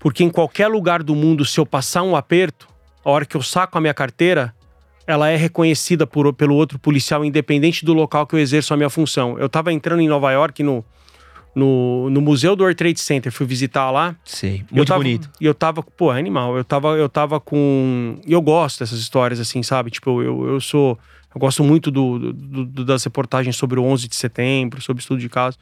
porque 0.00 0.24
em 0.24 0.30
qualquer 0.30 0.66
lugar 0.66 1.02
do 1.02 1.14
mundo, 1.14 1.44
se 1.44 1.60
eu 1.60 1.66
passar 1.66 2.02
um 2.02 2.16
aperto, 2.16 2.66
a 3.04 3.10
hora 3.10 3.26
que 3.26 3.36
eu 3.36 3.42
saco 3.42 3.76
a 3.76 3.80
minha 3.80 3.94
carteira, 3.94 4.52
ela 5.06 5.28
é 5.28 5.36
reconhecida 5.36 6.06
por, 6.06 6.32
pelo 6.32 6.56
outro 6.56 6.78
policial, 6.78 7.24
independente 7.24 7.84
do 7.84 7.92
local 7.92 8.26
que 8.26 8.34
eu 8.34 8.38
exerço 8.38 8.72
a 8.72 8.76
minha 8.76 8.88
função. 8.88 9.38
Eu 9.38 9.48
tava 9.48 9.72
entrando 9.72 10.00
em 10.00 10.08
Nova 10.08 10.32
York 10.32 10.62
no, 10.62 10.82
no, 11.54 12.08
no 12.10 12.20
Museu 12.20 12.54
do 12.54 12.62
World 12.62 12.76
Trade 12.76 13.00
Center, 13.00 13.32
fui 13.32 13.46
visitar 13.46 13.90
lá. 13.90 14.16
Sim, 14.24 14.64
muito 14.70 14.88
tava, 14.88 15.00
bonito. 15.00 15.30
E 15.40 15.44
eu 15.44 15.54
tava, 15.54 15.82
pô, 15.82 16.12
é 16.12 16.18
animal. 16.18 16.56
Eu 16.56 16.64
tava, 16.64 16.88
eu 16.96 17.08
tava 17.08 17.40
com. 17.40 18.20
E 18.26 18.32
eu 18.32 18.40
gosto 18.40 18.80
dessas 18.80 19.00
histórias, 19.00 19.40
assim, 19.40 19.62
sabe? 19.62 19.90
Tipo, 19.90 20.22
eu, 20.22 20.48
eu 20.48 20.60
sou. 20.60 20.98
Eu 21.34 21.40
gosto 21.40 21.62
muito 21.62 21.90
do, 21.90 22.32
do, 22.32 22.64
do, 22.64 22.84
das 22.84 23.04
reportagens 23.04 23.56
sobre 23.56 23.78
o 23.78 23.84
11 23.84 24.08
de 24.08 24.16
setembro, 24.16 24.80
sobre 24.80 25.00
estudo 25.00 25.20
de 25.20 25.28
caso. 25.28 25.56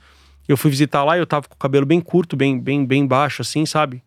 Eu 0.49 0.57
fui 0.57 0.71
visitar 0.71 1.05
lá 1.05 1.17
e 1.17 1.21
eu 1.21 1.27
tava 1.27 1.47
com 1.47 1.55
o 1.55 1.59
cabelo 1.59 1.85
bem 1.85 2.01
curto, 2.01 2.35
bem, 2.35 2.59
bem, 2.59 2.87
bem 2.87 3.07
baixo, 3.07 3.43
assim, 3.43 3.67
sabe? 3.67 4.03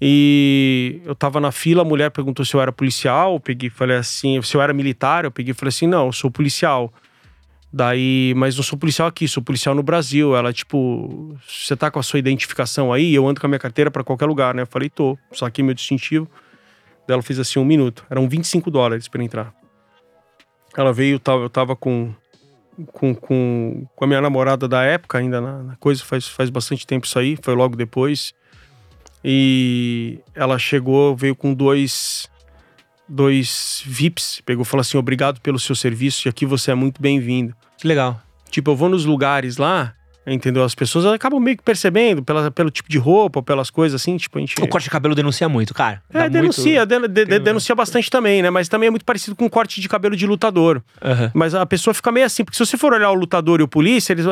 E 0.00 1.00
eu 1.04 1.14
tava 1.14 1.40
na 1.40 1.52
fila, 1.52 1.82
a 1.82 1.84
mulher 1.84 2.10
perguntou 2.10 2.44
se 2.44 2.54
eu 2.54 2.60
era 2.60 2.72
policial, 2.72 3.34
eu 3.34 3.40
peguei 3.40 3.70
falei 3.70 3.96
assim, 3.96 4.40
se 4.42 4.56
eu 4.56 4.60
era 4.60 4.74
militar, 4.74 5.24
eu 5.24 5.30
peguei 5.30 5.52
e 5.52 5.54
falei 5.54 5.68
assim, 5.68 5.86
não, 5.86 6.06
eu 6.06 6.12
sou 6.12 6.30
policial. 6.30 6.92
Daí, 7.76 8.32
mas 8.34 8.56
não 8.56 8.62
sou 8.64 8.78
policial 8.78 9.06
aqui, 9.06 9.28
sou 9.28 9.42
policial 9.42 9.74
no 9.74 9.82
Brasil. 9.82 10.34
Ela, 10.34 10.50
tipo, 10.50 11.36
você 11.46 11.76
tá 11.76 11.90
com 11.90 11.98
a 11.98 12.02
sua 12.02 12.18
identificação 12.18 12.90
aí? 12.90 13.14
Eu 13.14 13.28
ando 13.28 13.38
com 13.38 13.46
a 13.46 13.50
minha 13.50 13.58
carteira 13.58 13.90
para 13.90 14.02
qualquer 14.02 14.24
lugar, 14.24 14.54
né? 14.54 14.62
Eu 14.62 14.66
falei, 14.66 14.88
tô, 14.88 15.18
só 15.30 15.44
aqui 15.44 15.62
meu 15.62 15.74
distintivo. 15.74 16.26
Daí 17.06 17.12
ela 17.12 17.22
fez 17.22 17.38
assim 17.38 17.58
um 17.58 17.66
minuto. 17.66 18.06
Eram 18.08 18.26
25 18.26 18.70
dólares 18.70 19.08
para 19.08 19.22
entrar. 19.22 19.52
Ela 20.74 20.90
veio, 20.90 21.20
eu 21.22 21.50
tava 21.50 21.76
com, 21.76 22.14
com, 22.92 23.14
com, 23.14 23.86
com 23.94 24.04
a 24.06 24.08
minha 24.08 24.22
namorada 24.22 24.66
da 24.66 24.82
época, 24.82 25.18
ainda 25.18 25.38
na, 25.38 25.62
na 25.62 25.76
coisa, 25.76 26.02
faz, 26.02 26.26
faz 26.26 26.48
bastante 26.48 26.86
tempo 26.86 27.04
isso 27.04 27.18
aí, 27.18 27.36
foi 27.42 27.54
logo 27.54 27.76
depois. 27.76 28.32
E 29.22 30.18
ela 30.34 30.58
chegou, 30.58 31.14
veio 31.14 31.36
com 31.36 31.52
dois 31.52 32.26
dois 33.08 33.82
VIPs, 33.86 34.40
pegou 34.44 34.62
e 34.62 34.66
falou 34.66 34.80
assim: 34.80 34.96
"Obrigado 34.98 35.40
pelo 35.40 35.58
seu 35.58 35.74
serviço 35.74 36.26
e 36.26 36.28
aqui 36.28 36.46
você 36.46 36.70
é 36.70 36.74
muito 36.74 37.00
bem-vindo". 37.00 37.54
Que 37.78 37.86
legal. 37.86 38.20
Tipo, 38.50 38.70
eu 38.70 38.76
vou 38.76 38.88
nos 38.88 39.04
lugares 39.04 39.56
lá, 39.56 39.92
entendeu? 40.26 40.64
As 40.64 40.74
pessoas 40.74 41.04
acabam 41.06 41.40
meio 41.40 41.56
que 41.56 41.62
percebendo 41.62 42.22
pela, 42.22 42.50
pelo 42.50 42.70
tipo 42.70 42.88
de 42.88 42.98
roupa, 42.98 43.42
pelas 43.42 43.70
coisas 43.70 44.00
assim, 44.00 44.16
tipo, 44.16 44.38
a 44.38 44.40
gente... 44.40 44.54
O 44.60 44.66
corte 44.66 44.84
de 44.84 44.90
cabelo 44.90 45.14
denuncia 45.14 45.48
muito, 45.48 45.74
cara. 45.74 46.02
É, 46.12 46.28
denuncia, 46.28 46.86
muito... 46.86 47.08
de, 47.08 47.24
de, 47.24 47.38
denuncia 47.38 47.74
bastante 47.74 48.10
também, 48.10 48.42
né? 48.42 48.50
Mas 48.50 48.68
também 48.68 48.88
é 48.88 48.90
muito 48.90 49.04
parecido 49.04 49.36
com 49.36 49.46
o 49.46 49.50
corte 49.50 49.80
de 49.80 49.88
cabelo 49.88 50.16
de 50.16 50.26
lutador. 50.26 50.82
Uhum. 51.02 51.30
Mas 51.34 51.54
a 51.54 51.66
pessoa 51.66 51.94
fica 51.94 52.10
meio 52.10 52.26
assim, 52.26 52.44
porque 52.44 52.56
se 52.56 52.64
você 52.64 52.76
for 52.76 52.92
olhar 52.92 53.10
o 53.10 53.14
lutador 53.14 53.60
e 53.60 53.62
o 53.62 53.68
polícia, 53.68 54.12
eles, 54.12 54.26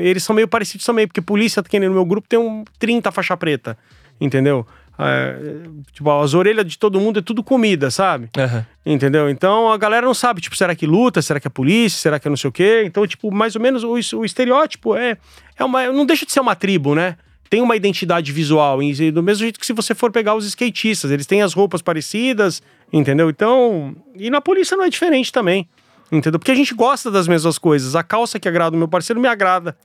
eles 0.00 0.22
são 0.22 0.34
meio 0.34 0.48
parecidos 0.48 0.84
também, 0.84 1.06
porque 1.06 1.20
polícia, 1.20 1.62
que 1.62 1.78
nem 1.78 1.88
no 1.88 1.94
meu 1.94 2.04
grupo, 2.04 2.28
tem 2.28 2.38
um 2.38 2.64
30 2.78 3.10
faixa 3.12 3.36
preta 3.36 3.76
entendeu? 4.20 4.66
É, 4.98 5.62
tipo, 5.92 6.10
as 6.10 6.34
orelhas 6.34 6.66
de 6.66 6.76
todo 6.76 6.98
mundo 6.98 7.20
é 7.20 7.22
tudo 7.22 7.42
comida, 7.42 7.90
sabe? 7.90 8.28
Uhum. 8.36 8.64
Entendeu? 8.84 9.30
Então 9.30 9.70
a 9.70 9.76
galera 9.76 10.04
não 10.04 10.14
sabe, 10.14 10.40
tipo, 10.40 10.56
será 10.56 10.74
que 10.74 10.86
luta? 10.86 11.22
Será 11.22 11.38
que 11.38 11.46
é 11.46 11.50
polícia? 11.50 12.00
Será 12.00 12.18
que 12.18 12.26
é 12.26 12.30
não 12.30 12.36
sei 12.36 12.48
o 12.48 12.52
quê? 12.52 12.82
Então, 12.84 13.06
tipo, 13.06 13.30
mais 13.30 13.54
ou 13.54 13.62
menos 13.62 13.84
o, 13.84 13.92
o 13.92 14.24
estereótipo 14.24 14.96
é, 14.96 15.16
é 15.56 15.64
uma. 15.64 15.86
Não 15.92 16.04
deixa 16.04 16.26
de 16.26 16.32
ser 16.32 16.40
uma 16.40 16.56
tribo, 16.56 16.94
né? 16.94 17.16
Tem 17.48 17.62
uma 17.62 17.76
identidade 17.76 18.32
visual. 18.32 18.82
E 18.82 19.10
do 19.10 19.22
mesmo 19.22 19.42
jeito 19.44 19.60
que 19.60 19.64
se 19.64 19.72
você 19.72 19.94
for 19.94 20.10
pegar 20.10 20.34
os 20.34 20.44
skatistas, 20.44 21.10
eles 21.10 21.26
têm 21.26 21.42
as 21.42 21.54
roupas 21.54 21.80
parecidas, 21.80 22.60
entendeu? 22.92 23.30
Então. 23.30 23.94
E 24.16 24.28
na 24.30 24.40
polícia 24.40 24.76
não 24.76 24.84
é 24.84 24.90
diferente 24.90 25.32
também. 25.32 25.68
Entendeu? 26.10 26.38
Porque 26.38 26.50
a 26.50 26.54
gente 26.54 26.74
gosta 26.74 27.10
das 27.10 27.28
mesmas 27.28 27.58
coisas. 27.58 27.94
A 27.94 28.02
calça 28.02 28.40
que 28.40 28.48
agrada 28.48 28.74
o 28.74 28.78
meu 28.78 28.88
parceiro 28.88 29.20
me 29.20 29.28
agrada. 29.28 29.76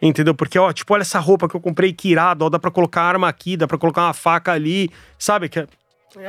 Entendeu? 0.00 0.34
Porque, 0.34 0.58
ó, 0.58 0.72
tipo, 0.72 0.92
olha 0.92 1.02
essa 1.02 1.18
roupa 1.18 1.48
que 1.48 1.54
eu 1.54 1.60
comprei, 1.60 1.92
que 1.92 2.10
irado, 2.10 2.44
ó, 2.44 2.48
dá 2.50 2.58
pra 2.58 2.70
colocar 2.70 3.02
arma 3.02 3.28
aqui, 3.28 3.56
dá 3.56 3.66
pra 3.66 3.78
colocar 3.78 4.02
uma 4.02 4.12
faca 4.12 4.52
ali, 4.52 4.90
sabe? 5.18 5.48
Que 5.48 5.60
a 5.60 5.66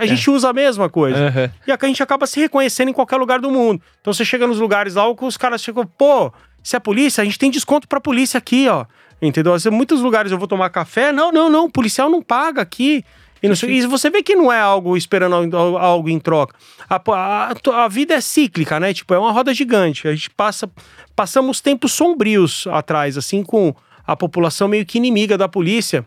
é. 0.03 0.07
gente 0.07 0.29
usa 0.29 0.49
a 0.49 0.53
mesma 0.53 0.89
coisa. 0.89 1.25
Uhum. 1.25 1.49
E 1.67 1.71
a 1.71 1.77
gente 1.87 2.01
acaba 2.01 2.25
se 2.25 2.39
reconhecendo 2.39 2.89
em 2.89 2.93
qualquer 2.93 3.17
lugar 3.17 3.39
do 3.39 3.51
mundo. 3.51 3.81
Então 4.01 4.13
você 4.13 4.25
chega 4.25 4.47
nos 4.47 4.59
lugares 4.59 4.95
lá, 4.95 5.09
os 5.09 5.37
caras 5.37 5.61
chegam, 5.61 5.85
pô, 5.85 6.31
se 6.63 6.75
é 6.75 6.79
polícia, 6.79 7.21
a 7.21 7.25
gente 7.25 7.39
tem 7.39 7.51
desconto 7.51 7.87
pra 7.87 7.99
polícia 7.99 8.37
aqui, 8.37 8.67
ó. 8.67 8.85
Entendeu? 9.21 9.55
Em 9.55 9.69
muitos 9.69 10.01
lugares 10.01 10.31
eu 10.31 10.37
vou 10.37 10.47
tomar 10.47 10.69
café, 10.69 11.11
não, 11.11 11.31
não, 11.31 11.49
não, 11.49 11.65
o 11.65 11.71
policial 11.71 12.09
não 12.09 12.21
paga 12.21 12.61
aqui. 12.61 13.03
E, 13.41 13.55
sei, 13.55 13.71
e, 13.71 13.85
você 13.85 14.09
vê 14.09 14.23
que 14.23 14.35
não 14.35 14.51
é 14.51 14.59
algo 14.59 14.97
esperando 14.97 15.55
algo 15.55 16.09
em 16.09 16.19
troca. 16.19 16.55
A, 16.89 17.01
a, 17.07 17.83
a, 17.83 17.87
vida 17.87 18.13
é 18.13 18.21
cíclica, 18.21 18.79
né? 18.79 18.93
Tipo, 18.93 19.13
é 19.13 19.19
uma 19.19 19.31
roda 19.31 19.53
gigante. 19.53 20.07
A 20.07 20.13
gente 20.13 20.29
passa. 20.29 20.69
Passamos 21.15 21.61
tempos 21.61 21.93
sombrios 21.93 22.67
atrás, 22.67 23.17
assim, 23.17 23.43
com 23.43 23.75
a 24.05 24.15
população 24.15 24.67
meio 24.67 24.85
que 24.85 24.97
inimiga 24.97 25.37
da 25.37 25.49
polícia, 25.49 26.05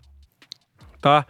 tá? 1.00 1.26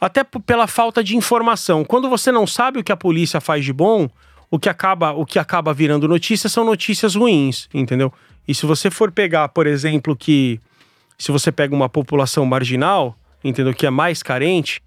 Até 0.00 0.24
pela 0.24 0.66
falta 0.66 1.04
de 1.04 1.16
informação. 1.16 1.84
Quando 1.84 2.08
você 2.08 2.32
não 2.32 2.46
sabe 2.46 2.78
o 2.78 2.84
que 2.84 2.92
a 2.92 2.96
polícia 2.96 3.40
faz 3.40 3.64
de 3.64 3.72
bom, 3.72 4.08
o 4.50 4.58
que 4.58 4.68
acaba, 4.68 5.12
o 5.12 5.26
que 5.26 5.38
acaba 5.38 5.74
virando 5.74 6.08
notícias 6.08 6.52
são 6.52 6.64
notícias 6.64 7.14
ruins, 7.14 7.68
entendeu? 7.74 8.12
E 8.48 8.54
se 8.54 8.64
você 8.64 8.90
for 8.90 9.12
pegar, 9.12 9.48
por 9.50 9.66
exemplo, 9.66 10.16
que 10.16 10.58
se 11.18 11.30
você 11.30 11.52
pega 11.52 11.74
uma 11.74 11.88
população 11.88 12.46
marginal, 12.46 13.16
entendeu? 13.44 13.74
Que 13.74 13.86
é 13.86 13.90
mais 13.90 14.22
carente, 14.22 14.82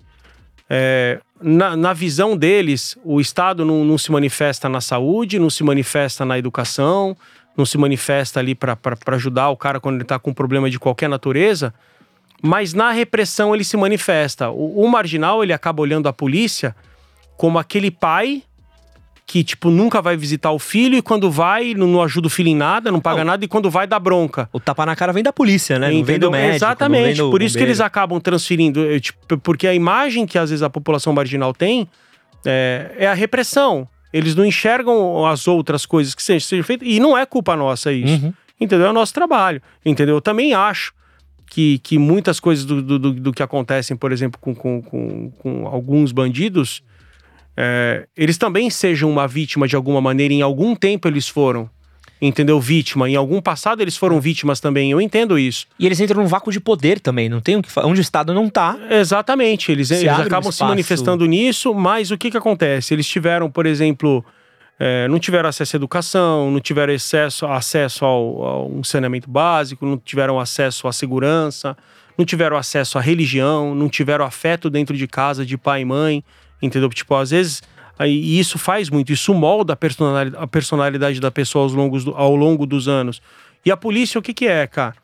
é, 0.75 1.19
na, 1.39 1.77
na, 1.77 1.93
visão 1.93 2.35
deles, 2.35 2.97
o 3.03 3.21
Estado 3.21 3.63
não, 3.63 3.85
não, 3.85 3.95
se 3.95 4.11
manifesta 4.11 4.67
na 4.67 4.81
saúde, 4.81 5.37
não 5.37 5.47
se 5.47 5.63
manifesta 5.63 6.25
na 6.25 6.39
educação, 6.39 7.15
não 7.55 7.63
se 7.63 7.77
manifesta 7.77 8.39
ali 8.39 8.55
para 8.55 8.75
ajudar 9.07 9.49
o 9.49 9.55
cara 9.55 9.79
quando 9.79 9.97
ele 9.97 10.03
está 10.03 10.17
com 10.17 10.31
um 10.31 10.33
problema 10.33 10.71
de 10.71 10.79
qualquer 10.79 11.07
natureza, 11.07 11.71
mas 12.41 12.73
na 12.73 12.89
repressão 12.89 13.53
ele 13.53 13.63
se 13.63 13.77
manifesta. 13.77 14.49
O, 14.49 14.83
o 14.83 14.89
marginal 14.89 15.43
ele 15.43 15.53
acaba 15.53 15.79
olhando 15.79 16.09
a 16.09 16.13
polícia 16.13 16.75
como 17.37 17.59
aquele 17.59 17.91
pai 17.91 18.41
que, 19.33 19.43
tipo, 19.43 19.71
nunca 19.71 19.99
vai 19.99 20.15
visitar 20.15 20.51
o 20.51 20.59
filho 20.59 20.95
e 20.95 21.01
quando 21.01 21.31
vai, 21.31 21.73
não, 21.73 21.87
não 21.87 22.03
ajuda 22.03 22.27
o 22.27 22.29
filho 22.29 22.49
em 22.49 22.55
nada, 22.55 22.91
não 22.91 23.01
paga 23.01 23.23
não. 23.23 23.31
nada 23.31 23.43
e 23.43 23.47
quando 23.47 23.67
vai, 23.67 23.87
dá 23.87 23.97
bronca. 23.97 24.47
O 24.53 24.59
tapa 24.59 24.85
na 24.85 24.95
cara 24.95 25.11
vem 25.11 25.23
da 25.23 25.33
polícia, 25.33 25.79
né? 25.79 25.89
Não 25.89 26.03
vem 26.03 26.19
do 26.19 26.29
médico. 26.29 26.57
Exatamente. 26.57 27.17
Por 27.17 27.41
isso 27.41 27.57
que 27.57 27.63
eles 27.63 27.81
acabam 27.81 28.19
transferindo. 28.19 28.85
Eh, 28.85 28.99
tipo, 28.99 29.39
porque 29.39 29.65
a 29.67 29.73
imagem 29.73 30.27
que 30.27 30.37
às 30.37 30.51
vezes 30.51 30.61
a 30.61 30.69
população 30.69 31.13
marginal 31.13 31.51
tem 31.51 31.89
é, 32.45 32.91
é 32.95 33.07
a 33.07 33.15
repressão. 33.15 33.87
Eles 34.13 34.35
não 34.35 34.45
enxergam 34.45 35.25
as 35.25 35.47
outras 35.47 35.83
coisas 35.83 36.13
que 36.13 36.21
sejam 36.21 36.63
feitas. 36.63 36.87
E 36.87 36.99
não 36.99 37.17
é 37.17 37.25
culpa 37.25 37.55
nossa 37.55 37.91
isso. 37.91 38.23
Uhum. 38.23 38.33
Entendeu? 38.61 38.85
É 38.85 38.89
o 38.91 38.93
nosso 38.93 39.15
trabalho. 39.15 39.59
Entendeu? 39.83 40.13
Eu 40.13 40.21
também 40.21 40.53
acho 40.53 40.93
que, 41.47 41.79
que 41.79 41.97
muitas 41.97 42.39
coisas 42.39 42.65
do, 42.65 42.83
do, 42.83 42.99
do 42.99 43.33
que 43.33 43.41
acontecem, 43.41 43.97
por 43.97 44.11
exemplo, 44.11 44.39
com, 44.39 44.53
com, 44.53 44.79
com, 44.79 45.31
com 45.31 45.67
alguns 45.67 46.11
bandidos 46.11 46.83
é, 47.55 48.07
eles 48.15 48.37
também 48.37 48.69
sejam 48.69 49.09
uma 49.09 49.27
vítima 49.27 49.67
de 49.67 49.75
alguma 49.75 50.01
maneira, 50.01 50.33
em 50.33 50.41
algum 50.41 50.75
tempo 50.75 51.07
eles 51.07 51.27
foram. 51.27 51.69
Entendeu? 52.21 52.57
Vítima. 52.57 53.09
Em 53.09 53.17
algum 53.17 53.41
passado 53.41 53.81
eles 53.81 53.97
foram 53.97 54.19
vítimas 54.21 54.61
também. 54.61 54.89
Eu 54.91 55.01
entendo 55.01 55.37
isso. 55.37 55.67
E 55.77 55.85
eles 55.85 55.99
entram 55.99 56.21
num 56.21 56.27
vácuo 56.27 56.53
de 56.53 56.59
poder 56.59 57.01
também, 57.01 57.27
não 57.27 57.41
tem 57.41 57.57
o 57.57 57.61
que 57.61 57.69
Onde 57.79 57.99
o 57.99 58.01
Estado 58.01 58.33
não 58.33 58.49
tá. 58.49 58.77
Exatamente. 58.89 59.71
Eles, 59.71 59.91
eles 59.91 60.07
acabam 60.07 60.47
um 60.47 60.51
se 60.51 60.63
manifestando 60.63 61.25
nisso, 61.25 61.73
mas 61.73 62.11
o 62.11 62.17
que 62.17 62.31
que 62.31 62.37
acontece? 62.37 62.93
Eles 62.93 63.05
tiveram, 63.05 63.51
por 63.51 63.65
exemplo, 63.65 64.23
é, 64.79 65.07
não 65.09 65.19
tiveram 65.19 65.49
acesso 65.49 65.75
à 65.75 65.77
educação, 65.77 66.49
não 66.49 66.61
tiveram 66.61 66.93
acesso, 66.93 67.45
acesso 67.45 68.05
ao, 68.05 68.45
a 68.45 68.65
um 68.67 68.83
saneamento 68.83 69.29
básico, 69.29 69.85
não 69.85 69.97
tiveram 69.97 70.39
acesso 70.39 70.87
à 70.87 70.93
segurança, 70.93 71.75
não 72.17 72.25
tiveram 72.25 72.55
acesso 72.55 72.97
à 72.97 73.01
religião, 73.01 73.75
não 73.75 73.89
tiveram 73.89 74.23
afeto 74.23 74.69
dentro 74.69 74.95
de 74.95 75.07
casa 75.07 75.45
de 75.45 75.57
pai 75.57 75.81
e 75.81 75.85
mãe. 75.85 76.23
Entendeu? 76.63 76.89
Tipo, 76.89 77.15
às 77.15 77.31
vezes. 77.31 77.61
E 77.99 78.39
isso 78.39 78.57
faz 78.57 78.89
muito, 78.89 79.13
isso 79.13 79.35
molda 79.35 79.73
a 79.73 79.75
personalidade, 79.75 80.35
a 80.43 80.47
personalidade 80.47 81.19
da 81.19 81.29
pessoa 81.29 81.65
ao 81.65 81.71
longo, 81.71 82.13
ao 82.15 82.35
longo 82.35 82.65
dos 82.65 82.87
anos. 82.87 83.21
E 83.63 83.69
a 83.69 83.77
polícia, 83.77 84.17
o 84.17 84.21
que, 84.21 84.33
que 84.33 84.47
é, 84.47 84.65
cara? 84.65 84.95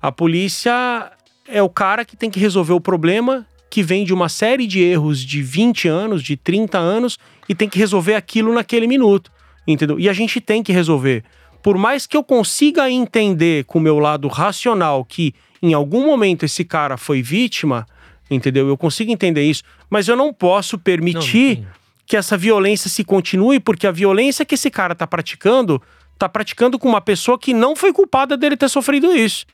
A 0.00 0.10
polícia 0.10 1.12
é 1.46 1.62
o 1.62 1.68
cara 1.68 2.04
que 2.04 2.16
tem 2.16 2.30
que 2.30 2.40
resolver 2.40 2.72
o 2.72 2.80
problema 2.80 3.46
que 3.68 3.82
vem 3.82 4.04
de 4.04 4.14
uma 4.14 4.28
série 4.28 4.66
de 4.66 4.80
erros 4.80 5.20
de 5.20 5.42
20 5.42 5.88
anos, 5.88 6.22
de 6.22 6.36
30 6.36 6.78
anos, 6.78 7.18
e 7.48 7.54
tem 7.54 7.68
que 7.68 7.78
resolver 7.78 8.14
aquilo 8.14 8.52
naquele 8.52 8.86
minuto. 8.86 9.30
Entendeu? 9.66 10.00
E 10.00 10.08
a 10.08 10.12
gente 10.12 10.40
tem 10.40 10.62
que 10.62 10.72
resolver. 10.72 11.24
Por 11.62 11.76
mais 11.76 12.06
que 12.06 12.16
eu 12.16 12.24
consiga 12.24 12.90
entender 12.90 13.64
com 13.64 13.78
o 13.78 13.82
meu 13.82 13.98
lado 13.98 14.26
racional 14.28 15.04
que 15.04 15.34
em 15.62 15.74
algum 15.74 16.04
momento 16.04 16.44
esse 16.44 16.64
cara 16.64 16.96
foi 16.96 17.22
vítima, 17.22 17.86
entendeu? 18.34 18.68
Eu 18.68 18.76
consigo 18.76 19.10
entender 19.10 19.42
isso, 19.42 19.62
mas 19.90 20.08
eu 20.08 20.16
não 20.16 20.32
posso 20.32 20.78
permitir 20.78 21.58
não, 21.58 21.64
não 21.64 21.82
que 22.06 22.16
essa 22.16 22.36
violência 22.36 22.90
se 22.90 23.04
continue, 23.04 23.60
porque 23.60 23.86
a 23.86 23.92
violência 23.92 24.44
que 24.44 24.54
esse 24.54 24.70
cara 24.70 24.94
tá 24.94 25.06
praticando, 25.06 25.80
tá 26.18 26.28
praticando 26.28 26.78
com 26.78 26.88
uma 26.88 27.00
pessoa 27.00 27.38
que 27.38 27.54
não 27.54 27.74
foi 27.74 27.92
culpada 27.92 28.36
dele 28.36 28.56
ter 28.56 28.68
sofrido 28.68 29.12
isso. 29.12 29.46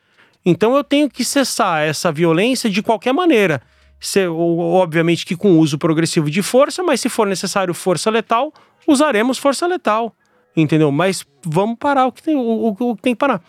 Então 0.44 0.76
eu 0.76 0.82
tenho 0.82 1.08
que 1.08 1.24
cessar 1.24 1.82
essa 1.82 2.10
violência 2.10 2.70
de 2.70 2.82
qualquer 2.82 3.12
maneira. 3.12 3.60
Se, 4.00 4.26
obviamente 4.26 5.26
que 5.26 5.36
com 5.36 5.58
uso 5.58 5.76
progressivo 5.76 6.30
de 6.30 6.42
força, 6.42 6.82
mas 6.82 7.00
se 7.00 7.08
for 7.08 7.26
necessário 7.26 7.74
força 7.74 8.10
letal, 8.10 8.52
usaremos 8.86 9.38
força 9.38 9.66
letal. 9.66 10.14
Entendeu? 10.56 10.90
Mas 10.90 11.24
vamos 11.44 11.76
parar 11.78 12.06
o 12.06 12.12
que 12.12 12.22
tem, 12.22 12.34
o, 12.34 12.40
o, 12.40 12.68
o 12.68 12.96
que, 12.96 13.02
tem 13.02 13.14
que 13.14 13.18
parar. 13.18 13.42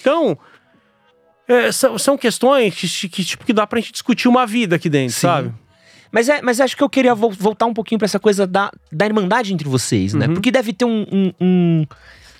Então, 0.00 0.38
é, 1.48 1.70
são, 1.72 1.98
são 1.98 2.18
questões 2.18 2.74
que, 2.74 3.08
que, 3.08 3.24
tipo, 3.24 3.44
que 3.44 3.52
dá 3.52 3.66
pra 3.66 3.80
gente 3.80 3.92
discutir 3.92 4.28
uma 4.28 4.46
vida 4.46 4.76
aqui 4.76 4.88
dentro, 4.88 5.14
Sim. 5.14 5.20
sabe? 5.20 5.54
Mas, 6.10 6.28
é, 6.28 6.40
mas 6.40 6.60
acho 6.60 6.76
que 6.76 6.82
eu 6.82 6.88
queria 6.88 7.14
vo 7.14 7.30
voltar 7.30 7.66
um 7.66 7.74
pouquinho 7.74 7.98
para 7.98 8.06
essa 8.06 8.18
coisa 8.18 8.46
da, 8.46 8.70
da 8.90 9.06
irmandade 9.06 9.52
entre 9.52 9.68
vocês, 9.68 10.14
né? 10.14 10.26
Uhum. 10.26 10.34
Porque 10.34 10.50
deve 10.50 10.72
ter 10.72 10.84
um, 10.84 11.04
um, 11.12 11.32
um, 11.40 11.86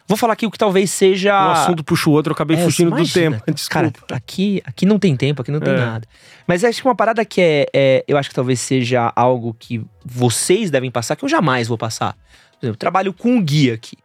Vou 0.09 0.17
falar 0.17 0.35
aqui 0.35 0.47
o 0.47 0.51
que 0.51 0.59
talvez 0.59 0.91
seja. 0.91 1.35
Um 1.35 1.51
assunto 1.51 1.85
puxa 1.85 2.09
o 2.09 2.13
outro, 2.13 2.31
eu 2.31 2.35
acabei 2.35 2.57
é, 2.57 2.65
fugindo 2.65 2.89
imagina, 2.89 3.07
do 3.07 3.13
tema. 3.13 3.55
Desculpa. 3.55 3.91
Cara, 3.91 3.93
aqui, 4.13 4.63
aqui 4.65 4.87
não 4.87 4.99
tem 4.99 5.17
tempo, 5.17 5.43
aqui 5.43 5.51
não 5.51 5.61
tem 5.61 5.75
é. 5.75 5.77
nada. 5.77 6.07
Mas 6.47 6.63
acho 6.63 6.81
que 6.81 6.87
uma 6.87 6.95
parada 6.95 7.25
que 7.25 7.41
é, 7.41 7.67
é, 7.75 8.05
Eu 8.07 8.17
acho 8.17 8.29
que 8.29 8.35
talvez 8.35 8.61
seja 8.61 9.13
algo 9.17 9.55
que 9.59 9.85
vocês 10.05 10.71
devem 10.71 10.91
passar, 10.91 11.17
que 11.17 11.25
eu 11.25 11.29
jamais 11.29 11.67
vou 11.67 11.77
passar. 11.77 12.13
Por 12.13 12.67
exemplo, 12.67 12.75
eu 12.75 12.77
trabalho 12.77 13.13
com 13.13 13.31
um 13.31 13.43
guia 13.43 13.75
aqui. 13.75 13.97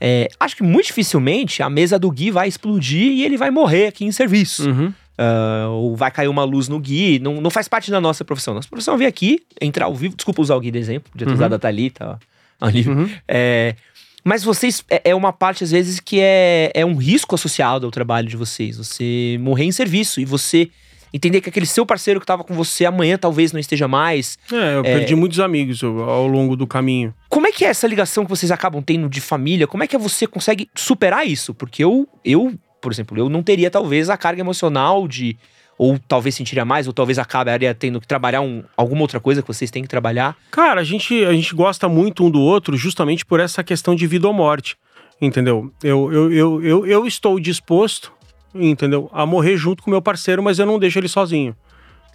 É, 0.00 0.28
acho 0.38 0.56
que 0.56 0.62
muito 0.62 0.86
dificilmente 0.86 1.62
a 1.62 1.70
mesa 1.70 1.98
do 1.98 2.10
Gui 2.10 2.30
vai 2.30 2.48
explodir 2.48 3.10
e 3.12 3.24
ele 3.24 3.36
vai 3.36 3.50
morrer 3.50 3.88
aqui 3.88 4.04
em 4.04 4.12
serviço. 4.12 4.68
Uhum. 4.68 4.92
Uh, 5.18 5.70
ou 5.70 5.96
vai 5.96 6.10
cair 6.10 6.28
uma 6.28 6.44
luz 6.44 6.68
no 6.68 6.78
Gui. 6.78 7.18
Não, 7.18 7.40
não 7.40 7.50
faz 7.50 7.68
parte 7.68 7.90
da 7.90 8.00
nossa 8.00 8.24
profissão. 8.24 8.54
Nossa 8.54 8.68
profissão 8.68 8.94
é 8.94 8.98
vir 8.98 9.06
aqui, 9.06 9.42
entrar 9.60 9.86
ao 9.86 9.94
vivo. 9.94 10.14
Desculpa 10.14 10.42
usar 10.42 10.56
o 10.56 10.60
Gui 10.60 10.70
de 10.70 10.78
exemplo, 10.78 11.10
podia 11.10 11.26
ter 11.26 11.30
uhum. 11.30 11.36
usado 11.36 11.54
a 11.54 11.58
Thalita. 11.58 12.18
Ó, 12.60 12.66
uhum. 12.66 13.08
é, 13.26 13.74
mas 14.22 14.42
vocês. 14.42 14.84
É, 14.90 15.10
é, 15.10 15.14
uma 15.14 15.32
parte, 15.32 15.64
às 15.64 15.70
vezes, 15.70 16.00
que 16.00 16.18
é, 16.20 16.70
é 16.74 16.84
um 16.84 16.96
risco 16.96 17.34
associado 17.34 17.86
ao 17.86 17.92
trabalho 17.92 18.28
de 18.28 18.36
vocês. 18.36 18.76
Você 18.76 19.38
morrer 19.40 19.64
em 19.64 19.72
serviço 19.72 20.20
e 20.20 20.24
você 20.24 20.68
entender 21.16 21.40
que 21.40 21.48
aquele 21.48 21.66
seu 21.66 21.84
parceiro 21.84 22.20
que 22.20 22.24
estava 22.24 22.44
com 22.44 22.54
você 22.54 22.84
amanhã 22.84 23.18
talvez 23.18 23.52
não 23.52 23.58
esteja 23.58 23.88
mais. 23.88 24.38
É, 24.52 24.76
eu 24.76 24.80
é... 24.80 24.98
perdi 24.98 25.14
muitos 25.14 25.40
amigos 25.40 25.82
ao 25.82 26.26
longo 26.26 26.56
do 26.56 26.66
caminho. 26.66 27.14
Como 27.28 27.46
é 27.46 27.52
que 27.52 27.64
é 27.64 27.68
essa 27.68 27.86
ligação 27.86 28.24
que 28.24 28.30
vocês 28.30 28.52
acabam 28.52 28.82
tendo 28.82 29.08
de 29.08 29.20
família? 29.20 29.66
Como 29.66 29.82
é 29.82 29.86
que 29.86 29.96
você 29.98 30.26
consegue 30.26 30.68
superar 30.74 31.26
isso? 31.26 31.54
Porque 31.54 31.82
eu, 31.82 32.08
eu, 32.24 32.54
por 32.80 32.92
exemplo, 32.92 33.18
eu 33.18 33.28
não 33.28 33.42
teria 33.42 33.70
talvez 33.70 34.10
a 34.10 34.16
carga 34.16 34.40
emocional 34.40 35.08
de 35.08 35.36
ou 35.78 35.98
talvez 36.08 36.34
sentiria 36.34 36.64
mais, 36.64 36.86
ou 36.86 36.92
talvez 36.92 37.18
acabaria 37.18 37.74
tendo 37.74 38.00
que 38.00 38.06
trabalhar 38.06 38.40
um, 38.40 38.64
alguma 38.76 39.02
outra 39.02 39.20
coisa 39.20 39.42
que 39.42 39.48
vocês 39.48 39.70
têm 39.70 39.82
que 39.82 39.88
trabalhar? 39.88 40.34
Cara, 40.50 40.80
a 40.80 40.84
gente, 40.84 41.22
a 41.24 41.32
gente 41.32 41.54
gosta 41.54 41.86
muito 41.86 42.24
um 42.24 42.30
do 42.30 42.40
outro 42.40 42.78
justamente 42.78 43.26
por 43.26 43.40
essa 43.40 43.62
questão 43.62 43.94
de 43.94 44.06
vida 44.06 44.26
ou 44.26 44.32
morte. 44.32 44.76
Entendeu? 45.20 45.70
Eu, 45.82 46.12
eu, 46.12 46.32
eu, 46.32 46.64
eu, 46.64 46.86
eu 46.86 47.06
estou 47.06 47.40
disposto 47.40 48.12
entendeu? 48.60 49.08
A 49.12 49.26
morrer 49.26 49.56
junto 49.56 49.82
com 49.82 49.90
meu 49.90 50.02
parceiro, 50.02 50.42
mas 50.42 50.58
eu 50.58 50.66
não 50.66 50.78
deixo 50.78 50.98
ele 50.98 51.08
sozinho, 51.08 51.54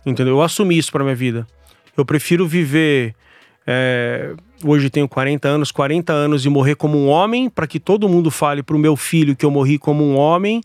entendeu? 0.06 0.36
Eu 0.36 0.42
assumi 0.42 0.78
isso 0.78 0.92
para 0.92 1.04
minha 1.04 1.16
vida. 1.16 1.48
Eu 1.96 2.06
prefiro 2.06 2.48
viver. 2.48 3.14
É, 3.66 4.34
hoje 4.64 4.90
tenho 4.90 5.08
40 5.08 5.48
anos, 5.48 5.72
40 5.72 6.12
anos 6.12 6.46
e 6.46 6.50
morrer 6.50 6.76
como 6.76 6.98
um 6.98 7.08
homem, 7.08 7.50
para 7.50 7.68
que 7.68 7.80
todo 7.80 8.10
mundo 8.10 8.32
fale 8.32 8.64
pro 8.64 8.78
meu 8.78 8.96
filho 8.96 9.36
que 9.36 9.46
eu 9.46 9.52
morri 9.52 9.78
como 9.78 10.04
um 10.04 10.16
homem, 10.16 10.62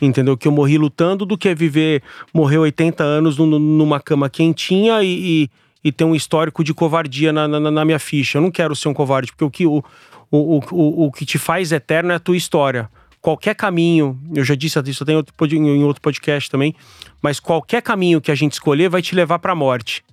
entendeu? 0.00 0.36
Que 0.36 0.46
eu 0.46 0.52
morri 0.52 0.76
lutando, 0.76 1.24
do 1.24 1.38
que 1.38 1.54
viver, 1.54 2.02
morrer 2.32 2.58
80 2.58 3.02
anos 3.02 3.38
numa 3.38 4.00
cama 4.00 4.28
quentinha 4.28 5.02
e, 5.02 5.44
e, 5.44 5.50
e 5.88 5.92
ter 5.92 6.04
um 6.04 6.14
histórico 6.14 6.62
de 6.62 6.74
covardia 6.74 7.32
na, 7.32 7.48
na, 7.48 7.70
na, 7.70 7.84
minha 7.84 7.98
ficha. 7.98 8.38
Eu 8.38 8.42
não 8.42 8.50
quero 8.50 8.76
ser 8.76 8.88
um 8.88 8.94
covarde, 8.94 9.32
porque 9.32 9.44
o 9.44 9.50
que, 9.50 9.66
o, 9.66 9.82
o, 10.30 10.60
o, 10.70 11.06
o 11.06 11.12
que 11.12 11.24
te 11.24 11.38
faz 11.38 11.72
eterno 11.72 12.12
é 12.12 12.16
a 12.16 12.20
tua 12.20 12.36
história 12.36 12.90
qualquer 13.24 13.54
caminho, 13.54 14.20
eu 14.34 14.44
já 14.44 14.54
disse 14.54 14.78
isso 14.84 15.02
tem 15.02 15.16
outro, 15.16 15.34
em 15.50 15.82
outro 15.82 16.02
podcast 16.02 16.50
também, 16.50 16.74
mas 17.22 17.40
qualquer 17.40 17.80
caminho 17.80 18.20
que 18.20 18.30
a 18.30 18.34
gente 18.34 18.52
escolher 18.52 18.90
vai 18.90 19.00
te 19.00 19.14
levar 19.14 19.38
para 19.38 19.52
a 19.52 19.54
morte, 19.54 20.04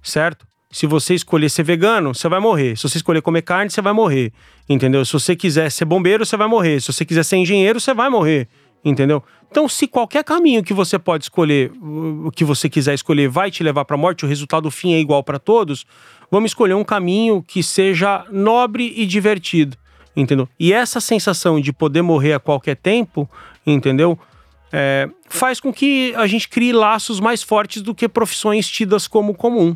certo? 0.00 0.46
Se 0.70 0.86
você 0.86 1.16
escolher 1.16 1.50
ser 1.50 1.64
vegano, 1.64 2.14
você 2.14 2.28
vai 2.28 2.38
morrer. 2.38 2.76
Se 2.76 2.84
você 2.84 2.98
escolher 2.98 3.22
comer 3.22 3.42
carne, 3.42 3.68
você 3.68 3.82
vai 3.82 3.92
morrer. 3.92 4.32
Entendeu? 4.68 5.04
Se 5.04 5.12
você 5.12 5.34
quiser 5.34 5.68
ser 5.68 5.84
bombeiro, 5.84 6.24
você 6.24 6.36
vai 6.36 6.46
morrer. 6.46 6.80
Se 6.80 6.92
você 6.92 7.04
quiser 7.04 7.24
ser 7.24 7.38
engenheiro, 7.38 7.80
você 7.80 7.92
vai 7.92 8.08
morrer. 8.08 8.46
Entendeu? 8.84 9.20
Então, 9.50 9.68
se 9.68 9.88
qualquer 9.88 10.22
caminho 10.22 10.62
que 10.62 10.72
você 10.72 10.96
pode 10.96 11.24
escolher, 11.24 11.72
o 11.82 12.30
que 12.30 12.44
você 12.44 12.68
quiser 12.68 12.94
escolher, 12.94 13.28
vai 13.28 13.50
te 13.50 13.64
levar 13.64 13.84
para 13.84 13.96
a 13.96 13.98
morte, 13.98 14.24
o 14.24 14.28
resultado 14.28 14.70
fim 14.70 14.92
é 14.92 15.00
igual 15.00 15.24
para 15.24 15.40
todos, 15.40 15.84
vamos 16.30 16.52
escolher 16.52 16.74
um 16.74 16.84
caminho 16.84 17.42
que 17.42 17.64
seja 17.64 18.24
nobre 18.30 18.94
e 18.96 19.06
divertido 19.06 19.76
entendeu? 20.16 20.48
E 20.58 20.72
essa 20.72 21.00
sensação 21.00 21.60
de 21.60 21.72
poder 21.72 22.02
morrer 22.02 22.34
a 22.34 22.40
qualquer 22.40 22.76
tempo, 22.76 23.28
entendeu? 23.66 24.18
É, 24.72 25.08
faz 25.28 25.60
com 25.60 25.72
que 25.72 26.14
a 26.16 26.26
gente 26.26 26.48
crie 26.48 26.72
laços 26.72 27.18
mais 27.18 27.42
fortes 27.42 27.82
do 27.82 27.94
que 27.94 28.08
profissões 28.08 28.68
tidas 28.68 29.08
como 29.08 29.34
comum, 29.34 29.74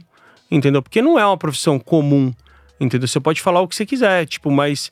entendeu? 0.51 0.83
Porque 0.83 1.03
não 1.03 1.19
é 1.19 1.27
uma 1.27 1.37
profissão 1.37 1.79
comum, 1.79 2.33
entendeu? 2.79 3.09
Você 3.09 3.21
pode 3.21 3.41
falar 3.41 3.61
o 3.61 3.69
que 3.69 3.75
você 3.75 3.85
quiser, 3.85 4.27
tipo, 4.27 4.51
mas 4.51 4.91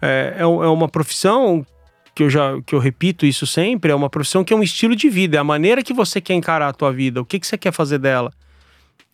é, 0.00 0.36
é, 0.38 0.42
é 0.42 0.46
uma 0.46 0.88
profissão 0.88 1.66
que 2.14 2.22
eu 2.24 2.30
já 2.30 2.60
que 2.62 2.74
eu 2.74 2.80
repito 2.80 3.24
isso 3.24 3.46
sempre, 3.46 3.92
é 3.92 3.94
uma 3.94 4.10
profissão 4.10 4.42
que 4.42 4.52
é 4.52 4.56
um 4.56 4.62
estilo 4.62 4.96
de 4.96 5.08
vida, 5.08 5.36
é 5.36 5.40
a 5.40 5.44
maneira 5.44 5.82
que 5.82 5.92
você 5.92 6.20
quer 6.20 6.34
encarar 6.34 6.68
a 6.68 6.72
tua 6.72 6.92
vida, 6.92 7.20
o 7.20 7.24
que, 7.24 7.38
que 7.38 7.46
você 7.46 7.56
quer 7.56 7.72
fazer 7.72 7.98
dela, 7.98 8.32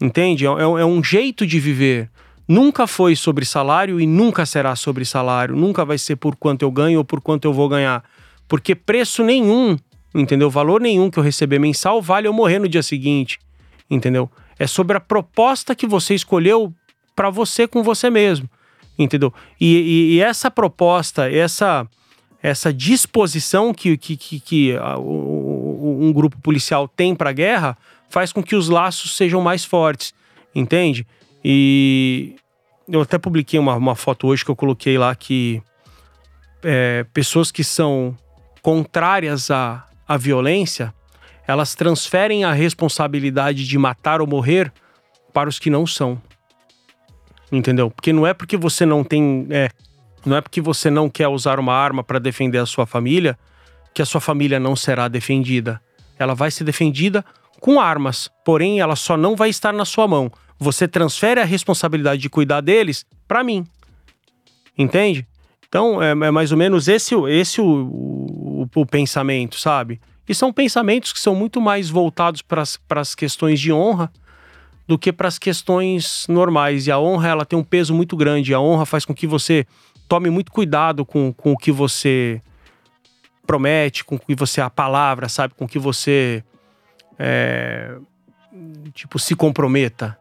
entende? 0.00 0.46
É, 0.46 0.48
é, 0.48 0.62
é 0.62 0.84
um 0.86 1.02
jeito 1.02 1.46
de 1.46 1.58
viver, 1.58 2.08
nunca 2.46 2.86
foi 2.86 3.16
sobre 3.16 3.44
salário 3.44 4.00
e 4.00 4.06
nunca 4.06 4.44
será 4.46 4.76
sobre 4.76 5.04
salário. 5.04 5.56
Nunca 5.56 5.84
vai 5.84 5.98
ser 5.98 6.16
por 6.16 6.36
quanto 6.36 6.62
eu 6.62 6.70
ganho 6.70 6.98
ou 6.98 7.04
por 7.04 7.20
quanto 7.20 7.44
eu 7.44 7.52
vou 7.52 7.68
ganhar. 7.68 8.04
Porque 8.48 8.74
preço 8.74 9.24
nenhum, 9.24 9.76
entendeu? 10.14 10.50
Valor 10.50 10.80
nenhum 10.80 11.10
que 11.10 11.18
eu 11.18 11.22
receber 11.22 11.58
mensal 11.58 12.02
vale 12.02 12.28
eu 12.28 12.32
morrer 12.32 12.58
no 12.58 12.68
dia 12.68 12.82
seguinte. 12.82 13.38
entendeu? 13.90 14.30
É 14.58 14.66
sobre 14.66 14.96
a 14.96 15.00
proposta 15.00 15.74
que 15.74 15.86
você 15.86 16.14
escolheu 16.14 16.72
para 17.14 17.30
você 17.30 17.66
com 17.66 17.82
você 17.82 18.10
mesmo, 18.10 18.48
entendeu? 18.98 19.32
E, 19.60 19.76
e, 19.76 20.14
e 20.14 20.20
essa 20.20 20.50
proposta, 20.50 21.30
essa 21.30 21.88
essa 22.42 22.70
disposição 22.70 23.72
que, 23.72 23.96
que, 23.96 24.18
que, 24.18 24.38
que 24.38 24.76
a, 24.76 24.98
o, 24.98 25.98
um 26.02 26.12
grupo 26.12 26.38
policial 26.42 26.86
tem 26.86 27.14
para 27.14 27.30
a 27.30 27.32
guerra 27.32 27.74
faz 28.10 28.34
com 28.34 28.42
que 28.42 28.54
os 28.54 28.68
laços 28.68 29.16
sejam 29.16 29.40
mais 29.40 29.64
fortes, 29.64 30.12
entende? 30.54 31.06
E 31.44 32.36
eu 32.88 33.02
até 33.02 33.18
publiquei 33.18 33.58
uma, 33.58 33.74
uma 33.74 33.94
foto 33.94 34.26
hoje 34.26 34.44
que 34.44 34.50
eu 34.50 34.56
coloquei 34.56 34.96
lá 34.96 35.14
que 35.14 35.62
é, 36.62 37.04
pessoas 37.12 37.52
que 37.52 37.62
são 37.62 38.16
contrárias 38.62 39.50
à, 39.50 39.86
à 40.08 40.16
violência, 40.16 40.94
elas 41.46 41.74
transferem 41.74 42.44
a 42.44 42.52
responsabilidade 42.52 43.66
de 43.66 43.76
matar 43.76 44.20
ou 44.20 44.26
morrer 44.26 44.72
para 45.32 45.48
os 45.48 45.58
que 45.58 45.68
não 45.68 45.86
são. 45.86 46.20
Entendeu? 47.52 47.90
Porque 47.90 48.12
não 48.12 48.26
é 48.26 48.32
porque 48.32 48.56
você 48.56 48.86
não 48.86 49.04
tem 49.04 49.46
é, 49.50 49.68
não 50.24 50.36
é 50.36 50.40
porque 50.40 50.60
você 50.60 50.90
não 50.90 51.10
quer 51.10 51.28
usar 51.28 51.60
uma 51.60 51.74
arma 51.74 52.02
para 52.02 52.18
defender 52.18 52.58
a 52.58 52.66
sua 52.66 52.86
família 52.86 53.38
que 53.92 54.02
a 54.02 54.06
sua 54.06 54.20
família 54.20 54.58
não 54.58 54.74
será 54.74 55.06
defendida. 55.06 55.80
Ela 56.18 56.34
vai 56.34 56.50
ser 56.50 56.64
defendida 56.64 57.24
com 57.60 57.80
armas, 57.80 58.28
porém 58.44 58.80
ela 58.80 58.96
só 58.96 59.16
não 59.16 59.36
vai 59.36 59.50
estar 59.50 59.72
na 59.72 59.84
sua 59.84 60.08
mão. 60.08 60.32
Você 60.58 60.86
transfere 60.86 61.40
a 61.40 61.44
responsabilidade 61.44 62.20
de 62.20 62.30
cuidar 62.30 62.60
deles 62.60 63.04
para 63.26 63.42
mim. 63.42 63.66
Entende? 64.76 65.26
Então 65.68 66.02
é, 66.02 66.10
é, 66.10 66.14
mais 66.14 66.52
ou 66.52 66.58
menos 66.58 66.88
esse, 66.88 67.14
esse 67.28 67.60
o, 67.60 67.66
o, 67.66 68.68
o, 68.74 68.86
pensamento, 68.86 69.58
sabe? 69.58 70.00
E 70.28 70.34
são 70.34 70.52
pensamentos 70.52 71.12
que 71.12 71.20
são 71.20 71.34
muito 71.34 71.60
mais 71.60 71.90
voltados 71.90 72.42
para 72.42 72.62
as 72.90 73.14
questões 73.14 73.60
de 73.60 73.72
honra 73.72 74.10
do 74.86 74.98
que 74.98 75.12
para 75.12 75.28
as 75.28 75.38
questões 75.38 76.26
normais. 76.28 76.86
E 76.86 76.92
a 76.92 76.98
honra 76.98 77.28
ela 77.28 77.44
tem 77.44 77.58
um 77.58 77.64
peso 77.64 77.94
muito 77.94 78.16
grande. 78.16 78.54
A 78.54 78.60
honra 78.60 78.86
faz 78.86 79.04
com 79.04 79.14
que 79.14 79.26
você 79.26 79.66
tome 80.08 80.30
muito 80.30 80.52
cuidado 80.52 81.04
com, 81.04 81.32
com 81.32 81.52
o 81.52 81.56
que 81.56 81.72
você 81.72 82.40
promete, 83.46 84.04
com 84.04 84.16
o 84.16 84.18
que 84.18 84.34
você 84.34 84.60
a 84.60 84.70
palavra, 84.70 85.28
sabe, 85.28 85.54
com 85.54 85.64
o 85.64 85.68
que 85.68 85.78
você 85.78 86.42
é, 87.18 87.96
tipo 88.92 89.18
se 89.18 89.34
comprometa, 89.34 90.18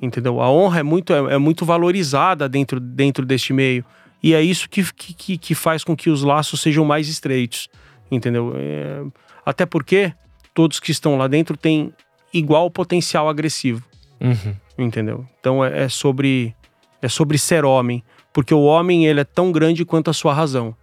entendeu? 0.00 0.40
A 0.40 0.50
honra 0.50 0.80
é 0.80 0.82
muito 0.82 1.12
é, 1.12 1.34
é, 1.34 1.38
muito 1.38 1.64
valorizada 1.64 2.48
dentro 2.48 2.80
dentro 2.80 3.24
deste 3.24 3.52
meio 3.52 3.84
e 4.22 4.34
é 4.34 4.42
isso 4.42 4.68
que, 4.68 4.82
que, 4.92 5.38
que 5.38 5.54
faz 5.54 5.84
com 5.84 5.96
que 5.96 6.08
os 6.08 6.22
laços 6.22 6.60
sejam 6.60 6.84
mais 6.84 7.08
estreitos, 7.08 7.68
entendeu? 8.10 8.54
É, 8.56 9.02
até 9.44 9.66
porque 9.66 10.12
todos 10.54 10.80
que 10.80 10.90
estão 10.90 11.16
lá 11.16 11.28
dentro 11.28 11.56
têm 11.56 11.92
igual 12.32 12.70
potencial 12.70 13.28
agressivo, 13.28 13.84
uhum. 14.20 14.54
entendeu? 14.78 15.26
Então 15.40 15.64
é, 15.64 15.84
é 15.84 15.88
sobre 15.88 16.54
é 17.02 17.08
sobre 17.08 17.36
ser 17.36 17.64
homem 17.64 18.02
porque 18.34 18.52
o 18.52 18.62
homem 18.62 19.06
ele 19.06 19.20
é 19.20 19.24
tão 19.24 19.52
grande 19.52 19.84
quanto 19.84 20.10
a 20.10 20.12
sua 20.12 20.34
razão. 20.34 20.76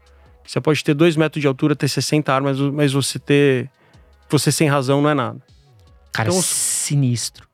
Você 0.47 0.59
pode 0.61 0.81
ter 0.83 0.93
dois 0.93 1.17
metros 1.17 1.41
de 1.41 1.47
altura, 1.47 1.75
ter 1.75 1.89
60 1.89 2.33
armas, 2.33 2.57
mas 2.57 2.93
você 2.93 3.19
ter. 3.19 3.69
Você 4.29 4.51
sem 4.53 4.69
razão 4.69 5.01
não 5.01 5.09
é 5.09 5.13
nada. 5.13 5.39
Cara, 6.13 6.29
então, 6.29 6.41
sinistro. 6.41 7.50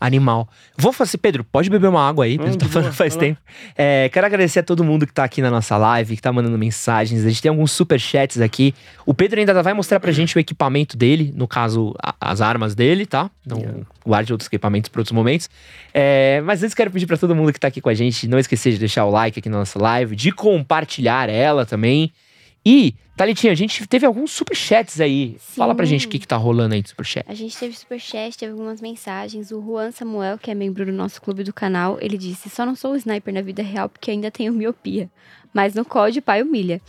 Animal. 0.00 0.48
Vou 0.76 0.92
fazer, 0.92 1.18
Pedro, 1.18 1.42
pode 1.42 1.68
beber 1.68 1.88
uma 1.88 2.08
água 2.08 2.24
aí, 2.24 2.38
hum, 2.38 2.56
tá 2.56 2.66
falando 2.66 2.92
faz 2.92 3.16
tempo. 3.16 3.40
É, 3.76 4.08
quero 4.12 4.26
agradecer 4.26 4.60
a 4.60 4.62
todo 4.62 4.84
mundo 4.84 5.06
que 5.06 5.12
tá 5.12 5.24
aqui 5.24 5.42
na 5.42 5.50
nossa 5.50 5.76
live, 5.76 6.14
que 6.14 6.22
tá 6.22 6.32
mandando 6.32 6.56
mensagens. 6.56 7.24
A 7.24 7.28
gente 7.28 7.42
tem 7.42 7.48
alguns 7.48 7.72
super 7.72 7.98
chats 7.98 8.40
aqui. 8.40 8.74
O 9.04 9.12
Pedro 9.12 9.40
ainda 9.40 9.60
vai 9.62 9.74
mostrar 9.74 9.98
pra 9.98 10.12
gente 10.12 10.36
o 10.36 10.38
equipamento 10.38 10.96
dele, 10.96 11.32
no 11.34 11.48
caso, 11.48 11.94
a, 12.00 12.14
as 12.20 12.40
armas 12.40 12.74
dele, 12.74 13.06
tá? 13.06 13.30
Então, 13.44 13.58
yeah. 13.58 13.80
guarde 14.06 14.32
outros 14.32 14.46
equipamentos 14.46 14.88
para 14.88 15.00
outros 15.00 15.12
momentos. 15.12 15.50
É, 15.92 16.40
mas 16.44 16.62
antes 16.62 16.74
quero 16.74 16.90
pedir 16.90 17.06
para 17.06 17.16
todo 17.16 17.34
mundo 17.34 17.52
que 17.52 17.58
tá 17.58 17.68
aqui 17.68 17.80
com 17.80 17.88
a 17.88 17.94
gente, 17.94 18.28
não 18.28 18.38
esquecer 18.38 18.72
de 18.72 18.78
deixar 18.78 19.04
o 19.04 19.10
like 19.10 19.38
aqui 19.38 19.48
na 19.48 19.58
nossa 19.58 19.80
live, 19.80 20.14
de 20.14 20.30
compartilhar 20.30 21.28
ela 21.28 21.66
também. 21.66 22.12
E, 22.64 22.94
Thalitinha, 23.18 23.52
a 23.52 23.56
gente 23.56 23.84
teve 23.88 24.06
alguns 24.06 24.30
superchats 24.30 25.00
aí. 25.00 25.36
Sim. 25.40 25.56
Fala 25.56 25.74
pra 25.74 25.84
gente 25.84 26.06
o 26.06 26.08
que, 26.08 26.20
que 26.20 26.26
tá 26.26 26.36
rolando 26.36 26.76
aí 26.76 26.80
de 26.80 26.90
superchat. 26.90 27.26
A 27.28 27.34
gente 27.34 27.58
teve 27.58 27.76
superchat, 27.76 28.38
teve 28.38 28.52
algumas 28.52 28.80
mensagens. 28.80 29.50
O 29.50 29.60
Juan 29.60 29.90
Samuel, 29.90 30.38
que 30.38 30.52
é 30.52 30.54
membro 30.54 30.86
do 30.86 30.92
nosso 30.92 31.20
clube 31.20 31.42
do 31.42 31.52
canal, 31.52 31.98
ele 32.00 32.16
disse: 32.16 32.48
Só 32.48 32.64
não 32.64 32.76
sou 32.76 32.94
sniper 32.94 33.34
na 33.34 33.42
vida 33.42 33.60
real 33.60 33.88
porque 33.88 34.12
ainda 34.12 34.30
tenho 34.30 34.52
miopia. 34.52 35.10
Mas 35.52 35.74
no 35.74 35.84
COD, 35.84 36.20
pai 36.20 36.42
humilha. 36.42 36.80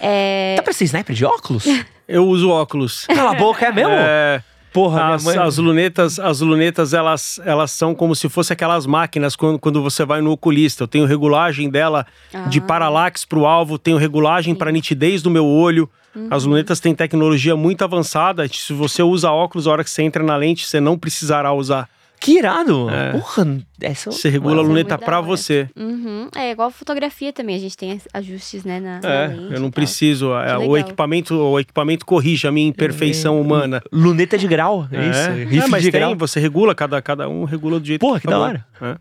É... 0.00 0.56
Dá 0.56 0.64
pra 0.64 0.72
ser 0.72 0.84
sniper 0.84 1.14
de 1.14 1.24
óculos? 1.24 1.64
Eu 2.08 2.26
uso 2.26 2.50
óculos. 2.50 3.06
Cala 3.06 3.30
a 3.30 3.34
boca, 3.34 3.66
é 3.66 3.72
mesmo? 3.72 3.92
É. 3.92 4.42
Porra, 4.72 5.14
as, 5.14 5.26
as, 5.26 5.58
lunetas, 5.58 6.18
as 6.18 6.40
lunetas 6.40 6.92
elas, 6.92 7.40
elas 7.44 7.70
são 7.70 7.94
como 7.94 8.14
se 8.14 8.28
fossem 8.28 8.54
aquelas 8.54 8.86
máquinas 8.86 9.34
quando, 9.34 9.58
quando 9.58 9.82
você 9.82 10.04
vai 10.04 10.20
no 10.20 10.30
oculista. 10.30 10.84
Eu 10.84 10.88
tenho 10.88 11.06
regulagem 11.06 11.70
dela 11.70 12.06
ah. 12.32 12.42
de 12.42 12.60
paralaxe 12.60 13.26
para 13.26 13.38
o 13.38 13.46
alvo, 13.46 13.78
tenho 13.78 13.96
regulagem 13.96 14.54
para 14.54 14.70
nitidez 14.70 15.22
do 15.22 15.30
meu 15.30 15.46
olho. 15.46 15.88
Uhum. 16.14 16.28
As 16.30 16.44
lunetas 16.44 16.80
têm 16.80 16.94
tecnologia 16.94 17.56
muito 17.56 17.82
avançada. 17.82 18.46
Se 18.48 18.72
você 18.72 19.02
usa 19.02 19.30
óculos, 19.30 19.66
a 19.66 19.72
hora 19.72 19.84
que 19.84 19.90
você 19.90 20.02
entra 20.02 20.22
na 20.22 20.36
lente, 20.36 20.66
você 20.66 20.80
não 20.80 20.98
precisará 20.98 21.52
usar. 21.52 21.88
Que 22.20 22.38
irado! 22.38 22.90
É. 22.90 23.12
Porra, 23.12 23.58
essa... 23.80 24.10
Você 24.10 24.28
regula 24.28 24.60
a 24.60 24.64
luneta 24.64 24.94
é 24.94 24.98
pra 24.98 25.20
você. 25.20 25.68
Uhum. 25.76 26.28
É 26.34 26.50
igual 26.50 26.70
fotografia 26.70 27.32
também, 27.32 27.56
a 27.56 27.58
gente 27.58 27.76
tem 27.76 28.00
ajustes, 28.12 28.64
né, 28.64 28.80
na, 28.80 29.00
é, 29.02 29.28
na 29.28 29.54
eu 29.54 29.60
não 29.60 29.70
preciso. 29.70 30.32
É, 30.34 30.58
o, 30.58 30.76
equipamento, 30.76 31.34
o 31.34 31.60
equipamento 31.60 32.04
corrige 32.04 32.46
a 32.46 32.52
minha 32.52 32.68
imperfeição 32.68 33.36
é. 33.36 33.40
humana. 33.40 33.82
Luneta 33.92 34.36
de 34.36 34.48
grau, 34.48 34.88
é, 34.90 35.46
isso. 35.46 35.64
É, 35.64 35.68
mas 35.68 35.82
de 35.82 35.90
tem, 35.90 36.00
grau. 36.00 36.16
você 36.16 36.40
regula, 36.40 36.74
cada, 36.74 37.00
cada 37.00 37.28
um 37.28 37.44
regula 37.44 37.78
do 37.78 37.86
jeito 37.86 38.00
Porra, 38.00 38.20
que, 38.20 38.26
que 38.26 38.32
da 38.32 38.38
hora. 38.38 38.66
É. 38.80 38.96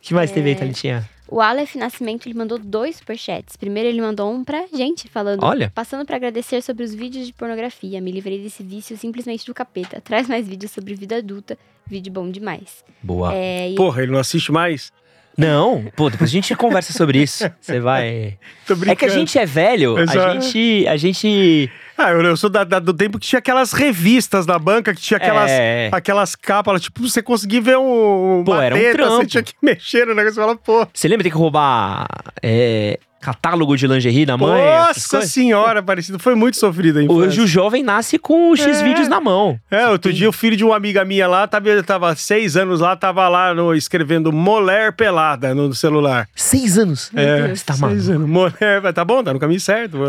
que 0.00 0.14
mais 0.14 0.30
teve 0.30 0.50
aí, 0.50 0.54
Thalitinha? 0.56 1.08
O 1.30 1.40
Aleph 1.40 1.74
Nascimento 1.74 2.26
ele 2.26 2.34
mandou 2.34 2.58
dois 2.58 2.96
superchats. 2.96 3.56
Primeiro 3.56 3.88
ele 3.88 4.00
mandou 4.00 4.32
um 4.32 4.42
pra 4.42 4.66
gente, 4.72 5.08
falando: 5.08 5.44
Olha. 5.44 5.70
Passando 5.74 6.06
para 6.06 6.16
agradecer 6.16 6.62
sobre 6.62 6.82
os 6.82 6.94
vídeos 6.94 7.26
de 7.26 7.32
pornografia. 7.32 8.00
Me 8.00 8.10
livrei 8.10 8.42
desse 8.42 8.62
vício 8.62 8.96
simplesmente 8.96 9.44
do 9.44 9.52
capeta. 9.52 10.00
Traz 10.00 10.26
mais 10.26 10.48
vídeos 10.48 10.72
sobre 10.72 10.94
vida 10.94 11.18
adulta. 11.18 11.58
Vídeo 11.86 12.12
bom 12.12 12.30
demais. 12.30 12.84
Boa. 13.02 13.34
É, 13.34 13.70
e... 13.70 13.74
Porra, 13.74 14.02
ele 14.02 14.12
não 14.12 14.18
assiste 14.18 14.50
mais? 14.50 14.92
Não, 15.36 15.84
pô, 15.94 16.10
depois 16.10 16.28
a 16.28 16.32
gente 16.32 16.52
conversa 16.56 16.92
sobre 16.92 17.22
isso. 17.22 17.48
Você 17.60 17.78
vai. 17.78 18.36
É 18.88 18.96
que 18.96 19.04
a 19.04 19.08
gente 19.08 19.38
é 19.38 19.46
velho, 19.46 19.96
a 19.96 20.04
gente. 20.04 20.86
A 20.88 20.96
gente. 20.96 21.70
Ah, 21.98 22.12
eu, 22.12 22.22
eu 22.22 22.36
sou 22.36 22.48
da, 22.48 22.62
da, 22.62 22.78
do 22.78 22.94
tempo 22.94 23.18
que 23.18 23.26
tinha 23.26 23.40
aquelas 23.40 23.72
revistas 23.72 24.46
na 24.46 24.56
banca, 24.56 24.94
que 24.94 25.00
tinha 25.00 25.18
aquelas, 25.18 25.50
é. 25.50 25.90
aquelas 25.90 26.36
capas, 26.36 26.80
tipo, 26.80 27.02
você 27.02 27.20
conseguia 27.20 27.60
ver 27.60 27.76
um. 27.76 28.44
Pô, 28.46 28.54
era 28.54 28.76
um 28.76 28.92
trampo. 28.92 29.16
Você 29.16 29.26
tinha 29.26 29.42
que 29.42 29.54
mexer 29.60 30.06
no 30.06 30.14
negócio 30.14 30.38
e 30.38 30.40
falar, 30.40 30.54
pô. 30.54 30.86
Você 30.94 31.08
lembra 31.08 31.24
de 31.24 31.30
ter 31.30 31.30
que 31.32 31.36
roubar 31.36 32.06
é, 32.40 33.00
catálogo 33.20 33.76
de 33.76 33.88
lingerie 33.88 34.24
da 34.24 34.36
mãe. 34.36 34.62
Nossa 34.62 35.22
senhora, 35.22 35.82
parecido. 35.82 36.20
Foi 36.20 36.36
muito 36.36 36.56
sofrido 36.56 37.00
aí. 37.00 37.08
Hoje 37.08 37.40
o 37.40 37.46
jovem 37.48 37.82
nasce 37.82 38.16
com 38.16 38.54
X 38.54 38.80
é. 38.80 38.84
vídeos 38.84 39.08
na 39.08 39.20
mão. 39.20 39.58
É, 39.68 39.88
outro 39.88 40.12
dia 40.12 40.28
o 40.28 40.32
filho 40.32 40.56
de 40.56 40.64
uma 40.64 40.76
amiga 40.76 41.04
minha 41.04 41.26
lá, 41.26 41.48
tava, 41.48 41.82
tava 41.82 42.14
seis 42.14 42.56
anos 42.56 42.80
lá, 42.80 42.94
tava 42.94 43.28
lá 43.28 43.52
no, 43.52 43.74
escrevendo 43.74 44.32
Moler 44.32 44.92
Pelada 44.92 45.52
no 45.52 45.74
celular. 45.74 46.28
Seis 46.34 46.78
anos? 46.78 47.10
É, 47.14 47.48
Deus, 47.48 47.62
tá 47.62 47.74
seis 47.74 48.08
anos. 48.08 48.28
Moler, 48.28 48.92
tá 48.94 49.04
bom, 49.04 49.22
tá 49.24 49.32
no 49.32 49.40
caminho 49.40 49.60
certo. 49.60 49.98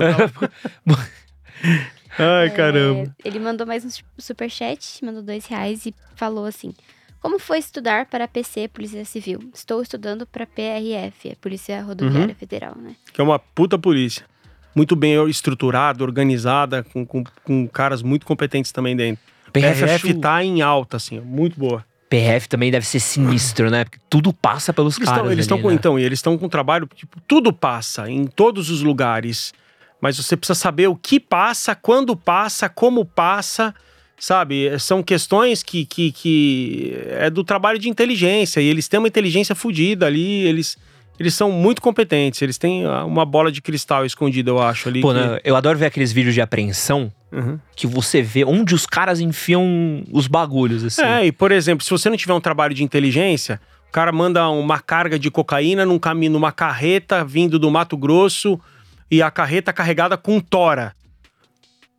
Ai, 2.18 2.50
caramba. 2.50 3.16
É, 3.24 3.28
ele 3.28 3.40
mandou 3.40 3.66
mais 3.66 3.86
um 3.86 3.90
superchat, 4.18 5.04
mandou 5.06 5.22
dois 5.22 5.46
reais 5.46 5.86
e 5.86 5.94
falou 6.16 6.46
assim... 6.46 6.74
Como 7.22 7.38
foi 7.38 7.60
estudar 7.60 8.06
para 8.06 8.30
PC, 8.30 8.70
Polícia 8.70 9.04
Civil? 9.04 9.40
Estou 9.54 9.82
estudando 9.82 10.26
para 10.26 10.46
PRF, 10.46 11.36
Polícia 11.42 11.82
Rodoviária 11.82 12.30
uhum. 12.30 12.36
Federal, 12.36 12.76
né? 12.78 12.96
Que 13.12 13.20
é 13.20 13.24
uma 13.24 13.38
puta 13.38 13.78
polícia. 13.78 14.26
Muito 14.74 14.96
bem 14.96 15.30
estruturada, 15.30 16.02
organizada, 16.04 16.84
com, 16.84 17.06
com, 17.06 17.24
com 17.44 17.68
caras 17.68 18.02
muito 18.02 18.26
competentes 18.26 18.72
também 18.72 18.96
dentro. 18.96 19.22
PRF, 19.52 19.82
PRF 19.82 20.10
acho... 20.10 20.20
tá 20.20 20.44
em 20.44 20.62
alta, 20.62 20.96
assim, 20.96 21.20
muito 21.20 21.60
boa. 21.60 21.86
PRF 22.10 22.48
também 22.48 22.72
deve 22.72 22.86
ser 22.86 23.00
sinistro, 23.00 23.70
né? 23.70 23.84
Porque 23.84 24.00
tudo 24.10 24.32
passa 24.32 24.74
pelos 24.74 24.96
eles 24.98 25.08
caras. 25.10 25.24
Tão, 25.24 25.32
eles 25.32 25.44
estão 25.44 25.62
com, 25.62 25.70
né? 25.70 25.76
então, 25.76 26.00
eles 26.00 26.20
estão 26.20 26.38
com 26.38 26.46
um 26.46 26.50
trabalho, 26.50 26.88
tipo, 26.96 27.20
tudo 27.28 27.52
passa 27.52 28.10
em 28.10 28.26
todos 28.26 28.70
os 28.70 28.82
lugares. 28.82 29.54
Mas 30.02 30.18
você 30.18 30.38
precisa 30.38 30.58
saber 30.58 30.88
o 30.88 30.96
que 30.96 31.20
passa, 31.20 31.76
quando 31.76 32.16
passa, 32.16 32.70
como 32.70 33.04
passa 33.06 33.74
sabe? 34.20 34.78
São 34.80 35.02
questões 35.02 35.64
que, 35.64 35.86
que, 35.86 36.12
que 36.12 36.94
é 37.10 37.30
do 37.30 37.44
trabalho 37.44 37.80
de 37.80 37.90
inteligência 37.90 38.60
e 38.60 38.68
eles 38.68 38.88
têm 38.88 39.00
uma 39.00 39.08
inteligência 39.08 39.56
fodida 39.56 40.06
ali, 40.06 40.46
eles 40.46 40.78
eles 41.20 41.34
são 41.34 41.52
muito 41.52 41.82
competentes, 41.82 42.42
eles 42.42 42.58
têm 42.58 42.88
uma 42.88 43.26
bola 43.26 43.52
de 43.52 43.62
cristal 43.62 44.06
escondida, 44.06 44.52
eu 44.52 44.62
acho 44.62 44.88
ali. 44.88 45.02
Pô, 45.02 45.10
que... 45.10 45.16
né, 45.16 45.38
eu 45.44 45.54
adoro 45.54 45.78
ver 45.78 45.88
aqueles 45.88 46.14
vídeos 46.14 46.34
de 46.34 46.40
apreensão 46.40 47.12
uhum. 47.30 47.60
que 47.76 47.86
você 47.86 48.22
vê 48.22 48.46
onde 48.46 48.74
os 48.74 48.86
caras 48.86 49.20
enfiam 49.20 50.02
os 50.14 50.28
bagulhos, 50.28 50.82
assim. 50.82 51.02
É, 51.02 51.26
e 51.26 51.32
por 51.32 51.52
exemplo, 51.52 51.84
se 51.84 51.92
você 51.92 52.10
não 52.10 52.16
tiver 52.16 52.34
um 52.34 52.40
trabalho 52.40 52.74
de 52.74 52.86
inteligência, 52.86 53.60
o 53.90 53.92
cara 53.92 54.14
manda 54.14 54.48
uma 54.50 54.80
carga 54.80 55.20
de 55.20 55.30
cocaína 55.30 55.86
num 55.86 56.00
caminho, 56.00 56.32
numa 56.32 56.54
carreta 56.54 57.26
vindo 57.26 57.60
do 57.60 57.70
Mato 57.70 57.98
Grosso 57.98 58.58
e 59.10 59.22
a 59.22 59.32
carreta 59.32 59.74
carregada 59.74 60.18
com 60.18 60.40
tora. 60.40 60.94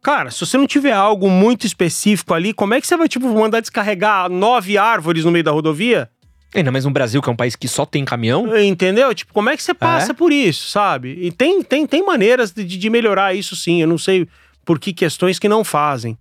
Cara, 0.02 0.30
se 0.30 0.40
você 0.40 0.56
não 0.56 0.66
tiver 0.66 0.92
algo 0.92 1.28
muito 1.28 1.66
específico 1.66 2.32
ali, 2.32 2.54
como 2.54 2.72
é 2.72 2.80
que 2.80 2.86
você 2.86 2.96
vai, 2.96 3.08
tipo, 3.08 3.28
mandar 3.28 3.60
descarregar 3.60 4.30
nove 4.30 4.78
árvores 4.78 5.24
no 5.24 5.30
meio 5.30 5.44
da 5.44 5.50
rodovia? 5.50 6.08
Ainda 6.54 6.72
mais 6.72 6.84
no 6.84 6.90
Brasil, 6.90 7.20
que 7.22 7.28
é 7.28 7.32
um 7.32 7.36
país 7.36 7.54
que 7.54 7.68
só 7.68 7.86
tem 7.86 8.04
caminhão. 8.04 8.58
Entendeu? 8.58 9.14
Tipo, 9.14 9.32
como 9.32 9.50
é 9.50 9.56
que 9.56 9.62
você 9.62 9.74
passa 9.74 10.12
por 10.12 10.32
isso, 10.32 10.68
sabe? 10.68 11.16
E 11.20 11.30
tem, 11.30 11.62
tem, 11.62 11.86
tem 11.86 12.04
maneiras 12.04 12.50
de, 12.50 12.64
de 12.64 12.90
melhorar 12.90 13.34
isso 13.34 13.54
sim. 13.54 13.82
Eu 13.82 13.86
não 13.86 13.98
sei 13.98 14.26
por 14.64 14.78
que 14.80 14.92
questões 14.92 15.38
que 15.38 15.48
não 15.48 15.62
fazem. 15.62 16.18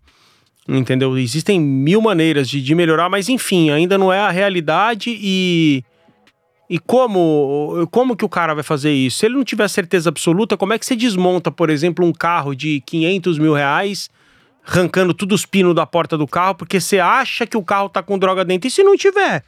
Entendeu? 0.68 1.18
Existem 1.18 1.60
mil 1.60 2.00
maneiras 2.00 2.48
de, 2.48 2.62
de 2.62 2.76
melhorar, 2.76 3.10
mas 3.10 3.28
enfim, 3.28 3.72
ainda 3.72 3.98
não 3.98 4.14
é 4.14 4.20
a 4.20 4.30
realidade 4.30 5.18
e. 5.20 5.84
E 6.70 6.78
como, 6.78 7.88
como 7.90 8.16
que 8.16 8.24
o 8.24 8.30
cara 8.30 8.54
vai 8.54 8.64
fazer 8.64 8.92
isso? 8.92 9.18
Se 9.20 9.26
ele 9.26 9.36
não 9.36 9.44
tiver 9.44 9.68
certeza 9.68 10.10
absoluta, 10.10 10.56
como 10.56 10.72
é 10.74 10.78
que 10.78 10.86
você 10.86 10.96
desmonta, 10.96 11.50
por 11.52 11.70
exemplo, 11.70 12.06
um 12.06 12.14
carro 12.14 12.54
de 12.54 12.82
500 12.86 13.40
mil 13.40 13.54
reais, 13.54 14.10
arrancando 14.68 15.14
todos 15.14 15.40
os 15.42 15.46
pinos 15.48 15.74
da 15.74 15.86
porta 15.88 16.16
do 16.16 16.28
carro, 16.28 16.54
porque 16.54 16.80
você 16.80 17.00
acha 17.00 17.48
que 17.48 17.58
o 17.58 17.64
carro 17.64 17.90
tá 17.90 18.04
com 18.04 18.20
droga 18.20 18.46
dentro? 18.46 18.68
E 18.68 18.72
se 18.72 18.84
não 18.84 18.96
tiver? 18.96 19.44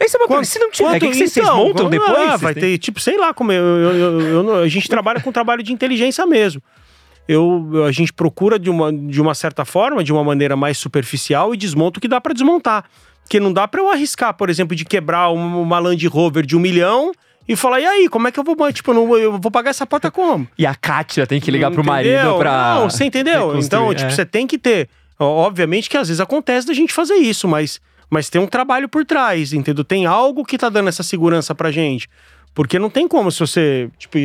Isso 0.00 0.16
é 0.16 0.20
uma 0.20 0.28
coisa. 0.28 0.44
Se 0.44 0.58
não 0.58 0.70
tiver, 0.70 0.90
o 0.96 1.00
que, 1.00 1.08
que 1.08 1.14
vocês 1.14 1.36
então, 1.38 1.56
montam 1.56 1.88
depois? 1.88 2.30
ah, 2.30 2.36
vai 2.36 2.52
têm- 2.52 2.62
ter, 2.62 2.78
tipo, 2.78 3.00
sei 3.00 3.16
lá 3.16 3.32
como 3.32 3.50
eu, 3.50 3.64
eu- 3.64 3.94
eu- 4.20 4.20
eu 4.50 4.54
a 4.56 4.68
gente 4.68 4.86
trabalha 4.90 5.20
com 5.20 5.32
trabalho 5.32 5.62
de 5.62 5.72
inteligência 5.72 6.26
mesmo. 6.26 6.62
Eu, 7.26 7.84
a 7.86 7.90
gente 7.92 8.12
procura 8.12 8.58
de 8.58 8.70
uma, 8.70 8.92
de 8.92 9.20
uma 9.20 9.34
certa 9.34 9.64
forma, 9.64 10.04
de 10.04 10.12
uma 10.12 10.22
maneira 10.24 10.56
mais 10.56 10.76
superficial 10.78 11.52
e 11.54 11.56
desmonta 11.56 11.98
o 11.98 12.00
que 12.02 12.08
dá 12.08 12.20
pra 12.20 12.32
desmontar. 12.34 12.84
Porque 13.28 13.38
não 13.38 13.52
dá 13.52 13.68
pra 13.68 13.82
eu 13.82 13.90
arriscar, 13.90 14.32
por 14.32 14.48
exemplo, 14.48 14.74
de 14.74 14.86
quebrar 14.86 15.28
uma, 15.28 15.78
Land 15.78 16.06
Rover 16.06 16.46
de 16.46 16.56
um 16.56 16.58
milhão 16.58 17.12
e 17.46 17.54
falar, 17.54 17.78
e 17.78 17.84
aí, 17.84 18.08
como 18.08 18.26
é 18.26 18.32
que 18.32 18.40
eu 18.40 18.42
vou, 18.42 18.72
tipo, 18.72 18.90
eu, 18.90 18.94
não, 18.94 19.18
eu 19.18 19.38
vou 19.38 19.50
pagar 19.50 19.68
essa 19.68 19.86
porta 19.86 20.10
como? 20.10 20.48
E 20.56 20.64
a 20.64 20.74
Kátia 20.74 21.26
tem 21.26 21.38
que 21.38 21.50
ligar 21.50 21.70
pro 21.70 21.84
marido 21.84 22.14
Entendeu? 22.14 22.38
pra. 22.38 22.76
Não, 22.76 22.88
você 22.88 23.04
entendeu? 23.04 23.58
Então, 23.58 23.94
tipo, 23.94 24.08
é. 24.08 24.14
você 24.14 24.24
tem 24.24 24.46
que 24.46 24.56
ter. 24.56 24.88
Obviamente 25.18 25.90
que 25.90 25.96
às 25.98 26.08
vezes 26.08 26.20
acontece 26.20 26.66
da 26.66 26.72
gente 26.72 26.90
fazer 26.90 27.16
isso, 27.16 27.46
mas, 27.46 27.78
mas 28.08 28.30
tem 28.30 28.40
um 28.40 28.46
trabalho 28.46 28.88
por 28.88 29.04
trás, 29.04 29.52
entendeu? 29.52 29.84
Tem 29.84 30.06
algo 30.06 30.42
que 30.42 30.56
tá 30.56 30.70
dando 30.70 30.88
essa 30.88 31.02
segurança 31.02 31.54
pra 31.54 31.70
gente. 31.70 32.08
Porque 32.54 32.78
não 32.78 32.88
tem 32.88 33.06
como 33.06 33.30
se 33.30 33.40
você. 33.40 33.90
Tipo, 33.98 34.16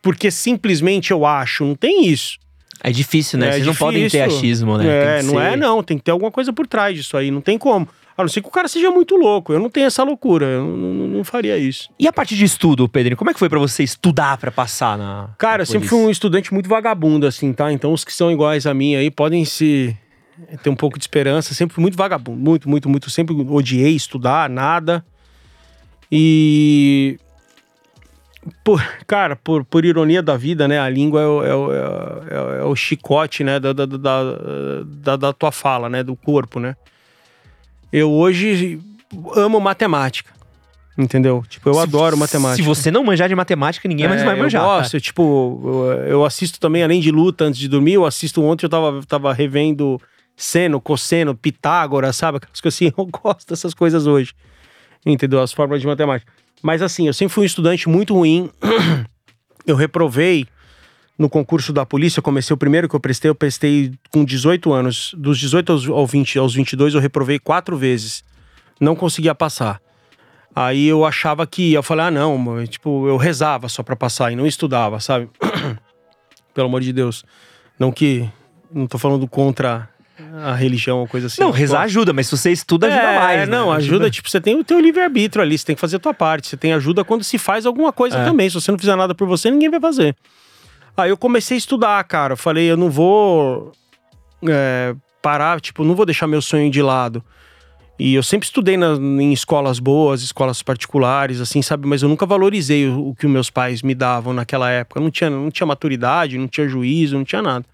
porque 0.00 0.30
simplesmente 0.30 1.10
eu 1.10 1.26
acho, 1.26 1.64
não 1.64 1.74
tem 1.74 2.06
isso. 2.06 2.38
É 2.84 2.92
difícil, 2.92 3.36
né? 3.40 3.48
É 3.48 3.52
Vocês 3.54 3.66
não 3.66 3.74
podem 3.74 4.08
ter 4.08 4.18
difícil. 4.22 4.38
achismo, 4.38 4.78
né? 4.78 4.86
É, 4.86 5.18
que 5.18 5.24
não 5.24 5.34
ser- 5.34 5.52
é 5.52 5.56
não, 5.56 5.82
tem 5.82 5.98
que 5.98 6.04
ter 6.04 6.12
alguma 6.12 6.30
coisa 6.30 6.52
por 6.52 6.68
trás 6.68 6.96
disso 6.96 7.16
aí, 7.16 7.32
não 7.32 7.40
tem 7.40 7.58
como. 7.58 7.88
A 8.18 8.22
não 8.22 8.28
ser 8.28 8.42
que 8.42 8.48
o 8.48 8.50
cara 8.50 8.66
seja 8.66 8.90
muito 8.90 9.14
louco, 9.16 9.52
eu 9.52 9.60
não 9.60 9.70
tenho 9.70 9.86
essa 9.86 10.02
loucura, 10.02 10.44
eu 10.44 10.64
não, 10.66 10.76
não- 10.76 11.06
não 11.08 11.24
faria 11.24 11.56
isso. 11.56 11.88
E 11.98 12.08
a 12.08 12.12
parte 12.12 12.34
de 12.34 12.44
estudo, 12.44 12.88
Pedrinho? 12.88 13.16
Como 13.16 13.30
é 13.30 13.32
que 13.32 13.38
foi 13.38 13.48
pra 13.48 13.60
você 13.60 13.84
estudar 13.84 14.36
pra 14.38 14.50
passar 14.50 14.98
na. 14.98 15.30
Cara, 15.38 15.58
na 15.58 15.62
eu 15.62 15.66
sempre 15.66 15.86
fui 15.88 15.98
um 16.00 16.10
estudante 16.10 16.52
muito 16.52 16.68
vagabundo, 16.68 17.28
assim, 17.28 17.52
tá? 17.52 17.72
Então 17.72 17.92
os 17.92 18.04
que 18.04 18.12
são 18.12 18.28
iguais 18.32 18.66
a 18.66 18.74
mim 18.74 18.96
aí 18.96 19.08
podem 19.08 19.44
se 19.44 19.96
ter 20.64 20.68
um 20.68 20.74
pouco 20.74 20.98
de 20.98 21.04
esperança. 21.04 21.54
Sempre 21.54 21.74
fui 21.76 21.82
muito 21.82 21.96
vagabundo, 21.96 22.38
muito, 22.40 22.68
muito, 22.68 22.88
muito. 22.88 23.08
Sempre 23.08 23.36
odiei 23.48 23.94
estudar, 23.94 24.50
nada. 24.50 25.04
E. 26.10 27.18
Por, 28.64 28.82
cara, 29.06 29.36
por, 29.36 29.64
por 29.64 29.84
ironia 29.84 30.22
da 30.22 30.36
vida, 30.36 30.66
né? 30.66 30.80
A 30.80 30.88
língua 30.88 31.20
é 31.20 31.26
o, 31.26 31.42
é 31.44 31.54
o, 31.54 31.72
é 31.72 32.40
o- 32.40 32.54
é 32.54 32.64
o 32.64 32.74
chicote, 32.74 33.44
né? 33.44 33.60
Da, 33.60 33.72
da, 33.72 33.84
da, 33.86 34.22
da, 34.84 35.16
da 35.16 35.32
tua 35.32 35.52
fala, 35.52 35.88
né? 35.88 36.02
Do 36.02 36.16
corpo, 36.16 36.58
né? 36.58 36.74
Eu 37.92 38.10
hoje 38.12 38.80
amo 39.36 39.60
matemática. 39.60 40.32
Entendeu? 40.96 41.44
Tipo, 41.48 41.68
eu 41.68 41.74
Se- 41.74 41.80
adoro 41.80 42.16
matemática. 42.16 42.56
Se 42.56 42.62
você 42.62 42.90
não 42.90 43.04
manjar 43.04 43.28
de 43.28 43.34
matemática, 43.34 43.88
ninguém 43.88 44.08
mais 44.08 44.20
É, 44.20 44.24
vai 44.24 44.34
manjar. 44.36 44.62
Eu 44.62 44.66
gosto, 44.68 45.00
tipo, 45.00 45.60
eu, 45.64 46.02
eu 46.08 46.24
assisto 46.24 46.58
também, 46.58 46.82
além 46.82 47.00
de 47.00 47.12
luta 47.12 47.44
antes 47.44 47.58
de 47.60 47.68
dormir, 47.68 47.92
eu 47.94 48.04
assisto 48.04 48.42
ontem, 48.42 48.66
eu 48.66 48.70
tava, 48.70 49.00
tava 49.06 49.32
revendo 49.32 50.00
seno, 50.36 50.80
cosseno, 50.80 51.36
Pitágoras, 51.36 52.16
sabe? 52.16 52.38
Aquelas 52.38 52.60
coisas 52.60 52.76
assim, 52.76 52.92
eu 52.98 53.06
gosto 53.06 53.48
dessas 53.48 53.74
coisas 53.74 54.06
hoje. 54.08 54.32
Entendeu? 55.06 55.40
As 55.40 55.52
fórmulas 55.52 55.80
de 55.80 55.86
matemática. 55.86 56.30
Mas 56.60 56.82
assim, 56.82 57.06
eu 57.06 57.14
sempre 57.14 57.32
fui 57.32 57.44
um 57.44 57.46
estudante 57.46 57.88
muito 57.88 58.12
ruim. 58.14 58.50
eu 59.64 59.76
reprovei 59.76 60.46
no 61.18 61.28
concurso 61.28 61.72
da 61.72 61.84
polícia, 61.84 62.20
eu 62.20 62.22
comecei 62.22 62.54
o 62.54 62.56
primeiro 62.56 62.88
que 62.88 62.94
eu 62.94 63.00
prestei, 63.00 63.28
eu 63.28 63.34
prestei 63.34 63.92
com 64.10 64.24
18 64.24 64.72
anos. 64.72 65.14
Dos 65.18 65.38
18 65.38 65.72
aos, 65.72 65.88
ao 65.88 66.06
20, 66.06 66.38
aos 66.38 66.54
22, 66.54 66.94
eu 66.94 67.00
reprovei 67.00 67.38
quatro 67.40 67.76
vezes. 67.76 68.22
Não 68.80 68.94
conseguia 68.94 69.34
passar. 69.34 69.80
Aí 70.54 70.86
eu 70.86 71.04
achava 71.04 71.46
que, 71.46 71.72
eu 71.72 71.82
falei, 71.82 72.06
ah, 72.06 72.10
não, 72.10 72.64
tipo, 72.66 73.08
eu 73.08 73.16
rezava 73.16 73.68
só 73.68 73.82
pra 73.82 73.96
passar 73.96 74.32
e 74.32 74.36
não 74.36 74.46
estudava, 74.46 75.00
sabe? 75.00 75.28
Pelo 76.54 76.68
amor 76.68 76.80
de 76.80 76.92
Deus. 76.92 77.24
Não 77.78 77.92
que, 77.92 78.28
não 78.72 78.86
tô 78.86 78.98
falando 78.98 79.26
contra 79.28 79.88
a 80.42 80.54
religião 80.54 80.98
ou 80.98 81.06
coisa 81.06 81.28
assim. 81.28 81.40
não, 81.40 81.50
rezar 81.50 81.82
ajuda, 81.82 82.12
mas 82.12 82.26
se 82.26 82.36
você 82.36 82.50
estuda, 82.50 82.88
ajuda 82.88 83.02
é, 83.02 83.18
mais. 83.18 83.38
né? 83.40 83.46
não, 83.46 83.70
ajuda, 83.72 84.10
tipo, 84.10 84.28
você 84.28 84.40
tem 84.40 84.56
o 84.56 84.64
teu 84.64 84.80
livre-arbítrio 84.80 85.42
ali, 85.42 85.56
você 85.56 85.66
tem 85.66 85.74
que 85.76 85.80
fazer 85.80 85.96
a 85.96 86.00
tua 86.00 86.14
parte, 86.14 86.48
você 86.48 86.56
tem 86.56 86.72
ajuda 86.72 87.04
quando 87.04 87.22
se 87.22 87.38
faz 87.38 87.64
alguma 87.66 87.92
coisa 87.92 88.18
É. 88.18 88.24
também. 88.24 88.48
Se 88.48 88.54
você 88.54 88.70
não 88.72 88.78
fizer 88.78 88.96
nada 88.96 89.14
por 89.14 89.28
você, 89.28 89.50
ninguém 89.50 89.70
vai 89.70 89.80
fazer. 89.80 90.16
Aí 90.98 91.10
eu 91.10 91.16
comecei 91.16 91.56
a 91.56 91.58
estudar, 91.58 92.02
cara. 92.04 92.32
Eu 92.32 92.36
falei, 92.36 92.70
eu 92.70 92.76
não 92.76 92.90
vou 92.90 93.72
é, 94.46 94.94
parar, 95.22 95.60
tipo, 95.60 95.84
não 95.84 95.94
vou 95.94 96.04
deixar 96.04 96.26
meu 96.26 96.42
sonho 96.42 96.70
de 96.70 96.82
lado. 96.82 97.22
E 97.98 98.14
eu 98.14 98.22
sempre 98.22 98.46
estudei 98.46 98.76
na- 98.76 98.94
em 98.94 99.32
escolas 99.32 99.78
boas, 99.80 100.22
escolas 100.22 100.62
particulares, 100.62 101.40
assim, 101.40 101.60
sabe? 101.62 101.86
Mas 101.86 102.02
eu 102.02 102.08
nunca 102.08 102.24
valorizei 102.26 102.86
o, 102.88 103.08
o 103.08 103.14
que 103.14 103.26
os 103.26 103.32
meus 103.32 103.50
pais 103.50 103.82
me 103.82 103.94
davam 103.94 104.32
naquela 104.32 104.70
época. 104.70 105.00
Não 105.00 105.10
tinha, 105.10 105.28
não 105.30 105.50
tinha 105.50 105.66
maturidade, 105.66 106.38
não 106.38 106.46
tinha 106.46 106.68
juízo, 106.68 107.16
não 107.16 107.24
tinha 107.24 107.42
nada. 107.42 107.64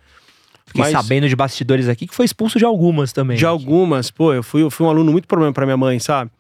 Fiquei 0.67 0.81
Mas- 0.83 0.93
sabendo 0.93 1.29
de 1.29 1.37
bastidores 1.37 1.89
aqui 1.89 2.07
que 2.07 2.15
foi 2.15 2.25
expulso 2.25 2.59
de 2.59 2.65
algumas 2.65 3.13
também. 3.13 3.37
De 3.37 3.45
algumas, 3.45 4.11
pô, 4.11 4.33
eu 4.33 4.43
fui, 4.43 4.63
eu 4.63 4.71
fui 4.71 4.87
um 4.87 4.89
aluno 4.89 5.13
muito 5.13 5.29
problema 5.29 5.53
pra 5.53 5.67
minha 5.67 5.77
mãe, 5.77 5.99
sabe? 5.99 6.31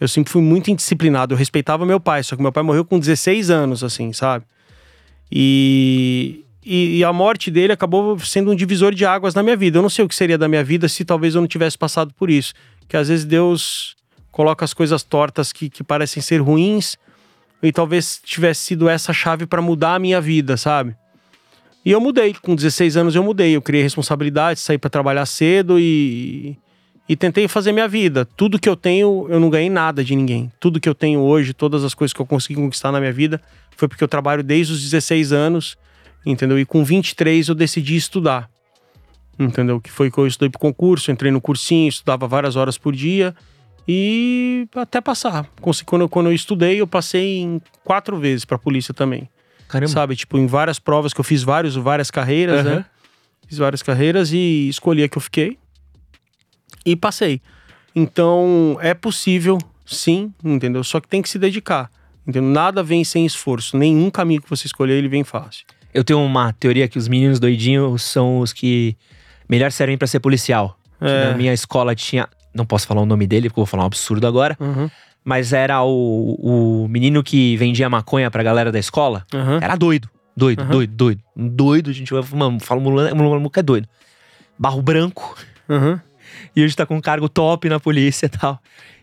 Eu 0.00 0.06
sempre 0.06 0.32
fui 0.32 0.40
muito 0.42 0.70
indisciplinado, 0.70 1.34
eu 1.34 1.38
respeitava 1.38 1.84
meu 1.84 1.98
pai, 2.00 2.22
só 2.22 2.36
que 2.36 2.42
meu 2.42 2.52
pai 2.52 2.62
morreu 2.62 2.84
com 2.84 2.98
16 2.98 3.50
anos, 3.50 3.82
assim, 3.84 4.12
sabe? 4.12 4.44
E, 5.34 6.44
e, 6.62 6.98
e 6.98 7.04
a 7.04 7.10
morte 7.10 7.50
dele 7.50 7.72
acabou 7.72 8.18
sendo 8.18 8.50
um 8.50 8.54
divisor 8.54 8.94
de 8.94 9.06
águas 9.06 9.34
na 9.34 9.42
minha 9.42 9.56
vida. 9.56 9.78
Eu 9.78 9.82
não 9.82 9.88
sei 9.88 10.04
o 10.04 10.08
que 10.08 10.14
seria 10.14 10.36
da 10.36 10.46
minha 10.46 10.62
vida 10.62 10.86
se 10.88 11.06
talvez 11.06 11.34
eu 11.34 11.40
não 11.40 11.48
tivesse 11.48 11.78
passado 11.78 12.12
por 12.12 12.28
isso. 12.28 12.52
Que 12.86 12.98
às 12.98 13.08
vezes 13.08 13.24
Deus 13.24 13.96
coloca 14.30 14.62
as 14.62 14.74
coisas 14.74 15.02
tortas 15.02 15.50
que, 15.50 15.70
que 15.70 15.82
parecem 15.82 16.22
ser 16.22 16.42
ruins 16.42 16.98
e 17.62 17.72
talvez 17.72 18.20
tivesse 18.22 18.66
sido 18.66 18.90
essa 18.90 19.14
chave 19.14 19.46
pra 19.46 19.62
mudar 19.62 19.94
a 19.94 19.98
minha 19.98 20.20
vida, 20.20 20.58
sabe? 20.58 20.94
E 21.84 21.90
eu 21.90 22.00
mudei, 22.00 22.34
com 22.34 22.54
16 22.54 22.98
anos 22.98 23.14
eu 23.14 23.24
mudei. 23.24 23.56
Eu 23.56 23.62
criei 23.62 23.82
responsabilidade, 23.82 24.60
saí 24.60 24.76
pra 24.76 24.90
trabalhar 24.90 25.24
cedo 25.24 25.80
e, 25.80 26.58
e 27.08 27.16
tentei 27.16 27.48
fazer 27.48 27.72
minha 27.72 27.88
vida. 27.88 28.24
Tudo 28.24 28.58
que 28.58 28.68
eu 28.68 28.76
tenho, 28.76 29.26
eu 29.28 29.40
não 29.40 29.50
ganhei 29.50 29.68
nada 29.68 30.04
de 30.04 30.14
ninguém. 30.14 30.50
Tudo 30.60 30.80
que 30.80 30.88
eu 30.88 30.94
tenho 30.94 31.20
hoje, 31.20 31.52
todas 31.52 31.84
as 31.84 31.94
coisas 31.94 32.12
que 32.12 32.20
eu 32.20 32.26
consegui 32.26 32.54
conquistar 32.54 32.92
na 32.92 33.00
minha 33.00 33.12
vida, 33.12 33.40
foi 33.76 33.88
porque 33.88 34.02
eu 34.02 34.08
trabalho 34.08 34.42
desde 34.42 34.72
os 34.72 34.82
16 34.82 35.32
anos, 35.32 35.76
entendeu? 36.24 36.58
E 36.58 36.64
com 36.64 36.84
23 36.84 37.48
eu 37.48 37.54
decidi 37.54 37.96
estudar. 37.96 38.48
Entendeu? 39.38 39.80
Que 39.80 39.90
foi 39.90 40.10
que 40.10 40.18
eu 40.18 40.26
estudei 40.26 40.50
pro 40.50 40.58
concurso, 40.58 41.10
entrei 41.10 41.32
no 41.32 41.40
cursinho, 41.40 41.88
estudava 41.88 42.26
várias 42.28 42.54
horas 42.54 42.78
por 42.78 42.94
dia 42.94 43.34
e 43.88 44.68
até 44.76 45.00
passar. 45.00 45.48
Quando, 45.84 46.02
eu, 46.02 46.08
quando 46.08 46.26
eu 46.26 46.32
estudei, 46.32 46.80
eu 46.80 46.86
passei 46.86 47.40
em 47.40 47.60
quatro 47.82 48.18
vezes 48.18 48.44
pra 48.44 48.58
polícia 48.58 48.94
também. 48.94 49.28
Caramba. 49.68 49.90
Sabe? 49.90 50.14
Tipo, 50.14 50.38
em 50.38 50.46
várias 50.46 50.78
provas 50.78 51.12
que 51.12 51.20
eu 51.20 51.24
fiz 51.24 51.42
vários, 51.42 51.74
várias 51.74 52.10
carreiras, 52.10 52.60
Aham. 52.60 52.76
né? 52.76 52.84
Fiz 53.48 53.58
várias 53.58 53.82
carreiras 53.82 54.32
e 54.32 54.68
escolhi 54.68 55.02
a 55.02 55.08
que 55.08 55.18
eu 55.18 55.22
fiquei. 55.22 55.58
E 56.84 56.96
passei. 56.96 57.40
Então, 57.94 58.78
é 58.80 58.94
possível, 58.94 59.58
sim, 59.84 60.32
entendeu? 60.42 60.82
Só 60.82 61.00
que 61.00 61.08
tem 61.08 61.22
que 61.22 61.28
se 61.28 61.38
dedicar. 61.38 61.90
Entendeu? 62.26 62.50
Nada 62.50 62.82
vem 62.82 63.04
sem 63.04 63.26
esforço. 63.26 63.76
Nenhum 63.76 64.10
caminho 64.10 64.40
que 64.40 64.48
você 64.48 64.66
escolher, 64.66 64.94
ele 64.94 65.08
vem 65.08 65.24
fácil. 65.24 65.64
Eu 65.92 66.02
tenho 66.02 66.20
uma 66.20 66.52
teoria 66.52 66.88
que 66.88 66.98
os 66.98 67.08
meninos 67.08 67.38
doidinhos 67.38 68.02
são 68.02 68.40
os 68.40 68.52
que 68.52 68.96
melhor 69.48 69.70
servem 69.70 69.98
pra 69.98 70.06
ser 70.06 70.20
policial. 70.20 70.78
É. 71.00 71.30
Na 71.30 71.36
minha 71.36 71.52
escola 71.52 71.94
tinha. 71.94 72.28
Não 72.54 72.64
posso 72.64 72.86
falar 72.86 73.02
o 73.02 73.06
nome 73.06 73.26
dele, 73.26 73.48
porque 73.48 73.60
eu 73.60 73.64
vou 73.64 73.70
falar 73.70 73.82
um 73.82 73.86
absurdo 73.86 74.26
agora. 74.26 74.56
Uhum. 74.60 74.88
Mas 75.24 75.52
era 75.52 75.82
o, 75.82 76.84
o 76.84 76.88
menino 76.88 77.22
que 77.22 77.56
vendia 77.56 77.88
maconha 77.88 78.30
pra 78.30 78.42
galera 78.42 78.72
da 78.72 78.78
escola. 78.78 79.24
Uhum. 79.32 79.58
Era 79.60 79.76
doido. 79.76 80.08
Doido, 80.36 80.62
Aham. 80.62 80.70
doido, 80.70 80.94
doido. 80.94 81.22
Doido, 81.36 81.90
a 81.90 81.92
gente 81.92 82.12
vai. 82.12 82.22
Mano, 82.32 82.58
fala 82.60 82.80
o 82.80 82.82
moleque 82.82 83.14
moleque 83.14 83.58
é 83.58 83.62
doido. 83.62 83.88
Barro 84.58 84.80
branco. 84.80 85.36
Uhum. 85.68 85.98
E 86.54 86.64
hoje 86.64 86.74
tá 86.76 86.84
com 86.86 86.96
um 86.96 87.00
cargo 87.00 87.28
top 87.28 87.68
na 87.68 87.78
polícia 87.80 88.26
e 88.26 88.28
tal. 88.28 88.60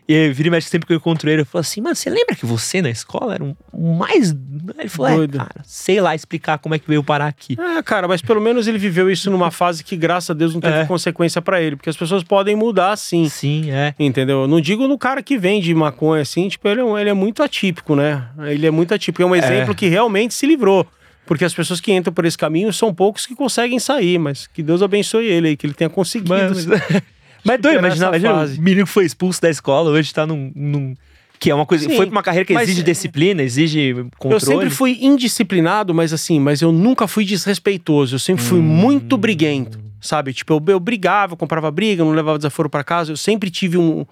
E 0.08 0.14
aí, 0.14 0.32
vira 0.32 0.48
e 0.48 0.50
mexe 0.50 0.68
sempre 0.68 0.88
que 0.88 0.92
eu 0.92 0.96
encontro 0.96 1.30
ele, 1.30 1.42
eu 1.42 1.46
falo 1.46 1.60
assim, 1.60 1.80
mano, 1.80 1.94
você 1.94 2.10
lembra 2.10 2.34
que 2.34 2.44
você 2.44 2.82
na 2.82 2.90
escola 2.90 3.34
era 3.34 3.44
um 3.44 3.54
mais. 3.96 4.34
Ele 4.76 4.88
falou, 4.88 5.18
Doido. 5.18 5.36
é, 5.36 5.38
cara, 5.38 5.60
sei 5.62 6.00
lá 6.00 6.16
explicar 6.16 6.58
como 6.58 6.74
é 6.74 6.80
que 6.80 6.88
veio 6.88 7.04
parar 7.04 7.28
aqui. 7.28 7.56
É, 7.60 7.80
cara, 7.80 8.08
mas 8.08 8.20
pelo 8.20 8.40
menos 8.40 8.66
ele 8.66 8.76
viveu 8.76 9.08
isso 9.08 9.30
numa 9.30 9.52
fase 9.52 9.84
que, 9.84 9.94
graças 9.94 10.30
a 10.30 10.34
Deus, 10.34 10.52
não 10.52 10.60
teve 10.60 10.78
É. 10.78 10.84
consequência 10.84 11.40
pra 11.40 11.62
ele. 11.62 11.76
Porque 11.76 11.88
as 11.90 11.96
pessoas 11.96 12.24
podem 12.24 12.56
mudar, 12.56 12.96
sim. 12.96 13.28
Sim, 13.28 13.70
é. 13.70 13.94
Entendeu? 14.00 14.40
Eu 14.42 14.48
Não 14.48 14.60
digo 14.60 14.88
no 14.88 14.98
cara 14.98 15.22
que 15.22 15.38
vende 15.38 15.72
maconha 15.72 16.22
assim, 16.22 16.48
tipo, 16.48 16.66
ele 16.66 16.80
é, 16.80 16.84
um- 16.84 16.98
ele 16.98 17.10
é 17.10 17.14
muito 17.14 17.40
atípico, 17.40 17.94
né? 17.94 18.24
Ele 18.48 18.66
é 18.66 18.70
muito 18.72 18.92
atípico. 18.92 19.22
É 19.22 19.26
um 19.26 19.36
exemplo 19.36 19.76
que 19.76 19.86
realmente 19.86 20.34
se 20.34 20.44
livrou. 20.44 20.84
Porque 21.24 21.44
as 21.44 21.54
pessoas 21.54 21.80
que 21.80 21.92
entram 21.92 22.12
por 22.12 22.24
esse 22.24 22.36
caminho 22.36 22.72
são 22.72 22.92
poucos 22.92 23.26
que 23.26 23.36
conseguem 23.36 23.78
sair, 23.78 24.18
mas 24.18 24.48
que 24.48 24.60
Deus 24.60 24.82
abençoe 24.82 25.26
ele 25.26 25.48
aí, 25.50 25.56
que 25.56 25.64
ele 25.64 25.74
tenha 25.74 25.88
conseguido. 25.88 26.30
Mas, 26.34 26.66
mas 27.44 27.54
é 27.54 27.58
doido, 27.58 27.78
imagina, 27.78 28.06
imagina 28.08 28.34
fase. 28.34 28.58
o 28.58 28.62
menino 28.62 28.86
que 28.86 28.92
foi 28.92 29.04
expulso 29.04 29.40
da 29.40 29.50
escola, 29.50 29.90
hoje 29.90 30.12
tá 30.12 30.26
num. 30.26 30.50
num- 30.54 30.94
que 31.38 31.50
é 31.50 31.54
uma 31.54 31.64
coisa. 31.64 31.88
Sim, 31.88 31.96
foi 31.96 32.04
pra 32.04 32.12
uma 32.12 32.22
carreira 32.22 32.44
que 32.44 32.52
exige 32.52 32.82
disciplina, 32.82 33.42
exige 33.42 33.94
controle. 34.18 34.34
Eu 34.34 34.40
sempre 34.40 34.68
fui 34.70 34.98
indisciplinado, 35.00 35.94
mas 35.94 36.12
assim, 36.12 36.38
mas 36.38 36.60
eu 36.60 36.70
nunca 36.70 37.08
fui 37.08 37.24
desrespeitoso. 37.24 38.16
Eu 38.16 38.18
sempre 38.18 38.44
fui 38.44 38.58
Hum. 38.58 38.62
muito 38.62 39.16
briguento, 39.16 39.78
sabe? 40.02 40.34
Tipo, 40.34 40.52
eu, 40.52 40.62
eu 40.74 40.78
brigava, 40.78 41.32
eu 41.32 41.36
comprava 41.38 41.70
briga, 41.70 42.04
não 42.04 42.12
levava 42.12 42.36
desaforo 42.36 42.68
pra 42.68 42.84
casa. 42.84 43.10
Eu 43.12 43.16
sempre 43.16 43.48
tive 43.50 43.78
um, 43.78 44.04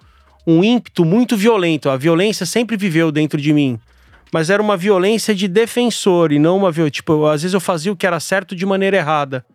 um 0.47 0.63
ímpeto 0.63 1.05
muito 1.05 1.37
violento. 1.37 1.87
A 1.91 1.97
violência 1.97 2.47
sempre 2.47 2.75
viveu 2.75 3.11
dentro 3.11 3.39
de 3.39 3.53
mim. 3.53 3.79
Mas 4.33 4.49
era 4.49 4.59
uma 4.61 4.75
violência 4.75 5.35
de 5.35 5.47
defensor 5.47 6.31
e 6.31 6.39
não 6.39 6.57
uma 6.57 6.71
violência. 6.71 6.93
Tipo, 6.95 7.13
eu- 7.13 7.27
às 7.27 7.43
vezes 7.43 7.53
eu 7.53 7.59
fazia 7.59 7.91
o 7.91 7.95
que 7.95 8.07
era 8.07 8.19
certo 8.19 8.55
de 8.55 8.65
maneira 8.65 8.97
errada. 8.97 9.45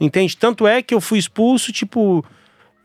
Entende? 0.00 0.38
Tanto 0.38 0.66
é 0.66 0.80
que 0.80 0.94
eu 0.94 1.02
fui 1.02 1.18
expulso, 1.18 1.70
tipo, 1.70 2.24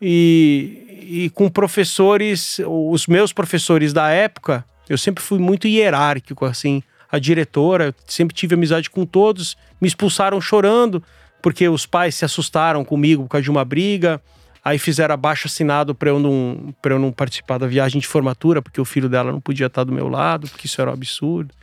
e, 0.02 1.26
e 1.26 1.30
com 1.32 1.50
professores, 1.50 2.60
os 2.66 3.08
meus 3.08 3.32
professores 3.32 3.94
da 3.94 4.10
época, 4.10 4.66
eu 4.90 4.98
sempre 4.98 5.24
fui 5.24 5.40
muito 5.40 5.68
hierárquico, 5.68 6.46
assim. 6.46 6.82
A 7.12 7.20
diretora, 7.20 7.86
eu 7.86 7.94
sempre 8.08 8.36
tive 8.36 8.56
amizade 8.56 8.90
com 8.90 9.06
todos, 9.06 9.56
me 9.80 9.88
expulsaram 9.88 10.40
chorando, 10.42 11.02
porque 11.42 11.68
os 11.70 11.86
pais 11.86 12.16
se 12.16 12.26
assustaram 12.26 12.84
comigo 12.84 13.24
por 13.24 13.30
causa 13.30 13.44
de 13.44 13.52
uma 13.52 13.64
briga. 13.64 14.22
Aí 14.64 14.80
fizeram 14.80 15.14
abaixo 15.14 15.46
assinado 15.46 15.94
para 15.94 16.10
eu, 16.10 16.20
não, 16.20 16.74
eu 16.84 17.00
não 17.00 17.12
participar 17.12 17.60
da 17.60 17.68
viagem 17.68 18.02
de 18.02 18.08
formatura, 18.08 18.64
porque 18.64 18.82
o 18.82 18.86
filho 18.86 19.08
dela 19.08 19.32
não 19.32 19.40
podia 19.40 19.68
estar 19.68 19.84
do 19.84 19.92
meu 19.92 20.08
lado, 20.08 20.48
porque 20.48 20.66
isso 20.66 20.82
era 20.82 20.90
um 20.90 20.94
absurdo. 20.94 21.54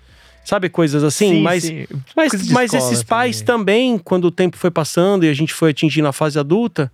Sabe, 0.44 0.68
coisas 0.68 1.04
assim? 1.04 1.34
Sim, 1.34 1.42
mas 1.42 1.64
sim. 1.64 1.86
mas, 2.16 2.48
mas 2.50 2.74
esses 2.74 3.02
pais 3.02 3.42
também. 3.42 3.98
quando 3.98 4.26
o 4.26 4.30
tempo 4.30 4.56
foi 4.56 4.70
passando 4.70 5.24
e 5.24 5.28
a 5.28 5.34
gente 5.34 5.52
foi 5.52 5.70
atingindo 5.70 6.08
a 6.08 6.12
fase 6.12 6.38
adulta, 6.38 6.90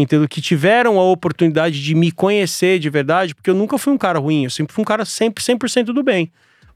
entendo 0.00 0.28
que 0.28 0.40
tiveram 0.40 0.98
a 0.98 1.04
oportunidade 1.04 1.82
de 1.82 1.94
me 1.94 2.12
conhecer 2.12 2.78
de 2.78 2.90
verdade, 2.90 3.34
porque 3.34 3.50
eu 3.50 3.54
nunca 3.54 3.78
fui 3.78 3.92
um 3.92 3.98
cara 3.98 4.18
ruim, 4.18 4.44
eu 4.44 4.50
sempre 4.50 4.74
fui 4.74 4.82
um 4.82 4.84
cara 4.84 5.04
sempre 5.04 5.42
100% 5.42 5.86
do 5.86 6.02
bem. 6.02 6.30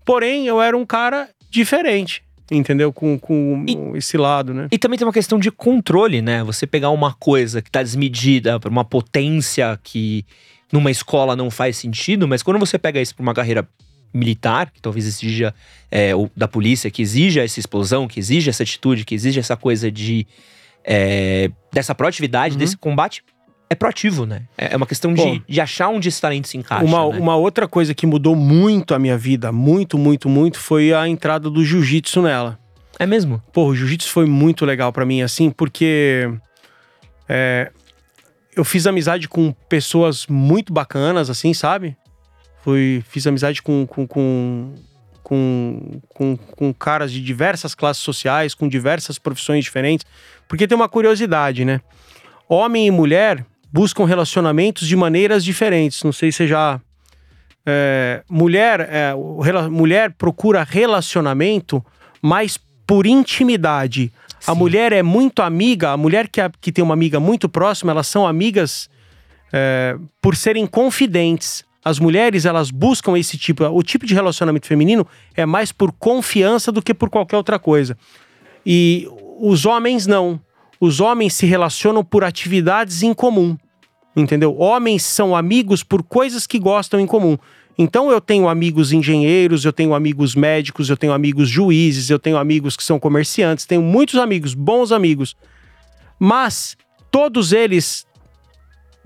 Porém, 0.05 0.47
eu 0.47 0.61
era 0.61 0.77
um 0.77 0.87
cara 0.87 1.29
diferente, 1.51 2.23
entendeu? 2.51 2.93
Com, 2.93 3.19
com 3.19 3.93
esse 3.95 4.17
lado, 4.17 4.55
né? 4.55 4.69
E 4.73 4.79
também 4.79 4.99
tem 4.99 5.07
uma 5.07 5.13
questão 5.13 5.39
de 5.39 5.51
controle, 5.51 6.23
né? 6.23 6.43
Você 6.45 6.67
pegar 6.67 6.91
uma 6.91 7.13
coisa 7.13 7.61
que 7.61 7.71
tá 7.71 7.83
desmedida 7.83 8.59
uma 8.69 8.85
potência 8.85 9.79
que 9.83 10.25
numa 10.73 10.91
escola 10.91 11.37
não 11.37 11.51
faz 11.51 11.77
sentido, 11.77 12.27
mas 12.27 12.43
quando 12.43 12.59
você 12.59 12.79
pega 12.79 13.01
isso 13.01 13.15
pra 13.15 13.23
uma 13.23 13.35
carreira 13.35 13.69
militar, 14.13 14.71
que 14.71 14.81
talvez 14.81 15.07
exija 15.07 15.55
é, 15.91 16.13
da 16.37 16.49
polícia, 16.49 16.91
que 16.91 17.03
exija 17.03 17.45
essa 17.45 17.61
explosão, 17.61 18.09
que 18.09 18.19
exija 18.19 18.51
essa 18.51 18.63
atitude, 18.63 19.05
que 19.05 19.15
exija 19.15 19.41
essa 19.41 19.57
coisa 19.57 19.91
de 19.91 20.27
é, 20.85 21.51
dessa 21.73 21.95
proatividade, 21.95 22.55
Uhum. 22.55 22.59
desse 22.59 22.77
combate, 22.77 23.23
é 23.69 23.75
proativo, 23.75 24.27
né? 24.27 24.43
É 24.59 24.73
é 24.73 24.77
uma 24.77 24.87
questão 24.87 25.15
de, 25.15 25.43
de 25.49 25.61
achar 25.61 25.89
onde 25.89 26.09
esse 26.09 26.21
talento 26.21 26.49
se 26.49 26.59
encaixa. 26.59 26.85
Uma, 26.85 27.13
né? 27.13 27.19
uma 27.19 27.37
outra 27.37 27.69
coisa 27.69 27.95
que 27.95 28.05
mudou 28.07 28.35
muito 28.35 28.95
a 28.95 28.99
minha 28.99 29.17
vida, 29.17 29.53
muito, 29.53 29.97
muito, 29.97 30.29
muito, 30.29 30.59
foi 30.59 30.93
a 30.93 31.07
entrada 31.07 31.49
do 31.49 31.65
jiu-jitsu 31.65 32.21
nela. 32.23 32.59
É 32.99 33.07
mesmo? 33.07 33.41
Pô, 33.53 33.67
o 33.67 33.75
jiu-jitsu 33.75 34.11
foi 34.11 34.27
muito 34.27 34.67
legal 34.67 34.93
pra 34.93 35.07
mim, 35.07 35.23
assim, 35.23 35.51
porque 35.51 36.29
é, 37.29 37.71
eu 38.57 38.65
fiz 38.65 38.87
amizade 38.87 39.29
com 39.29 39.53
pessoas 39.69 40.27
muito 40.27 40.73
bacanas, 40.73 41.31
assim, 41.31 41.55
sabe? 41.55 41.97
Fui, 42.63 43.03
fiz 43.09 43.27
amizade 43.27 43.63
com, 43.63 43.87
com, 43.87 44.07
com, 44.07 44.75
com, 45.31 46.01
com, 46.09 46.37
com 46.37 46.75
caras 46.75 47.13
de 47.13 47.21
diversas 47.21 47.73
classes 47.73 48.03
sociais, 48.03 48.53
com 48.53 48.67
diversas 48.69 49.17
profissões 49.17 49.63
diferentes, 49.65 50.05
porque 50.49 50.67
tem 50.67 50.75
uma 50.75 50.89
curiosidade, 50.89 51.65
né? 51.65 51.81
Homem 52.49 52.89
e 52.89 52.91
mulher 52.91 53.47
buscam 53.73 54.05
relacionamentos 54.05 54.89
de 54.89 54.97
maneiras 54.97 55.45
diferentes. 55.45 56.03
Não 56.03 56.11
sei 56.13 56.33
se 56.33 56.49
já. 56.49 56.81
é, 57.65 58.25
mulher, 58.29 58.81
é, 58.91 59.15
mulher 59.71 60.11
procura 60.19 60.65
relacionamento 60.69 61.81
mais 62.21 62.59
por 62.85 63.07
intimidade. 63.07 64.13
A 64.49 64.53
Sim. 64.53 64.59
mulher 64.59 64.93
é 64.93 65.01
muito 65.03 65.43
amiga, 65.43 65.91
a 65.91 65.97
mulher 65.97 66.27
que, 66.27 66.41
a- 66.41 66.51
que 66.61 66.73
tem 66.73 66.83
uma 66.83 66.95
amiga 66.95 67.21
muito 67.21 67.49
próxima, 67.49 67.93
elas 67.93 68.09
são 68.09 68.27
amigas 68.27 68.91
é, 69.53 69.97
por 70.21 70.35
serem 70.35 70.67
confidentes. 70.67 71.65
As 71.85 71.99
mulheres, 71.99 72.45
elas 72.45 72.71
buscam 72.71 73.19
esse 73.19 73.39
tipo. 73.39 73.65
O 73.65 73.83
tipo 73.83 74.05
de 74.05 74.15
relacionamento 74.15 74.67
feminino 74.67 75.07
é 75.35 75.47
mais 75.47 75.73
por 75.73 75.93
confiança 75.93 76.71
do 76.71 76.83
que 76.83 76.93
por 76.93 77.09
qualquer 77.09 77.37
outra 77.37 77.59
coisa. 77.59 77.97
E 78.65 79.09
os 79.39 79.65
homens 79.65 80.07
não. 80.07 80.41
Os 80.79 81.01
homens 81.01 81.35
se 81.35 81.47
relacionam 81.47 82.05
por 82.05 82.23
atividades 82.23 83.03
em 83.03 83.15
comum. 83.15 83.57
Entendeu? 84.15 84.57
Homens 84.59 85.03
são 85.03 85.35
amigos 85.35 85.83
por 85.83 86.03
coisas 86.03 86.47
que 86.47 86.59
gostam 86.59 87.01
em 87.01 87.07
comum. 87.07 87.39
Então 87.79 88.11
eu 88.11 88.21
tenho 88.21 88.47
amigos 88.47 88.93
engenheiros, 88.93 89.65
eu 89.65 89.73
tenho 89.73 89.95
amigos 89.95 90.35
médicos, 90.35 90.91
eu 90.91 90.97
tenho 90.99 91.15
amigos 91.15 91.49
juízes, 91.49 92.11
eu 92.11 92.19
tenho 92.19 92.37
amigos 92.37 92.77
que 92.77 92.85
são 92.85 92.99
comerciantes, 92.99 93.65
tenho 93.65 93.81
muitos 93.81 94.17
amigos, 94.17 94.53
bons 94.53 94.93
amigos. 94.93 95.35
Mas 96.19 96.77
todos 97.11 97.53
eles 97.53 98.07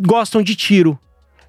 gostam 0.00 0.42
de 0.42 0.56
tiro. 0.56 0.98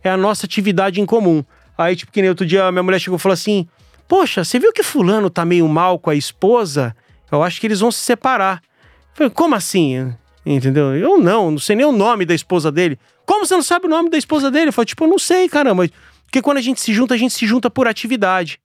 É 0.06 0.12
a 0.12 0.16
nossa 0.18 0.46
atividade 0.46 1.02
em 1.02 1.06
comum. 1.06 1.44
Aí, 1.78 1.96
tipo, 1.96 2.12
que 2.12 2.22
nem 2.22 2.30
outro 2.30 2.46
dia 2.46 2.72
minha 2.72 2.84
mulher 2.84 3.00
chegou 3.00 3.18
e 3.18 3.22
falou 3.22 3.34
assim: 3.34 3.68
Poxa, 4.08 4.44
você 4.44 4.60
viu 4.60 4.72
que 4.72 4.84
fulano 4.84 5.30
tá 5.30 5.44
meio 5.44 5.68
mal 5.68 5.98
com 5.98 6.10
a 6.12 6.16
esposa? 6.16 6.96
Eu 7.32 7.42
acho 7.42 7.60
que 7.60 7.66
eles 7.68 7.80
vão 7.80 7.92
se 7.92 8.00
separar. 8.00 8.62
Eu 8.64 9.16
falei, 9.16 9.30
como 9.32 9.56
assim? 9.56 10.14
Entendeu? 10.46 10.96
Eu 10.96 11.18
não, 11.18 11.52
não 11.52 11.58
sei 11.58 11.76
nem 11.76 11.86
o 11.86 11.92
nome 11.92 12.24
da 12.24 12.36
esposa 12.36 12.72
dele. 12.72 13.00
Como 13.26 13.46
você 13.46 13.56
não 13.56 13.64
sabe 13.64 13.88
o 13.88 13.90
nome 13.90 14.10
da 14.12 14.18
esposa 14.18 14.52
dele? 14.52 14.68
Eu 14.70 14.74
falei, 14.74 14.86
tipo, 14.86 15.08
não 15.08 15.18
sei, 15.18 15.50
caramba. 15.50 15.90
Porque 16.26 16.40
quando 16.42 16.60
a 16.60 16.62
gente 16.62 16.80
se 16.80 16.94
junta, 16.94 17.16
a 17.16 17.18
gente 17.18 17.34
se 17.34 17.48
junta 17.48 17.68
por 17.70 17.88
atividade. 17.88 18.60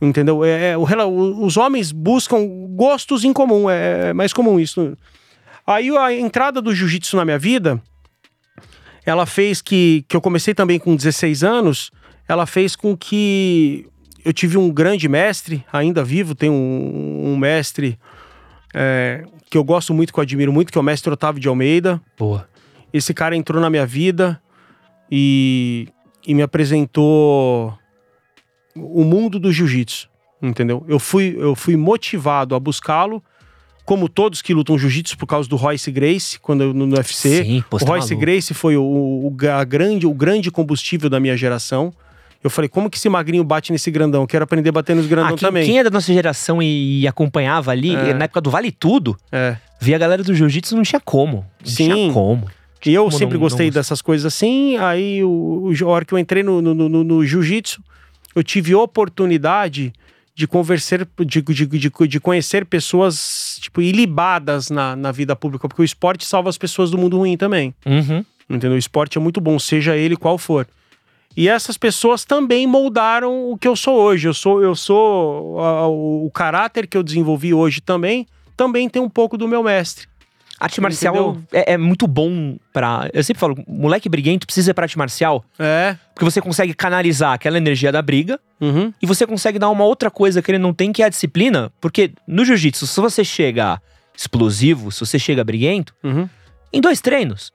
Entendeu? 0.00 0.44
É, 0.44 0.72
é, 0.72 0.76
o- 0.76 1.44
os 1.44 1.56
homens 1.56 1.90
buscam 1.90 2.44
gostos 2.76 3.24
em 3.24 3.32
comum, 3.32 3.70
é, 3.70 4.10
é 4.10 4.12
mais 4.12 4.32
comum 4.32 4.60
isso. 4.60 4.96
Aí 5.66 5.96
a 5.96 6.12
entrada 6.12 6.60
do 6.60 6.74
jiu-jitsu 6.74 7.16
na 7.16 7.24
minha 7.24 7.38
vida, 7.38 7.80
ela 9.04 9.26
fez 9.26 9.60
que, 9.60 10.04
que 10.08 10.16
eu 10.16 10.20
comecei 10.20 10.54
também 10.54 10.78
com 10.78 10.94
16 10.94 11.42
anos, 11.42 11.90
ela 12.28 12.46
fez 12.46 12.76
com 12.76 12.96
que 12.96 13.86
eu 14.24 14.32
tive 14.32 14.56
um 14.56 14.70
grande 14.70 15.08
mestre, 15.08 15.64
ainda 15.72 16.04
vivo, 16.04 16.34
tem 16.34 16.48
um, 16.48 17.32
um 17.32 17.36
mestre 17.36 17.98
é, 18.72 19.24
que 19.50 19.58
eu 19.58 19.64
gosto 19.64 19.92
muito, 19.92 20.12
que 20.12 20.18
eu 20.18 20.22
admiro 20.22 20.52
muito, 20.52 20.72
que 20.72 20.78
é 20.78 20.80
o 20.80 20.84
mestre 20.84 21.12
Otávio 21.12 21.40
de 21.40 21.48
Almeida. 21.48 22.00
Boa. 22.16 22.48
Esse 22.92 23.12
cara 23.12 23.36
entrou 23.36 23.60
na 23.60 23.68
minha 23.68 23.86
vida 23.86 24.40
e, 25.10 25.88
e 26.26 26.34
me 26.34 26.42
apresentou 26.42 27.76
o 28.74 29.04
mundo 29.04 29.38
do 29.38 29.52
jiu-jitsu, 29.52 30.08
entendeu? 30.40 30.84
Eu 30.88 30.98
fui, 30.98 31.36
eu 31.38 31.54
fui 31.54 31.76
motivado 31.76 32.54
a 32.54 32.60
buscá-lo, 32.60 33.22
como 33.84 34.08
todos 34.08 34.40
que 34.42 34.54
lutam 34.54 34.78
jiu-jitsu 34.78 35.16
por 35.18 35.26
causa 35.26 35.48
do 35.48 35.56
Royce 35.56 35.90
Grace, 35.90 36.38
quando 36.38 36.62
eu, 36.62 36.72
no, 36.74 36.86
no 36.86 36.96
UFC. 36.96 37.44
Sim, 37.44 37.64
o 37.70 37.78
tá 37.78 37.84
Royce 37.86 38.08
maluco. 38.14 38.20
Grace 38.20 38.54
foi 38.54 38.76
o, 38.76 38.82
o, 38.82 39.36
a 39.50 39.64
grande, 39.64 40.06
o 40.06 40.14
grande 40.14 40.50
combustível 40.50 41.10
da 41.10 41.18
minha 41.18 41.36
geração. 41.36 41.92
Eu 42.44 42.50
falei, 42.50 42.68
como 42.68 42.90
que 42.90 42.96
esse 42.98 43.08
magrinho 43.08 43.44
bate 43.44 43.70
nesse 43.70 43.88
grandão? 43.90 44.26
Quero 44.26 44.42
aprender 44.42 44.68
a 44.70 44.72
bater 44.72 44.96
nos 44.96 45.06
grandão 45.06 45.34
Ah, 45.34 45.38
quem, 45.38 45.48
também. 45.48 45.64
quem 45.66 45.78
é 45.78 45.84
da 45.84 45.90
nossa 45.90 46.12
geração 46.12 46.60
e, 46.60 47.00
e 47.02 47.06
acompanhava 47.08 47.70
ali, 47.70 47.94
É. 47.94 48.12
na 48.14 48.24
época 48.24 48.40
do 48.40 48.50
Vale 48.50 48.72
Tudo, 48.72 49.16
É. 49.30 49.56
via 49.80 49.94
a 49.94 49.98
galera 49.98 50.24
do 50.24 50.34
jiu-jitsu 50.34 50.74
não 50.74 50.82
tinha 50.82 51.00
como. 51.00 51.46
Não 51.64 51.66
Sim. 51.72 51.88
tinha 51.92 52.12
como. 52.12 52.48
E 52.84 52.92
eu 52.92 53.04
Como 53.04 53.16
sempre 53.16 53.34
não- 53.34 53.40
gostei 53.42 53.66
não- 53.66 53.74
dessas 53.74 54.02
coisas 54.02 54.26
assim. 54.26 54.76
Aí, 54.78 55.22
o, 55.22 55.28
o, 55.70 55.84
a 55.84 55.88
hora 55.88 56.04
que 56.04 56.12
eu 56.12 56.18
entrei 56.18 56.42
no, 56.42 56.60
no, 56.60 56.74
no- 56.74 57.04
no 57.04 57.24
jiu-jitsu, 57.24 57.80
eu 58.34 58.42
tive 58.42 58.74
oportunidade 58.74 59.92
de 60.34 60.46
conversar, 60.48 61.06
de, 61.20 61.42
de, 61.42 61.66
de, 61.66 61.90
de 62.08 62.20
conhecer 62.20 62.64
pessoas, 62.66 63.51
tipo, 63.62 63.80
ilibadas 63.80 64.68
na, 64.70 64.94
na 64.96 65.10
vida 65.12 65.34
pública, 65.34 65.66
porque 65.68 65.82
o 65.82 65.84
esporte 65.84 66.24
salva 66.26 66.50
as 66.50 66.58
pessoas 66.58 66.90
do 66.90 66.98
mundo 66.98 67.16
ruim 67.18 67.36
também. 67.36 67.74
Uhum. 67.86 68.24
Entendeu? 68.50 68.72
O 68.72 68.78
esporte 68.78 69.16
é 69.16 69.20
muito 69.20 69.40
bom, 69.40 69.58
seja 69.58 69.96
ele 69.96 70.16
qual 70.16 70.36
for. 70.36 70.66
E 71.34 71.48
essas 71.48 71.78
pessoas 71.78 72.24
também 72.24 72.66
moldaram 72.66 73.50
o 73.50 73.56
que 73.56 73.66
eu 73.66 73.74
sou 73.74 73.94
hoje. 73.98 74.28
Eu 74.28 74.34
sou, 74.34 74.62
eu 74.62 74.74
sou 74.76 75.58
a- 75.60 75.86
o, 75.88 76.26
o 76.26 76.30
caráter 76.30 76.86
que 76.86 76.96
eu 76.96 77.02
desenvolvi 77.02 77.54
hoje 77.54 77.80
também, 77.80 78.26
também 78.54 78.88
tem 78.88 79.00
um 79.00 79.08
pouco 79.08 79.38
do 79.38 79.48
meu 79.48 79.62
mestre. 79.62 80.06
Arte 80.64 80.80
marcial 80.80 81.36
é, 81.52 81.72
é 81.72 81.76
muito 81.76 82.06
bom 82.06 82.56
pra. 82.72 83.08
Eu 83.12 83.24
sempre 83.24 83.40
falo, 83.40 83.56
moleque 83.66 84.08
briguento 84.08 84.46
precisa 84.46 84.70
ir 84.70 84.74
pra 84.74 84.84
arte 84.84 84.96
marcial, 84.96 85.44
É. 85.58 85.96
porque 86.14 86.24
você 86.24 86.40
consegue 86.40 86.72
canalizar 86.72 87.32
aquela 87.32 87.56
energia 87.58 87.90
da 87.90 88.00
briga 88.00 88.38
Uhum. 88.60 88.92
e 89.02 89.06
você 89.06 89.26
consegue 89.26 89.58
dar 89.58 89.68
uma 89.70 89.84
outra 89.84 90.10
coisa 90.10 90.40
que 90.40 90.50
ele 90.50 90.58
não 90.58 90.72
tem, 90.72 90.92
que 90.92 91.02
é 91.02 91.06
a 91.06 91.08
disciplina. 91.08 91.72
Porque 91.80 92.12
no 92.28 92.44
jiu-jitsu, 92.44 92.86
se 92.86 93.00
você 93.00 93.24
chega 93.24 93.80
explosivo, 94.16 94.92
se 94.92 95.00
você 95.00 95.18
chega 95.18 95.42
briguento, 95.42 95.92
Uhum. 96.04 96.28
em 96.72 96.80
dois 96.80 97.00
treinos, 97.00 97.50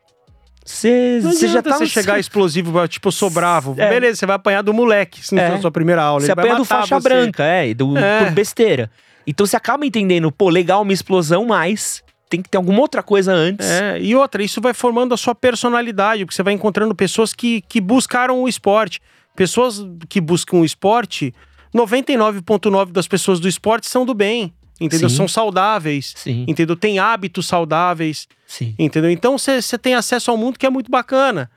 você, 0.66 1.22
já 1.48 1.62
tá. 1.62 1.78
você 1.78 1.86
chegar 1.86 2.20
explosivo, 2.20 2.86
tipo, 2.90 3.10
sou 3.12 3.30
bravo. 3.30 3.74
É. 3.78 3.90
Beleza, 3.90 4.18
você 4.20 4.26
vai 4.26 4.36
apanhar 4.36 4.62
do 4.62 4.74
moleque, 4.74 5.26
se 5.26 5.34
não 5.34 5.42
É. 5.42 5.50
for 5.52 5.56
a 5.58 5.62
sua 5.62 5.72
primeira 5.72 6.02
aula. 6.04 6.20
Você 6.22 6.32
apanha 6.34 6.56
do 6.56 6.66
faixa 6.66 7.00
você. 7.00 7.08
branca, 7.08 7.44
é, 7.44 7.74
do, 7.74 7.98
É. 7.98 8.26
por 8.26 8.32
besteira. 8.34 8.92
Então 9.26 9.46
você 9.46 9.56
acaba 9.56 9.86
entendendo, 9.86 10.30
pô, 10.32 10.50
legal 10.50 10.82
uma 10.82 10.92
explosão, 10.94 11.46
mas 11.46 12.04
tem 12.30 12.42
que 12.42 12.50
ter 12.50 12.58
alguma 12.58 12.80
outra 12.80 13.02
coisa 13.02 13.34
antes. 13.34 13.66
É, 13.66 14.00
e 14.02 14.16
outra, 14.16 14.44
isso 14.44 14.60
vai 14.62 14.74
formando 14.74 15.14
a 15.14 15.18
sua 15.18 15.34
personalidade, 15.34 16.26
porque 16.26 16.36
você 16.36 16.44
vai 16.44 16.54
encontrando 16.54 16.94
pessoas 16.94 17.34
que, 17.34 17.62
que 17.62 17.80
buscaram 17.80 18.42
o 18.42 18.48
esporte. 18.48 19.02
Pessoas 19.36 19.86
que 20.10 20.20
buscam 20.20 20.58
o 20.58 20.66
esporte, 20.66 21.34
99,9% 21.74 22.92
das 22.92 23.08
pessoas 23.08 23.40
do 23.40 23.48
esporte 23.48 23.88
são 23.88 24.06
do 24.06 24.14
bem. 24.14 24.54
Entendeu? 24.80 25.10
Sim. 25.10 25.16
São 25.16 25.28
saudáveis. 25.28 26.14
Sim. 26.16 26.46
Entendeu? 26.48 26.76
Tem 26.76 27.00
hábitos 27.00 27.48
saudáveis. 27.48 28.28
Sim. 28.46 28.76
Entendeu? 28.78 29.10
Então 29.10 29.38
você 29.38 29.78
tem 29.78 29.96
acesso 29.96 30.30
ao 30.30 30.38
mundo 30.38 30.58
que 30.58 30.66
é 30.66 30.70
muito 30.70 30.92
bacana. 30.92 31.50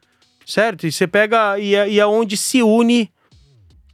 Certo? 0.46 0.86
E 0.86 0.92
você 0.92 1.06
pega. 1.06 1.58
E 1.58 1.74
é, 1.74 1.88
e 1.88 2.00
é 2.00 2.06
onde 2.06 2.36
se 2.36 2.62
une 2.62 3.10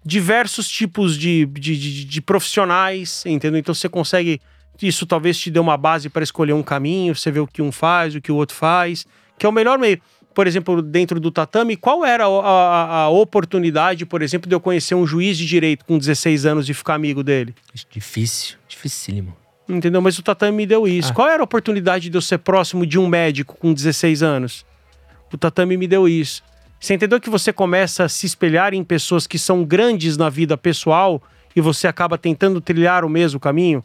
diversos 0.05 0.69
tipos 0.69 1.19
de, 1.19 1.45
de, 1.47 1.77
de, 1.77 2.05
de 2.05 2.21
profissionais. 2.21 3.25
Entendeu? 3.27 3.59
Então 3.59 3.75
você 3.75 3.89
consegue. 3.89 4.41
Isso 4.81 5.07
talvez 5.07 5.39
te 5.39 5.51
dê 5.51 5.59
uma 5.59 5.77
base 5.77 6.09
para 6.09 6.23
escolher 6.23 6.53
um 6.53 6.63
caminho. 6.63 7.15
Você 7.15 7.31
vê 7.31 7.41
o 7.41 7.47
que 7.47 7.63
um 7.63 7.73
faz, 7.73 8.15
o 8.15 8.21
que 8.21 8.31
o 8.31 8.37
outro 8.37 8.57
faz. 8.57 9.07
Que 9.39 9.47
é 9.47 9.49
o 9.49 9.53
melhor 9.53 9.79
meio. 9.79 10.01
Por 10.35 10.47
exemplo, 10.47 10.83
dentro 10.83 11.19
do 11.19 11.31
tatame, 11.31 11.77
qual 11.77 12.05
era 12.05 12.27
a, 12.27 12.29
a, 12.29 13.01
a 13.03 13.09
oportunidade, 13.09 14.05
por 14.05 14.21
exemplo, 14.21 14.49
de 14.49 14.55
eu 14.55 14.61
conhecer 14.61 14.95
um 14.95 15.07
juiz 15.07 15.39
de 15.39 15.47
direito 15.47 15.85
com 15.87 15.97
16 15.97 16.45
anos 16.45 16.69
e 16.69 16.75
ficar 16.75 16.95
amigo 16.95 17.23
dele? 17.23 17.55
Difícil, 17.91 18.59
dificílimo. 18.69 19.35
Entendeu? 19.67 20.03
Mas 20.03 20.19
o 20.19 20.23
tatame 20.23 20.55
me 20.55 20.67
deu 20.67 20.87
isso. 20.87 21.11
Ah. 21.11 21.15
Qual 21.15 21.29
era 21.29 21.43
a 21.43 21.45
oportunidade 21.45 22.11
de 22.11 22.17
eu 22.17 22.21
ser 22.21 22.39
próximo 22.39 22.87
de 22.87 22.99
um 22.99 23.09
médico 23.09 23.57
com 23.57 23.73
16 23.73 24.23
anos? 24.23 24.67
O 25.33 25.39
tatame 25.39 25.77
me 25.77 25.89
deu 25.89 26.07
isso. 26.07 26.43
Você 26.79 26.95
entendeu 26.95 27.21
que 27.21 27.31
você 27.31 27.53
começa 27.53 28.05
a 28.05 28.09
se 28.09 28.27
espelhar 28.27 28.75
em 28.75 28.85
pessoas 28.85 29.27
que 29.27 29.39
são 29.39 29.65
grandes 29.65 30.17
na 30.17 30.29
vida 30.29 30.57
pessoal 30.57 31.23
e 31.55 31.61
você 31.61 31.89
acaba 31.89 32.19
tentando 32.19 32.61
trilhar 32.61 33.05
o 33.05 33.09
mesmo 33.09 33.41
caminho? 33.41 33.83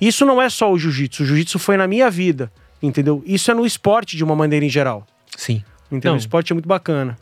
Isso 0.00 0.24
não 0.24 0.40
é 0.40 0.48
só 0.48 0.72
o 0.72 0.78
jiu-jitsu. 0.78 1.22
O 1.22 1.26
jiu-jitsu 1.26 1.58
foi 1.58 1.76
na 1.76 1.86
minha 1.86 2.10
vida, 2.10 2.50
entendeu? 2.82 3.22
Isso 3.26 3.50
é 3.50 3.54
no 3.54 3.66
esporte 3.66 4.16
de 4.16 4.24
uma 4.24 4.34
maneira 4.34 4.64
em 4.64 4.70
geral. 4.70 5.06
Sim. 5.36 5.62
Entendeu? 5.86 6.12
Não. 6.12 6.16
O 6.16 6.20
esporte 6.20 6.52
é 6.52 6.54
muito 6.54 6.68
bacana. 6.68 7.18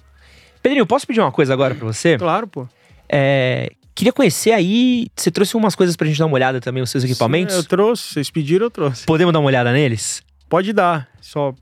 Pedrinho, 0.63 0.87
posso 0.87 1.07
pedir 1.07 1.21
uma 1.21 1.33
coisa 1.33 1.53
agora 1.53 1.75
pra 1.75 1.87
você? 1.87 2.19
Claro, 2.19 2.47
pô. 2.47 2.69
É, 3.09 3.73
queria 3.95 4.13
conhecer 4.13 4.53
aí. 4.53 5.09
Você 5.17 5.31
trouxe 5.31 5.57
umas 5.57 5.75
coisas 5.75 5.97
pra 5.97 6.07
gente 6.07 6.19
dar 6.19 6.27
uma 6.27 6.35
olhada 6.35 6.61
também, 6.61 6.83
os 6.83 6.91
seus 6.91 7.05
equipamentos? 7.05 7.55
Sim, 7.55 7.61
eu 7.61 7.65
trouxe. 7.65 8.15
Vocês 8.15 8.31
pediram, 8.31 8.67
eu 8.67 8.71
trouxe. 8.71 9.07
Podemos 9.07 9.33
dar 9.33 9.41
uma 9.41 9.47
olhada 9.47 9.73
neles? 9.73 10.23
Pode 10.49 10.73
dar. 10.73 11.09
Só 11.21 11.55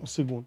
um 0.00 0.06
segundo. 0.06 0.46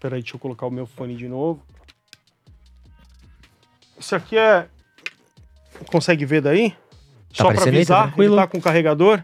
Peraí, 0.00 0.20
deixa 0.22 0.36
eu 0.36 0.38
colocar 0.38 0.66
o 0.66 0.70
meu 0.70 0.86
fone 0.86 1.16
de 1.16 1.28
novo. 1.28 1.60
Esse 3.98 4.14
aqui 4.14 4.36
é. 4.36 4.66
Consegue 5.90 6.24
ver 6.24 6.40
daí? 6.40 6.70
Tá 6.70 6.76
Só 7.32 7.44
pra 7.44 7.52
aparecendo 7.52 7.76
aí, 7.76 7.86
tá 7.86 8.02
avisar, 8.02 8.20
ele 8.20 8.36
tá 8.36 8.46
com 8.46 8.60
carregador, 8.60 9.22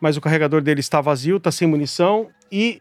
mas 0.00 0.16
o 0.16 0.20
carregador 0.20 0.62
dele 0.62 0.80
está 0.80 1.00
vazio, 1.00 1.40
tá 1.40 1.50
sem 1.50 1.68
munição 1.68 2.28
e 2.50 2.80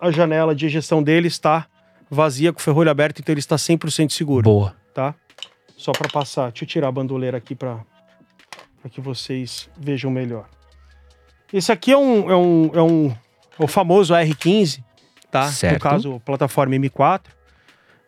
a 0.00 0.10
janela 0.10 0.54
de 0.54 0.66
ejeção 0.66 1.02
dele 1.02 1.28
está 1.28 1.66
vazia 2.10 2.52
com 2.52 2.60
o 2.60 2.62
ferrolho 2.62 2.90
aberto, 2.90 3.20
então 3.20 3.32
ele 3.32 3.40
está 3.40 3.56
100% 3.56 4.10
seguro 4.10 4.44
Boa. 4.44 4.76
tá? 4.94 5.14
Só 5.76 5.92
para 5.92 6.08
passar. 6.08 6.50
Deixa 6.50 6.64
eu 6.64 6.68
tirar 6.68 6.88
a 6.88 6.92
bandoleira 6.92 7.36
aqui 7.36 7.54
para 7.54 7.80
que 8.90 9.00
vocês 9.00 9.68
vejam 9.76 10.10
melhor. 10.10 10.48
Esse 11.52 11.70
aqui 11.72 11.92
é 11.92 11.98
um, 11.98 12.30
é 12.30 12.36
um, 12.36 12.70
é 12.74 12.82
um 12.82 13.16
o 13.58 13.66
famoso 13.66 14.14
R15, 14.14 14.82
tá? 15.30 15.50
Certo. 15.50 15.74
No 15.74 15.80
caso, 15.80 16.20
plataforma 16.24 16.74
M4. 16.74 17.22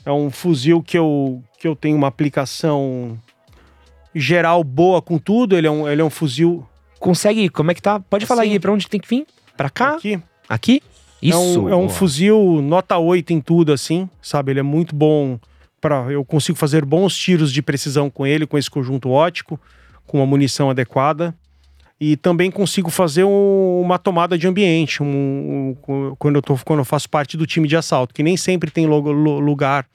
É 0.04 0.12
um 0.12 0.30
fuzil 0.30 0.82
que 0.82 0.96
eu, 0.96 1.42
que 1.58 1.66
eu 1.66 1.74
tenho 1.76 1.96
uma 1.96 2.06
aplicação 2.06 3.18
geral 4.14 4.62
boa 4.64 5.00
com 5.02 5.18
tudo. 5.18 5.56
Ele 5.56 5.66
é 5.66 5.70
um, 5.70 5.88
ele 5.88 6.00
é 6.00 6.04
um 6.04 6.10
fuzil 6.10 6.66
Consegue. 6.98 7.48
Como 7.48 7.70
é 7.70 7.74
que 7.74 7.82
tá? 7.82 8.00
Pode 8.00 8.26
falar 8.26 8.42
Assim. 8.42 8.52
aí 8.52 8.58
pra 8.58 8.72
onde 8.72 8.88
tem 8.88 8.98
que 9.00 9.08
vir? 9.08 9.24
Pra 9.56 9.70
cá? 9.70 9.94
aqui. 9.94 10.20
Aqui? 10.48 10.82
Isso. 11.22 11.36
É 11.36 11.38
um, 11.38 11.68
é 11.68 11.76
um 11.76 11.88
fuzil 11.88 12.60
nota 12.62 12.98
8 12.98 13.32
em 13.32 13.40
tudo, 13.40 13.72
assim, 13.72 14.08
sabe? 14.20 14.52
Ele 14.52 14.60
é 14.60 14.64
muito 14.64 14.94
bom 14.96 15.38
para 15.80 16.10
Eu 16.12 16.24
consigo 16.24 16.58
fazer 16.58 16.84
bons 16.84 17.16
tiros 17.16 17.52
de 17.52 17.62
precisão 17.62 18.10
com 18.10 18.26
ele, 18.26 18.46
com 18.46 18.58
esse 18.58 18.68
conjunto 18.68 19.10
ótico, 19.10 19.60
com 20.08 20.18
uma 20.18 20.26
munição 20.26 20.70
adequada. 20.70 21.32
E 22.00 22.16
também 22.16 22.50
consigo 22.50 22.90
fazer 22.90 23.22
um- 23.24 23.80
uma 23.80 23.96
tomada 23.98 24.36
de 24.36 24.46
ambiente 24.48 25.00
um- 25.02 25.76
um- 25.88 26.14
quando, 26.18 26.36
eu 26.36 26.42
tô, 26.42 26.56
quando 26.64 26.80
eu 26.80 26.84
faço 26.84 27.08
parte 27.08 27.36
do 27.36 27.46
time 27.46 27.66
de 27.68 27.76
assalto, 27.76 28.12
que 28.14 28.22
nem 28.24 28.36
sempre 28.36 28.70
tem 28.72 28.86
logo- 28.88 29.10
lu- 29.12 29.38
lugar 29.40 29.86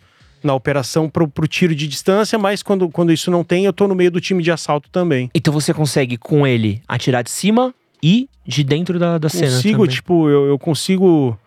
na 0.43 0.53
operação 0.53 1.09
pro, 1.09 1.27
pro 1.27 1.47
tiro 1.47 1.73
de 1.73 1.87
distância, 1.87 2.37
mas 2.37 2.61
quando, 2.61 2.89
quando 2.89 3.11
isso 3.13 3.31
não 3.31 3.43
tem, 3.43 3.65
eu 3.65 3.73
tô 3.73 3.87
no 3.87 3.95
meio 3.95 4.11
do 4.11 4.19
time 4.21 4.43
de 4.43 4.51
assalto 4.51 4.89
também. 4.89 5.29
Então 5.33 5.53
você 5.53 5.73
consegue 5.73 6.17
com 6.17 6.45
ele 6.45 6.81
atirar 6.87 7.23
de 7.23 7.31
cima 7.31 7.73
e 8.01 8.27
de 8.45 8.63
dentro 8.63 8.99
da, 8.99 9.17
da 9.17 9.29
cena. 9.29 9.51
consigo, 9.51 9.87
tipo, 9.87 10.29
eu, 10.29 10.45
eu 10.47 10.59
consigo 10.59 11.37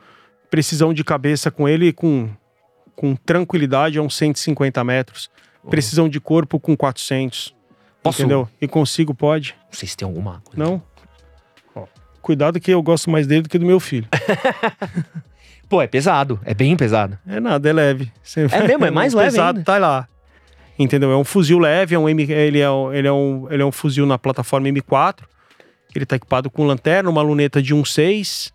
precisão 0.51 0.94
de 0.94 1.05
cabeça 1.05 1.51
com 1.51 1.68
ele 1.68 1.93
com, 1.93 2.28
com 2.94 3.14
tranquilidade 3.14 3.98
a 3.98 4.02
uns 4.02 4.16
150 4.16 4.82
metros. 4.85 5.28
Precisão 5.68 6.09
de 6.09 6.20
corpo 6.20 6.59
com 6.60 6.77
400. 6.77 7.55
Posso- 8.02 8.23
Entendeu? 8.23 8.48
E 8.60 8.68
consigo, 8.68 9.12
pode. 9.12 9.55
Não 9.64 9.73
sei 9.78 9.89
se 9.89 9.97
tem 9.97 10.06
alguma 10.06 10.40
coisa. 10.44 10.62
Não? 10.62 10.81
Ó, 11.74 11.85
cuidado 12.23 12.60
que 12.60 12.70
eu 12.70 12.81
gosto 12.81 13.10
mais 13.10 13.27
dele 13.27 13.43
do 13.43 13.48
que 13.48 13.59
do 13.59 13.66
meu 13.66 13.81
filho. 13.81 14.06
Pô, 15.68 15.82
é 15.82 15.86
pesado. 15.86 16.38
É 16.44 16.55
bem 16.55 16.76
pesado. 16.76 17.18
É 17.26 17.40
nada, 17.40 17.68
é 17.68 17.72
leve. 17.72 18.12
Você 18.22 18.47
É 18.52 18.66
mesmo, 18.66 18.84
é 18.86 18.90
mais 18.93 19.14
o 19.14 19.16
leve 19.18 19.30
pesado 19.32 19.59
ainda. 19.59 19.64
tá 19.64 19.78
lá. 19.78 20.09
Entendeu? 20.78 21.10
É 21.10 21.16
um 21.16 21.24
fuzil 21.24 21.59
leve, 21.59 21.94
é 21.94 21.98
um 21.98 22.09
M, 22.09 22.22
ele, 22.30 22.60
é 22.60 22.70
um, 22.70 22.93
ele, 22.93 23.09
é 23.09 23.12
um, 23.12 23.47
ele 23.51 23.62
é 23.62 23.66
um 23.66 23.72
fuzil 23.72 24.05
na 24.06 24.18
plataforma 24.18 24.68
M4. 24.68 25.20
Ele 25.94 26.05
tá 26.05 26.16
equipado 26.16 26.51
com 26.51 26.64
lanterna, 26.66 27.09
uma 27.09 27.22
luneta 27.22 27.62
de 27.62 27.74
1.6. 27.74 28.52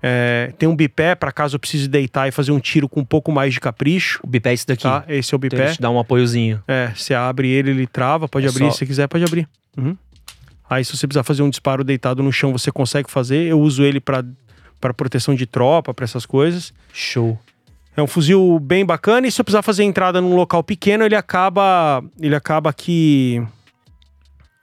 É, 0.00 0.52
tem 0.56 0.68
um 0.68 0.76
bipé 0.76 1.14
para 1.16 1.32
caso 1.32 1.56
eu 1.56 1.60
precise 1.60 1.88
deitar 1.88 2.28
e 2.28 2.30
fazer 2.30 2.52
um 2.52 2.60
tiro 2.60 2.88
com 2.88 3.00
um 3.00 3.04
pouco 3.04 3.32
mais 3.32 3.52
de 3.52 3.60
capricho. 3.60 4.20
O 4.22 4.26
bipé 4.28 4.50
é 4.50 4.54
esse 4.54 4.66
daqui. 4.66 4.84
Tá? 4.84 5.04
Esse 5.08 5.34
é 5.34 5.36
o 5.36 5.38
Então 5.38 5.48
bipé. 5.50 5.64
ele 5.64 5.74
te 5.74 5.80
dá 5.82 5.90
um 5.90 5.98
apoiozinho. 5.98 6.62
É, 6.68 6.92
você 6.94 7.14
abre 7.14 7.48
ele, 7.50 7.70
ele 7.70 7.86
trava, 7.86 8.28
pode 8.28 8.46
É 8.46 8.48
abrir, 8.48 8.64
só- 8.66 8.70
se 8.70 8.78
você 8.78 8.86
quiser, 8.86 9.06
pode 9.08 9.24
abrir. 9.24 9.48
Uhum. 9.76 9.96
Aí, 10.70 10.84
se 10.84 10.96
você 10.96 11.06
precisar 11.06 11.24
fazer 11.24 11.42
um 11.42 11.50
disparo 11.50 11.82
deitado 11.82 12.22
no 12.22 12.30
chão, 12.32 12.52
você 12.52 12.70
consegue 12.70 13.10
fazer. 13.10 13.46
Eu 13.46 13.58
uso 13.60 13.82
ele 13.82 14.00
para 14.00 14.24
para 14.80 14.94
proteção 14.94 15.34
de 15.34 15.46
tropa, 15.46 15.92
para 15.92 16.04
essas 16.04 16.24
coisas. 16.26 16.72
Show. 16.92 17.38
É 17.96 18.02
um 18.02 18.06
fuzil 18.06 18.58
bem 18.60 18.86
bacana 18.86 19.26
e 19.26 19.32
se 19.32 19.40
eu 19.40 19.44
precisar 19.44 19.62
fazer 19.62 19.82
entrada 19.82 20.20
num 20.20 20.36
local 20.36 20.62
pequeno, 20.62 21.04
ele 21.04 21.16
acaba 21.16 22.02
ele 22.20 22.34
acaba 22.34 22.72
que 22.72 23.42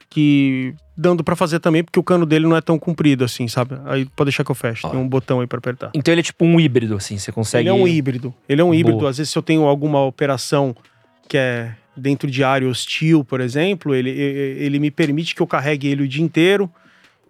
que 0.10 0.74
dando 0.98 1.24
pra 1.24 1.36
fazer 1.36 1.60
também, 1.60 1.84
porque 1.84 2.00
o 2.00 2.04
cano 2.04 2.26
dele 2.26 2.48
não 2.48 2.56
é 2.56 2.62
tão 2.62 2.80
comprido 2.80 3.26
assim, 3.26 3.48
sabe? 3.48 3.76
Aí 3.86 4.06
pode 4.06 4.30
deixar 4.30 4.46
que 4.46 4.52
eu 4.52 4.56
fecho. 4.56 4.88
Ó. 4.88 4.90
Tem 4.90 5.00
um 5.00 5.08
botão 5.08 5.42
aí 5.42 5.48
pra 5.48 5.58
apertar. 5.58 5.92
Então 5.94 6.14
ele 6.14 6.22
é 6.22 6.24
tipo 6.24 6.46
um 6.46 6.60
híbrido, 6.60 6.96
assim. 6.96 7.18
Você 7.18 7.32
consegue. 7.32 7.68
Ele 7.68 7.70
é 7.70 7.74
um 7.74 7.88
híbrido. 7.88 8.34
Ele 8.48 8.62
é 8.62 8.64
um 8.64 8.74
híbrido. 8.74 9.00
Boa. 9.00 9.10
Às 9.10 9.18
vezes, 9.18 9.32
se 9.32 9.38
eu 9.38 9.44
tenho 9.44 9.64
alguma 9.66 10.02
operação 10.06 10.76
que 11.28 11.38
é 11.38 11.76
dentro 11.98 12.32
de 12.32 12.44
área 12.44 12.68
hostil, 12.68 13.24
por 13.26 13.42
exemplo, 13.42 13.94
ele, 13.94 14.10
ele 14.10 14.80
me 14.80 14.90
permite 14.92 15.36
que 15.36 15.42
eu 15.42 15.48
carregue 15.48 15.88
ele 15.88 16.04
o 16.04 16.08
dia 16.08 16.24
inteiro. 16.24 16.72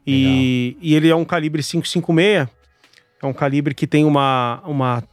E, 0.06 0.78
e 0.80 0.94
ele 0.94 1.10
é 1.10 1.16
um 1.16 1.26
calibre 1.26 1.64
556. 1.64 2.48
É 3.26 3.27
um 3.27 3.34
calibre 3.34 3.73
que 3.73 3.88
tem 3.88 4.06
uma, 4.06 4.61
uma 4.65 5.03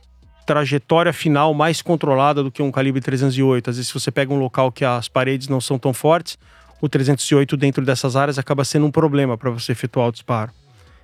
trajetória 0.46 1.12
final 1.12 1.54
mais 1.54 1.80
controlada 1.80 2.42
do 2.42 2.50
que 2.50 2.62
um 2.62 2.70
calibre 2.70 3.00
308. 3.00 3.70
Às 3.70 3.76
vezes, 3.76 3.88
se 3.88 3.94
você 3.94 4.10
pega 4.10 4.32
um 4.32 4.38
local 4.38 4.70
que 4.70 4.84
as 4.84 5.08
paredes 5.08 5.48
não 5.48 5.60
são 5.60 5.78
tão 5.78 5.94
fortes, 5.94 6.38
o 6.80 6.88
308 6.88 7.56
dentro 7.56 7.84
dessas 7.84 8.14
áreas 8.14 8.38
acaba 8.38 8.64
sendo 8.64 8.84
um 8.84 8.90
problema 8.90 9.38
para 9.38 9.50
você 9.50 9.72
efetuar 9.72 10.08
o 10.08 10.12
disparo. 10.12 10.52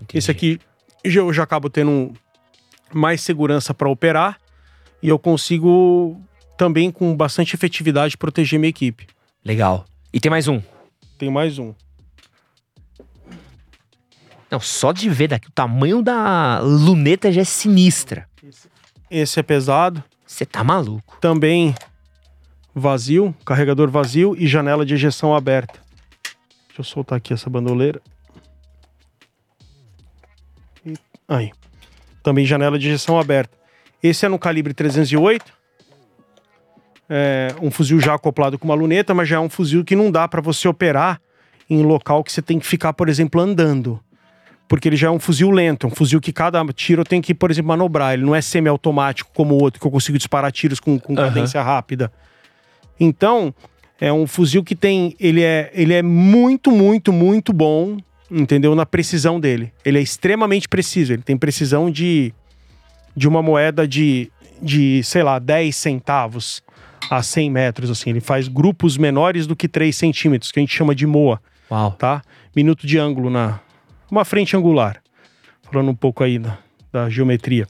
Entendi. 0.02 0.18
Esse 0.18 0.30
aqui 0.30 0.60
eu 1.02 1.32
já 1.32 1.44
acabo 1.44 1.70
tendo 1.70 2.12
mais 2.92 3.22
segurança 3.22 3.72
para 3.72 3.88
operar 3.88 4.38
e 5.02 5.08
eu 5.08 5.18
consigo 5.18 6.20
também 6.58 6.90
com 6.90 7.16
bastante 7.16 7.54
efetividade 7.54 8.18
proteger 8.18 8.58
minha 8.58 8.68
equipe. 8.68 9.06
Legal. 9.42 9.86
E 10.12 10.20
tem 10.20 10.28
mais 10.28 10.46
um. 10.46 10.60
Tem 11.16 11.30
mais 11.30 11.58
um. 11.58 11.72
Não, 14.50 14.60
só 14.60 14.92
de 14.92 15.08
ver 15.10 15.28
daqui, 15.28 15.48
o 15.48 15.52
tamanho 15.52 16.02
da 16.02 16.58
luneta 16.60 17.30
já 17.30 17.42
é 17.42 17.44
sinistra. 17.44 18.26
Esse 19.10 19.40
é 19.40 19.42
pesado, 19.42 20.02
Você 20.26 20.46
tá 20.46 20.64
maluco. 20.64 21.18
também 21.20 21.74
vazio, 22.74 23.34
carregador 23.44 23.90
vazio 23.90 24.34
e 24.38 24.46
janela 24.46 24.86
de 24.86 24.94
ejeção 24.94 25.34
aberta. 25.34 25.78
Deixa 26.68 26.80
eu 26.80 26.84
soltar 26.84 27.18
aqui 27.18 27.32
essa 27.32 27.50
bandoleira. 27.50 28.00
E- 30.86 30.94
aí. 31.28 31.50
Também 32.22 32.44
janela 32.46 32.78
de 32.78 32.88
ejeção 32.88 33.18
aberta. 33.18 33.56
Esse 34.02 34.26
é 34.26 34.28
no 34.28 34.38
calibre 34.38 34.72
308. 34.74 35.52
É 37.08 37.54
um 37.60 37.70
fuzil 37.70 37.98
já 38.00 38.14
acoplado 38.14 38.58
com 38.58 38.66
uma 38.66 38.74
luneta, 38.74 39.14
mas 39.14 39.28
já 39.28 39.36
é 39.36 39.40
um 39.40 39.48
fuzil 39.48 39.84
que 39.84 39.96
não 39.96 40.10
dá 40.10 40.28
para 40.28 40.40
você 40.42 40.68
operar 40.68 41.20
em 41.68 41.82
local 41.82 42.22
que 42.22 42.30
você 42.30 42.42
tem 42.42 42.58
que 42.58 42.66
ficar, 42.66 42.92
por 42.92 43.08
exemplo, 43.08 43.40
andando. 43.40 43.98
Porque 44.68 44.88
ele 44.88 44.96
já 44.96 45.08
é 45.08 45.10
um 45.10 45.18
fuzil 45.18 45.50
lento, 45.50 45.86
é 45.86 45.90
um 45.90 45.94
fuzil 45.94 46.20
que 46.20 46.32
cada 46.32 46.62
tiro 46.72 47.00
eu 47.00 47.04
tenho 47.04 47.22
que, 47.22 47.34
por 47.34 47.50
exemplo, 47.50 47.68
manobrar. 47.68 48.12
Ele 48.12 48.24
não 48.24 48.34
é 48.34 48.42
semiautomático 48.42 49.30
como 49.34 49.54
o 49.54 49.62
outro, 49.62 49.80
que 49.80 49.86
eu 49.86 49.90
consigo 49.90 50.18
disparar 50.18 50.52
tiros 50.52 50.78
com, 50.78 50.98
com 50.98 51.14
cadência 51.14 51.62
rápida. 51.62 52.12
Então, 53.00 53.54
é 54.00 54.12
um 54.12 54.26
fuzil 54.26 54.62
que 54.62 54.76
tem. 54.76 55.14
Ele 55.18 55.42
é, 55.42 55.70
ele 55.74 55.94
é 55.94 56.02
muito, 56.02 56.70
muito, 56.70 57.12
muito 57.12 57.52
bom, 57.52 57.96
entendeu? 58.30 58.74
Na 58.74 58.86
precisão 58.86 59.40
dele. 59.40 59.72
Ele 59.84 59.98
é 59.98 60.02
extremamente 60.02 60.68
preciso. 60.68 61.12
Ele 61.14 61.22
tem 61.22 61.36
precisão 61.36 61.90
de, 61.90 62.32
de 63.16 63.26
uma 63.26 63.42
moeda 63.42 63.88
de, 63.88 64.30
de, 64.62 65.02
sei 65.02 65.22
lá, 65.22 65.38
10 65.38 65.74
centavos 65.74 66.62
a 67.10 67.22
100 67.22 67.50
metros, 67.50 67.90
assim. 67.90 68.10
Ele 68.10 68.20
faz 68.20 68.48
grupos 68.48 68.96
menores 68.96 69.46
do 69.46 69.56
que 69.56 69.66
3 69.66 69.96
centímetros, 69.96 70.52
que 70.52 70.58
a 70.58 70.62
gente 70.62 70.74
chama 70.74 70.94
de 70.94 71.06
MOA, 71.06 71.40
Uau. 71.70 71.92
tá? 71.92 72.22
Minuto 72.54 72.86
de 72.86 72.98
ângulo 72.98 73.30
na. 73.30 73.60
Uma 74.10 74.24
frente 74.24 74.56
angular. 74.56 75.02
Falando 75.70 75.90
um 75.90 75.94
pouco 75.94 76.24
aí 76.24 76.38
da, 76.38 76.58
da 76.92 77.08
geometria. 77.10 77.66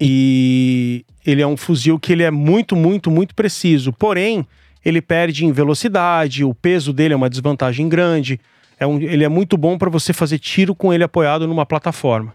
E 0.00 1.04
ele 1.26 1.42
é 1.42 1.46
um 1.46 1.56
fuzil 1.56 1.98
que 1.98 2.12
ele 2.12 2.22
é 2.22 2.30
muito, 2.30 2.76
muito, 2.76 3.10
muito 3.10 3.34
preciso. 3.34 3.92
Porém, 3.92 4.46
ele 4.84 5.00
perde 5.02 5.44
em 5.44 5.52
velocidade, 5.52 6.44
o 6.44 6.54
peso 6.54 6.92
dele 6.92 7.14
é 7.14 7.16
uma 7.16 7.28
desvantagem 7.30 7.88
grande. 7.88 8.40
É 8.78 8.86
um, 8.86 9.00
ele 9.00 9.24
é 9.24 9.28
muito 9.28 9.56
bom 9.56 9.76
para 9.76 9.90
você 9.90 10.12
fazer 10.12 10.38
tiro 10.38 10.74
com 10.74 10.92
ele 10.92 11.02
apoiado 11.02 11.48
numa 11.48 11.66
plataforma. 11.66 12.32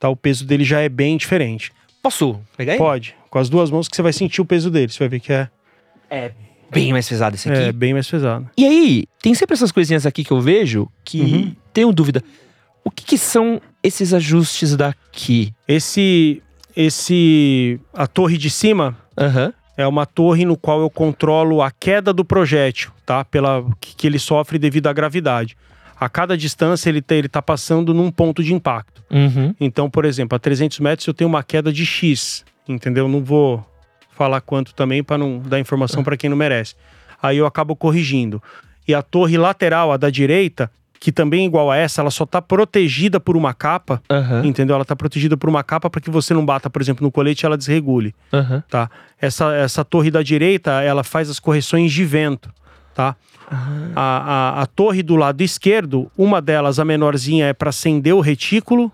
Tá? 0.00 0.08
O 0.08 0.16
peso 0.16 0.46
dele 0.46 0.64
já 0.64 0.80
é 0.80 0.88
bem 0.88 1.16
diferente. 1.16 1.72
Posso 2.02 2.40
pegar 2.56 2.72
aí? 2.72 2.78
Pode. 2.78 3.14
Com 3.28 3.38
as 3.38 3.48
duas 3.50 3.70
mãos 3.70 3.88
que 3.88 3.96
você 3.96 4.02
vai 4.02 4.12
sentir 4.12 4.40
o 4.40 4.44
peso 4.44 4.70
dele. 4.70 4.90
Você 4.90 4.98
vai 4.98 5.08
ver 5.08 5.20
que 5.20 5.32
é, 5.32 5.48
É 6.10 6.32
bem 6.70 6.92
mais 6.92 7.08
pesado 7.08 7.36
esse 7.36 7.48
aqui. 7.50 7.60
é 7.60 7.72
bem 7.72 7.92
mais 7.92 8.08
pesado. 8.08 8.48
E 8.56 8.64
aí, 8.64 9.04
tem 9.22 9.34
sempre 9.34 9.54
essas 9.54 9.70
coisinhas 9.72 10.06
aqui 10.06 10.24
que 10.24 10.30
eu 10.30 10.40
vejo 10.40 10.88
que 11.04 11.20
Uhum. 11.20 11.56
Tenho 11.74 11.92
dúvida. 11.92 12.22
O 12.84 12.90
que, 12.90 13.04
que 13.04 13.18
são 13.18 13.60
esses 13.82 14.14
ajustes 14.14 14.76
daqui? 14.76 15.52
Esse, 15.66 16.42
esse, 16.76 17.80
a 17.92 18.06
torre 18.06 18.38
de 18.38 18.48
cima 18.48 18.96
Aham. 19.18 19.52
é 19.76 19.86
uma 19.86 20.06
torre 20.06 20.44
no 20.44 20.56
qual 20.56 20.80
eu 20.80 20.88
controlo 20.88 21.60
a 21.60 21.70
queda 21.70 22.12
do 22.12 22.24
projétil, 22.24 22.92
tá? 23.04 23.24
Pela 23.24 23.64
que, 23.80 23.96
que 23.96 24.06
ele 24.06 24.18
sofre 24.18 24.58
devido 24.58 24.86
à 24.86 24.92
gravidade. 24.92 25.56
A 25.98 26.08
cada 26.08 26.36
distância 26.36 26.88
ele 26.88 27.02
tá, 27.02 27.14
ele 27.14 27.28
tá 27.28 27.42
passando 27.42 27.92
num 27.92 28.10
ponto 28.10 28.42
de 28.42 28.52
impacto. 28.54 29.02
Uhum. 29.10 29.54
Então, 29.60 29.90
por 29.90 30.04
exemplo, 30.04 30.36
a 30.36 30.38
300 30.38 30.78
metros 30.80 31.06
eu 31.06 31.14
tenho 31.14 31.28
uma 31.28 31.42
queda 31.42 31.72
de 31.72 31.84
X, 31.84 32.44
entendeu? 32.68 33.08
Não 33.08 33.22
vou 33.22 33.64
falar 34.10 34.40
quanto 34.40 34.74
também 34.74 35.02
para 35.02 35.18
não 35.18 35.40
dar 35.40 35.58
informação 35.58 36.04
para 36.04 36.16
quem 36.16 36.30
não 36.30 36.36
merece. 36.36 36.74
Aí 37.22 37.38
eu 37.38 37.46
acabo 37.46 37.74
corrigindo. 37.74 38.42
E 38.86 38.94
a 38.94 39.02
torre 39.02 39.38
lateral, 39.38 39.92
a 39.92 39.96
da 39.96 40.10
direita, 40.10 40.70
que 41.00 41.12
também 41.12 41.42
é 41.42 41.44
igual 41.46 41.70
a 41.70 41.76
essa, 41.76 42.00
ela 42.00 42.10
só 42.10 42.24
tá 42.24 42.40
protegida 42.40 43.20
por 43.20 43.36
uma 43.36 43.52
capa, 43.52 44.02
Aham. 44.10 44.42
entendeu? 44.44 44.74
Ela 44.74 44.84
tá 44.84 44.96
protegida 44.96 45.36
por 45.36 45.50
uma 45.50 45.62
capa 45.62 45.90
para 45.90 46.00
que 46.00 46.10
você 46.10 46.32
não 46.32 46.44
bata, 46.44 46.70
por 46.70 46.80
exemplo, 46.80 47.04
no 47.04 47.12
colete 47.12 47.44
e 47.44 47.46
ela 47.46 47.58
desregule, 47.58 48.14
Aham. 48.32 48.62
tá? 48.68 48.90
Essa, 49.20 49.54
essa 49.54 49.84
torre 49.84 50.10
da 50.10 50.22
direita, 50.22 50.80
ela 50.82 51.04
faz 51.04 51.28
as 51.28 51.38
correções 51.38 51.92
de 51.92 52.04
vento, 52.04 52.50
tá? 52.94 53.16
A, 53.94 54.56
a, 54.56 54.62
a 54.62 54.66
torre 54.66 55.02
do 55.02 55.16
lado 55.16 55.42
esquerdo, 55.42 56.10
uma 56.16 56.40
delas, 56.40 56.78
a 56.78 56.84
menorzinha, 56.84 57.46
é 57.46 57.52
para 57.52 57.68
acender 57.68 58.14
o 58.14 58.20
retículo, 58.20 58.90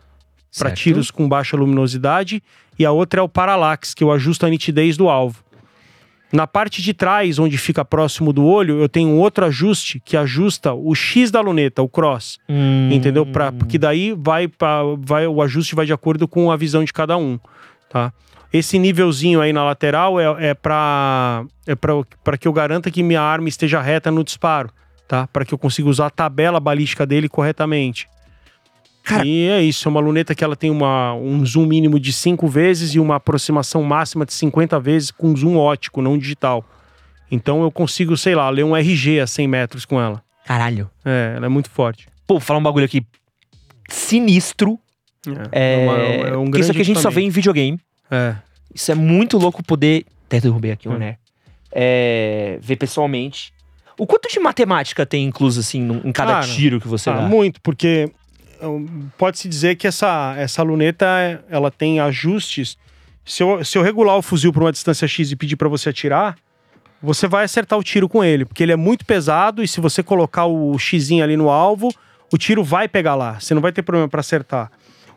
para 0.58 0.72
tiros 0.72 1.10
com 1.10 1.28
baixa 1.28 1.56
luminosidade, 1.56 2.42
e 2.78 2.84
a 2.84 2.90
outra 2.90 3.20
é 3.20 3.22
o 3.22 3.28
parallax, 3.28 3.94
que 3.94 4.02
eu 4.02 4.10
ajusto 4.10 4.44
a 4.44 4.50
nitidez 4.50 4.96
do 4.96 5.08
alvo. 5.08 5.44
Na 6.32 6.46
parte 6.46 6.80
de 6.80 6.94
trás, 6.94 7.38
onde 7.40 7.58
fica 7.58 7.84
próximo 7.84 8.32
do 8.32 8.44
olho, 8.44 8.80
eu 8.80 8.88
tenho 8.88 9.08
um 9.08 9.18
outro 9.18 9.44
ajuste 9.44 10.00
que 10.04 10.16
ajusta 10.16 10.72
o 10.72 10.94
X 10.94 11.30
da 11.30 11.40
luneta, 11.40 11.82
o 11.82 11.88
cross, 11.88 12.38
Hum. 12.48 12.88
entendeu? 12.92 13.26
Pra, 13.26 13.50
porque 13.50 13.76
daí 13.78 14.14
vai, 14.16 14.46
pra, 14.46 14.82
vai 14.98 15.26
o 15.26 15.42
ajuste 15.42 15.74
vai 15.74 15.86
de 15.86 15.92
acordo 15.92 16.28
com 16.28 16.50
a 16.52 16.56
visão 16.56 16.84
de 16.84 16.92
cada 16.92 17.16
um, 17.16 17.38
tá? 17.88 18.12
Esse 18.52 18.78
nívelzinho 18.78 19.40
aí 19.40 19.52
na 19.52 19.64
lateral 19.64 20.18
é, 20.20 20.50
é 20.50 20.54
para 20.54 21.44
é 21.66 21.74
para 21.76 22.36
que 22.38 22.48
eu 22.48 22.52
garanta 22.52 22.90
que 22.90 23.02
minha 23.02 23.20
arma 23.22 23.48
esteja 23.48 23.80
reta 23.80 24.10
no 24.10 24.24
disparo, 24.24 24.70
tá? 25.08 25.28
Para 25.32 25.44
que 25.44 25.54
eu 25.54 25.58
consiga 25.58 25.88
usar 25.88 26.06
a 26.06 26.10
tabela 26.10 26.58
balística 26.58 27.06
dele 27.06 27.28
corretamente. 27.28 28.08
Cara- 29.10 29.26
E 29.26 29.48
é 29.48 29.62
isso, 29.62 29.86
é 29.86 29.90
uma 29.90 30.00
luneta 30.00 30.34
que 30.34 30.42
ela 30.44 30.56
tem 30.56 30.70
uma, 30.70 31.14
um 31.14 31.44
zoom 31.44 31.66
mínimo 31.66 31.98
de 32.00 32.12
5 32.12 32.46
vezes 32.48 32.94
e 32.94 33.00
uma 33.00 33.16
aproximação 33.16 33.82
máxima 33.82 34.24
de 34.24 34.32
50 34.32 34.78
vezes 34.80 35.10
com 35.10 35.34
zoom 35.36 35.56
ótico, 35.56 36.00
não 36.00 36.16
digital. 36.18 36.64
Então 37.30 37.62
eu 37.62 37.70
consigo, 37.70 38.16
sei 38.16 38.34
lá, 38.34 38.48
ler 38.50 38.64
um 38.64 38.76
RG 38.76 39.20
a 39.20 39.26
100 39.26 39.46
metros 39.48 39.84
com 39.84 40.00
ela. 40.00 40.22
Caralho. 40.44 40.90
É, 41.04 41.34
ela 41.36 41.46
é 41.46 41.48
muito 41.48 41.70
forte. 41.70 42.08
Pô, 42.26 42.34
vou 42.34 42.40
falar 42.40 42.58
um 42.58 42.62
bagulho 42.62 42.84
aqui 42.84 43.04
sinistro. 43.88 44.78
É, 45.52 45.76
uma- 45.84 45.98
é 46.28 46.36
um 46.36 46.50
que 46.50 46.60
isso 46.60 46.70
aqui 46.70 46.80
a 46.80 46.82
grande 46.82 46.84
gente 46.84 47.00
só 47.00 47.10
vê 47.10 47.20
em 47.22 47.28
videogame. 47.30 47.78
É. 48.10 48.34
Isso 48.74 48.90
é 48.90 48.94
muito 48.94 49.36
louco 49.38 49.62
poder. 49.62 50.04
Até 50.26 50.40
derrubei 50.40 50.70
aqui, 50.72 50.88
Hum. 50.88 50.96
né? 50.98 51.16
É, 51.72 52.58
ver 52.62 52.76
pessoalmente. 52.76 53.52
O 53.98 54.06
quanto 54.06 54.28
de 54.28 54.40
matemática 54.40 55.04
tem 55.04 55.24
incluso, 55.26 55.60
assim, 55.60 55.80
num- 55.82 56.00
em 56.04 56.12
cada 56.12 56.34
Cara, 56.34 56.46
tiro 56.46 56.80
que 56.80 56.88
você 56.88 57.10
Ah, 57.10 57.14
dá? 57.14 57.22
muito, 57.22 57.60
porque 57.60 58.10
pode-se 59.16 59.48
dizer 59.48 59.76
que 59.76 59.86
essa, 59.86 60.34
essa 60.36 60.62
luneta 60.62 61.06
ela 61.48 61.70
tem 61.70 62.00
ajustes. 62.00 62.76
Se 63.24 63.42
eu, 63.42 63.64
se 63.64 63.78
eu 63.78 63.82
regular 63.82 64.16
o 64.16 64.22
fuzil 64.22 64.52
para 64.52 64.64
uma 64.64 64.72
distância 64.72 65.06
X 65.06 65.30
e 65.30 65.36
pedir 65.36 65.56
para 65.56 65.68
você 65.68 65.90
atirar, 65.90 66.36
você 67.02 67.26
vai 67.26 67.44
acertar 67.44 67.78
o 67.78 67.82
tiro 67.82 68.08
com 68.08 68.22
ele, 68.22 68.44
porque 68.44 68.62
ele 68.62 68.72
é 68.72 68.76
muito 68.76 69.04
pesado 69.06 69.62
e 69.62 69.68
se 69.68 69.80
você 69.80 70.02
colocar 70.02 70.46
o 70.46 70.78
X 70.78 71.10
ali 71.12 71.36
no 71.36 71.48
alvo, 71.48 71.92
o 72.32 72.36
tiro 72.36 72.62
vai 72.62 72.88
pegar 72.88 73.14
lá. 73.14 73.40
Você 73.40 73.54
não 73.54 73.62
vai 73.62 73.72
ter 73.72 73.82
problema 73.82 74.08
para 74.08 74.20
acertar. 74.20 74.70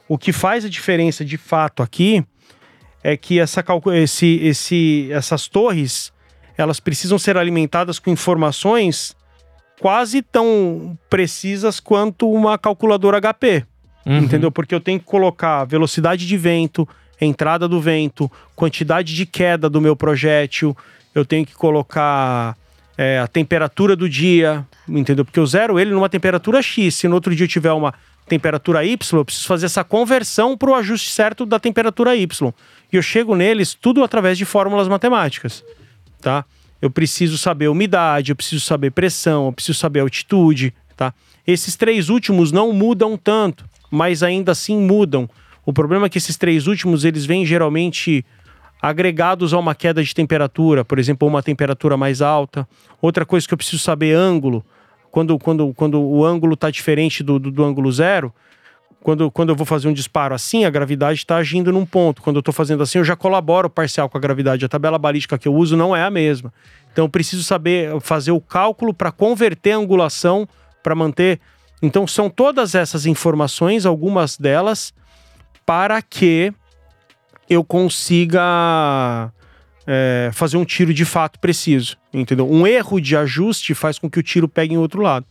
O 0.07 0.17
que 0.17 0.31
faz 0.31 0.65
a 0.65 0.69
diferença 0.69 1.23
de 1.23 1.37
fato 1.37 1.83
aqui 1.83 2.23
é 3.03 3.17
que 3.17 3.39
essa, 3.39 3.63
esse, 3.93 4.39
esse, 4.41 5.09
essas 5.11 5.47
torres 5.47 6.13
elas 6.57 6.79
precisam 6.79 7.17
ser 7.17 7.37
alimentadas 7.37 7.99
com 7.99 8.09
informações 8.09 9.15
quase 9.83 10.21
tão 10.21 10.97
precisas 11.09 11.77
quanto 11.81 12.31
uma 12.31 12.57
calculadora 12.57 13.19
HP, 13.19 13.65
Uhum. 14.05 14.19
entendeu? 14.19 14.49
Porque 14.49 14.73
eu 14.73 14.79
tenho 14.79 14.97
que 14.97 15.05
colocar 15.05 15.65
velocidade 15.65 16.25
de 16.25 16.37
vento, 16.37 16.87
entrada 17.19 17.67
do 17.67 17.81
vento, 17.81 18.31
quantidade 18.55 19.13
de 19.13 19.25
queda 19.25 19.69
do 19.69 19.81
meu 19.81 19.93
projétil, 19.93 20.73
eu 21.13 21.25
tenho 21.25 21.45
que 21.45 21.53
colocar 21.53 22.55
é, 22.97 23.19
a 23.19 23.27
temperatura 23.27 23.93
do 23.93 24.07
dia, 24.07 24.65
entendeu? 24.87 25.25
Porque 25.25 25.39
eu 25.39 25.45
zero 25.45 25.77
ele 25.77 25.91
numa 25.91 26.07
temperatura 26.07 26.61
X, 26.61 26.95
se 26.95 27.09
no 27.09 27.15
outro 27.15 27.35
dia 27.35 27.43
eu 27.43 27.49
tiver 27.49 27.73
uma 27.73 27.93
temperatura 28.25 28.85
Y, 28.85 29.19
eu 29.19 29.25
preciso 29.25 29.45
fazer 29.45 29.65
essa 29.65 29.83
conversão 29.83 30.57
para 30.57 30.69
o 30.69 30.75
ajuste 30.75 31.11
certo 31.11 31.45
da 31.45 31.59
temperatura 31.59 32.15
Y. 32.15 32.53
E 32.89 32.95
eu 32.95 33.01
chego 33.01 33.35
neles 33.35 33.73
tudo 33.73 34.01
através 34.01 34.37
de 34.37 34.45
fórmulas 34.45 34.87
matemáticas 34.87 35.61
tá? 36.21 36.45
Eu 36.83 36.91
preciso 36.91 37.37
saber 37.37 37.69
umidade, 37.69 38.33
eu 38.33 38.35
preciso 38.35 38.59
saber 38.59 38.91
pressão, 38.91 39.45
eu 39.45 39.53
preciso 39.53 39.79
saber 39.79 40.01
altitude, 40.01 40.73
tá? 40.97 41.13
Esses 41.47 41.77
três 41.77 42.09
últimos 42.09 42.51
não 42.51 42.73
mudam 42.73 43.15
tanto, 43.15 43.63
mas 43.89 44.21
ainda 44.21 44.51
assim 44.51 44.77
mudam. 44.77 45.29
O 45.65 45.71
problema 45.71 46.07
é 46.07 46.09
que 46.09 46.17
esses 46.17 46.35
três 46.35 46.67
últimos, 46.67 47.05
eles 47.05 47.25
vêm 47.25 47.45
geralmente 47.45 48.25
agregados 48.81 49.53
a 49.53 49.59
uma 49.59 49.73
queda 49.73 50.03
de 50.03 50.13
temperatura, 50.13 50.83
por 50.83 50.99
exemplo, 50.99 51.25
uma 51.25 51.41
temperatura 51.41 51.95
mais 51.95 52.21
alta. 52.21 52.67
Outra 53.01 53.25
coisa 53.25 53.47
que 53.47 53.53
eu 53.53 53.57
preciso 53.57 53.81
saber 53.81 54.09
é 54.09 54.15
ângulo. 54.15 54.61
Quando, 55.09 55.39
quando, 55.39 55.73
quando 55.73 56.01
o 56.01 56.25
ângulo 56.25 56.53
está 56.53 56.69
diferente 56.69 57.23
do, 57.23 57.39
do, 57.39 57.49
do 57.49 57.63
ângulo 57.63 57.89
zero, 57.93 58.33
quando, 59.03 59.29
quando 59.29 59.49
eu 59.49 59.55
vou 59.55 59.65
fazer 59.65 59.89
um 59.89 59.93
disparo 59.93 60.33
assim, 60.33 60.63
a 60.63 60.69
gravidade 60.69 61.19
está 61.19 61.35
agindo 61.35 61.71
num 61.73 61.85
ponto. 61.85 62.21
Quando 62.21 62.37
eu 62.37 62.39
estou 62.39 62.53
fazendo 62.53 62.81
assim, 62.81 62.97
eu 62.97 63.03
já 63.03 63.15
colaboro 63.15 63.69
parcial 63.69 64.09
com 64.09 64.17
a 64.17 64.21
gravidade. 64.21 64.63
A 64.63 64.69
tabela 64.69 64.97
balística 64.97 65.37
que 65.37 65.47
eu 65.47 65.53
uso 65.53 65.75
não 65.75 65.95
é 65.95 66.03
a 66.03 66.09
mesma. 66.09 66.53
Então 66.91 67.05
eu 67.05 67.09
preciso 67.09 67.43
saber 67.43 67.99
fazer 67.99 68.31
o 68.31 68.39
cálculo 68.39 68.93
para 68.93 69.11
converter 69.11 69.73
a 69.73 69.77
angulação, 69.77 70.47
para 70.81 70.95
manter. 70.95 71.41
Então 71.81 72.07
são 72.07 72.29
todas 72.29 72.75
essas 72.75 73.05
informações, 73.05 73.85
algumas 73.85 74.37
delas, 74.37 74.93
para 75.65 76.01
que 76.01 76.53
eu 77.49 77.61
consiga 77.61 79.31
é, 79.85 80.29
fazer 80.31 80.55
um 80.55 80.63
tiro 80.63 80.93
de 80.93 81.03
fato 81.03 81.39
preciso. 81.39 81.97
Entendeu? 82.13 82.49
Um 82.49 82.65
erro 82.65 83.01
de 83.01 83.17
ajuste 83.17 83.73
faz 83.73 83.99
com 83.99 84.09
que 84.09 84.19
o 84.19 84.23
tiro 84.23 84.47
pegue 84.47 84.73
em 84.73 84.77
outro 84.77 85.01
lado. 85.01 85.25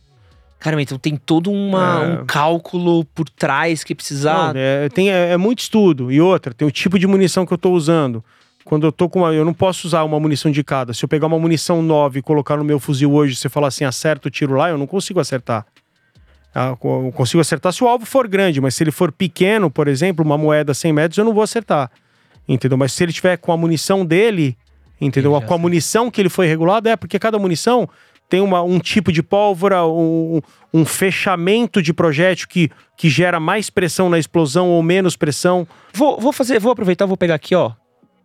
Caramba, 0.63 0.81
então 0.81 0.97
tem 0.97 1.17
todo 1.17 1.51
uma, 1.51 2.03
É. 2.03 2.21
um 2.21 2.25
cálculo 2.25 3.03
por 3.13 3.27
trás 3.27 3.83
que 3.83 3.93
precisa. 3.93 4.33
Não, 4.33 4.53
é, 4.55 4.87
tem, 4.87 5.11
é, 5.11 5.31
é 5.31 5.37
muito 5.37 5.59
estudo. 5.59 6.09
E 6.09 6.21
outra, 6.21 6.53
tem 6.53 6.65
o 6.65 6.71
tipo 6.71 6.97
de 6.97 7.05
munição 7.05 7.45
que 7.45 7.51
eu 7.51 7.57
tô 7.57 7.71
usando. 7.73 8.23
Quando 8.63 8.87
eu 8.87 8.91
tô 8.93 9.09
com 9.09 9.19
uma. 9.19 9.33
Eu 9.33 9.43
não 9.43 9.53
posso 9.53 9.85
usar 9.85 10.03
uma 10.05 10.17
munição 10.21 10.49
de 10.49 10.63
cada. 10.63 10.93
Se 10.93 11.03
eu 11.03 11.09
pegar 11.09 11.27
uma 11.27 11.37
munição 11.37 11.81
9 11.81 12.19
e 12.19 12.21
colocar 12.21 12.55
no 12.55 12.63
meu 12.63 12.79
fuzil 12.79 13.11
hoje, 13.11 13.35
você 13.35 13.49
falar 13.49 13.67
assim, 13.67 13.83
acerta 13.83 14.29
o 14.29 14.31
tiro 14.31 14.53
lá, 14.55 14.69
eu 14.69 14.77
não 14.77 14.87
consigo 14.87 15.19
acertar. 15.19 15.65
Ah, 16.55 16.69
Eu 16.81 17.11
consigo 17.13 17.41
acertar 17.41 17.73
se 17.73 17.83
o 17.83 17.87
alvo 17.89 18.05
for 18.05 18.25
grande, 18.25 18.61
mas 18.61 18.73
se 18.73 18.83
ele 18.85 18.91
for 18.91 19.11
pequeno, 19.11 19.69
por 19.69 19.89
exemplo, 19.89 20.23
uma 20.23 20.37
moeda 20.37 20.73
100 20.73 20.93
metros, 20.93 21.17
eu 21.17 21.25
não 21.25 21.33
vou 21.33 21.43
acertar. 21.43 21.91
Entendeu? 22.47 22.77
Mas 22.77 22.93
se 22.93 23.03
ele 23.03 23.11
tiver 23.11 23.35
com 23.37 23.51
a 23.51 23.57
munição 23.57 24.05
dele, 24.05 24.55
entendeu? 25.01 25.39
Com 25.41 25.53
a 25.53 25.57
munição 25.57 26.09
que 26.09 26.21
ele 26.21 26.29
foi 26.29 26.47
regulado, 26.47 26.87
é 26.87 26.95
porque 26.95 27.19
cada 27.19 27.37
munição 27.37 27.89
tem 28.33 28.41
uma, 28.41 28.63
um 28.63 28.79
tipo 28.79 29.11
de 29.11 29.21
pólvora, 29.21 29.85
um, 29.85 30.41
um 30.73 30.83
fechamento 30.83 31.83
de 31.83 31.93
projétil 31.93 32.47
que, 32.47 32.71
que 32.97 33.07
gera 33.07 33.39
mais 33.39 33.69
pressão 33.69 34.09
na 34.09 34.17
explosão 34.17 34.69
ou 34.69 34.81
menos 34.81 35.15
pressão. 35.15 35.67
Vou, 35.93 36.19
vou 36.19 36.33
fazer, 36.33 36.59
vou 36.59 36.71
aproveitar, 36.71 37.05
vou 37.05 37.15
pegar 37.15 37.35
aqui, 37.35 37.53
ó. 37.53 37.73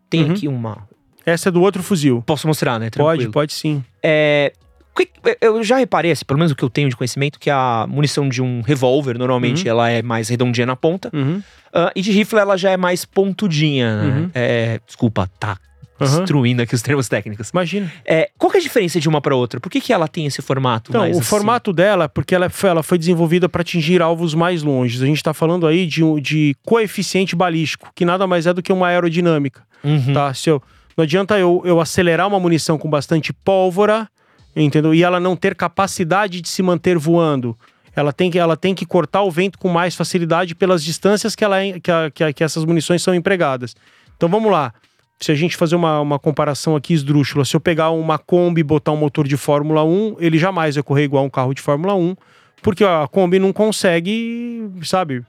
Tem 0.09 0.25
Uhum. 0.25 0.31
aqui 0.33 0.49
uma. 0.49 0.89
Essa 1.27 1.51
é 1.51 1.53
do 1.53 1.61
outro 1.61 1.83
fuzil. 1.83 2.23
Posso 2.25 2.47
mostrar, 2.47 2.79
né? 2.81 2.89
Pode, 2.89 3.19
Tranquilo. 3.19 3.33
pode 3.33 3.53
sim. 3.53 3.85
É, 4.03 4.51
que- 4.97 5.11
eu 5.43 5.63
já 5.63 5.77
reparei, 5.77 6.11
assim, 6.11 6.25
pelo 6.25 6.39
menos 6.39 6.53
o 6.53 6.57
que 6.57 6.63
eu 6.65 6.71
tenho 6.71 6.89
de 6.89 6.97
conhecimento, 6.97 7.39
que 7.39 7.51
a 7.51 7.85
munição 7.87 8.27
de 8.31 8.41
um 8.41 8.63
revólver, 8.63 9.19
normalmente, 9.19 9.65
Uhum. 9.65 9.71
ela 9.73 9.91
é 9.91 10.01
mais 10.01 10.31
redondinha 10.31 10.65
na 10.65 10.75
ponta. 10.75 11.11
Uhum. 11.13 11.43
Ah, 11.71 11.93
e 11.95 12.01
de 12.01 12.13
rifle, 12.13 12.39
ela 12.39 12.57
já 12.57 12.71
é 12.71 12.79
mais 12.79 13.05
pontudinha, 13.05 14.03
né? 14.03 14.09
Uhum. 14.21 14.31
É, 14.35 14.81
desculpa, 14.87 15.29
tá 15.39 15.59
Aham. 16.01 16.19
destruindo 16.19 16.63
aqui 16.63 16.75
os 16.75 16.83
termos 16.83 17.09
técnicos. 17.09 17.51
Imagina. 17.51 17.93
É, 18.05 18.31
qual 18.39 18.53
é 18.53 18.59
a 18.59 18.61
diferença 18.61 19.01
de 19.01 19.09
uma 19.09 19.21
para 19.21 19.35
outra? 19.35 19.59
Por 19.61 19.71
que, 19.71 19.81
que 19.81 19.93
ela 19.93 20.07
tem 20.09 20.27
esse 20.27 20.41
formato 20.43 20.91
Então, 20.91 21.01
mais 21.01 21.17
o 21.17 21.21
assim? 21.21 21.29
formato 21.29 21.73
dela, 21.73 22.09
porque 22.09 22.35
ela 22.35 22.49
foi, 22.49 22.71
ela 22.71 22.83
foi 22.83 22.99
desenvolvida 22.99 23.49
para 23.49 23.63
atingir 23.63 24.01
alvos 24.03 24.35
mais 24.35 24.63
longes. 24.63 25.03
A 25.03 25.07
gente 25.07 25.17
está 25.17 25.35
falando 25.35 25.67
aí 25.67 25.87
de, 25.87 26.03
de 26.21 26.57
coeficiente 26.65 27.35
balístico, 27.35 27.91
que 27.95 28.05
nada 28.05 28.27
mais 28.27 28.47
é 28.47 28.53
do 28.55 28.63
que 28.63 28.73
uma 28.73 28.89
aerodinâmica. 28.89 29.63
Uhum. 29.85 30.13
Tá? 30.13 30.33
Se 30.35 30.51
eu, 30.51 30.63
não 30.97 31.03
adianta 31.05 31.39
eu, 31.39 31.63
eu 31.65 31.81
acelerar 31.81 32.27
uma 32.27 32.41
munição 32.41 32.77
com 32.79 32.89
bastante 32.91 33.33
pólvora, 33.33 34.09
entendeu? 34.55 34.95
E 34.95 35.03
ela 35.03 35.21
não 35.21 35.37
ter 35.37 35.55
capacidade 35.55 36.41
de 36.41 36.49
se 36.49 36.63
manter 36.63 36.99
voando. 36.99 37.57
Ela 37.95 38.13
tem 38.13 38.31
que, 38.31 38.39
ela 38.39 38.57
tem 38.57 38.75
que 38.75 38.87
cortar 38.87 39.23
o 39.23 39.31
vento 39.31 39.59
com 39.59 39.69
mais 39.69 39.95
facilidade 39.97 40.55
pelas 40.55 40.85
distâncias 40.85 41.35
que, 41.35 41.45
ela, 41.45 41.57
que, 41.83 41.91
a- 41.91 42.11
que, 42.13 42.25
a- 42.25 42.33
que 42.33 42.45
essas 42.45 42.65
munições 42.65 43.03
são 43.03 43.13
empregadas. 43.15 43.75
Então 44.17 44.29
vamos 44.29 44.51
lá. 44.53 44.73
Se 45.21 45.33
a 45.33 45.35
gente 45.35 45.57
fazer 45.57 45.75
uma, 45.77 46.01
uma 46.01 46.19
comparação 46.19 46.77
aqui 46.77 46.95
esdrúxula, 46.95 47.45
se 47.45 47.55
eu 47.57 47.61
pegar 47.61 47.91
uma 47.91 48.19
Kombi 48.19 48.61
e 48.61 48.65
botar 48.65 48.93
um 48.93 48.97
motor 48.97 49.27
de 49.27 49.37
Fórmula 49.37 49.83
1, 49.85 50.17
ele 50.21 50.39
jamais 50.39 50.77
vai 50.77 50.83
correr 50.85 51.05
igual 51.05 51.25
um 51.25 51.31
carro 51.31 51.53
de 51.53 51.61
Fórmula 51.61 51.95
1, 51.95 52.15
porque 52.63 52.85
a 52.85 53.07
Kombi 53.11 53.39
não 53.41 53.53
consegue, 53.53 54.71
sabe, 54.85 55.25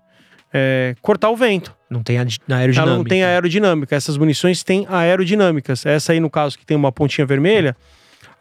é, 0.53 0.95
cortar 1.01 1.29
o 1.31 1.35
vento. 1.35 1.75
Não 1.89 2.03
tem 2.03 2.17
aerodinâmica. 2.19 2.55
Ela 2.81 2.97
não 2.97 3.03
tem 3.03 3.23
aerodinâmica. 3.23 3.95
Essas 3.95 4.15
munições 4.17 4.63
têm 4.63 4.85
aerodinâmicas. 4.87 5.85
Essa 5.85 6.11
aí, 6.11 6.19
no 6.19 6.29
caso, 6.29 6.57
que 6.57 6.65
tem 6.65 6.77
uma 6.77 6.91
pontinha 6.91 7.25
vermelha, 7.25 7.75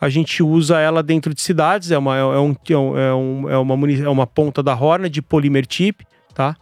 a 0.01 0.09
gente 0.11 0.43
usa 0.43 0.79
ela 0.81 1.03
dentro 1.03 1.33
de 1.33 1.41
cidades. 1.41 1.91
É 1.91 1.97
uma, 1.99 2.15
é 2.17 2.25
um, 2.25 2.55
é 2.69 2.77
um- 2.77 2.99
é 2.99 3.15
um- 3.15 3.51
é 3.51 3.59
uma, 3.59 3.91
é 4.05 4.09
uma 4.09 4.27
ponta 4.27 4.63
da 4.63 4.75
Hornet 4.75 5.11
de 5.13 5.23
polymer 5.23 5.65
tip, 5.67 6.03
tá? 6.35 6.55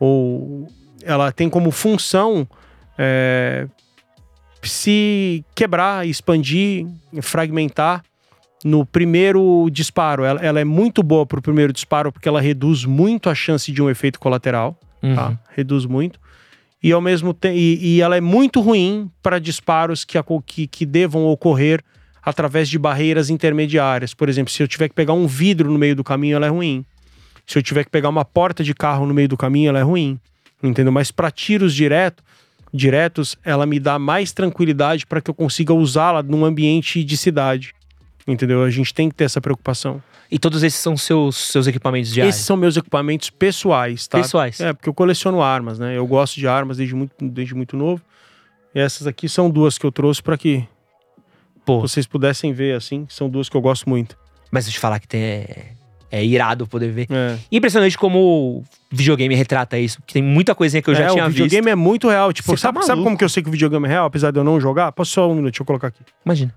Ou 0.00 0.66
ela 1.04 1.30
tem 1.32 1.50
como 1.50 1.70
função 1.70 2.46
é, 2.98 3.66
se 4.62 5.44
quebrar, 5.54 6.06
expandir, 6.06 6.86
fragmentar 7.20 8.02
no 8.64 8.86
primeiro 8.86 9.68
disparo. 9.70 10.24
Ela, 10.24 10.40
ela 10.40 10.60
é 10.60 10.64
muito 10.64 11.02
boa 11.02 11.26
para 11.26 11.38
o 11.38 11.42
primeiro 11.42 11.72
disparo 11.72 12.12
porque 12.12 12.28
ela 12.28 12.40
reduz 12.40 12.84
muito 12.84 13.28
a 13.28 13.34
chance 13.34 13.70
de 13.72 13.82
um 13.82 13.90
efeito 13.90 14.18
colateral 14.20 14.78
Uhum. 15.02 15.16
tá? 15.16 15.36
Reduz 15.56 15.84
muito. 15.84 16.20
E 16.80 16.92
ao 16.92 17.00
mesmo 17.00 17.34
tempo, 17.34 17.56
e, 17.56 17.96
e 17.96 18.00
ela 18.00 18.16
é 18.16 18.20
muito 18.20 18.60
ruim 18.60 19.10
para 19.20 19.40
disparos 19.40 20.04
que, 20.04 20.16
aco- 20.16 20.40
que, 20.46 20.68
que 20.68 20.86
devam 20.86 21.24
ocorrer 21.26 21.82
através 22.22 22.68
de 22.68 22.78
barreiras 22.78 23.28
intermediárias. 23.28 24.14
Por 24.14 24.28
exemplo, 24.28 24.52
se 24.52 24.62
eu 24.62 24.68
tiver 24.68 24.88
que 24.88 24.94
pegar 24.94 25.12
um 25.12 25.26
vidro 25.26 25.72
no 25.72 25.76
meio 25.78 25.96
do 25.96 26.04
caminho, 26.04 26.36
ela 26.36 26.46
é 26.46 26.50
ruim. 26.50 26.84
Se 27.44 27.58
eu 27.58 27.62
tiver 27.64 27.82
que 27.82 27.90
pegar 27.90 28.08
uma 28.10 28.24
porta 28.24 28.62
de 28.62 28.72
carro 28.74 29.04
no 29.06 29.12
meio 29.12 29.28
do 29.28 29.36
caminho, 29.36 29.70
ela 29.70 29.80
é 29.80 29.82
ruim. 29.82 30.20
Entendeu? 30.62 30.92
Mas 30.92 31.10
para 31.10 31.32
tiros 31.32 31.74
direto, 31.74 32.22
diretos, 32.72 33.36
ela 33.44 33.66
me 33.66 33.78
dá 33.78 33.98
mais 33.98 34.32
tranquilidade 34.32 35.06
para 35.06 35.20
que 35.20 35.30
eu 35.30 35.34
consiga 35.34 35.74
usá-la 35.74 36.22
num 36.22 36.44
ambiente 36.44 37.04
de 37.04 37.16
cidade. 37.16 37.74
Entendeu? 38.26 38.62
A 38.62 38.70
gente 38.70 38.94
tem 38.94 39.08
que 39.08 39.14
ter 39.14 39.24
essa 39.24 39.40
preocupação. 39.40 40.02
E 40.30 40.38
todos 40.38 40.62
esses 40.62 40.80
são 40.80 40.96
seus, 40.96 41.36
seus 41.36 41.66
equipamentos 41.66 42.10
de 42.10 42.20
Esses 42.20 42.44
são 42.44 42.56
meus 42.56 42.76
equipamentos 42.76 43.28
pessoais, 43.28 44.06
tá? 44.06 44.18
Pessoais. 44.18 44.60
É, 44.60 44.72
porque 44.72 44.88
eu 44.88 44.94
coleciono 44.94 45.42
armas, 45.42 45.78
né? 45.78 45.96
Eu 45.96 46.06
gosto 46.06 46.36
de 46.36 46.46
armas 46.46 46.78
desde 46.78 46.94
muito, 46.94 47.12
desde 47.20 47.54
muito 47.54 47.76
novo. 47.76 48.00
E 48.74 48.80
essas 48.80 49.06
aqui 49.06 49.28
são 49.28 49.50
duas 49.50 49.76
que 49.76 49.84
eu 49.84 49.92
trouxe 49.92 50.22
para 50.22 50.38
que 50.38 50.66
Pô, 51.64 51.80
vocês 51.80 52.06
pudessem 52.06 52.52
ver, 52.52 52.74
assim. 52.74 53.06
São 53.08 53.28
duas 53.28 53.48
que 53.48 53.56
eu 53.56 53.60
gosto 53.60 53.88
muito. 53.88 54.16
mas 54.50 54.66
eu 54.66 54.72
te 54.72 54.78
falar 54.78 54.98
que 54.98 55.06
tem, 55.06 55.46
é, 56.12 56.22
irado 56.24 56.66
poder 56.66 56.90
ver. 56.92 57.06
É. 57.10 57.38
Impressionante 57.50 57.96
como 57.96 58.18
o 58.18 58.64
videogame 58.90 59.34
retrata 59.34 59.78
isso. 59.78 59.98
Porque 60.00 60.12
tem 60.12 60.22
muita 60.22 60.54
coisinha 60.54 60.82
que 60.82 60.90
eu 60.90 60.94
já 60.94 61.04
É, 61.04 61.08
tinha 61.08 61.24
o 61.24 61.28
videogame 61.30 61.62
visto. 61.64 61.72
é 61.72 61.74
muito 61.74 62.08
real. 62.08 62.32
Tipo, 62.32 62.48
Você 62.54 62.62
tá 62.62 62.72
sabe, 62.72 62.84
sabe 62.84 63.02
como 63.02 63.16
que 63.16 63.24
eu 63.24 63.28
sei 63.30 63.42
que 63.42 63.48
o 63.48 63.52
videogame 63.52 63.86
é 63.86 63.88
real, 63.88 64.04
apesar 64.06 64.30
de 64.30 64.38
eu 64.38 64.44
não 64.44 64.60
jogar? 64.60 64.92
Posso 64.92 65.10
só 65.12 65.26
um 65.26 65.34
minuto, 65.34 65.52
deixa 65.52 65.62
eu 65.62 65.66
colocar 65.66 65.88
aqui. 65.88 66.00
Imagina. 66.24 66.54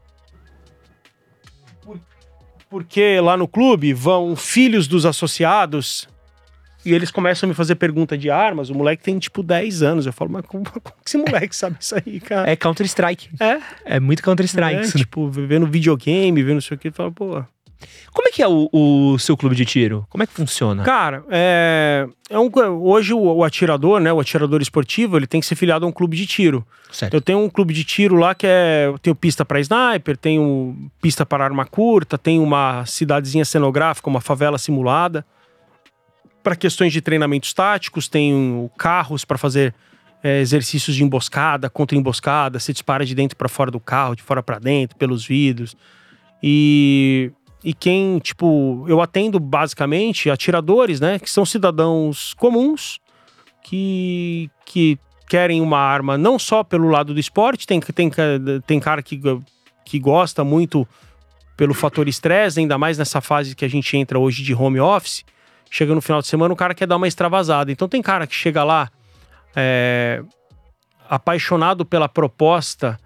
Porque 2.70 3.20
lá 3.22 3.38
no 3.38 3.48
clube 3.48 3.94
vão 3.94 4.36
filhos 4.36 4.88
dos 4.88 5.06
associados 5.06 6.10
e 6.84 6.94
eles 6.94 7.10
começam 7.10 7.48
a 7.48 7.50
me 7.50 7.54
fazer 7.56 7.76
pergunta 7.76 8.18
de 8.18 8.30
armas. 8.30 8.70
O 8.70 8.76
moleque 8.76 9.02
tem 9.04 9.18
tipo 9.18 9.42
10 9.42 9.82
anos. 9.84 10.06
Eu 10.06 10.14
falo, 10.14 10.32
mas 10.32 10.46
como, 10.46 10.66
como 10.70 10.82
que 10.84 11.08
esse 11.08 11.18
moleque 11.18 11.56
sabe 11.56 11.78
isso 11.80 11.96
aí, 11.96 12.20
cara? 12.20 12.50
É 12.50 12.56
Counter-Strike. 12.56 13.30
É, 13.40 13.60
É 13.96 14.00
muito 14.00 14.22
Counter-Strike. 14.22 14.80
é, 14.80 14.82
isso. 14.82 14.98
tipo, 14.98 15.30
vendo 15.30 15.66
videogame, 15.68 16.44
vendo 16.44 16.56
não 16.56 16.62
sei 16.62 16.76
o 16.76 16.80
que, 16.80 16.92
fala, 16.92 17.12
pô. 17.12 17.44
Como 18.12 18.28
é 18.28 18.32
que 18.32 18.42
é 18.42 18.48
o, 18.48 18.70
o 18.72 19.20
seu 19.20 19.36
clube 19.36 19.56
de 19.56 19.66
tiro? 19.66 20.06
Como 20.10 20.24
é 20.24 20.28
que 20.28 20.34
funciona? 20.34 20.84
Cara, 20.84 21.24
é, 21.30 22.08
é 22.30 22.40
um, 22.40 22.50
hoje 22.82 23.14
o, 23.14 23.20
o 23.20 23.44
atirador, 23.44 24.00
né, 24.00 24.12
o 24.12 24.20
atirador 24.20 24.62
esportivo, 24.62 25.18
ele 25.18 25.28
tem 25.28 25.42
que 25.42 25.46
ser 25.46 25.56
filiado 25.56 25.86
a 25.86 25.88
um 25.88 25.92
clube 25.92 26.16
de 26.16 26.26
tiro. 26.26 26.66
Certo. 26.92 27.14
Eu 27.14 27.22
tenho 27.22 27.40
um 27.40 27.50
clube 27.50 27.74
de 27.74 27.84
tiro 27.84 28.16
lá 28.16 28.34
que 28.34 28.48
é, 28.48 28.86
eu 28.88 28.98
tenho 29.00 29.16
pista 29.16 29.44
para 29.44 29.60
sniper, 29.60 30.16
tenho 30.16 30.90
pista 31.02 31.26
para 31.26 31.44
arma 31.44 31.66
curta, 31.66 32.18
tenho 32.18 32.42
uma 32.42 32.86
cidadezinha 32.86 33.44
cenográfica, 33.44 34.10
uma 34.10 34.22
favela 34.22 34.58
simulada. 34.58 35.26
Para 36.42 36.56
questões 36.56 36.94
de 36.94 37.02
treinamentos 37.02 37.54
táticos, 37.54 38.08
tenho 38.08 38.70
carros 38.78 39.26
para 39.26 39.38
fazer 39.38 39.74
é, 40.24 40.40
exercícios 40.40 40.96
de 40.96 41.04
emboscada, 41.04 41.70
contra 41.70 41.98
emboscada, 41.98 42.60
você 42.60 42.72
dispara 42.72 43.06
de 43.06 43.14
dentro 43.14 43.36
para 43.36 43.50
fora 43.50 43.70
do 43.70 43.80
carro, 43.80 44.16
de 44.16 44.24
fora 44.24 44.42
para 44.42 44.58
dentro, 44.58 44.98
pelos 44.98 45.26
vidros. 45.26 45.76
E 46.42 47.32
e 47.66 47.74
quem, 47.74 48.20
tipo, 48.20 48.86
eu 48.88 49.02
atendo 49.02 49.40
basicamente 49.40 50.30
atiradores, 50.30 51.00
né, 51.00 51.18
que 51.18 51.28
são 51.28 51.44
cidadãos 51.44 52.36
comuns 52.36 53.00
que, 53.64 54.52
que 54.64 55.00
querem 55.28 55.60
uma 55.62 55.80
arma 55.80 56.16
não 56.16 56.38
só 56.38 56.64
pelo 56.64 56.88
lado 56.90 57.12
do 57.12 57.20
esporte, 57.20 57.66
tem, 57.66 57.80
tem, 57.80 58.12
tem 58.68 58.80
cara 58.80 59.02
que, 59.02 59.20
que 59.84 59.98
gosta 59.98 60.44
muito 60.44 60.88
pelo 61.58 61.74
fator 61.74 62.08
estresse, 62.08 62.60
ainda 62.60 62.78
mais 62.78 63.00
nessa 63.00 63.20
fase 63.20 63.56
que 63.56 63.66
a 63.66 63.68
gente 63.68 63.98
entra 63.98 64.20
hoje 64.20 64.44
de 64.44 64.54
home 64.54 64.80
office. 64.80 65.26
Chega 65.72 65.96
no 65.96 66.02
final 66.02 66.22
de 66.22 66.28
semana, 66.28 66.54
o 66.54 66.58
cara 66.58 66.76
quer 66.76 66.86
dar 66.86 66.98
uma 66.98 67.08
extravasada. 67.08 67.72
Então 67.72 67.88
tem 67.88 68.00
cara 68.00 68.28
que 68.28 68.36
chega 68.36 68.64
lá 68.64 68.92
é, 69.56 70.22
apaixonado 71.10 71.84
pela 71.84 72.08
proposta 72.08 73.00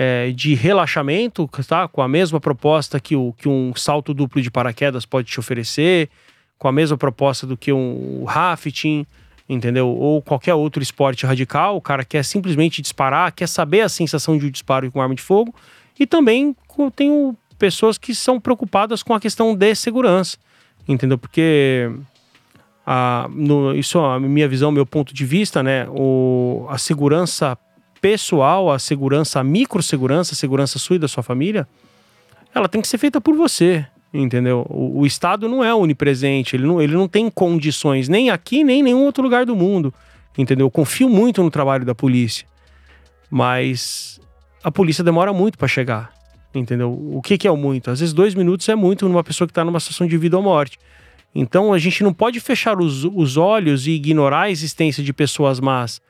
é, 0.00 0.30
de 0.30 0.54
relaxamento, 0.54 1.50
tá? 1.66 1.88
Com 1.88 2.00
a 2.00 2.06
mesma 2.06 2.38
proposta 2.38 3.00
que, 3.00 3.16
o, 3.16 3.34
que 3.36 3.48
um 3.48 3.74
salto 3.74 4.14
duplo 4.14 4.40
de 4.40 4.48
paraquedas 4.48 5.04
pode 5.04 5.26
te 5.26 5.40
oferecer, 5.40 6.08
com 6.56 6.68
a 6.68 6.72
mesma 6.72 6.96
proposta 6.96 7.44
do 7.44 7.56
que 7.56 7.72
um 7.72 8.22
rafting, 8.22 9.04
entendeu? 9.48 9.88
Ou 9.88 10.22
qualquer 10.22 10.54
outro 10.54 10.80
esporte 10.80 11.26
radical. 11.26 11.76
O 11.76 11.80
cara 11.80 12.04
quer 12.04 12.24
simplesmente 12.24 12.80
disparar, 12.80 13.32
quer 13.32 13.48
saber 13.48 13.80
a 13.80 13.88
sensação 13.88 14.38
de 14.38 14.46
um 14.46 14.50
disparo 14.50 14.88
com 14.92 15.02
arma 15.02 15.16
de 15.16 15.22
fogo. 15.22 15.52
E 15.98 16.06
também 16.06 16.54
tenho 16.94 17.36
pessoas 17.58 17.98
que 17.98 18.14
são 18.14 18.38
preocupadas 18.38 19.02
com 19.02 19.14
a 19.14 19.18
questão 19.18 19.52
de 19.52 19.74
segurança, 19.74 20.38
entendeu? 20.86 21.18
Porque 21.18 21.90
a, 22.86 23.28
no, 23.32 23.74
isso 23.74 23.98
é 23.98 24.14
a 24.14 24.20
minha 24.20 24.46
visão, 24.46 24.70
meu 24.70 24.86
ponto 24.86 25.12
de 25.12 25.24
vista, 25.24 25.60
né? 25.60 25.88
O, 25.90 26.68
a 26.70 26.78
segurança 26.78 27.58
pessoal, 28.00 28.70
a 28.70 28.78
segurança, 28.78 29.40
a 29.40 29.44
microsegurança, 29.44 30.34
a 30.34 30.36
segurança 30.36 30.78
sua 30.78 30.96
e 30.96 30.98
da 30.98 31.08
sua 31.08 31.22
família, 31.22 31.66
ela 32.54 32.68
tem 32.68 32.80
que 32.80 32.88
ser 32.88 32.98
feita 32.98 33.20
por 33.20 33.34
você, 33.34 33.86
entendeu? 34.12 34.66
O, 34.68 35.00
o 35.00 35.06
Estado 35.06 35.48
não 35.48 35.62
é 35.62 35.74
onipresente, 35.74 36.56
ele 36.56 36.66
não, 36.66 36.80
ele 36.80 36.94
não 36.94 37.08
tem 37.08 37.30
condições, 37.30 38.08
nem 38.08 38.30
aqui, 38.30 38.64
nem 38.64 38.80
em 38.80 38.82
nenhum 38.82 39.04
outro 39.04 39.22
lugar 39.22 39.44
do 39.44 39.54
mundo, 39.54 39.92
entendeu? 40.36 40.66
Eu 40.66 40.70
confio 40.70 41.08
muito 41.08 41.42
no 41.42 41.50
trabalho 41.50 41.84
da 41.84 41.94
polícia, 41.94 42.46
mas 43.30 44.20
a 44.62 44.70
polícia 44.70 45.04
demora 45.04 45.32
muito 45.32 45.58
para 45.58 45.68
chegar, 45.68 46.12
entendeu? 46.54 46.92
O 46.92 47.20
que, 47.22 47.38
que 47.38 47.46
é 47.46 47.50
o 47.50 47.56
muito? 47.56 47.90
Às 47.90 48.00
vezes 48.00 48.12
dois 48.12 48.34
minutos 48.34 48.68
é 48.68 48.74
muito 48.74 49.08
numa 49.08 49.24
pessoa 49.24 49.46
que 49.46 49.52
está 49.52 49.64
numa 49.64 49.80
situação 49.80 50.06
de 50.06 50.16
vida 50.16 50.36
ou 50.36 50.42
morte. 50.42 50.78
Então 51.34 51.72
a 51.72 51.78
gente 51.78 52.02
não 52.02 52.12
pode 52.12 52.40
fechar 52.40 52.80
os, 52.80 53.04
os 53.04 53.36
olhos 53.36 53.86
e 53.86 53.92
ignorar 53.92 54.42
a 54.42 54.50
existência 54.50 55.02
de 55.02 55.12
pessoas 55.12 55.60
más. 55.60 56.00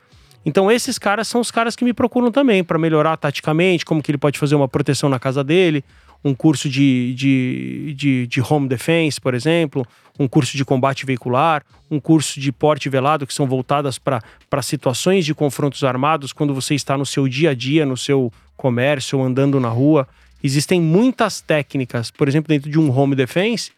Então 0.48 0.70
esses 0.70 0.98
caras 0.98 1.28
são 1.28 1.42
os 1.42 1.50
caras 1.50 1.76
que 1.76 1.84
me 1.84 1.92
procuram 1.92 2.32
também 2.32 2.64
para 2.64 2.78
melhorar 2.78 3.18
taticamente, 3.18 3.84
como 3.84 4.02
que 4.02 4.10
ele 4.10 4.16
pode 4.16 4.38
fazer 4.38 4.54
uma 4.54 4.66
proteção 4.66 5.06
na 5.06 5.18
casa 5.18 5.44
dele, 5.44 5.84
um 6.24 6.34
curso 6.34 6.70
de, 6.70 7.12
de, 7.12 7.94
de, 7.94 8.26
de 8.26 8.40
home 8.40 8.66
defense, 8.66 9.20
por 9.20 9.34
exemplo, 9.34 9.86
um 10.18 10.26
curso 10.26 10.56
de 10.56 10.64
combate 10.64 11.04
veicular, 11.04 11.62
um 11.90 12.00
curso 12.00 12.40
de 12.40 12.50
porte 12.50 12.88
velado, 12.88 13.26
que 13.26 13.34
são 13.34 13.46
voltadas 13.46 13.98
para 13.98 14.62
situações 14.62 15.26
de 15.26 15.34
confrontos 15.34 15.84
armados, 15.84 16.32
quando 16.32 16.54
você 16.54 16.74
está 16.74 16.96
no 16.96 17.04
seu 17.04 17.28
dia 17.28 17.50
a 17.50 17.54
dia, 17.54 17.84
no 17.84 17.96
seu 17.96 18.32
comércio, 18.56 19.22
andando 19.22 19.60
na 19.60 19.68
rua. 19.68 20.08
Existem 20.42 20.80
muitas 20.80 21.42
técnicas, 21.42 22.10
por 22.10 22.26
exemplo, 22.26 22.48
dentro 22.48 22.70
de 22.70 22.78
um 22.78 22.90
home 22.90 23.14
defense, 23.14 23.70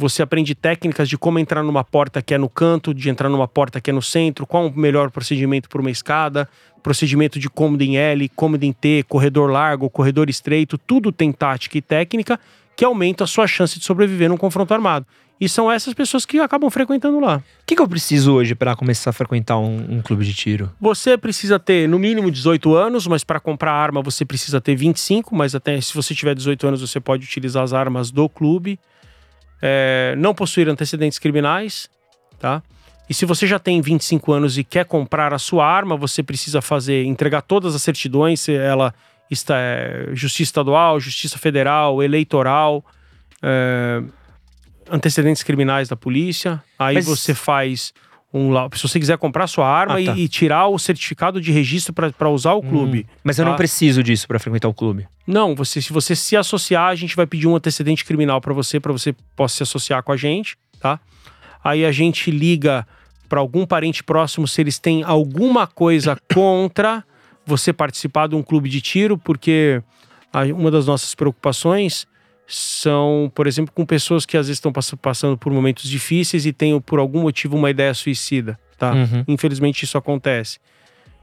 Você 0.00 0.22
aprende 0.22 0.54
técnicas 0.54 1.06
de 1.10 1.18
como 1.18 1.38
entrar 1.38 1.62
numa 1.62 1.84
porta 1.84 2.22
que 2.22 2.32
é 2.32 2.38
no 2.38 2.48
canto, 2.48 2.94
de 2.94 3.10
entrar 3.10 3.28
numa 3.28 3.46
porta 3.46 3.82
que 3.82 3.90
é 3.90 3.92
no 3.92 4.00
centro, 4.00 4.46
qual 4.46 4.66
o 4.66 4.74
melhor 4.74 5.10
procedimento 5.10 5.68
para 5.68 5.78
uma 5.78 5.90
escada, 5.90 6.48
procedimento 6.82 7.38
de 7.38 7.50
cômodo 7.50 7.82
em 7.82 7.98
L, 7.98 8.26
cômodo 8.30 8.64
em 8.64 8.72
T, 8.72 9.04
corredor 9.06 9.50
largo, 9.50 9.90
corredor 9.90 10.30
estreito, 10.30 10.78
tudo 10.78 11.12
tem 11.12 11.30
tática 11.30 11.76
e 11.76 11.82
técnica 11.82 12.40
que 12.74 12.82
aumenta 12.82 13.24
a 13.24 13.26
sua 13.26 13.46
chance 13.46 13.78
de 13.78 13.84
sobreviver 13.84 14.30
num 14.30 14.38
confronto 14.38 14.72
armado. 14.72 15.06
E 15.38 15.46
são 15.50 15.70
essas 15.70 15.92
pessoas 15.92 16.24
que 16.24 16.38
acabam 16.38 16.70
frequentando 16.70 17.20
lá. 17.20 17.36
O 17.36 17.42
que, 17.66 17.76
que 17.76 17.82
eu 17.82 17.88
preciso 17.88 18.32
hoje 18.32 18.54
para 18.54 18.74
começar 18.74 19.10
a 19.10 19.12
frequentar 19.12 19.58
um, 19.58 19.96
um 19.96 20.00
clube 20.00 20.24
de 20.24 20.32
tiro? 20.32 20.70
Você 20.80 21.18
precisa 21.18 21.58
ter 21.58 21.86
no 21.86 21.98
mínimo 21.98 22.30
18 22.30 22.74
anos, 22.74 23.06
mas 23.06 23.22
para 23.22 23.38
comprar 23.38 23.72
arma 23.72 24.00
você 24.00 24.24
precisa 24.24 24.62
ter 24.62 24.74
25, 24.74 25.34
mas 25.36 25.54
até 25.54 25.78
se 25.78 25.92
você 25.94 26.14
tiver 26.14 26.34
18 26.34 26.66
anos 26.68 26.80
você 26.80 27.00
pode 27.00 27.24
utilizar 27.24 27.62
as 27.62 27.74
armas 27.74 28.10
do 28.10 28.30
clube. 28.30 28.78
É, 29.62 30.14
não 30.16 30.34
possuir 30.34 30.68
antecedentes 30.68 31.18
criminais, 31.18 31.88
tá? 32.38 32.62
E 33.08 33.14
se 33.14 33.26
você 33.26 33.46
já 33.46 33.58
tem 33.58 33.80
25 33.80 34.32
anos 34.32 34.56
e 34.56 34.62
quer 34.62 34.84
comprar 34.84 35.34
a 35.34 35.38
sua 35.38 35.66
arma, 35.66 35.96
você 35.96 36.22
precisa 36.22 36.62
fazer, 36.62 37.04
entregar 37.04 37.42
todas 37.42 37.74
as 37.74 37.82
certidões, 37.82 38.40
se 38.40 38.54
ela 38.54 38.94
está 39.30 39.56
é, 39.58 40.10
justiça 40.12 40.50
estadual, 40.50 41.00
justiça 41.00 41.36
federal, 41.36 42.02
eleitoral, 42.02 42.84
é, 43.42 44.02
antecedentes 44.90 45.42
criminais 45.42 45.88
da 45.88 45.96
polícia. 45.96 46.62
Aí 46.78 46.94
Mas- 46.96 47.06
você 47.06 47.34
faz 47.34 47.92
um 48.32 48.52
se 48.74 48.82
você 48.82 48.98
quiser 49.00 49.18
comprar 49.18 49.46
sua 49.48 49.68
arma 49.68 49.98
Ah, 49.98 50.04
tá. 50.04 50.12
e, 50.16 50.22
e 50.22 50.28
tirar 50.28 50.68
o 50.68 50.78
certificado 50.78 51.40
de 51.40 51.50
registro 51.50 51.92
para 51.92 52.28
usar 52.28 52.52
o 52.52 52.62
clube. 52.62 53.06
Hum, 53.08 53.14
mas 53.24 53.38
eu 53.38 53.44
não 53.44 53.52
tá? 53.52 53.58
preciso 53.58 54.02
disso 54.02 54.28
para 54.28 54.38
frequentar 54.38 54.68
o 54.68 54.74
clube. 54.74 55.08
Não, 55.26 55.54
você, 55.54 55.82
se 55.82 55.92
você 55.92 56.14
se 56.14 56.36
associar, 56.36 56.88
a 56.90 56.94
gente 56.94 57.16
vai 57.16 57.26
pedir 57.26 57.48
um 57.48 57.56
antecedente 57.56 58.04
criminal 58.04 58.40
para 58.40 58.54
você, 58.54 58.78
para 58.78 58.92
você 58.92 59.12
possa 59.34 59.56
se 59.56 59.62
associar 59.64 60.02
com 60.04 60.12
a 60.12 60.16
gente, 60.16 60.56
tá? 60.78 61.00
Aí 61.62 61.84
a 61.84 61.90
gente 61.90 62.30
liga 62.30 62.86
para 63.28 63.40
algum 63.40 63.66
parente 63.66 64.02
próximo 64.02 64.46
se 64.46 64.60
eles 64.60 64.78
têm 64.78 65.02
alguma 65.02 65.66
coisa 65.66 66.16
contra 66.32 67.04
você 67.44 67.72
participar 67.72 68.28
de 68.28 68.36
um 68.36 68.42
clube 68.42 68.68
de 68.68 68.80
tiro, 68.80 69.18
porque 69.18 69.82
uma 70.56 70.70
das 70.70 70.86
nossas 70.86 71.14
preocupações 71.16 72.06
são, 72.50 73.30
por 73.34 73.46
exemplo, 73.46 73.72
com 73.72 73.86
pessoas 73.86 74.26
que 74.26 74.36
às 74.36 74.46
vezes 74.48 74.58
estão 74.58 74.72
pass- 74.72 74.94
passando 75.00 75.38
por 75.38 75.52
momentos 75.52 75.88
difíceis 75.88 76.44
e 76.44 76.52
têm 76.52 76.78
por 76.80 76.98
algum 76.98 77.22
motivo 77.22 77.56
uma 77.56 77.70
ideia 77.70 77.94
suicida, 77.94 78.58
tá? 78.76 78.92
Uhum. 78.92 79.24
Infelizmente 79.28 79.84
isso 79.84 79.96
acontece. 79.96 80.58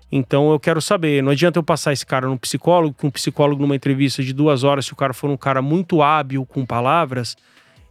Então 0.10 0.52
eu 0.52 0.60
quero 0.60 0.82
saber, 0.82 1.22
não 1.22 1.32
adianta 1.32 1.60
eu 1.60 1.64
passar 1.64 1.92
esse 1.92 2.06
cara 2.06 2.28
num 2.28 2.38
psicólogo, 2.38 2.96
que 2.98 3.06
um 3.06 3.12
psicólogo 3.12 3.62
numa 3.62 3.76
entrevista 3.76 4.24
de 4.24 4.32
duas 4.32 4.64
horas, 4.64 4.86
se 4.86 4.94
o 4.94 4.96
cara 4.96 5.14
for 5.14 5.30
um 5.30 5.36
cara 5.36 5.62
muito 5.62 6.02
hábil 6.02 6.46
com 6.46 6.66
palavras, 6.66 7.36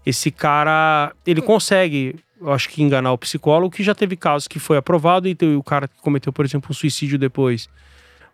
esse 0.05 0.31
cara, 0.31 1.13
ele 1.27 1.43
consegue, 1.43 2.17
eu 2.41 2.53
acho 2.53 2.71
que 2.71 2.83
enganar 2.83 3.13
o 3.13 3.19
psicólogo, 3.19 3.75
que 3.75 3.83
já 3.83 3.95
teve 3.95 4.17
casos 4.17 4.49
que 4.49 4.59
foi 4.59 4.79
aprovado 4.79 5.29
e 5.29 5.37
o 5.57 5.63
cara 5.63 5.87
que 5.87 6.01
cometeu, 6.01 6.33
por 6.33 6.45
exemplo, 6.47 6.69
um 6.71 6.75
suicídio 6.75 7.19
depois. 7.19 7.69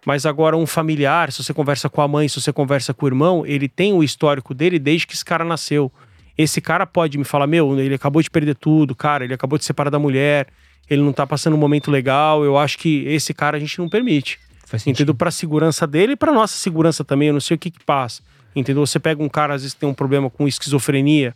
Mas 0.04 0.26
agora 0.26 0.56
um 0.56 0.66
familiar, 0.66 1.30
se 1.30 1.42
você 1.42 1.54
conversa 1.54 1.88
com 1.88 2.00
a 2.00 2.08
mãe, 2.08 2.28
se 2.28 2.40
você 2.40 2.52
conversa 2.52 2.92
com 2.92 3.06
o 3.06 3.08
irmão, 3.08 3.46
ele 3.46 3.68
tem 3.68 3.92
o 3.92 4.02
histórico 4.02 4.52
dele 4.52 4.78
desde 4.78 5.06
que 5.06 5.14
esse 5.14 5.24
cara 5.24 5.44
nasceu. 5.44 5.92
Esse 6.36 6.60
cara 6.60 6.84
pode 6.86 7.16
me 7.16 7.24
falar, 7.24 7.46
meu, 7.46 7.78
ele 7.78 7.94
acabou 7.94 8.20
de 8.20 8.30
perder 8.30 8.56
tudo, 8.56 8.94
cara, 8.96 9.24
ele 9.24 9.34
acabou 9.34 9.58
de 9.58 9.64
separar 9.64 9.90
da 9.90 9.98
mulher, 9.98 10.48
ele 10.90 11.02
não 11.02 11.12
tá 11.12 11.26
passando 11.26 11.54
um 11.54 11.58
momento 11.58 11.90
legal, 11.90 12.44
eu 12.44 12.58
acho 12.58 12.78
que 12.78 13.04
esse 13.06 13.32
cara 13.32 13.56
a 13.56 13.60
gente 13.60 13.78
não 13.78 13.88
permite. 13.88 14.40
Faz 14.66 14.82
sentido. 14.82 14.96
Entendeu? 15.02 15.14
Pra 15.14 15.30
segurança 15.30 15.86
dele 15.86 16.14
e 16.14 16.16
pra 16.16 16.32
nossa 16.32 16.56
segurança 16.56 17.04
também, 17.04 17.28
eu 17.28 17.34
não 17.34 17.40
sei 17.40 17.54
o 17.54 17.58
que 17.58 17.70
que 17.70 17.84
passa. 17.84 18.22
Entendeu? 18.56 18.84
Você 18.84 18.98
pega 18.98 19.22
um 19.22 19.28
cara, 19.28 19.54
às 19.54 19.62
vezes 19.62 19.74
tem 19.74 19.88
um 19.88 19.94
problema 19.94 20.28
com 20.28 20.48
esquizofrenia, 20.48 21.34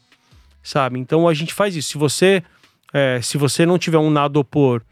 sabe? 0.62 0.98
Então 0.98 1.28
a 1.28 1.34
gente 1.34 1.54
faz 1.54 1.76
isso. 1.76 1.90
Se 1.90 1.98
você, 1.98 2.42
é, 2.92 3.20
se 3.22 3.38
você 3.38 3.64
não 3.64 3.78
tiver 3.78 3.98
um 3.98 4.10
nada 4.10 4.38
a 4.38 4.40
opor 4.40 4.82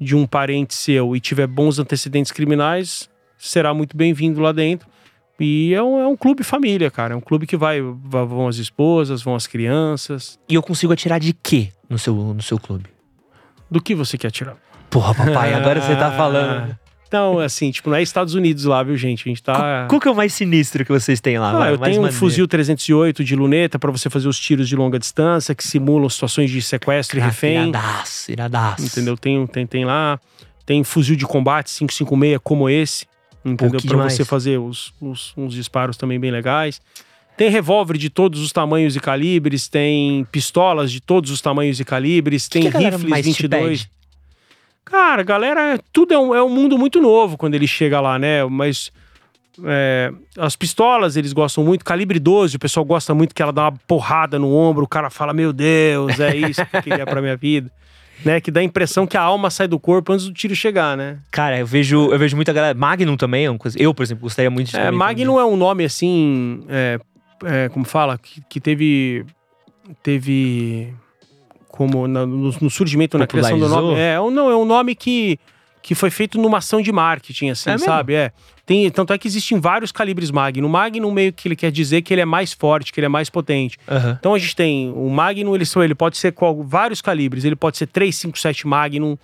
de 0.00 0.14
um 0.14 0.26
parente 0.26 0.74
seu 0.74 1.16
e 1.16 1.20
tiver 1.20 1.46
bons 1.46 1.78
antecedentes 1.78 2.30
criminais, 2.30 3.08
será 3.48 3.72
muito 3.74 3.96
bem-vindo 3.96 4.40
lá 4.40 4.52
dentro. 4.52 4.88
E 5.38 5.74
é 5.74 5.82
um, 5.82 5.98
é 6.00 6.06
um 6.06 6.16
clube 6.16 6.44
família, 6.44 6.90
cara. 6.90 7.14
É 7.14 7.16
um 7.16 7.20
clube 7.20 7.46
que 7.46 7.56
vai, 7.56 7.80
vão 7.80 8.46
as 8.46 8.56
esposas, 8.56 9.20
vão 9.22 9.34
as 9.34 9.46
crianças. 9.46 10.38
E 10.48 10.54
eu 10.54 10.62
consigo 10.62 10.92
atirar 10.92 11.18
de 11.18 11.32
quê 11.32 11.70
no 11.88 11.98
seu, 11.98 12.14
no 12.14 12.42
seu 12.42 12.58
clube? 12.58 12.86
Do 13.70 13.80
que 13.80 13.94
você 13.94 14.16
quer 14.16 14.30
tirar? 14.30 14.56
Porra, 14.88 15.12
papai, 15.14 15.52
agora 15.52 15.80
você 15.80 15.96
tá 15.96 16.12
falando. 16.16 16.78
Então, 17.08 17.38
assim, 17.38 17.70
tipo, 17.70 17.90
não 17.90 17.96
é 17.96 18.02
Estados 18.02 18.34
Unidos 18.34 18.64
lá, 18.64 18.82
viu, 18.82 18.96
gente? 18.96 19.22
A 19.26 19.28
gente 19.28 19.42
tá. 19.42 19.86
Qual 19.88 20.00
que 20.00 20.08
é 20.08 20.10
o 20.10 20.14
mais 20.16 20.32
sinistro 20.32 20.84
que 20.84 20.90
vocês 20.92 21.20
têm 21.20 21.38
lá? 21.38 21.50
Ah, 21.50 21.58
vai? 21.58 21.72
eu 21.72 21.78
tenho 21.78 21.98
um 21.98 22.02
maneiro. 22.02 22.16
fuzil 22.16 22.46
308 22.48 23.22
de 23.22 23.36
luneta 23.36 23.78
pra 23.78 23.90
você 23.90 24.08
fazer 24.10 24.26
os 24.28 24.38
tiros 24.38 24.68
de 24.68 24.74
longa 24.74 24.98
distância 24.98 25.54
que 25.54 25.62
simulam 25.66 26.08
situações 26.08 26.50
de 26.50 26.60
sequestro 26.62 27.18
e 27.18 27.22
Ah, 27.22 27.26
refém. 27.26 27.68
Iradaço, 27.68 28.32
iradaço. 28.32 28.84
Entendeu? 28.86 29.16
Tem, 29.16 29.46
tem, 29.46 29.66
tem 29.66 29.84
lá. 29.84 30.18
Tem 30.66 30.82
fuzil 30.82 31.14
de 31.14 31.24
combate 31.26 31.66
556 31.76 32.40
como 32.42 32.68
esse. 32.68 33.06
Pra 33.56 33.68
demais. 33.78 34.12
você 34.14 34.24
fazer 34.24 34.58
os, 34.58 34.92
os- 35.00 35.32
uns 35.36 35.52
disparos 35.54 35.96
também 35.96 36.18
bem 36.18 36.30
legais. 36.30 36.80
Tem 37.36 37.50
revólver 37.50 37.98
de 37.98 38.08
todos 38.08 38.40
os 38.40 38.52
tamanhos 38.52 38.94
e 38.96 39.00
calibres. 39.00 39.68
Tem 39.68 40.24
pistolas 40.30 40.90
de 40.90 41.00
todos 41.00 41.30
os 41.30 41.40
tamanhos 41.40 41.78
e 41.80 41.84
calibres. 41.84 42.46
Que 42.48 42.60
tem 42.60 42.70
que 42.70 42.78
rifles 42.78 43.04
mais 43.04 43.24
te 43.26 43.42
22. 43.42 43.82
pede? 43.82 43.90
Cara, 44.84 45.22
galera, 45.22 45.78
tudo 45.92 46.14
é 46.14 46.18
um, 46.18 46.34
é 46.34 46.42
um 46.42 46.48
mundo 46.48 46.78
muito 46.78 47.00
novo 47.00 47.36
quando 47.36 47.54
ele 47.54 47.66
chega 47.66 48.00
lá, 48.00 48.18
né? 48.18 48.44
Mas 48.44 48.92
é, 49.64 50.12
as 50.38 50.54
pistolas 50.56 51.16
eles 51.16 51.32
gostam 51.32 51.64
muito, 51.64 51.84
calibre 51.84 52.18
12, 52.18 52.56
o 52.56 52.58
pessoal 52.58 52.84
gosta 52.84 53.14
muito 53.14 53.34
que 53.34 53.42
ela 53.42 53.52
dá 53.52 53.62
uma 53.64 53.72
porrada 53.86 54.38
no 54.38 54.54
ombro, 54.54 54.84
o 54.84 54.88
cara 54.88 55.08
fala, 55.10 55.32
meu 55.32 55.52
Deus, 55.52 56.20
é 56.20 56.36
isso 56.36 56.64
que 56.66 56.76
eu 56.76 56.82
queria 56.82 57.06
pra 57.06 57.20
minha 57.22 57.36
vida. 57.36 57.70
Né? 58.24 58.40
Que 58.40 58.50
dá 58.50 58.60
a 58.60 58.62
impressão 58.62 59.06
que 59.06 59.16
a 59.16 59.22
alma 59.22 59.48
sai 59.50 59.66
do 59.66 59.78
corpo 59.78 60.12
antes 60.12 60.26
do 60.26 60.32
tiro 60.32 60.54
chegar, 60.54 60.96
né? 60.96 61.18
Cara, 61.30 61.58
eu 61.58 61.66
vejo, 61.66 62.10
eu 62.12 62.18
vejo 62.18 62.36
muita 62.36 62.52
galera. 62.52 62.76
Magnum 62.76 63.16
também 63.16 63.46
é 63.46 63.50
uma 63.50 63.58
coisa. 63.58 63.80
Eu, 63.80 63.94
por 63.94 64.02
exemplo, 64.02 64.22
gostaria 64.22 64.50
muito 64.50 64.70
de 64.70 64.76
É, 64.76 64.90
um 64.90 64.94
Magnum 64.96 65.38
é 65.40 65.44
um 65.44 65.56
nome 65.56 65.84
assim, 65.84 66.62
é, 66.68 66.98
é, 67.44 67.68
como 67.70 67.84
fala, 67.84 68.18
que, 68.18 68.42
que 68.48 68.60
teve. 68.60 69.24
Teve. 70.02 70.94
Como 71.68 72.06
na- 72.06 72.24
no, 72.24 72.52
no 72.60 72.70
surgimento, 72.70 73.18
na 73.18 73.26
criação 73.26 73.58
do 73.58 73.68
nome. 73.68 73.94
É, 73.98 74.16
não, 74.16 74.48
é 74.50 74.56
um 74.56 74.64
nome 74.64 74.94
que, 74.94 75.38
que 75.84 75.94
foi 75.94 76.10
feito 76.10 76.40
numa 76.40 76.58
ação 76.58 76.80
de 76.80 76.90
marketing, 76.90 77.50
assim, 77.50 77.68
É 77.68 77.76
sabe? 77.76 78.14
É. 78.14 78.32
Tem, 78.64 78.90
tanto 78.90 79.12
é 79.12 79.18
que 79.18 79.28
existem 79.28 79.60
vários 79.60 79.92
calibres 79.92 80.30
Magnum. 80.30 80.66
O 80.66 80.70
Magnum 80.70 81.10
meio 81.10 81.30
que 81.30 81.46
ele 81.46 81.54
quer 81.54 81.70
dizer 81.70 82.00
que 82.00 82.14
ele 82.14 82.22
é 82.22 82.24
mais 82.24 82.54
forte, 82.54 82.90
que 82.90 82.98
ele 82.98 83.04
é 83.04 83.08
mais 83.08 83.28
potente. 83.28 83.76
Aham. 83.86 84.16
Então 84.18 84.32
a 84.32 84.38
gente 84.38 84.56
tem 84.56 84.90
o 84.96 85.10
Magnum, 85.10 85.54
ele, 85.54 85.66
ele 85.84 85.94
pode 85.94 86.16
ser 86.16 86.32
qual, 86.32 86.62
vários 86.64 87.02
calibres. 87.02 87.44
Ele 87.44 87.54
pode 87.54 87.76
ser 87.76 87.86
357 87.86 88.66
Magnum, 88.66 89.18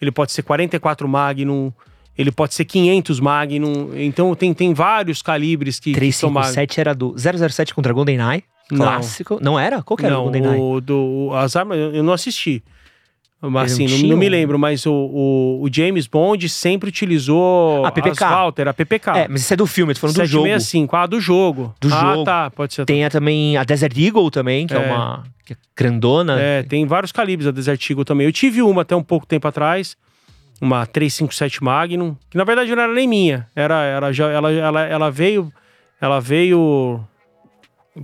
ele 0.00 0.10
pode 0.10 0.32
ser 0.32 0.42
44 0.42 1.06
Magnum, 1.06 1.70
ele 2.16 2.32
pode 2.32 2.54
ser 2.54 2.64
500 2.64 3.20
Magnum. 3.20 3.90
Então 3.94 4.34
tem, 4.34 4.54
tem 4.54 4.72
vários 4.72 5.20
calibres 5.20 5.78
que, 5.78 5.92
que 5.92 6.12
são 6.12 6.30
Magnum. 6.30 6.54
357 6.54 6.80
era 6.80 6.94
do 6.94 7.14
007 7.18 7.74
contra 7.74 7.92
GoldenEye. 7.92 8.42
Não. 8.70 8.78
Clássico. 8.78 9.38
Não 9.42 9.60
era? 9.60 9.82
Qual 9.82 9.98
que 9.98 10.06
era 10.06 10.14
o 10.14 10.16
Não, 10.16 10.24
GoldenEye? 10.24 10.58
o, 10.58 10.80
do, 10.80 11.30
as 11.34 11.54
armas 11.56 11.76
eu 11.76 12.02
não 12.02 12.14
assisti. 12.14 12.64
Mas 13.40 13.72
assim, 13.72 13.86
não 13.86 14.08
não, 14.10 14.16
me 14.16 14.28
lembro, 14.28 14.58
mas 14.58 14.86
o, 14.86 14.92
o, 14.92 15.62
o 15.62 15.68
James 15.70 16.06
Bond 16.06 16.48
sempre 16.48 16.88
utilizou 16.88 17.84
A 17.84 17.92
PPK. 17.92 18.24
Walter, 18.24 18.68
a 18.68 18.74
PPK. 18.74 19.10
É, 19.10 19.28
mas 19.28 19.42
isso 19.42 19.52
é 19.52 19.56
do 19.56 19.66
filme, 19.66 19.92
tô 19.92 20.00
falando 20.00 20.16
do 20.16 20.26
jogo. 20.26 20.46
765, 20.46 20.96
ah, 20.96 21.06
do 21.06 21.20
jogo. 21.20 21.74
Do 21.78 21.92
ah, 21.92 22.00
jogo. 22.00 22.24
tá, 22.24 22.50
pode 22.50 22.72
ser. 22.72 22.86
Tem 22.86 23.04
a, 23.04 23.10
também 23.10 23.56
a 23.56 23.62
Desert 23.62 23.96
Eagle 23.96 24.30
também, 24.30 24.66
que 24.66 24.74
é, 24.74 24.78
É. 24.78 24.92
uma 24.92 25.22
que 25.44 25.52
é 25.52 25.56
grandona. 25.76 26.40
É, 26.40 26.62
tem 26.62 26.86
vários 26.86 27.12
calibres 27.12 27.46
a 27.46 27.50
Desert 27.50 27.90
Eagle 27.90 28.04
também. 28.04 28.26
Eu 28.26 28.32
tive 28.32 28.62
uma 28.62 28.82
até 28.82 28.96
um 28.96 29.02
pouco 29.02 29.26
tempo 29.26 29.46
atrás, 29.46 29.96
uma 30.60 30.86
357 30.86 31.62
Magnum, 31.62 32.16
que 32.30 32.38
na 32.38 32.44
verdade 32.44 32.74
não 32.74 32.82
era 32.82 32.92
nem 32.92 33.06
minha. 33.06 33.46
Era, 33.54 33.82
era 33.82 34.12
já, 34.12 34.30
ela, 34.30 34.50
ela, 34.50 34.82
ela 34.82 35.10
veio, 35.10 35.52
ela 36.00 36.20
veio 36.20 37.04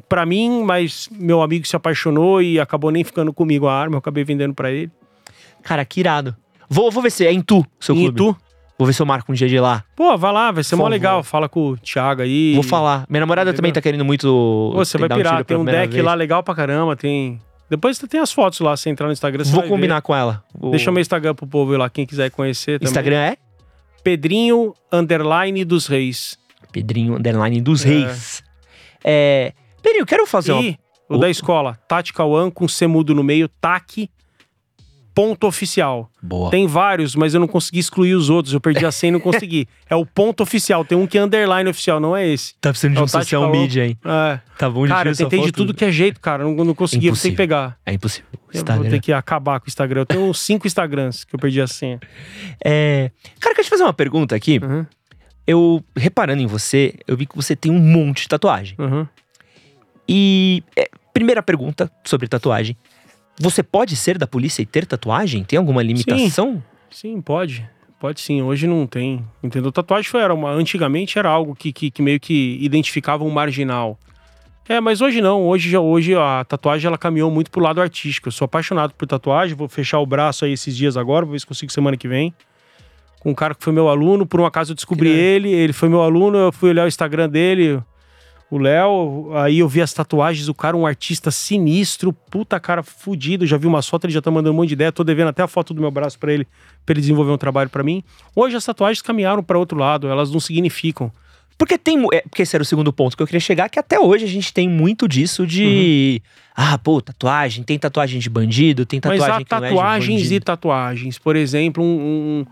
pra 0.09 0.25
mim, 0.27 0.63
mas 0.63 1.09
meu 1.11 1.43
amigo 1.43 1.67
se 1.67 1.75
apaixonou 1.75 2.41
e 2.43 2.61
acabou 2.61 2.91
nem 2.91 3.03
ficando 3.03 3.33
comigo 3.33 3.67
a 3.67 3.75
arma. 3.75 3.95
Eu 3.95 3.99
acabei 3.99 4.25
vendendo 4.25 4.55
pra 4.55 4.71
ele. 4.71 4.91
Cara, 5.63 5.85
que 5.85 6.01
irado. 6.01 6.37
Vou, 6.69 6.91
vou 6.91 7.03
ver 7.03 7.11
se 7.11 7.27
é 7.27 7.33
em 7.33 7.41
Tu, 7.41 7.65
seu 7.81 7.95
e 7.95 7.99
clube. 7.99 8.17
tu? 8.17 8.37
Vou 8.79 8.87
ver 8.87 8.93
se 8.95 9.03
eu 9.03 9.07
marco 9.07 9.31
um 9.31 9.35
dia 9.35 9.49
de 9.49 9.57
ir 9.57 9.61
lá. 9.61 9.85
Pô, 9.95 10.17
vai 10.17 10.33
lá, 10.33 10.51
vai 10.51 10.65
ser 10.65 10.77
Por 10.77 10.83
mó 10.83 10.89
legal. 10.89 11.23
Fala 11.23 11.49
com 11.49 11.69
o 11.71 11.77
Thiago 11.77 12.23
aí. 12.23 12.55
Vou 12.55 12.63
falar. 12.63 13.07
Minha 13.09 13.21
namorada 13.21 13.51
Entendeu? 13.51 13.59
também 13.59 13.73
tá 13.73 13.81
querendo 13.81 14.05
muito. 14.05 14.27
Pô, 14.73 14.85
você 14.85 14.99
vai 14.99 15.09
tentar 15.09 15.21
pirar. 15.21 15.45
tem 15.45 15.57
um 15.57 15.65
deck 15.65 15.93
vez. 15.93 16.05
lá 16.05 16.15
legal 16.15 16.43
pra 16.43 16.55
caramba. 16.55 16.97
Tem. 16.97 17.39
Depois 17.71 17.99
tem 17.99 18.21
as 18.21 18.33
fotos 18.33 18.59
lá, 18.61 18.77
você 18.77 18.91
entrar 18.91 19.07
no 19.07 19.13
Instagram. 19.13 19.45
você 19.45 19.51
Vou 19.53 19.61
vai 19.61 19.69
ver. 19.69 19.75
combinar 19.75 20.03
com 20.03 20.15
ela. 20.15 20.43
O 20.61 20.71
Deixa 20.71 20.91
meu 20.91 21.01
Instagram 21.01 21.35
pro 21.35 21.47
povo 21.47 21.73
ir 21.75 21.77
lá, 21.77 21.89
quem 21.89 22.05
quiser 22.05 22.31
conhecer 22.31 22.79
também. 22.81 22.91
Instagram 22.91 23.17
é 23.19 23.37
Pedrinho 24.03 24.75
Underline 24.93 25.65
dos 25.65 25.87
Reis. 25.87 26.39
Pedrinho 26.73 27.15
Underline 27.17 27.61
dos 27.61 27.85
É. 27.85 27.89
Reis. 27.89 28.43
É. 29.05 29.53
Pedrinho, 29.83 30.07
quero 30.07 30.27
fazer 30.27 30.53
uma. 30.53 30.63
E 30.63 30.77
o 31.09 31.17
O- 31.17 31.19
da 31.19 31.29
escola, 31.31 31.79
Tactical 31.89 32.31
One 32.31 32.51
com 32.51 32.67
C 32.67 32.87
mudo 32.87 33.15
no 33.15 33.23
meio, 33.23 33.49
TAC 33.49 34.09
ponto 35.15 35.47
oficial. 35.47 36.11
Boa. 36.23 36.51
Tem 36.51 36.67
vários, 36.67 37.15
mas 37.15 37.35
eu 37.35 37.41
não 37.41 37.47
consegui 37.49 37.79
excluir 37.79 38.15
os 38.15 38.31
outros. 38.31 38.55
Eu 38.55 38.61
perdi 38.61 38.85
a 38.87 38.91
senha 38.93 39.09
e 39.09 39.13
não 39.13 39.21
consegui. 39.21 39.69
É 39.89 39.95
o 39.95 40.07
ponto 40.07 40.43
oficial. 40.43 40.85
Tem 40.87 40.97
um 40.97 41.07
que 41.07 41.19
é 41.19 41.23
underline 41.23 41.69
oficial, 41.69 42.01
não 42.01 42.17
é 42.17 42.27
esse. 42.27 42.55
Tá 42.59 42.71
precisando 42.71 42.93
de 42.95 42.99
É 42.99 43.03
um 43.03 43.05
o 43.05 43.07
Tactical 43.11 43.43
social 43.43 43.51
media, 43.53 43.87
hein? 43.87 43.99
É. 44.03 44.41
Tá 44.57 44.71
bom 44.71 44.85
de 44.85 44.89
Cara, 44.89 45.11
eu 45.11 45.15
tentei 45.17 45.43
de 45.43 45.53
tudo 45.53 45.75
que 45.75 45.85
é 45.85 45.93
jeito, 45.93 46.19
cara. 46.19 46.45
Não, 46.45 46.55
não 46.65 46.75
consegui, 46.75 47.09
eu 47.09 47.13
vou 47.13 47.21
ter 47.21 47.29
que 47.29 47.35
Impossível. 47.35 47.37
pegar. 47.37 47.79
É 47.85 47.93
impossível. 47.93 48.27
O 48.33 48.37
Eu 48.53 48.57
Instagram. 48.61 48.83
vou 48.83 48.91
ter 48.91 49.01
que 49.01 49.13
acabar 49.13 49.61
com 49.61 49.67
o 49.67 49.69
Instagram. 49.69 50.01
Eu 50.01 50.07
tenho 50.07 50.33
cinco 50.33 50.67
Instagrams 50.67 51.25
que 51.25 51.35
eu 51.35 51.39
perdi 51.39 51.61
a 51.61 51.67
senha. 51.67 52.01
É... 52.65 53.11
Cara, 53.39 53.55
quero 53.55 53.67
te 53.67 53.71
fazer 53.71 53.83
uma 53.83 53.93
pergunta 53.93 54.35
aqui. 54.35 54.59
Uhum, 54.63 54.87
Eu, 55.47 55.85
reparando 55.95 56.41
em 56.41 56.47
você, 56.47 56.95
eu 57.07 57.17
vi 57.19 57.27
que 57.27 57.37
você 57.37 57.55
tem 57.55 57.71
um 57.71 57.79
monte 57.79 58.23
de 58.23 58.29
tatuagem. 58.29 58.75
uhum. 58.79 59.07
E 60.09 60.63
é, 60.77 60.89
primeira 61.13 61.43
pergunta 61.43 61.91
sobre 62.05 62.27
tatuagem. 62.29 62.77
Você 63.39 63.63
pode 63.63 63.97
ser 63.97 64.19
da 64.19 64.27
polícia 64.27 64.63
e 64.63 64.67
ter 64.67 64.87
tatuagem? 64.87 65.45
Tem 65.45 65.59
alguma 65.59 65.83
limitação? 65.83 66.63
Sim, 66.91 67.21
pode. 67.21 67.69
Pode 67.99 68.21
sim. 68.21 68.43
Hoje 68.43 68.67
não 68.67 68.87
tem. 68.87 69.25
Entendeu? 69.43 69.71
Tatuagem 69.71 70.11
foi, 70.11 70.21
era 70.21 70.35
uma, 70.35 70.51
antigamente 70.51 71.19
era 71.19 71.29
algo 71.29 71.55
que, 71.55 71.73
que, 71.73 71.91
que 71.91 72.03
meio 72.03 72.19
que 72.19 72.59
identificava 72.61 73.25
um 73.25 73.31
marginal. 73.31 73.99
É, 74.69 74.81
mas 74.81 75.01
hoje 75.01 75.21
não. 75.21 75.47
Hoje, 75.47 75.71
já, 75.71 75.81
hoje 75.81 76.15
a 76.15 76.45
tatuagem 76.45 76.89
ela 76.89 76.99
caminhou 76.99 77.31
muito 77.31 77.51
pro 77.51 77.61
lado 77.61 77.81
artístico. 77.81 78.29
Eu 78.29 78.33
sou 78.33 78.45
apaixonado 78.45 78.93
por 78.95 79.07
tatuagem. 79.07 79.57
Vou 79.57 79.69
fechar 79.69 79.99
o 79.99 80.07
braço 80.07 80.45
aí 80.45 80.53
esses 80.53 80.77
dias 80.77 80.97
agora. 80.97 81.25
Vou 81.25 81.33
ver 81.33 81.41
se 81.41 81.47
consigo 81.47 81.73
semana 81.73 81.97
que 81.97 82.09
vem. 82.09 82.35
Com 83.21 83.31
um 83.31 83.35
cara 83.35 83.55
que 83.55 83.63
foi 83.63 83.73
meu 83.73 83.89
aluno. 83.89 84.27
Por 84.27 84.41
um 84.41 84.47
acaso 84.47 84.73
eu 84.73 84.77
descobri 84.77 85.09
ele. 85.11 85.51
Ele 85.53 85.73
foi 85.73 85.89
meu 85.89 86.03
aluno. 86.03 86.39
Eu 86.39 86.53
fui 86.53 86.71
olhar 86.71 86.85
o 86.85 86.89
Instagram 86.89 87.29
dele. 87.29 87.81
O 88.53 88.59
Léo, 88.59 89.31
aí 89.35 89.61
eu 89.61 89.67
vi 89.67 89.81
as 89.81 89.95
tatuagens, 89.95 90.47
o 90.47 90.53
cara, 90.53 90.77
um 90.77 90.85
artista 90.87 91.31
sinistro, 91.31 92.13
puta 92.13 92.61
cara 92.61 92.83
fudido. 92.83 93.47
Já 93.47 93.57
vi 93.57 93.67
uma 93.67 93.81
foto, 93.83 94.05
ele 94.05 94.13
já 94.13 94.21
tá 94.21 94.31
mandando 94.31 94.53
um 94.53 94.57
monte 94.59 94.69
de 94.69 94.75
ideia. 94.75 94.93
Tô 94.93 95.03
devendo 95.03 95.29
até 95.29 95.43
a 95.43 95.49
foto 95.49 95.73
do 95.73 95.81
meu 95.81 95.91
braço 95.91 96.19
pra 96.19 96.31
ele, 96.35 96.47
pra 96.85 96.93
ele 96.93 97.01
desenvolver 97.01 97.31
um 97.33 97.39
trabalho 97.39 97.71
pra 97.71 97.83
mim. 97.83 98.05
Hoje 98.37 98.55
as 98.55 98.63
tatuagens 98.63 99.01
caminharam 99.01 99.43
pra 99.43 99.59
outro 99.59 99.79
lado, 99.79 100.07
elas 100.07 100.31
não 100.31 100.39
significam. 100.39 101.11
Porque 101.57 101.79
tem. 101.79 101.97
É, 102.13 102.21
porque 102.29 102.43
esse 102.43 102.55
era 102.55 102.63
o 102.63 102.67
segundo 102.67 102.93
ponto 102.93 103.17
que 103.17 103.23
eu 103.23 103.27
queria 103.27 103.41
chegar, 103.41 103.71
que 103.71 103.79
até 103.79 103.99
hoje 103.99 104.27
a 104.27 104.29
gente 104.29 104.53
tem 104.53 104.69
muito 104.69 105.09
disso 105.09 105.47
de. 105.47 106.21
Ah, 106.55 106.77
pô, 106.77 107.01
tatuagem, 107.01 107.65
tem 107.65 107.79
tatuagem 107.79 108.21
de 108.21 108.29
bandido, 108.29 108.85
tem 108.85 109.01
Mas 109.03 109.19
tatuagem 109.19 109.35
há 109.35 109.45
que 109.47 109.51
não 109.51 109.59
é 109.59 109.61
de 109.71 109.75
tatuagens 109.77 110.21
e 110.21 110.25
bandido. 110.25 110.45
tatuagens. 110.45 111.19
Por 111.19 111.37
exemplo, 111.37 111.83
um. 111.83 111.87
um- 111.87 112.47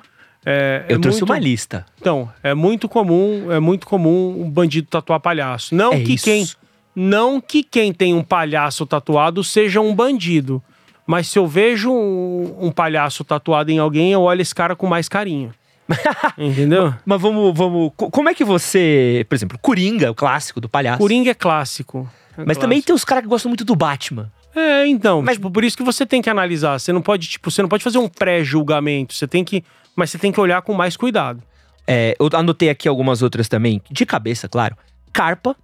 é, 0.44 0.84
Eu 0.88 0.96
é 0.96 0.98
trouxe 1.00 1.20
muito- 1.20 1.30
uma 1.32 1.38
lista. 1.38 1.84
Então, 2.00 2.30
é 2.42 2.54
muito 2.54 2.88
comum, 2.88 3.50
é 3.52 3.60
muito 3.60 3.86
comum 3.86 4.40
um 4.40 4.50
bandido 4.50 4.88
tatuar 4.88 5.20
palhaço. 5.20 5.74
Não 5.74 5.92
É 5.92 6.00
que 6.00 6.14
isso. 6.14 6.24
quem 6.24 6.46
não 6.94 7.40
que 7.40 7.62
quem 7.62 7.92
tem 7.92 8.12
um 8.14 8.22
palhaço 8.22 8.84
tatuado 8.86 9.44
seja 9.44 9.80
um 9.80 9.94
bandido. 9.94 10.62
Mas 11.06 11.28
se 11.28 11.38
eu 11.38 11.46
vejo 11.46 11.90
um, 11.92 12.56
um 12.66 12.70
palhaço 12.72 13.24
tatuado 13.24 13.70
em 13.70 13.78
alguém, 13.78 14.12
eu 14.12 14.22
olho 14.22 14.40
esse 14.42 14.54
cara 14.54 14.76
com 14.76 14.86
mais 14.86 15.08
carinho. 15.08 15.52
Entendeu? 16.38 16.94
Mas 17.04 17.20
vamos, 17.20 17.56
vamos. 17.56 17.92
co- 17.96 18.10
Como 18.10 18.28
é 18.28 18.34
que 18.34 18.44
você. 18.44 19.26
Por 19.28 19.34
exemplo, 19.34 19.58
Coringa, 19.60 20.10
o 20.10 20.14
clássico 20.14 20.60
do 20.60 20.68
palhaço. 20.68 20.98
Coringa 20.98 21.30
é 21.30 21.34
clássico. 21.34 22.08
É 22.38 22.44
Mas 22.44 22.56
também 22.58 22.78
clássico. 22.78 22.86
tem 22.86 22.94
os 22.94 23.04
caras 23.04 23.22
que 23.24 23.28
gostam 23.28 23.50
muito 23.50 23.64
do 23.64 23.74
Batman. 23.74 24.30
É, 24.54 24.86
então, 24.86 25.18
Mas- 25.18 25.26
mas 25.26 25.34
tipo, 25.36 25.50
por 25.50 25.64
isso 25.64 25.76
que 25.76 25.82
você 25.82 26.04
tem 26.06 26.20
que 26.22 26.30
analisar. 26.30 26.78
Você 26.78 26.92
não 26.92 27.02
pode, 27.02 27.28
tipo, 27.28 27.50
você 27.50 27.60
não 27.62 27.68
pode 27.68 27.82
fazer 27.84 27.98
um 27.98 28.08
pré-julgamento. 28.08 29.14
Você 29.14 29.26
tem 29.26 29.44
que, 29.44 29.64
mas 29.96 30.10
você 30.10 30.18
tem 30.18 30.32
que 30.32 30.40
olhar 30.40 30.62
com 30.62 30.72
mais 30.74 30.96
cuidado. 30.96 31.42
É, 31.86 32.16
eu 32.18 32.28
anotei 32.34 32.70
aqui 32.70 32.88
algumas 32.88 33.22
outras 33.22 33.48
também, 33.48 33.82
de 33.90 34.06
cabeça, 34.06 34.48
claro. 34.48 34.76
Carpa. 35.12 35.56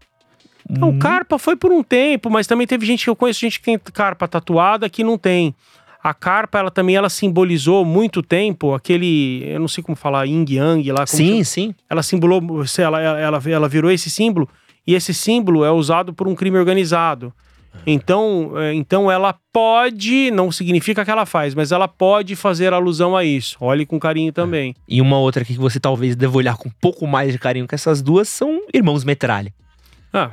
Não, 0.69 0.89
Hum, 0.89 0.99
carpa 0.99 1.39
foi 1.39 1.55
por 1.55 1.71
um 1.71 1.83
tempo, 1.83 2.29
mas 2.29 2.47
também 2.47 2.67
teve 2.67 2.85
gente 2.85 3.05
que 3.05 3.11
eu 3.11 3.15
conheço 3.15 3.41
gente 3.41 3.61
que 3.61 3.67
tem 3.67 3.79
carpa 3.79 4.27
tatuada 4.27 4.89
que 4.89 5.05
não 5.05 5.17
tem. 5.17 5.55
A 6.03 6.13
carpa, 6.13 6.59
ela 6.59 6.71
também 6.71 6.97
ela 6.97 7.09
simbolizou 7.09 7.85
muito 7.85 8.23
tempo 8.23 8.75
aquele, 8.75 9.45
eu 9.45 9.61
não 9.61 9.69
sei 9.69 9.83
como 9.83 9.97
falar, 9.97 10.25
yin 10.25 10.45
yang 10.49 10.91
lá. 10.93 11.07
Sim, 11.07 11.43
sim. 11.45 11.75
Ela 11.89 12.03
simbolou, 12.03 12.43
ela, 12.79 13.01
ela, 13.01 13.43
ela 13.45 13.69
virou 13.69 13.91
esse 13.91 14.11
símbolo 14.11 14.49
e 14.87 14.95
esse 14.95 15.13
símbolo 15.13 15.65
é 15.65 15.71
usado 15.71 16.13
por 16.13 16.29
um 16.29 16.35
crime 16.35 16.59
organizado. 16.59 17.33
Então, 17.87 18.53
é, 18.57 18.75
então 18.75 19.11
ela 19.11 19.35
pode, 19.53 20.31
não 20.31 20.51
significa 20.53 21.05
que 21.05 21.11
ela 21.11 21.27
faz, 21.27 21.55
mas 21.55 21.73
ela 21.73 21.89
pode 21.89 22.37
fazer 22.37 22.73
alusão 22.73 23.17
a 23.17 23.25
isso. 23.25 23.57
Olhe 23.61 23.85
com 23.85 23.99
carinho 23.99 24.33
também. 24.33 24.75
E 24.89 25.01
uma 25.01 25.19
outra 25.19 25.43
aqui 25.43 25.55
que 25.55 25.61
você 25.61 25.79
talvez 25.81 26.17
deva 26.17 26.37
olhar 26.37 26.57
com 26.57 26.69
um 26.69 26.73
pouco 26.81 27.07
mais 27.07 27.33
de 27.33 27.39
carinho 27.39 27.67
que 27.67 27.75
essas 27.75 28.03
duas 28.03 28.29
são 28.29 28.63
irmãos 28.73 29.05
metralha. 29.05 29.53
Ah, 30.13 30.31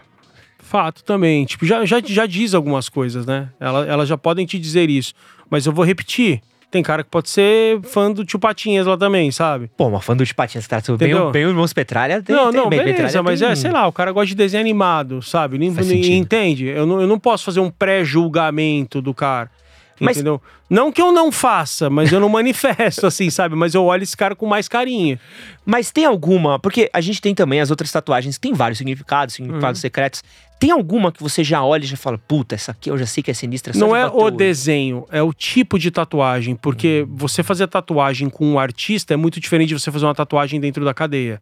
fato 0.60 1.04
também. 1.04 1.46
Tipo, 1.46 1.66
já, 1.66 1.86
já, 1.86 2.02
já 2.04 2.26
diz 2.26 2.56
algumas 2.56 2.90
coisas, 2.90 3.26
né? 3.26 3.50
Ela, 3.60 3.86
elas 3.86 4.10
já 4.10 4.18
podem 4.18 4.46
te 4.46 4.58
dizer 4.58 4.90
isso. 4.90 5.14
Mas 5.50 5.66
eu 5.66 5.72
vou 5.72 5.86
repetir. 5.86 6.42
Tem 6.74 6.82
cara 6.82 7.04
que 7.04 7.10
pode 7.12 7.30
ser 7.30 7.80
fã 7.84 8.12
do 8.12 8.26
Tio 8.26 8.40
Patinhas 8.40 8.88
lá 8.88 8.98
também, 8.98 9.30
sabe? 9.30 9.70
Pô, 9.78 9.86
uma 9.86 10.02
fã 10.02 10.18
do 10.18 10.26
de 10.26 10.34
Patinhas 10.34 10.66
trata 10.68 10.92
bem, 10.98 11.10
Entendeu? 11.12 11.30
bem 11.30 11.46
os 11.46 11.52
irmãos 11.52 11.72
Petralha. 11.72 12.20
Tem, 12.20 12.36
não, 12.36 12.50
tem, 12.52 12.60
não, 12.60 12.68
bem, 12.68 12.80
beleza, 12.80 13.04
Petralha 13.04 13.24
mas 13.24 13.40
tem- 13.42 13.50
é, 13.50 13.56
sei 13.56 13.70
lá, 13.72 13.86
o 13.86 13.92
cara 13.92 14.12
gosta 14.12 14.26
de 14.30 14.34
desenho 14.36 14.60
animado, 14.62 15.22
sabe? 15.22 15.60
Faz 15.76 15.88
entende? 16.16 16.66
Eu 16.66 16.88
não, 16.88 17.00
eu 17.00 17.06
não 17.06 17.20
posso 17.20 17.46
fazer 17.46 17.60
um 17.60 17.70
pré-julgamento 17.70 19.02
do 19.04 19.14
cara. 19.14 19.52
Mas- 20.00 20.18
Entendeu? 20.18 20.42
Não 20.70 20.92
que 20.92 21.02
eu 21.02 21.12
não 21.12 21.32
faça, 21.32 21.90
mas 21.90 22.12
eu 22.12 22.20
não 22.20 22.28
manifesto 22.30 23.06
assim, 23.06 23.30
sabe? 23.30 23.56
Mas 23.56 23.76
eu 23.76 23.84
olho 23.86 24.04
esse 24.04 24.18
cara 24.18 24.36
com 24.36 24.46
mais 24.48 24.68
carinho. 24.68 25.20
Mas 25.66 25.92
tem 25.92 26.06
alguma. 26.06 26.58
Porque 26.60 26.90
a 26.92 27.00
gente 27.00 27.22
tem 27.22 27.36
também 27.36 27.62
as 27.62 27.70
outras 27.70 27.92
tatuagens 27.92 28.38
que 28.38 28.42
tem 28.42 28.54
vários 28.54 28.78
significados, 28.80 29.36
significados 29.36 29.80
Uhum. 29.80 29.82
secretos. 29.82 30.24
Tem 30.60 30.72
alguma 30.72 31.12
que 31.12 31.22
você 31.22 31.44
já 31.44 31.64
olha 31.64 31.84
e 31.84 31.88
já 31.88 31.98
fala, 31.98 32.18
puta, 32.18 32.56
essa 32.56 32.72
aqui 32.72 32.90
eu 32.90 32.98
já 32.98 33.06
sei 33.06 33.22
que 33.22 33.30
é 33.30 33.34
sinistra. 33.34 33.74
Não 33.76 33.96
é 33.96 34.08
o 34.08 34.16
olho." 34.16 34.36
desenho, 34.38 35.06
é 35.12 35.22
o 35.22 35.34
tipo 35.34 35.78
de 35.78 35.92
tatuagem. 35.92 36.56
Porque 36.56 37.06
Hum. 37.08 37.14
você 37.16 37.44
fazer 37.44 37.68
tatuagem 37.68 38.30
com 38.30 38.46
um 38.54 38.58
artista 38.58 39.14
é 39.14 39.18
muito 39.18 39.40
diferente 39.40 39.70
de 39.70 39.80
você 39.80 39.92
fazer 39.92 40.06
uma 40.06 40.16
tatuagem 40.16 40.60
dentro 40.60 40.84
da 40.86 40.94
cadeia. 40.94 41.40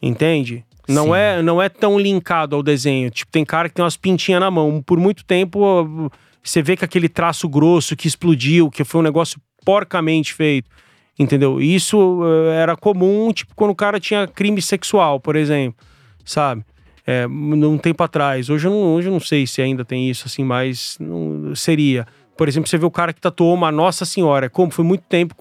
Entende? 0.00 0.64
Não 0.88 1.06
Sim. 1.06 1.14
é, 1.14 1.42
não 1.42 1.60
é 1.60 1.68
tão 1.68 1.98
linkado 1.98 2.56
ao 2.56 2.62
desenho. 2.62 3.10
Tipo, 3.10 3.30
tem 3.30 3.44
cara 3.44 3.68
que 3.68 3.74
tem 3.74 3.84
umas 3.84 3.96
pintinhas 3.96 4.40
na 4.40 4.50
mão. 4.50 4.82
Por 4.84 4.98
muito 4.98 5.24
tempo, 5.24 6.10
você 6.48 6.62
vê 6.62 6.76
que 6.76 6.84
aquele 6.84 7.08
traço 7.08 7.46
grosso 7.46 7.94
que 7.94 8.08
explodiu, 8.08 8.70
que 8.70 8.82
foi 8.82 9.00
um 9.00 9.04
negócio 9.04 9.38
porcamente 9.64 10.32
feito. 10.32 10.70
Entendeu? 11.18 11.60
Isso 11.60 12.22
eh, 12.24 12.62
era 12.62 12.74
comum, 12.74 13.30
tipo, 13.32 13.54
quando 13.54 13.72
o 13.72 13.74
cara 13.74 14.00
tinha 14.00 14.26
crime 14.26 14.62
sexual, 14.62 15.20
por 15.20 15.36
exemplo. 15.36 15.84
Sabe? 16.24 16.64
É, 17.06 17.26
num 17.26 17.76
tempo 17.76 18.02
atrás. 18.02 18.48
Hoje 18.48 18.66
eu, 18.66 18.70
não, 18.70 18.94
hoje 18.94 19.08
eu 19.08 19.12
não 19.12 19.20
sei 19.20 19.46
se 19.46 19.60
ainda 19.60 19.84
tem 19.84 20.08
isso, 20.08 20.26
assim, 20.26 20.42
mas 20.42 20.96
não, 20.98 21.54
seria. 21.54 22.06
Por 22.36 22.48
exemplo, 22.48 22.68
você 22.68 22.78
vê 22.78 22.86
o 22.86 22.90
cara 22.90 23.12
que 23.12 23.20
tatuou 23.20 23.52
uma 23.52 23.70
Nossa 23.70 24.06
Senhora. 24.06 24.48
Como 24.48 24.70
foi 24.70 24.84
muito 24.84 25.02
tempo 25.02 25.34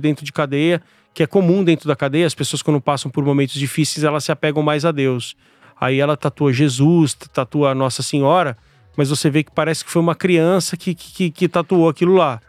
dentro 0.00 0.24
de 0.24 0.32
cadeia, 0.32 0.80
que 1.12 1.22
é 1.22 1.26
comum 1.26 1.62
dentro 1.62 1.88
da 1.88 1.96
cadeia, 1.96 2.26
as 2.26 2.34
pessoas 2.34 2.62
quando 2.62 2.80
passam 2.80 3.10
por 3.10 3.22
momentos 3.22 3.54
difíceis, 3.54 4.02
elas 4.02 4.24
se 4.24 4.32
apegam 4.32 4.62
mais 4.62 4.86
a 4.86 4.92
Deus. 4.92 5.36
Aí 5.78 6.00
ela 6.00 6.16
tatua 6.16 6.54
Jesus, 6.54 7.12
tatua 7.12 7.74
Nossa 7.74 8.02
Senhora, 8.02 8.56
mas 8.96 9.08
você 9.10 9.28
vê 9.30 9.42
que 9.42 9.50
parece 9.52 9.84
que 9.84 9.90
foi 9.90 10.00
uma 10.02 10.14
criança 10.14 10.76
que, 10.76 10.94
que, 10.94 11.30
que- 11.30 11.48
tatuou 11.48 11.88
aquilo 11.88 12.14
lá. 12.14 12.40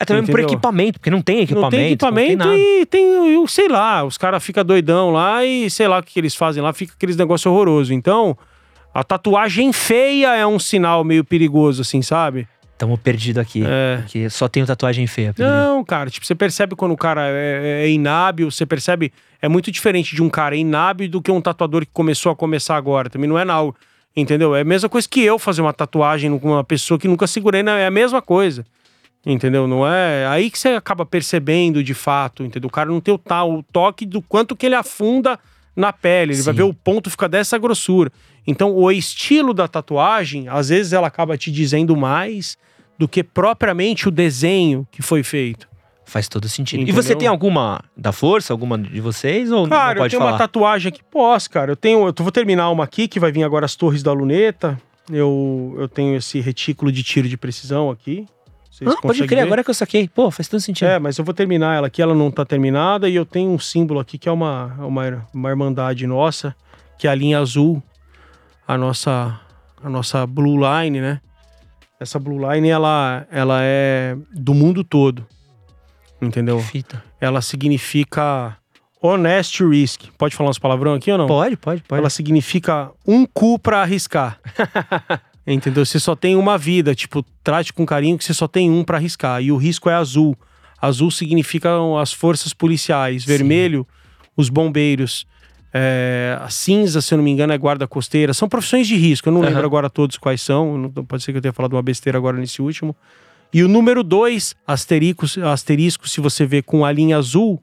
É 0.00 0.04
também 0.04 0.22
por 0.24 0.30
Entendeu? 0.38 0.46
equipamento, 0.54 1.00
porque 1.00 1.10
não 1.10 1.20
tem 1.20 1.40
equipamento. 1.40 1.62
Não 1.62 1.70
tem 1.70 1.86
equipamento 1.92 2.38
nada. 2.38 2.56
e 2.56 2.86
tem, 2.86 3.32
eu 3.34 3.46
sei 3.48 3.68
lá, 3.68 4.04
os 4.04 4.16
caras 4.16 4.44
ficam 4.44 4.64
doidão 4.64 5.10
lá 5.10 5.44
e 5.44 5.68
sei 5.68 5.88
lá 5.88 5.98
o 5.98 6.02
que, 6.02 6.12
que 6.12 6.20
eles 6.20 6.36
fazem 6.36 6.62
lá, 6.62 6.72
fica 6.72 6.92
aqueles 6.96 7.16
negócio 7.16 7.50
horroroso. 7.50 7.92
Então, 7.92 8.38
a 8.94 9.02
tatuagem 9.02 9.72
feia 9.72 10.36
é 10.36 10.46
um 10.46 10.58
sinal 10.58 11.02
meio 11.02 11.24
perigoso, 11.24 11.82
assim, 11.82 12.00
sabe? 12.00 12.46
Tamo 12.78 12.96
perdido 12.96 13.40
aqui. 13.40 13.64
É. 13.66 13.96
Porque 13.96 14.30
só 14.30 14.46
tenho 14.46 14.64
tatuagem 14.64 15.04
feia. 15.08 15.34
Pedro. 15.34 15.50
Não, 15.50 15.82
cara, 15.84 16.08
tipo, 16.10 16.24
você 16.24 16.32
percebe 16.36 16.76
quando 16.76 16.92
o 16.92 16.96
cara 16.96 17.22
é, 17.26 17.82
é 17.84 17.90
inábil, 17.90 18.48
você 18.52 18.64
percebe. 18.64 19.12
É 19.42 19.48
muito 19.48 19.68
diferente 19.72 20.14
de 20.14 20.22
um 20.22 20.28
cara 20.30 20.54
inábil 20.54 21.08
do 21.08 21.20
que 21.20 21.28
um 21.32 21.40
tatuador 21.40 21.84
que 21.84 21.90
começou 21.92 22.30
a 22.30 22.36
começar 22.36 22.76
agora. 22.76 23.10
Também 23.10 23.28
não 23.28 23.36
é 23.36 23.44
não. 23.44 23.74
Entendeu? 24.16 24.54
É 24.54 24.62
a 24.62 24.64
mesma 24.64 24.88
coisa 24.88 25.08
que 25.08 25.22
eu 25.22 25.38
fazer 25.38 25.60
uma 25.60 25.72
tatuagem 25.72 26.36
com 26.38 26.52
uma 26.52 26.64
pessoa 26.64 26.98
que 26.98 27.06
nunca 27.06 27.26
segurei, 27.26 27.62
né? 27.62 27.82
é 27.82 27.86
a 27.86 27.90
mesma 27.90 28.20
coisa. 28.20 28.64
Entendeu? 29.24 29.66
Não 29.66 29.86
é. 29.86 30.26
Aí 30.26 30.50
que 30.50 30.58
você 30.58 30.68
acaba 30.70 31.04
percebendo 31.04 31.82
de 31.82 31.94
fato, 31.94 32.44
entendeu? 32.44 32.68
O 32.68 32.72
cara 32.72 32.88
não 32.88 33.00
tem 33.00 33.12
o 33.12 33.18
tal, 33.18 33.52
o 33.52 33.62
toque 33.62 34.06
do 34.06 34.22
quanto 34.22 34.56
que 34.56 34.66
ele 34.66 34.74
afunda 34.74 35.38
na 35.76 35.92
pele. 35.92 36.32
Ele 36.32 36.42
vai 36.42 36.54
Sim. 36.54 36.58
ver 36.58 36.64
o 36.64 36.74
ponto 36.74 37.10
fica 37.10 37.28
dessa 37.28 37.58
grossura. 37.58 38.10
Então, 38.46 38.74
o 38.74 38.90
estilo 38.90 39.52
da 39.52 39.68
tatuagem, 39.68 40.48
às 40.48 40.70
vezes 40.70 40.92
ela 40.92 41.06
acaba 41.06 41.36
te 41.36 41.52
dizendo 41.52 41.96
mais 41.96 42.56
do 42.98 43.06
que 43.06 43.22
propriamente 43.22 44.08
o 44.08 44.10
desenho 44.10 44.86
que 44.90 45.02
foi 45.02 45.22
feito. 45.22 45.67
Faz 46.08 46.26
todo 46.26 46.48
sentido. 46.48 46.80
E 46.80 46.82
Entendeu? 46.84 47.02
você 47.02 47.14
tem 47.14 47.28
alguma 47.28 47.82
da 47.94 48.12
força, 48.12 48.50
alguma 48.52 48.78
de 48.78 48.98
vocês? 49.00 49.52
Ou 49.52 49.62
não 49.64 49.68
Cara, 49.68 50.00
eu 50.00 50.08
tenho 50.08 50.20
falar? 50.20 50.32
uma 50.32 50.38
tatuagem 50.38 50.88
aqui. 50.88 51.00
Posso, 51.10 51.50
cara. 51.50 51.70
Eu 51.72 51.76
tenho. 51.76 52.06
Eu 52.06 52.14
vou 52.18 52.32
terminar 52.32 52.70
uma 52.70 52.82
aqui 52.84 53.06
que 53.06 53.20
vai 53.20 53.30
vir 53.30 53.42
agora 53.44 53.66
as 53.66 53.76
Torres 53.76 54.02
da 54.02 54.10
Luneta. 54.12 54.80
Eu, 55.10 55.74
eu 55.78 55.86
tenho 55.86 56.16
esse 56.16 56.40
retículo 56.40 56.90
de 56.90 57.02
tiro 57.02 57.28
de 57.28 57.36
precisão 57.36 57.90
aqui. 57.90 58.26
Vocês 58.70 58.90
Ah, 58.90 58.96
pode 59.02 59.18
crer, 59.26 59.40
ver? 59.40 59.46
agora 59.46 59.62
que 59.62 59.68
eu 59.68 59.74
saquei. 59.74 60.08
Pô, 60.08 60.30
faz 60.30 60.48
todo 60.48 60.60
sentido. 60.60 60.88
É, 60.88 60.98
mas 60.98 61.18
eu 61.18 61.24
vou 61.24 61.34
terminar 61.34 61.76
ela 61.76 61.88
aqui, 61.88 62.00
ela 62.00 62.14
não 62.14 62.30
tá 62.30 62.44
terminada, 62.44 63.06
e 63.08 63.14
eu 63.14 63.26
tenho 63.26 63.50
um 63.50 63.58
símbolo 63.58 64.00
aqui 64.00 64.16
que 64.16 64.28
é 64.28 64.32
uma, 64.32 64.74
uma, 64.78 65.26
uma 65.34 65.48
irmandade 65.50 66.06
nossa, 66.06 66.54
que 66.96 67.06
é 67.06 67.10
a 67.10 67.14
linha 67.14 67.38
azul, 67.38 67.82
a 68.66 68.78
nossa, 68.78 69.38
a 69.82 69.90
nossa 69.90 70.26
Blue 70.26 70.56
Line, 70.58 71.00
né? 71.00 71.20
Essa 72.00 72.18
Blue 72.18 72.38
Line, 72.50 72.68
ela, 72.68 73.26
ela 73.30 73.58
é 73.62 74.16
do 74.32 74.54
mundo 74.54 74.84
todo. 74.84 75.26
Entendeu? 76.20 76.60
Fita. 76.60 77.02
Ela 77.20 77.40
significa 77.40 78.56
honest 79.00 79.60
risk. 79.64 80.02
Pode 80.18 80.34
falar 80.34 80.50
uns 80.50 80.58
palavrão 80.58 80.94
aqui 80.94 81.10
ou 81.12 81.18
não? 81.18 81.26
Pode, 81.26 81.56
pode, 81.56 81.82
pode. 81.82 82.00
Ela 82.00 82.10
significa 82.10 82.90
um 83.06 83.24
cu 83.26 83.58
pra 83.58 83.82
arriscar. 83.82 84.40
Entendeu? 85.46 85.86
Você 85.86 85.98
só 85.98 86.14
tem 86.14 86.36
uma 86.36 86.58
vida, 86.58 86.94
tipo, 86.94 87.24
trate 87.42 87.72
com 87.72 87.86
carinho 87.86 88.18
que 88.18 88.24
você 88.24 88.34
só 88.34 88.46
tem 88.46 88.70
um 88.70 88.84
pra 88.84 88.98
arriscar. 88.98 89.40
E 89.42 89.50
o 89.50 89.56
risco 89.56 89.88
é 89.88 89.94
azul. 89.94 90.36
Azul 90.80 91.10
significam 91.10 91.96
as 91.96 92.12
forças 92.12 92.52
policiais. 92.52 93.22
Sim. 93.22 93.28
Vermelho, 93.28 93.86
os 94.36 94.48
bombeiros. 94.50 95.26
É, 95.72 96.36
a 96.40 96.48
cinza, 96.50 97.00
se 97.00 97.12
eu 97.14 97.18
não 97.18 97.24
me 97.24 97.30
engano, 97.30 97.52
é 97.52 97.58
guarda 97.58 97.86
costeira. 97.86 98.34
São 98.34 98.48
profissões 98.48 98.86
de 98.86 98.96
risco. 98.96 99.28
Eu 99.28 99.32
não 99.32 99.40
Aham. 99.40 99.48
lembro 99.50 99.66
agora 99.66 99.88
todos 99.88 100.18
quais 100.18 100.42
são. 100.42 100.76
Não- 100.76 100.90
Pode 100.90 101.22
ser 101.22 101.32
que 101.32 101.38
eu 101.38 101.42
tenha 101.42 101.52
falado 101.52 101.72
uma 101.74 101.82
besteira 101.82 102.18
agora 102.18 102.36
nesse 102.36 102.60
último. 102.60 102.94
E 103.52 103.62
o 103.62 103.68
número 103.68 104.02
dois, 104.02 104.54
asterisco, 104.66 105.24
asterisco, 105.44 106.08
se 106.08 106.20
você 106.20 106.44
vê 106.44 106.60
com 106.62 106.84
a 106.84 106.92
linha 106.92 107.16
azul, 107.16 107.62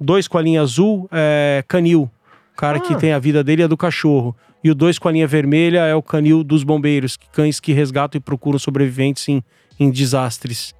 dois 0.00 0.28
com 0.28 0.38
a 0.38 0.42
linha 0.42 0.62
azul, 0.62 1.08
é 1.10 1.64
canil. 1.66 2.10
O 2.52 2.56
cara 2.56 2.78
que 2.78 2.94
Ah. 2.94 2.96
tem 2.96 3.12
a 3.12 3.18
vida 3.18 3.42
dele 3.42 3.62
é 3.62 3.68
do 3.68 3.76
cachorro. 3.76 4.36
E 4.62 4.70
o 4.70 4.74
dois 4.74 4.98
com 4.98 5.08
a 5.08 5.12
linha 5.12 5.26
vermelha 5.26 5.80
é 5.80 5.94
o 5.94 6.02
canil 6.02 6.42
dos 6.44 6.62
bombeiros, 6.62 7.16
que- 7.16 7.28
cães 7.30 7.58
que 7.60 7.72
resgatam 7.72 8.18
e 8.18 8.22
procuram 8.22 8.58
sobreviventes 8.58 9.28
em, 9.28 9.42
em 9.78 9.90
desastres. 9.90 10.72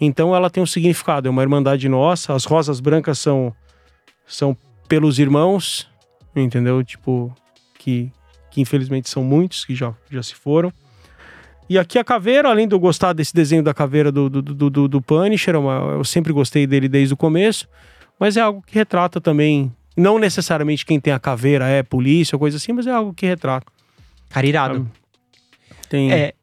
Então 0.00 0.34
ela 0.34 0.48
tem 0.48 0.62
um 0.62 0.66
significado, 0.66 1.26
é 1.28 1.30
uma 1.30 1.42
irmandade 1.42 1.88
nossa. 1.88 2.32
As 2.32 2.44
rosas 2.44 2.80
brancas 2.80 3.18
são, 3.18 3.52
são 4.26 4.56
pelos 4.88 5.18
irmãos, 5.18 5.86
entendeu? 6.34 6.82
Tipo, 6.82 7.34
que, 7.78 8.10
que 8.50 8.60
infelizmente 8.62 9.10
são 9.10 9.22
muitos 9.22 9.64
que 9.64 9.74
já, 9.74 9.92
já 10.10 10.22
se 10.22 10.34
foram. 10.34 10.72
E 11.70 11.78
aqui 11.78 12.00
a 12.00 12.04
caveira, 12.04 12.48
além 12.50 12.66
de 12.66 12.74
eu 12.74 12.80
gostar 12.80 13.12
desse 13.12 13.32
desenho 13.32 13.62
da 13.62 13.72
caveira 13.72 14.10
do, 14.10 14.28
do, 14.28 14.42
do, 14.42 14.68
do, 14.70 14.88
do 14.88 15.00
Punisher, 15.00 15.54
é 15.54 15.58
uma- 15.58 15.92
eu 15.94 16.02
sempre 16.04 16.32
gostei 16.32 16.66
dele 16.66 16.88
desde 16.88 17.14
o 17.14 17.16
começo, 17.16 17.68
mas 18.18 18.36
é 18.36 18.40
algo 18.40 18.60
que 18.66 18.74
retrata 18.74 19.20
também, 19.20 19.72
não 19.96 20.18
necessariamente 20.18 20.84
quem 20.84 20.98
tem 20.98 21.12
a 21.12 21.18
caveira 21.20 21.68
é 21.68 21.84
polícia 21.84 22.34
ou 22.34 22.40
coisa 22.40 22.56
assim, 22.56 22.72
mas 22.72 22.88
é 22.88 22.90
algo 22.90 23.14
que 23.14 23.24
retrata. 23.24 23.70
Cara, 24.28 24.46
irado. 24.48 24.90
Tem, 25.88 26.10
É. 26.12 26.34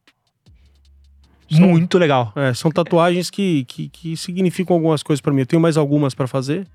São- 1.50 1.68
Muito 1.68 1.98
legal. 1.98 2.32
é, 2.36 2.52
são 2.54 2.70
tatuagens 2.70 3.28
que, 3.30 3.64
que, 3.64 3.88
que 3.90 4.16
significam 4.16 4.76
algumas 4.76 5.02
coisas 5.02 5.20
pra 5.20 5.32
mim. 5.32 5.40
Eu 5.40 5.46
tenho 5.46 5.60
mais 5.60 5.76
algumas 5.78 6.14
pra 6.14 6.26
fazer. 6.26 6.66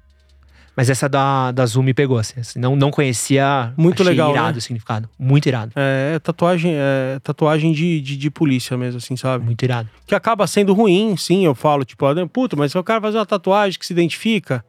Mas 0.76 0.90
essa 0.90 1.08
da, 1.08 1.52
da 1.52 1.66
Zoom 1.66 1.84
me 1.84 1.94
pegou, 1.94 2.18
assim. 2.18 2.40
assim, 2.40 2.60
Não, 2.60 2.76
não 2.76 2.90
conhecia. 2.90 3.72
Muito 3.78 4.02
achei 4.02 4.14
legal, 4.14 4.32
irado 4.32 4.54
né? 4.54 4.58
o 4.58 4.62
significado. 4.62 5.10
Muito 5.20 5.46
irado. 5.46 5.72
É, 5.76 6.18
tatuagem, 6.20 6.74
é 6.76 7.20
tatuagem 7.22 7.72
de, 7.72 8.02
de, 8.02 8.18
de 8.18 8.32
polícia 8.32 8.76
mesmo, 8.76 8.98
assim, 8.98 9.16
sabe? 9.16 9.46
Muito 9.46 9.62
irado. 9.64 9.88
que 10.08 10.16
acaba 10.16 10.48
sendo 10.48 10.74
ruim, 10.74 11.16
sim, 11.16 11.46
eu 11.46 11.54
falo, 11.54 11.86
tipo, 11.86 12.06
ah, 12.06 12.28
puta, 12.28 12.56
mas 12.56 12.72
se 12.72 12.78
o 12.78 12.84
cara 12.84 13.00
fazer 13.00 13.18
uma 13.18 13.26
tatuagem 13.26 13.78
que 13.78 13.86
se 13.86 13.94
identifica. 13.94 14.66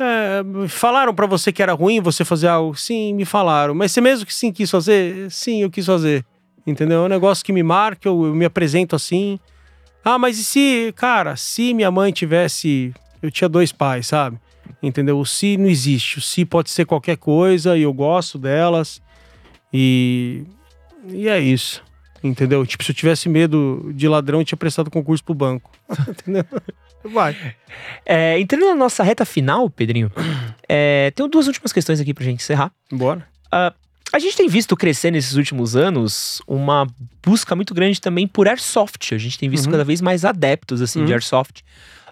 é, 0.00 0.42
falaram 0.68 1.14
pra 1.14 1.26
você 1.26 1.52
que 1.52 1.62
era 1.62 1.72
ruim 1.72 2.00
você 2.00 2.24
fazer 2.24 2.48
algo? 2.48 2.74
Sim, 2.74 3.14
me 3.14 3.24
falaram. 3.24 3.72
Mas 3.72 3.92
você 3.92 4.00
mesmo 4.00 4.26
que 4.26 4.34
sim 4.34 4.52
quis 4.52 4.68
fazer? 4.68 5.30
Sim, 5.30 5.62
eu 5.62 5.70
quis 5.70 5.86
fazer. 5.86 6.24
Entendeu? 6.66 7.02
É 7.02 7.06
um 7.06 7.08
negócio 7.08 7.44
que 7.44 7.52
me 7.52 7.62
marca, 7.62 8.08
eu, 8.08 8.26
eu 8.26 8.34
me 8.34 8.44
apresento 8.44 8.96
assim. 8.96 9.38
Ah, 10.04 10.18
mas 10.18 10.38
e 10.38 10.44
se, 10.44 10.92
cara, 10.96 11.36
se 11.36 11.72
minha 11.72 11.90
mãe 11.90 12.12
tivesse. 12.12 12.92
Eu 13.22 13.30
tinha 13.30 13.48
dois 13.48 13.72
pais, 13.72 14.08
sabe? 14.08 14.38
Entendeu? 14.82 15.18
O 15.18 15.24
se 15.26 15.56
não 15.56 15.66
existe. 15.66 16.18
O 16.18 16.20
se 16.20 16.44
pode 16.44 16.70
ser 16.70 16.84
qualquer 16.84 17.16
coisa 17.16 17.76
e 17.76 17.82
eu 17.82 17.92
gosto 17.92 18.38
delas. 18.38 19.00
E. 19.72 20.44
E 21.08 21.28
é 21.28 21.38
isso. 21.40 21.82
Entendeu? 22.22 22.64
Tipo, 22.66 22.82
se 22.84 22.90
eu 22.90 22.94
tivesse 22.94 23.28
medo 23.28 23.90
de 23.94 24.08
ladrão, 24.08 24.40
eu 24.40 24.44
tinha 24.44 24.56
prestado 24.56 24.90
concurso 24.90 25.22
pro 25.22 25.34
banco. 25.34 25.70
Entendeu? 26.08 26.44
Vai. 27.04 27.36
É, 28.06 28.38
entrando 28.40 28.64
na 28.66 28.74
nossa 28.74 29.02
reta 29.02 29.26
final, 29.26 29.68
Pedrinho, 29.68 30.10
é, 30.68 31.10
tenho 31.14 31.28
duas 31.28 31.46
últimas 31.46 31.70
questões 31.72 32.00
aqui 32.00 32.14
pra 32.14 32.24
gente 32.24 32.40
encerrar. 32.42 32.72
Bora. 32.90 33.26
A 34.12 34.18
gente 34.18 34.36
tem 34.36 34.48
visto 34.48 34.76
crescer 34.76 35.10
nesses 35.10 35.34
últimos 35.34 35.74
anos 35.76 36.40
uma 36.46 36.86
busca 37.24 37.54
muito 37.56 37.74
grande 37.74 38.00
também 38.00 38.26
por 38.28 38.46
airsoft. 38.48 39.12
A 39.14 39.18
gente 39.18 39.38
tem 39.38 39.48
visto 39.50 39.66
Uhum. 39.66 39.72
cada 39.72 39.84
vez 39.84 40.00
mais 40.00 40.24
adeptos 40.24 40.80
assim 40.80 41.00
de 41.00 41.06
Uhum. 41.06 41.12
airsoft. 41.14 41.62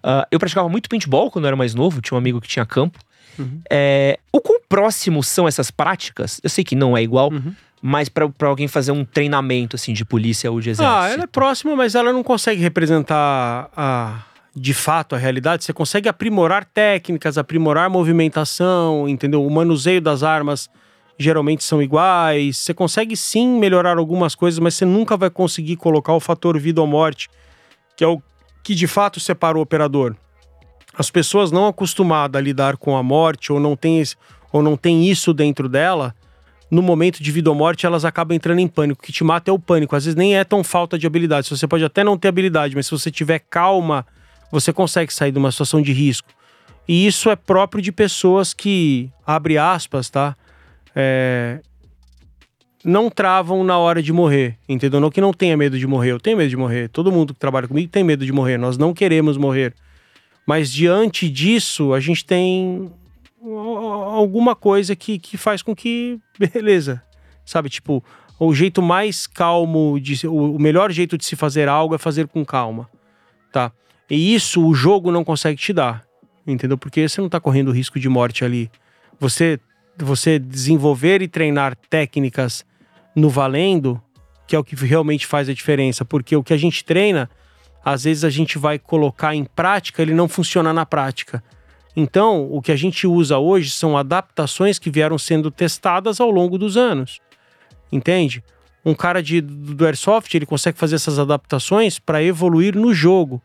Ah, 0.02 0.26
eu 0.30 0.38
praticava 0.38 0.68
muito 0.68 0.88
paintball 0.88 1.30
quando 1.30 1.44
eu 1.44 1.48
era 1.48 1.56
mais 1.56 1.74
novo, 1.74 2.00
tinha 2.00 2.16
um 2.16 2.18
amigo 2.18 2.40
que 2.40 2.48
tinha 2.48 2.66
campo. 2.66 2.98
Uhum. 3.38 3.60
É, 3.70 4.18
o 4.32 4.40
quão 4.40 4.60
próximo 4.68 5.22
são 5.22 5.46
essas 5.48 5.70
práticas? 5.70 6.40
Eu 6.42 6.50
sei 6.50 6.62
que 6.64 6.74
não 6.76 6.96
é 6.96 7.02
igual, 7.02 7.30
Uhum. 7.32 7.54
mas 7.80 8.08
pra 8.08 8.28
alguém 8.42 8.68
fazer 8.68 8.92
um 8.92 9.04
treinamento 9.04 9.76
assim 9.76 9.92
de 9.92 10.04
polícia 10.04 10.50
ou 10.50 10.60
de 10.60 10.70
exército. 10.70 10.96
Ah, 10.98 11.08
ela 11.08 11.24
é 11.24 11.26
próxima, 11.26 11.74
mas 11.76 11.94
ela 11.94 12.12
não 12.12 12.22
consegue 12.22 12.60
representar 12.60 13.70
a, 13.76 14.22
de 14.54 14.74
fato 14.74 15.14
a 15.14 15.18
realidade. 15.18 15.64
Você 15.64 15.72
consegue 15.72 16.08
aprimorar 16.08 16.64
técnicas, 16.64 17.38
aprimorar 17.38 17.88
movimentação, 17.88 19.08
entendeu? 19.08 19.44
O 19.46 19.50
manuseio 19.50 20.00
das 20.00 20.22
armas 20.22 20.68
geralmente 21.18 21.62
são 21.64 21.80
iguais. 21.82 22.58
Você 22.58 22.74
consegue 22.74 23.16
sim 23.16 23.58
melhorar 23.58 23.96
algumas 23.98 24.34
coisas, 24.34 24.58
mas 24.58 24.74
você 24.74 24.84
nunca 24.84 25.16
vai 25.16 25.30
conseguir 25.30 25.76
colocar 25.76 26.12
o 26.12 26.20
fator 26.20 26.58
vida 26.58 26.80
ou 26.80 26.86
morte, 26.86 27.28
que 27.96 28.04
é 28.04 28.06
o 28.06 28.20
que 28.62 28.74
de 28.74 28.86
fato 28.86 29.18
separa 29.20 29.58
o 29.58 29.60
operador. 29.60 30.14
As 30.96 31.10
pessoas 31.10 31.50
não 31.50 31.66
acostumadas 31.66 32.38
a 32.38 32.42
lidar 32.42 32.76
com 32.76 32.96
a 32.96 33.02
morte 33.02 33.52
ou 33.52 33.58
não 33.58 33.76
esse- 33.98 34.16
ou 34.52 34.62
não 34.62 34.76
tem 34.76 35.08
isso 35.08 35.32
dentro 35.32 35.68
dela, 35.68 36.14
no 36.70 36.82
momento 36.82 37.22
de 37.22 37.30
vida 37.30 37.50
ou 37.50 37.56
morte, 37.56 37.84
elas 37.84 38.04
acabam 38.04 38.34
entrando 38.34 38.58
em 38.58 38.68
pânico. 38.68 39.02
O 39.02 39.04
que 39.04 39.12
te 39.12 39.24
mata 39.24 39.50
é 39.50 39.54
o 39.54 39.58
pânico. 39.58 39.94
Às 39.96 40.04
vezes 40.04 40.16
nem 40.16 40.36
é 40.36 40.44
tão 40.44 40.62
falta 40.64 40.98
de 40.98 41.06
habilidade. 41.06 41.48
Você 41.48 41.66
pode 41.66 41.84
até 41.84 42.02
não 42.02 42.16
ter 42.16 42.28
habilidade, 42.28 42.74
mas 42.74 42.86
se 42.86 42.92
você 42.92 43.10
tiver 43.10 43.40
calma, 43.40 44.06
você 44.50 44.72
consegue 44.72 45.12
sair 45.12 45.32
de 45.32 45.38
uma 45.38 45.50
situação 45.50 45.82
de 45.82 45.92
risco. 45.92 46.28
E 46.88 47.06
isso 47.06 47.30
é 47.30 47.36
próprio 47.36 47.82
de 47.82 47.92
pessoas 47.92 48.52
que, 48.54 49.10
abre 49.26 49.56
aspas, 49.58 50.10
tá? 50.10 50.36
É, 50.94 51.60
não 52.84 53.08
travam 53.08 53.62
na 53.62 53.78
hora 53.78 54.02
de 54.02 54.12
morrer, 54.12 54.58
entendeu? 54.68 55.00
Não 55.00 55.10
que 55.10 55.20
não 55.20 55.32
tenha 55.32 55.56
medo 55.56 55.78
de 55.78 55.86
morrer. 55.86 56.12
Eu 56.12 56.20
tenho 56.20 56.36
medo 56.36 56.50
de 56.50 56.56
morrer. 56.56 56.88
Todo 56.88 57.12
mundo 57.12 57.32
que 57.32 57.40
trabalha 57.40 57.68
comigo 57.68 57.88
tem 57.90 58.02
medo 58.02 58.26
de 58.26 58.32
morrer. 58.32 58.58
Nós 58.58 58.76
não 58.76 58.92
queremos 58.92 59.36
morrer. 59.36 59.74
Mas 60.46 60.72
diante 60.72 61.28
disso, 61.28 61.94
a 61.94 62.00
gente 62.00 62.24
tem 62.24 62.90
alguma 63.40 64.54
coisa 64.54 64.96
que, 64.96 65.18
que 65.18 65.36
faz 65.36 65.62
com 65.62 65.74
que, 65.74 66.18
beleza, 66.38 67.02
sabe? 67.44 67.68
Tipo, 67.68 68.02
o 68.38 68.54
jeito 68.54 68.82
mais 68.82 69.26
calmo, 69.26 69.98
de, 70.00 70.26
o 70.26 70.58
melhor 70.58 70.90
jeito 70.90 71.16
de 71.16 71.24
se 71.24 71.36
fazer 71.36 71.68
algo 71.68 71.94
é 71.94 71.98
fazer 71.98 72.26
com 72.26 72.44
calma, 72.44 72.88
tá? 73.52 73.70
E 74.10 74.34
isso 74.34 74.66
o 74.66 74.74
jogo 74.74 75.12
não 75.12 75.24
consegue 75.24 75.58
te 75.58 75.72
dar, 75.72 76.04
entendeu? 76.46 76.76
Porque 76.76 77.08
você 77.08 77.20
não 77.20 77.28
tá 77.28 77.40
correndo 77.40 77.70
risco 77.70 78.00
de 78.00 78.08
morte 78.08 78.44
ali. 78.44 78.70
Você, 79.20 79.60
você 79.96 80.38
desenvolver 80.38 81.22
e 81.22 81.28
treinar 81.28 81.76
técnicas 81.88 82.64
no 83.14 83.28
valendo, 83.28 84.00
que 84.46 84.56
é 84.56 84.58
o 84.58 84.64
que 84.64 84.74
realmente 84.74 85.26
faz 85.26 85.48
a 85.48 85.54
diferença, 85.54 86.04
porque 86.04 86.36
o 86.36 86.42
que 86.42 86.52
a 86.52 86.56
gente 86.56 86.84
treina, 86.84 87.30
às 87.84 88.04
vezes 88.04 88.24
a 88.24 88.30
gente 88.30 88.58
vai 88.58 88.78
colocar 88.78 89.34
em 89.34 89.44
prática, 89.44 90.02
ele 90.02 90.14
não 90.14 90.28
funciona 90.28 90.72
na 90.72 90.84
prática. 90.84 91.42
Então, 91.94 92.48
o 92.50 92.62
que 92.62 92.72
a 92.72 92.76
gente 92.76 93.06
usa 93.06 93.38
hoje 93.38 93.70
são 93.70 93.96
adaptações 93.96 94.78
que 94.78 94.90
vieram 94.90 95.18
sendo 95.18 95.50
testadas 95.50 96.20
ao 96.20 96.30
longo 96.30 96.56
dos 96.56 96.76
anos. 96.76 97.20
Entende? 97.90 98.42
Um 98.84 98.94
cara 98.94 99.22
de, 99.22 99.40
do 99.40 99.84
Airsoft, 99.84 100.34
ele 100.34 100.46
consegue 100.46 100.78
fazer 100.78 100.96
essas 100.96 101.18
adaptações 101.18 101.98
para 101.98 102.22
evoluir 102.22 102.74
no 102.74 102.94
jogo. 102.94 103.42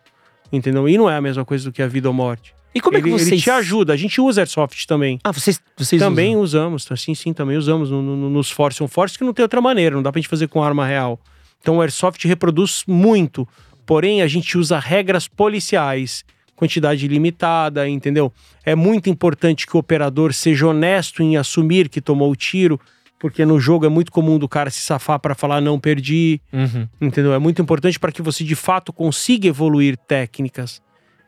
Entendeu? 0.52 0.88
E 0.88 0.98
não 0.98 1.10
é 1.10 1.18
a 1.18 1.22
mesma 1.22 1.44
coisa 1.44 1.66
do 1.66 1.74
que 1.74 1.82
a 1.82 1.88
vida 1.88 2.08
ou 2.08 2.14
morte. 2.14 2.56
E 2.78 2.82
como 2.82 2.98
ele, 2.98 3.02
é 3.02 3.04
que 3.06 3.18
vocês 3.18 3.32
ele 3.32 3.42
te 3.42 3.50
ajuda. 3.52 3.94
A 3.94 3.98
gente 3.98 4.20
usa 4.22 4.42
Airsoft 4.42 4.86
também. 4.86 5.20
Ah, 5.24 5.32
vocês, 5.32 5.60
vocês 5.78 6.02
Também 6.02 6.36
usam. 6.36 6.44
usamos, 6.44 6.86
tá? 6.86 6.96
sim, 6.96 7.14
sim, 7.16 7.34
também 7.34 7.58
usamos 7.58 7.90
no, 7.92 8.02
no- 8.02 8.30
nos 8.30 8.50
Force 8.52 8.82
on 8.84 8.88
Force, 8.88 9.18
que 9.18 9.24
não 9.24 9.34
tem 9.34 9.44
outra 9.44 9.60
maneira, 9.62 9.96
não 9.96 10.04
dá 10.04 10.12
pra 10.12 10.20
gente 10.22 10.30
fazer 10.30 10.48
com 10.48 10.64
arma 10.64 10.86
real. 10.86 11.20
Então 11.62 11.78
o 11.78 11.82
Airsoft 11.82 12.24
reproduz 12.28 12.84
muito, 12.88 13.48
porém 13.86 14.22
a 14.22 14.28
gente 14.28 14.58
usa 14.58 14.80
regras 14.80 15.28
policiais, 15.28 16.24
quantidade 16.56 17.08
limitada, 17.08 17.88
entendeu? 17.88 18.32
É 18.66 18.74
muito 18.76 19.10
importante 19.10 19.68
que 19.68 19.76
o 19.76 19.80
operador 19.80 20.34
seja 20.34 20.68
honesto 20.68 21.22
em 21.22 21.38
assumir 21.38 21.90
que 21.90 22.02
tomou 22.02 22.32
o 22.32 22.36
tiro, 22.36 22.80
porque 23.20 23.44
no 23.46 23.60
jogo 23.60 23.86
é 23.86 23.90
muito 23.90 24.12
comum 24.12 24.38
do 24.38 24.48
cara 24.48 24.70
se 24.70 24.82
safar 24.82 25.20
pra 25.20 25.34
falar 25.34 25.60
não 25.62 25.80
perdi, 25.80 26.40
Uhum. 26.54 26.88
entendeu? 27.02 27.34
É 27.34 27.40
muito 27.40 27.60
importante 27.62 28.00
para 28.00 28.12
que 28.12 28.22
você 28.22 28.44
de 28.44 28.56
fato 28.56 28.94
consiga 28.94 29.48
evoluir 29.48 29.98
técnicas, 29.98 30.82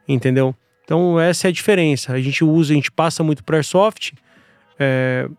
entendeu? 0.07 0.55
Então 0.89 1.19
essa 1.19 1.47
é 1.47 1.49
a 1.49 1.51
diferença. 1.51 2.13
A 2.13 2.19
gente 2.19 2.43
usa, 2.43 2.73
a 2.73 2.75
gente 2.75 2.91
passa 2.91 3.23
muito 3.23 3.43
para 3.43 3.57
airsoft, 3.57 4.13
é, 4.79 5.29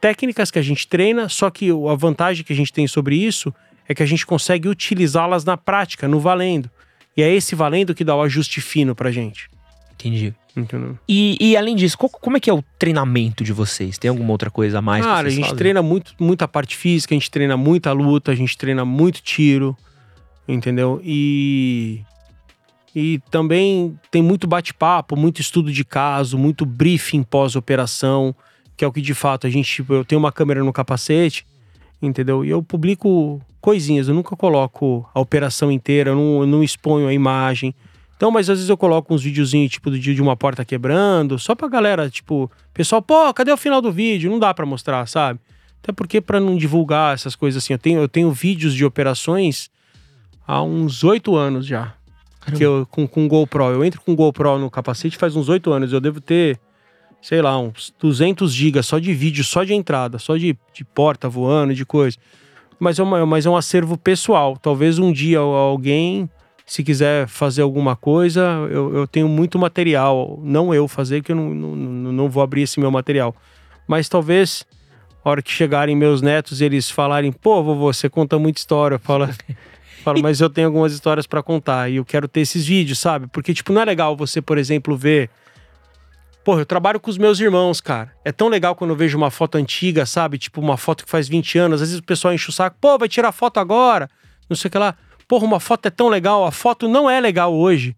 técnicas 0.00 0.48
que 0.48 0.60
a 0.60 0.62
gente 0.62 0.86
treina, 0.86 1.28
só 1.28 1.50
que 1.50 1.70
a 1.70 1.94
vantagem 1.96 2.44
que 2.44 2.52
a 2.52 2.56
gente 2.56 2.72
tem 2.72 2.86
sobre 2.86 3.16
isso 3.16 3.52
é 3.88 3.96
que 3.96 4.02
a 4.04 4.06
gente 4.06 4.24
consegue 4.24 4.68
utilizá-las 4.68 5.44
na 5.44 5.56
prática, 5.56 6.06
no 6.06 6.20
valendo. 6.20 6.70
E 7.16 7.22
é 7.22 7.28
esse 7.34 7.56
valendo 7.56 7.96
que 7.96 8.04
dá 8.04 8.14
o 8.14 8.22
ajuste 8.22 8.60
fino 8.60 8.94
pra 8.94 9.10
gente. 9.10 9.50
Entendi. 9.94 10.32
Entendeu? 10.56 10.96
E, 11.08 11.36
e 11.40 11.56
além 11.56 11.74
disso, 11.74 11.98
qual- 11.98 12.08
como 12.10 12.36
é 12.36 12.40
que 12.40 12.48
é 12.48 12.52
o 12.54 12.62
treinamento 12.78 13.42
de 13.42 13.52
vocês? 13.52 13.98
Tem 13.98 14.08
alguma 14.08 14.30
outra 14.30 14.52
coisa 14.52 14.78
a 14.78 14.82
mais? 14.82 15.04
que 15.04 15.10
Cara, 15.10 15.26
a 15.26 15.30
gente 15.30 15.42
fazem? 15.44 15.56
treina 15.58 15.82
muito, 15.82 16.14
muita 16.20 16.46
parte 16.46 16.76
física, 16.76 17.12
a 17.12 17.18
gente 17.18 17.28
treina 17.30 17.56
muita 17.56 17.90
luta, 17.90 18.30
a 18.30 18.34
gente 18.36 18.56
treina 18.56 18.84
muito 18.84 19.20
tiro. 19.20 19.76
entendeu? 20.46 21.00
E 21.04 22.02
e 22.94 23.20
também 23.30 23.98
tem 24.10 24.22
muito 24.22 24.46
bate-papo, 24.46 25.16
muito 25.16 25.40
estudo 25.40 25.72
de 25.72 25.84
caso, 25.84 26.36
muito 26.36 26.66
briefing 26.66 27.22
pós-operação, 27.22 28.34
que 28.76 28.84
é 28.84 28.88
o 28.88 28.92
que 28.92 29.00
de 29.00 29.14
fato 29.14 29.46
a 29.46 29.50
gente, 29.50 29.72
tipo, 29.72 29.94
eu 29.94 30.04
tenho 30.04 30.18
uma 30.18 30.32
câmera 30.32 30.62
no 30.62 30.72
capacete, 30.72 31.46
entendeu? 32.00 32.44
E 32.44 32.50
eu 32.50 32.62
publico 32.62 33.40
coisinhas, 33.60 34.08
eu 34.08 34.14
nunca 34.14 34.36
coloco 34.36 35.08
a 35.14 35.20
operação 35.20 35.70
inteira, 35.70 36.10
eu 36.10 36.16
não, 36.16 36.40
eu 36.40 36.46
não 36.46 36.62
exponho 36.62 37.06
a 37.06 37.12
imagem. 37.12 37.74
Então, 38.16 38.30
mas 38.30 38.50
às 38.50 38.58
vezes 38.58 38.68
eu 38.68 38.76
coloco 38.76 39.14
uns 39.14 39.22
videozinhos, 39.22 39.72
tipo, 39.72 39.90
do 39.90 39.98
dia 39.98 40.14
de 40.14 40.20
uma 40.20 40.36
porta 40.36 40.64
quebrando, 40.64 41.38
só 41.38 41.54
pra 41.54 41.68
galera, 41.68 42.10
tipo, 42.10 42.50
pessoal, 42.74 43.00
pô, 43.00 43.32
cadê 43.32 43.52
o 43.52 43.56
final 43.56 43.80
do 43.80 43.90
vídeo? 43.90 44.30
Não 44.30 44.38
dá 44.38 44.52
para 44.52 44.66
mostrar, 44.66 45.06
sabe? 45.06 45.40
Até 45.82 45.92
porque 45.92 46.20
para 46.20 46.38
não 46.38 46.56
divulgar 46.56 47.14
essas 47.14 47.34
coisas 47.34 47.62
assim, 47.62 47.72
eu 47.72 47.78
tenho, 47.78 48.00
eu 48.00 48.08
tenho 48.08 48.30
vídeos 48.30 48.74
de 48.74 48.84
operações 48.84 49.70
há 50.46 50.62
uns 50.62 51.02
oito 51.02 51.34
anos 51.34 51.66
já. 51.66 51.94
Que 52.56 52.64
eu, 52.64 52.86
com, 52.90 53.06
com 53.06 53.28
GoPro. 53.28 53.64
Eu 53.66 53.84
entro 53.84 54.00
com 54.00 54.14
GoPro 54.14 54.58
no 54.58 54.70
capacete 54.70 55.16
faz 55.16 55.36
uns 55.36 55.48
oito 55.48 55.72
anos. 55.72 55.92
Eu 55.92 56.00
devo 56.00 56.20
ter, 56.20 56.58
sei 57.20 57.40
lá, 57.40 57.58
uns 57.58 57.94
200 58.00 58.52
gigas 58.52 58.86
só 58.86 58.98
de 58.98 59.12
vídeo, 59.14 59.44
só 59.44 59.62
de 59.62 59.74
entrada, 59.74 60.18
só 60.18 60.36
de, 60.36 60.56
de 60.72 60.84
porta 60.84 61.28
voando, 61.28 61.74
de 61.74 61.84
coisa. 61.84 62.16
Mas 62.80 62.98
é, 62.98 63.02
uma, 63.02 63.24
mas 63.24 63.46
é 63.46 63.50
um 63.50 63.56
acervo 63.56 63.96
pessoal. 63.96 64.56
Talvez 64.56 64.98
um 64.98 65.12
dia 65.12 65.38
alguém, 65.38 66.28
se 66.66 66.82
quiser 66.82 67.28
fazer 67.28 67.62
alguma 67.62 67.94
coisa, 67.94 68.40
eu, 68.70 68.92
eu 68.92 69.06
tenho 69.06 69.28
muito 69.28 69.56
material. 69.56 70.40
Não 70.42 70.74
eu 70.74 70.88
fazer, 70.88 71.22
que 71.22 71.30
eu 71.30 71.36
não, 71.36 71.54
não, 71.54 72.12
não 72.12 72.28
vou 72.28 72.42
abrir 72.42 72.62
esse 72.62 72.80
meu 72.80 72.90
material. 72.90 73.36
Mas 73.86 74.08
talvez, 74.08 74.66
a 75.24 75.30
hora 75.30 75.40
que 75.40 75.50
chegarem 75.50 75.94
meus 75.94 76.20
netos 76.20 76.60
eles 76.60 76.90
falarem, 76.90 77.30
pô, 77.30 77.62
vovô, 77.62 77.92
você 77.92 78.08
conta 78.08 78.36
muita 78.36 78.58
história. 78.58 78.98
Fala. 78.98 79.30
Falo, 80.02 80.20
mas 80.20 80.40
eu 80.40 80.50
tenho 80.50 80.66
algumas 80.66 80.92
histórias 80.92 81.26
para 81.26 81.42
contar 81.42 81.88
e 81.88 81.96
eu 81.96 82.04
quero 82.04 82.26
ter 82.26 82.40
esses 82.40 82.66
vídeos, 82.66 82.98
sabe? 82.98 83.28
Porque, 83.28 83.54
tipo, 83.54 83.72
não 83.72 83.80
é 83.80 83.84
legal 83.84 84.16
você, 84.16 84.42
por 84.42 84.58
exemplo, 84.58 84.96
ver. 84.96 85.30
Porra, 86.44 86.62
eu 86.62 86.66
trabalho 86.66 86.98
com 86.98 87.08
os 87.08 87.16
meus 87.16 87.38
irmãos, 87.38 87.80
cara. 87.80 88.12
É 88.24 88.32
tão 88.32 88.48
legal 88.48 88.74
quando 88.74 88.90
eu 88.90 88.96
vejo 88.96 89.16
uma 89.16 89.30
foto 89.30 89.56
antiga, 89.56 90.04
sabe? 90.04 90.38
Tipo, 90.38 90.60
uma 90.60 90.76
foto 90.76 91.04
que 91.04 91.10
faz 91.10 91.28
20 91.28 91.56
anos. 91.56 91.80
Às 91.80 91.90
vezes 91.90 92.00
o 92.00 92.02
pessoal 92.02 92.34
enche 92.34 92.48
o 92.48 92.52
saco, 92.52 92.76
pô, 92.80 92.98
vai 92.98 93.08
tirar 93.08 93.30
foto 93.30 93.60
agora. 93.60 94.10
Não 94.50 94.56
sei 94.56 94.68
o 94.68 94.72
que 94.72 94.78
lá. 94.78 94.96
Porra, 95.28 95.44
uma 95.44 95.60
foto 95.60 95.86
é 95.86 95.90
tão 95.90 96.08
legal. 96.08 96.44
A 96.44 96.50
foto 96.50 96.88
não 96.88 97.08
é 97.08 97.20
legal 97.20 97.54
hoje. 97.54 97.96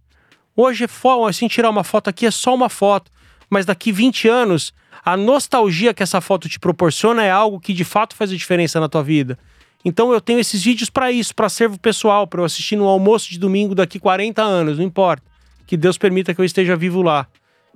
Hoje, 0.54 0.84
é 0.84 0.88
assim, 1.28 1.48
tirar 1.48 1.70
uma 1.70 1.82
foto 1.82 2.08
aqui 2.08 2.26
é 2.26 2.30
só 2.30 2.54
uma 2.54 2.68
foto. 2.68 3.10
Mas 3.48 3.64
daqui 3.64 3.90
20 3.90 4.28
anos, 4.28 4.74
a 5.02 5.16
nostalgia 5.16 5.94
que 5.94 6.02
essa 6.02 6.20
foto 6.20 6.48
te 6.48 6.60
proporciona 6.60 7.24
é 7.24 7.30
algo 7.30 7.58
que 7.58 7.72
de 7.72 7.84
fato 7.84 8.14
faz 8.14 8.30
a 8.30 8.36
diferença 8.36 8.78
na 8.78 8.88
tua 8.88 9.02
vida. 9.02 9.38
Então 9.84 10.12
eu 10.12 10.20
tenho 10.20 10.40
esses 10.40 10.62
vídeos 10.62 10.88
para 10.88 11.12
isso, 11.12 11.34
para 11.34 11.48
servo 11.48 11.78
pessoal, 11.78 12.26
para 12.26 12.40
eu 12.40 12.44
assistir 12.44 12.76
no 12.76 12.86
almoço 12.86 13.28
de 13.30 13.38
domingo 13.38 13.74
daqui 13.74 13.98
40 13.98 14.42
anos, 14.42 14.78
não 14.78 14.84
importa. 14.84 15.22
Que 15.66 15.76
Deus 15.76 15.98
permita 15.98 16.34
que 16.34 16.40
eu 16.40 16.44
esteja 16.44 16.74
vivo 16.74 17.02
lá 17.02 17.26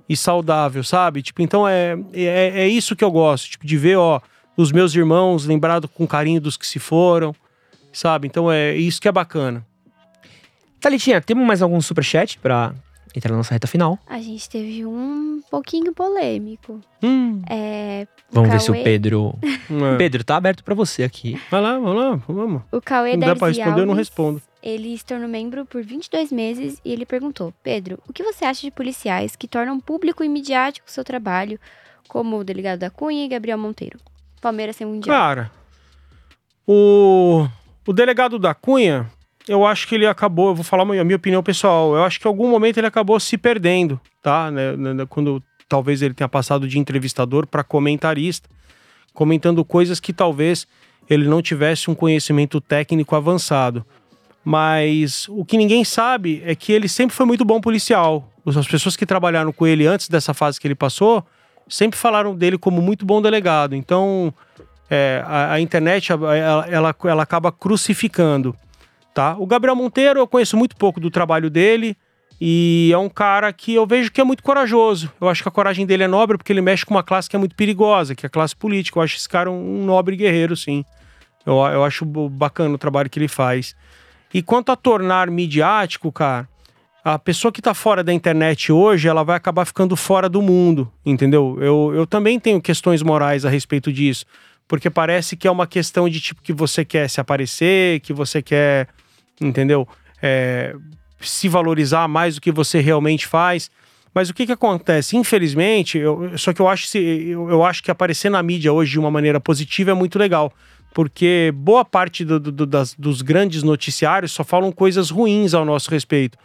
e 0.07 0.17
saudável, 0.17 0.83
sabe? 0.83 1.21
Tipo, 1.21 1.41
então 1.41 1.67
é, 1.67 1.95
é, 2.13 2.61
é 2.61 2.67
isso 2.67 2.95
que 2.95 3.03
eu 3.03 3.11
gosto, 3.11 3.51
tipo, 3.51 3.65
de 3.65 3.77
ver, 3.77 3.97
ó, 3.97 4.19
os 4.57 4.71
meus 4.71 4.95
irmãos 4.95 5.45
lembrado 5.45 5.87
com 5.87 6.07
carinho 6.07 6.41
dos 6.41 6.57
que 6.57 6.65
se 6.65 6.79
foram, 6.79 7.33
sabe? 7.93 8.27
Então 8.27 8.51
é 8.51 8.75
isso 8.75 8.99
que 8.99 9.07
é 9.07 9.11
bacana. 9.11 9.65
Thalitinha, 10.81 11.21
temos 11.21 11.45
mais 11.45 11.61
algum 11.61 11.79
superchat 11.79 12.39
pra 12.39 12.73
entrar 13.15 13.31
na 13.31 13.37
nossa 13.37 13.53
reta 13.53 13.67
final? 13.67 13.97
A 14.07 14.19
gente 14.19 14.49
teve 14.49 14.85
um 14.85 15.41
pouquinho 15.49 15.93
polêmico. 15.93 16.79
Hum. 17.03 17.41
É, 17.49 18.07
Vamos 18.31 18.49
ver 18.49 18.61
se 18.61 18.69
o 18.69 18.73
Cauê- 18.73 18.83
Pedro. 18.83 19.33
É. 19.71 19.97
Pedro, 19.97 20.23
tá 20.23 20.35
aberto 20.35 20.63
pra 20.63 20.73
você 20.73 21.03
aqui. 21.03 21.39
Vai 21.51 21.61
lá, 21.61 21.73
vamos 21.77 21.95
lá, 21.95 22.15
vamos. 22.27 22.61
O 22.71 22.81
Cauê 22.81 23.15
Não 23.15 23.27
dá 23.27 23.35
pra 23.35 23.49
responder, 23.49 23.81
eu 23.81 23.85
não 23.85 23.93
Alves, 23.93 24.07
respondo. 24.09 24.41
Ele 24.63 24.97
se 24.97 25.05
tornou 25.05 25.29
membro 25.29 25.63
por 25.63 25.83
22 25.83 26.31
meses 26.31 26.81
e 26.83 26.91
ele 26.91 27.05
perguntou: 27.05 27.53
Pedro, 27.61 27.99
o 28.07 28.11
que 28.11 28.23
você 28.23 28.45
acha 28.45 28.61
de 28.61 28.71
policiais 28.71 29.35
que 29.35 29.47
tornam 29.47 29.79
público 29.79 30.23
e 30.23 30.27
midiático 30.27 30.87
o 30.87 30.91
seu 30.91 31.03
trabalho, 31.03 31.59
como 32.07 32.39
o 32.39 32.43
delegado 32.43 32.79
da 32.79 32.89
Cunha 32.89 33.23
e 33.23 33.27
Gabriel 33.27 33.59
Monteiro? 33.59 33.99
Palmeiras 34.41 34.75
sem 34.75 34.87
mundial. 34.87 35.15
Cara, 35.15 35.51
o, 36.67 37.47
o 37.87 37.93
delegado 37.93 38.37
da 38.39 38.53
Cunha, 38.53 39.09
eu 39.49 39.65
acho 39.65 39.87
que 39.87 39.95
ele 39.95 40.05
acabou, 40.05 40.49
eu 40.49 40.55
vou 40.55 40.63
falar 40.63 40.83
a 40.83 41.03
minha 41.03 41.15
opinião 41.15 41.41
pessoal, 41.41 41.95
eu 41.95 42.03
acho 42.03 42.19
que 42.19 42.27
em 42.27 42.29
algum 42.29 42.47
momento 42.47 42.77
ele 42.77 42.85
acabou 42.85 43.19
se 43.19 43.35
perdendo, 43.35 43.99
tá? 44.21 44.51
Né, 44.51 44.77
né, 44.77 45.05
Quando 45.09 45.43
talvez 45.67 46.03
ele 46.03 46.13
tenha 46.13 46.29
passado 46.29 46.67
de 46.67 46.77
entrevistador 46.77 47.47
para 47.47 47.63
comentarista, 47.63 48.47
comentando 49.11 49.65
coisas 49.65 49.99
que 49.99 50.13
talvez 50.13 50.67
ele 51.09 51.27
não 51.27 51.41
tivesse 51.41 51.89
um 51.89 51.95
conhecimento 51.95 52.61
técnico 52.61 53.15
avançado. 53.15 53.83
Mas 54.45 55.27
o 55.29 55.43
que 55.43 55.57
ninguém 55.57 55.83
sabe 55.83 56.41
é 56.45 56.53
que 56.55 56.71
ele 56.71 56.87
sempre 56.87 57.15
foi 57.15 57.25
muito 57.25 57.43
bom 57.43 57.59
policial. 57.59 58.31
As 58.45 58.67
pessoas 58.67 58.95
que 58.95 59.05
trabalharam 59.05 59.51
com 59.51 59.65
ele 59.65 59.87
antes 59.87 60.07
dessa 60.07 60.33
fase 60.33 60.59
que 60.59 60.67
ele 60.67 60.75
passou 60.75 61.25
sempre 61.67 61.99
falaram 61.99 62.35
dele 62.35 62.57
como 62.57 62.81
muito 62.81 63.05
bom 63.05 63.21
delegado. 63.21 63.75
Então, 63.75 64.33
é, 64.89 65.23
a, 65.25 65.53
a 65.53 65.61
internet 65.61 66.11
ela, 66.11 66.67
ela, 66.67 66.95
ela 67.03 67.23
acaba 67.23 67.51
crucificando. 67.51 68.55
Tá? 69.13 69.35
O 69.37 69.45
Gabriel 69.45 69.75
Monteiro, 69.75 70.19
eu 70.19 70.27
conheço 70.27 70.55
muito 70.55 70.75
pouco 70.75 70.99
do 70.99 71.09
trabalho 71.09 71.49
dele 71.49 71.97
e 72.39 72.89
é 72.93 72.97
um 72.97 73.09
cara 73.09 73.51
que 73.51 73.73
eu 73.73 73.85
vejo 73.85 74.11
que 74.11 74.21
é 74.21 74.23
muito 74.23 74.41
corajoso. 74.41 75.11
Eu 75.19 75.27
acho 75.27 75.43
que 75.43 75.49
a 75.49 75.51
coragem 75.51 75.85
dele 75.85 76.03
é 76.03 76.07
nobre 76.07 76.37
porque 76.37 76.53
ele 76.53 76.61
mexe 76.61 76.85
com 76.85 76.93
uma 76.93 77.03
classe 77.03 77.29
que 77.29 77.35
é 77.35 77.39
muito 77.39 77.55
perigosa, 77.55 78.15
que 78.15 78.25
é 78.25 78.27
a 78.27 78.29
classe 78.29 78.55
política. 78.55 78.99
Eu 78.99 79.03
acho 79.03 79.17
esse 79.17 79.27
cara 79.27 79.51
um, 79.51 79.81
um 79.81 79.85
nobre 79.85 80.15
guerreiro, 80.15 80.55
sim. 80.55 80.85
Eu, 81.45 81.55
eu 81.55 81.83
acho 81.83 82.05
bacana 82.05 82.75
o 82.75 82.77
trabalho 82.77 83.09
que 83.09 83.19
ele 83.19 83.27
faz. 83.27 83.75
E 84.33 84.41
quanto 84.41 84.71
a 84.71 84.75
tornar 84.75 85.29
midiático, 85.29 86.11
cara, 86.11 86.47
a 87.03 87.17
pessoa 87.17 87.51
que 87.51 87.61
tá 87.61 87.73
fora 87.73 88.03
da 88.03 88.13
internet 88.13 88.71
hoje, 88.71 89.07
ela 89.07 89.23
vai 89.23 89.35
acabar 89.35 89.65
ficando 89.65 89.95
fora 89.95 90.29
do 90.29 90.41
mundo, 90.41 90.91
entendeu? 91.05 91.57
Eu, 91.59 91.91
eu 91.95 92.07
também 92.07 92.39
tenho 92.39 92.61
questões 92.61 93.01
morais 93.01 93.45
a 93.45 93.49
respeito 93.49 93.91
disso. 93.91 94.25
Porque 94.67 94.89
parece 94.89 95.35
que 95.35 95.47
é 95.47 95.51
uma 95.51 95.65
questão 95.65 96.07
de 96.07 96.21
tipo 96.21 96.43
que 96.43 96.53
você 96.53 96.85
quer 96.85 97.09
se 97.09 97.19
aparecer, 97.19 97.99
que 98.01 98.13
você 98.13 98.41
quer, 98.41 98.87
entendeu? 99.41 99.87
É, 100.21 100.75
se 101.21 101.47
valorizar 101.47 102.07
mais 102.07 102.35
do 102.35 102.41
que 102.41 102.51
você 102.51 102.79
realmente 102.79 103.25
faz. 103.27 103.69
Mas 104.13 104.29
o 104.29 104.33
que 104.33 104.45
que 104.45 104.51
acontece? 104.51 105.15
Infelizmente, 105.17 105.97
eu, 105.97 106.37
só 106.37 106.51
que 106.51 106.61
eu 106.61 106.67
acho, 106.67 106.97
eu, 106.97 107.49
eu 107.49 107.63
acho 107.63 107.83
que 107.83 107.91
aparecer 107.91 108.29
na 108.29 108.41
mídia 108.41 108.73
hoje 108.73 108.91
de 108.91 108.99
uma 108.99 109.11
maneira 109.11 109.39
positiva 109.39 109.91
é 109.91 109.93
muito 109.93 110.17
legal. 110.17 110.51
Porque 110.93 111.53
boa 111.55 111.85
parte 111.85 112.25
do- 112.25 112.39
do- 112.39 112.65
das- 112.65 112.95
dos 112.95 113.21
grandes 113.21 113.61
noticiários 113.61 114.31
só 114.31 114.43
falam 114.43 114.71
coisas 114.71 115.11
ruins 115.11 115.53
ao 115.53 115.63
nosso 115.63 115.91
respeito. 115.91 116.37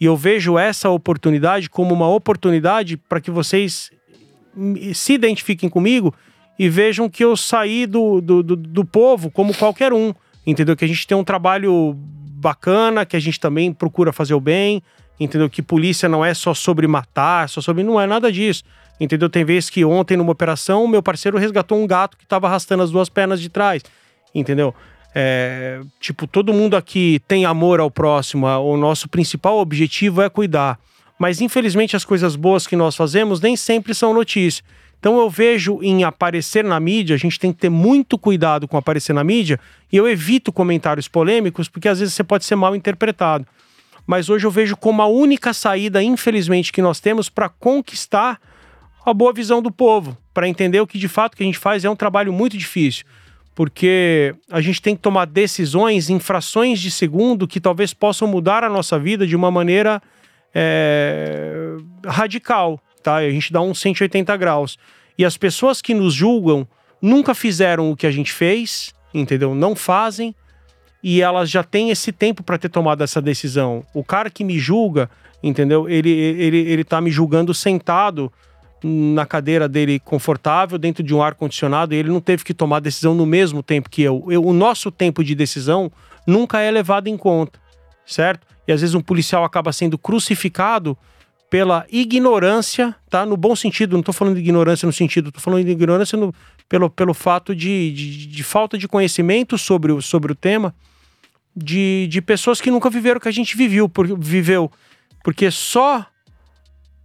E 0.00 0.04
eu 0.04 0.16
vejo 0.16 0.56
essa 0.56 0.88
oportunidade 0.90 1.68
como 1.68 1.92
uma 1.92 2.08
oportunidade 2.08 2.96
para 2.96 3.20
que 3.20 3.30
vocês 3.32 3.90
se 4.94 5.12
identifiquem 5.12 5.68
comigo 5.68 6.14
e 6.58 6.68
vejam 6.68 7.08
que 7.08 7.24
eu 7.24 7.36
saí 7.36 7.86
do, 7.86 8.20
do, 8.20 8.42
do, 8.42 8.56
do 8.56 8.84
povo 8.84 9.30
como 9.30 9.52
qualquer 9.54 9.92
um, 9.92 10.14
entendeu? 10.50 10.74
Que 10.74 10.84
a 10.84 10.88
gente 10.88 11.06
tem 11.06 11.16
um 11.16 11.22
trabalho 11.24 11.94
bacana, 11.94 13.04
que 13.04 13.16
a 13.16 13.20
gente 13.20 13.38
também 13.38 13.72
procura 13.72 14.12
fazer 14.12 14.32
o 14.32 14.40
bem, 14.40 14.82
entendeu? 15.20 15.50
Que 15.50 15.60
polícia 15.60 16.08
não 16.08 16.24
é 16.24 16.32
só 16.32 16.54
sobre 16.54 16.86
matar, 16.86 17.48
só 17.48 17.60
sobre. 17.60 17.82
Não 17.82 18.00
é 18.00 18.06
nada 18.06 18.32
disso, 18.32 18.64
entendeu? 18.98 19.28
Tem 19.28 19.44
vezes 19.44 19.68
que 19.68 19.84
ontem, 19.84 20.16
numa 20.16 20.32
operação, 20.32 20.86
meu 20.88 21.02
parceiro 21.02 21.36
resgatou 21.36 21.78
um 21.78 21.86
gato 21.86 22.16
que 22.16 22.24
estava 22.24 22.46
arrastando 22.46 22.82
as 22.82 22.90
duas 22.90 23.10
pernas 23.10 23.40
de 23.40 23.50
trás, 23.50 23.82
entendeu? 24.34 24.74
É, 25.14 25.80
tipo, 26.00 26.26
todo 26.26 26.52
mundo 26.52 26.76
aqui 26.76 27.20
tem 27.28 27.44
amor 27.44 27.78
ao 27.80 27.90
próximo, 27.90 28.46
o 28.46 28.76
nosso 28.76 29.08
principal 29.08 29.58
objetivo 29.58 30.22
é 30.22 30.30
cuidar. 30.30 30.78
Mas 31.18 31.40
infelizmente 31.40 31.96
as 31.96 32.04
coisas 32.04 32.36
boas 32.36 32.66
que 32.66 32.76
nós 32.76 32.94
fazemos 32.94 33.40
nem 33.40 33.56
sempre 33.56 33.92
são 33.92 34.14
notícia. 34.14 34.64
Então 34.98 35.18
eu 35.18 35.30
vejo 35.30 35.78
em 35.82 36.02
aparecer 36.04 36.64
na 36.64 36.80
mídia, 36.80 37.14
a 37.14 37.18
gente 37.18 37.38
tem 37.38 37.52
que 37.52 37.58
ter 37.58 37.68
muito 37.68 38.18
cuidado 38.18 38.66
com 38.66 38.76
aparecer 38.76 39.12
na 39.12 39.22
mídia, 39.22 39.58
e 39.92 39.96
eu 39.96 40.08
evito 40.08 40.52
comentários 40.52 41.06
polêmicos, 41.06 41.68
porque 41.68 41.88
às 41.88 42.00
vezes 42.00 42.14
você 42.14 42.24
pode 42.24 42.44
ser 42.44 42.56
mal 42.56 42.74
interpretado. 42.74 43.46
Mas 44.06 44.28
hoje 44.28 44.46
eu 44.46 44.50
vejo 44.50 44.76
como 44.76 45.02
a 45.02 45.06
única 45.06 45.52
saída, 45.52 46.02
infelizmente, 46.02 46.72
que 46.72 46.82
nós 46.82 46.98
temos 46.98 47.28
para 47.28 47.48
conquistar 47.48 48.40
a 49.04 49.14
boa 49.14 49.32
visão 49.32 49.62
do 49.62 49.70
povo, 49.70 50.16
para 50.34 50.48
entender 50.48 50.80
o 50.80 50.86
que 50.86 50.98
de 50.98 51.08
fato 51.08 51.36
que 51.36 51.42
a 51.42 51.46
gente 51.46 51.58
faz 51.58 51.84
é 51.84 51.90
um 51.90 51.96
trabalho 51.96 52.32
muito 52.32 52.56
difícil, 52.56 53.04
porque 53.54 54.34
a 54.50 54.60
gente 54.60 54.82
tem 54.82 54.96
que 54.96 55.02
tomar 55.02 55.26
decisões 55.26 56.10
em 56.10 56.18
frações 56.18 56.80
de 56.80 56.90
segundo 56.90 57.46
que 57.46 57.60
talvez 57.60 57.94
possam 57.94 58.26
mudar 58.26 58.64
a 58.64 58.68
nossa 58.68 58.98
vida 58.98 59.26
de 59.26 59.36
uma 59.36 59.50
maneira 59.50 60.02
é, 60.54 61.76
radical, 62.04 62.80
tá? 63.00 63.16
A 63.16 63.30
gente 63.30 63.52
dá 63.52 63.60
uns 63.60 63.80
180 63.80 64.36
graus. 64.36 64.78
E 65.16 65.24
as 65.24 65.36
pessoas 65.36 65.82
que 65.82 65.94
nos 65.94 66.14
julgam 66.14 66.66
nunca 67.00 67.34
fizeram 67.34 67.90
o 67.90 67.96
que 67.96 68.06
a 68.06 68.10
gente 68.10 68.32
fez, 68.32 68.92
entendeu? 69.12 69.54
Não 69.54 69.74
fazem 69.74 70.34
e 71.02 71.22
elas 71.22 71.48
já 71.48 71.62
têm 71.62 71.90
esse 71.90 72.12
tempo 72.12 72.42
para 72.42 72.58
ter 72.58 72.68
tomado 72.68 73.02
essa 73.02 73.22
decisão. 73.22 73.84
O 73.94 74.02
cara 74.02 74.30
que 74.30 74.42
me 74.42 74.58
julga, 74.58 75.08
entendeu? 75.42 75.88
Ele, 75.88 76.10
ele, 76.10 76.58
ele 76.58 76.84
tá 76.84 77.00
me 77.00 77.10
julgando 77.10 77.54
sentado 77.54 78.32
na 78.82 79.26
cadeira 79.26 79.68
dele 79.68 79.98
confortável, 79.98 80.78
dentro 80.78 81.02
de 81.02 81.14
um 81.14 81.22
ar-condicionado, 81.22 81.94
e 81.94 81.96
ele 81.96 82.10
não 82.10 82.20
teve 82.20 82.44
que 82.44 82.54
tomar 82.54 82.80
decisão 82.80 83.14
no 83.14 83.26
mesmo 83.26 83.62
tempo 83.62 83.90
que 83.90 84.02
eu. 84.02 84.24
eu. 84.28 84.44
O 84.44 84.52
nosso 84.52 84.90
tempo 84.90 85.24
de 85.24 85.34
decisão 85.34 85.90
nunca 86.26 86.60
é 86.60 86.70
levado 86.70 87.08
em 87.08 87.16
conta. 87.16 87.58
certo? 88.06 88.46
E 88.66 88.72
às 88.72 88.80
vezes 88.80 88.94
um 88.94 89.00
policial 89.00 89.44
acaba 89.44 89.72
sendo 89.72 89.96
crucificado 89.96 90.96
pela 91.50 91.86
ignorância, 91.90 92.94
tá? 93.08 93.24
No 93.24 93.36
bom 93.36 93.56
sentido, 93.56 93.92
não 93.92 94.00
estou 94.00 94.12
falando 94.12 94.34
de 94.34 94.40
ignorância 94.40 94.86
no 94.86 94.92
sentido, 94.92 95.28
estou 95.28 95.42
falando 95.42 95.64
de 95.64 95.70
ignorância 95.70 96.18
no, 96.18 96.34
pelo, 96.68 96.90
pelo 96.90 97.14
fato 97.14 97.54
de, 97.54 97.92
de, 97.92 98.26
de, 98.26 98.44
falta 98.44 98.76
de 98.76 98.86
conhecimento 98.86 99.56
sobre 99.56 99.92
o, 99.92 100.02
sobre 100.02 100.32
o 100.32 100.34
tema, 100.34 100.74
de, 101.56 102.06
de 102.08 102.20
pessoas 102.20 102.60
que 102.60 102.70
nunca 102.70 102.90
viveram 102.90 103.18
o 103.18 103.20
que 103.20 103.28
a 103.28 103.32
gente 103.32 103.56
viveu, 103.56 103.88
por, 103.88 104.06
viveu. 104.18 104.70
Porque 105.24 105.50
só 105.50 106.06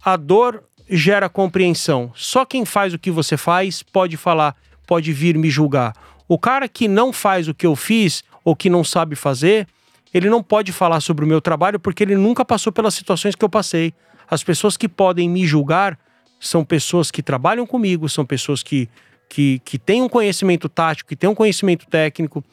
a 0.04 0.16
dor 0.16 0.62
gera 0.88 1.28
compreensão. 1.28 2.12
Só 2.14 2.44
quem 2.44 2.64
faz 2.64 2.92
o 2.92 2.98
que 2.98 3.10
você 3.10 3.36
faz 3.36 3.82
pode 3.82 4.16
falar, 4.16 4.54
pode 4.86 5.12
vir 5.12 5.38
me 5.38 5.50
julgar. 5.50 5.94
O 6.28 6.38
cara 6.38 6.68
que 6.68 6.86
não 6.86 7.12
faz 7.12 7.48
o 7.48 7.54
que 7.54 7.66
eu 7.66 7.74
fiz 7.74 8.22
ou 8.44 8.54
que 8.54 8.68
não 8.68 8.84
sabe 8.84 9.16
fazer, 9.16 9.66
ele 10.12 10.28
não 10.28 10.42
pode 10.42 10.70
falar 10.70 11.00
sobre 11.00 11.24
o 11.24 11.28
meu 11.28 11.40
trabalho 11.40 11.80
porque 11.80 12.02
ele 12.02 12.14
nunca 12.14 12.44
passou 12.44 12.72
pelas 12.72 12.94
situações 12.94 13.34
que 13.34 13.44
eu 13.44 13.48
passei. 13.48 13.94
As 14.30 14.42
pessoas 14.42 14.76
que 14.76 14.88
podem 14.88 15.28
me 15.28 15.46
julgar 15.46 15.98
são 16.40 16.64
pessoas 16.64 17.10
que 17.10 17.22
trabalham 17.22 17.66
comigo, 17.66 18.08
são 18.08 18.24
pessoas 18.24 18.62
que, 18.62 18.88
que, 19.28 19.60
que 19.64 19.78
têm 19.78 20.02
um 20.02 20.08
conhecimento 20.08 20.68
tático, 20.68 21.08
que 21.08 21.16
têm 21.16 21.30
um 21.30 21.34
conhecimento 21.34 21.86
técnico. 21.86 22.44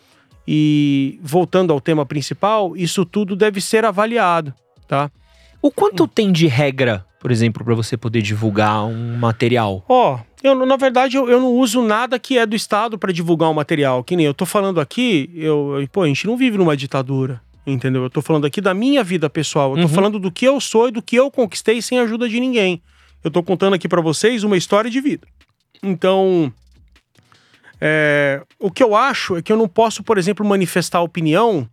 E 0.48 1.20
voltando 1.22 1.72
ao 1.72 1.80
tema 1.80 2.06
principal, 2.06 2.76
isso 2.76 3.06
tudo 3.06 3.36
deve 3.36 3.62
ser 3.62 3.86
avaliado, 3.86 4.54
tá? 4.88 5.12
O 5.62 5.70
quanto 5.70 6.08
tem 6.08 6.32
de 6.32 6.48
regra, 6.48 7.06
por 7.20 7.32
exemplo, 7.32 7.64
para 7.64 7.76
você 7.76 7.96
poder 7.96 8.24
divulgar 8.24 8.84
um 8.84 9.16
material? 9.18 9.86
Ó, 9.88 10.16
oh, 10.16 10.20
eu, 10.44 10.66
na 10.66 10.76
verdade, 10.76 11.18
eu, 11.18 11.30
eu, 11.30 11.40
não 11.40 11.54
uso 11.54 11.84
nada 11.84 12.18
que 12.18 12.38
é 12.38 12.46
do 12.48 12.56
Estado 12.56 12.98
para 12.98 13.14
divulgar 13.14 13.50
um 13.50 13.54
material. 13.54 14.04
Que 14.04 14.16
nem 14.16 14.26
eu 14.26 14.34
tô 14.34 14.46
falando 14.46 14.82
aqui, 14.82 15.30
eu, 15.36 15.88
pô, 15.92 16.02
a 16.02 16.08
gente 16.08 16.26
não 16.26 16.36
vive 16.36 16.58
numa 16.58 16.76
ditadura. 16.76 17.40
Entendeu? 17.66 18.04
Eu 18.04 18.10
tô 18.10 18.22
falando 18.22 18.46
aqui 18.46 18.60
da 18.60 18.74
minha 18.74 19.04
vida 19.04 19.30
pessoal. 19.30 19.72
Eu 19.72 19.78
tô 19.78 19.82
uhum. 19.84 19.90
falando 19.90 20.20
do 20.20 20.32
que 20.32 20.46
eu 20.46 20.60
sou 20.60 20.88
e 20.88 20.92
do 20.92 21.02
que 21.02 21.16
eu 21.16 21.30
conquistei 21.30 21.82
sem 21.82 22.00
ajuda 22.00 22.28
de 22.28 22.40
ninguém. 22.40 22.82
Eu 23.24 23.30
tô 23.30 23.44
contando 23.44 23.76
aqui 23.76 23.88
para 23.88 24.02
vocês 24.02 24.44
uma 24.44 24.58
história 24.58 24.90
de 24.90 25.00
vida. 25.00 25.28
Então, 25.84 26.52
é, 27.80 28.44
o 28.60 28.72
que 28.72 28.84
eu 28.84 28.96
acho 28.96 29.38
é 29.38 29.42
que 29.42 29.52
eu 29.52 29.58
não 29.58 29.68
posso, 29.68 30.04
por 30.04 30.18
exemplo, 30.18 30.46
manifestar 30.46 31.02
opinião 31.02 31.70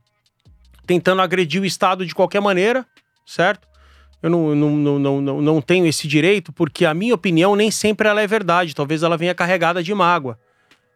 tentando 0.86 1.20
agredir 1.20 1.60
o 1.60 1.66
Estado 1.66 2.06
de 2.06 2.14
qualquer 2.14 2.40
maneira, 2.40 2.86
certo? 3.26 3.68
Eu 4.22 4.30
não, 4.30 4.54
não, 4.54 4.70
não, 4.70 4.98
não, 4.98 5.20
não, 5.20 5.42
não 5.42 5.60
tenho 5.60 5.86
esse 5.86 6.08
direito, 6.08 6.50
porque 6.50 6.86
a 6.86 6.94
minha 6.94 7.14
opinião 7.14 7.54
nem 7.54 7.70
sempre 7.70 8.08
ela 8.08 8.22
é 8.22 8.26
verdade. 8.26 8.74
Talvez 8.74 9.02
ela 9.02 9.16
venha 9.16 9.34
carregada 9.34 9.82
de 9.82 9.92
mágoa. 9.94 10.38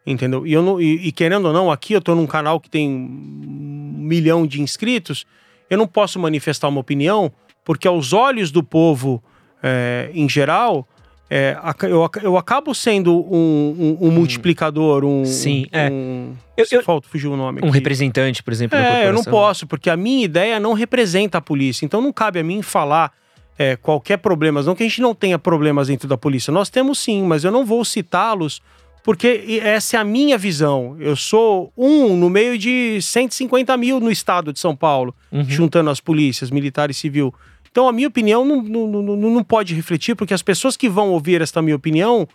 Entendeu? 0.06 0.46
E, 0.46 0.52
eu 0.52 0.62
não, 0.62 0.80
e, 0.80 1.08
e 1.08 1.12
querendo 1.12 1.46
ou 1.46 1.52
não, 1.52 1.70
aqui 1.70 1.92
eu 1.92 2.00
tô 2.00 2.14
num 2.14 2.26
canal 2.26 2.58
que 2.58 2.68
tem 2.68 2.88
um 2.88 3.94
milhão 3.98 4.46
de 4.46 4.60
inscritos, 4.60 5.24
eu 5.70 5.78
não 5.78 5.86
posso 5.86 6.18
manifestar 6.18 6.68
uma 6.68 6.80
opinião, 6.80 7.32
porque 7.64 7.86
aos 7.86 8.12
olhos 8.12 8.50
do 8.50 8.62
povo 8.62 9.22
é, 9.62 10.10
em 10.12 10.28
geral, 10.28 10.88
é, 11.30 11.56
eu, 11.84 12.10
eu 12.22 12.36
acabo 12.36 12.74
sendo 12.74 13.14
um, 13.14 13.96
um, 14.00 14.08
um 14.08 14.10
multiplicador, 14.10 15.04
um. 15.04 15.24
Sim, 15.24 15.66
é. 15.72 15.88
Um, 15.88 16.34
eu, 16.56 16.66
eu, 16.70 16.82
falta 16.82 17.08
fugir 17.08 17.28
o 17.28 17.36
nome. 17.36 17.60
Um 17.62 17.68
aqui. 17.68 17.74
representante, 17.78 18.42
por 18.42 18.52
exemplo. 18.52 18.76
É, 18.76 19.08
eu 19.08 19.14
não 19.14 19.24
posso, 19.24 19.66
porque 19.66 19.88
a 19.88 19.96
minha 19.96 20.24
ideia 20.24 20.60
não 20.60 20.74
representa 20.74 21.38
a 21.38 21.40
polícia. 21.40 21.86
Então 21.86 22.02
não 22.02 22.12
cabe 22.12 22.38
a 22.40 22.44
mim 22.44 22.60
falar 22.60 23.12
é, 23.58 23.76
qualquer 23.76 24.18
problema. 24.18 24.60
Não 24.62 24.74
que 24.74 24.82
a 24.82 24.86
gente 24.86 25.00
não 25.00 25.14
tenha 25.14 25.38
problemas 25.38 25.88
dentro 25.88 26.06
da 26.06 26.18
polícia. 26.18 26.52
Nós 26.52 26.68
temos 26.68 26.98
sim, 26.98 27.22
mas 27.22 27.44
eu 27.44 27.50
não 27.50 27.64
vou 27.64 27.82
citá-los 27.82 28.60
porque 29.02 29.60
essa 29.62 29.96
é 29.96 30.00
a 30.00 30.04
minha 30.04 30.38
visão. 30.38 30.96
Eu 31.00 31.16
sou 31.16 31.72
um 31.76 32.16
no 32.16 32.30
meio 32.30 32.56
de 32.56 33.00
150 33.02 33.76
mil 33.76 33.98
no 33.98 34.10
estado 34.10 34.52
de 34.52 34.60
São 34.60 34.76
Paulo, 34.76 35.14
uhum. 35.30 35.44
juntando 35.44 35.90
as 35.90 36.00
polícias, 36.00 36.50
militar 36.50 36.90
e 36.90 36.94
civil. 36.94 37.34
Então, 37.70 37.88
a 37.88 37.92
minha 37.92 38.06
opinião 38.06 38.44
não, 38.44 38.62
não, 38.62 38.86
não, 38.86 39.16
não 39.16 39.42
pode 39.44 39.74
refletir, 39.74 40.14
porque 40.14 40.34
as 40.34 40.42
pessoas 40.42 40.76
que 40.76 40.88
vão 40.88 41.10
ouvir 41.10 41.40
esta 41.40 41.60
minha 41.62 41.74
opinião, 41.74 42.28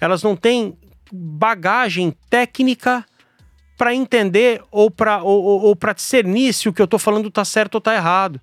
elas 0.00 0.22
não 0.22 0.34
têm 0.34 0.74
bagagem 1.12 2.14
técnica 2.30 3.04
para 3.76 3.94
entender 3.94 4.62
ou 4.70 4.90
para 4.90 5.22
ou, 5.22 5.42
ou, 5.42 5.62
ou 5.64 5.78
discernir 5.94 6.52
se 6.54 6.68
o 6.68 6.72
que 6.72 6.80
eu 6.80 6.84
estou 6.84 6.98
falando 6.98 7.28
está 7.28 7.44
certo 7.44 7.74
ou 7.74 7.78
está 7.78 7.94
errado. 7.94 8.40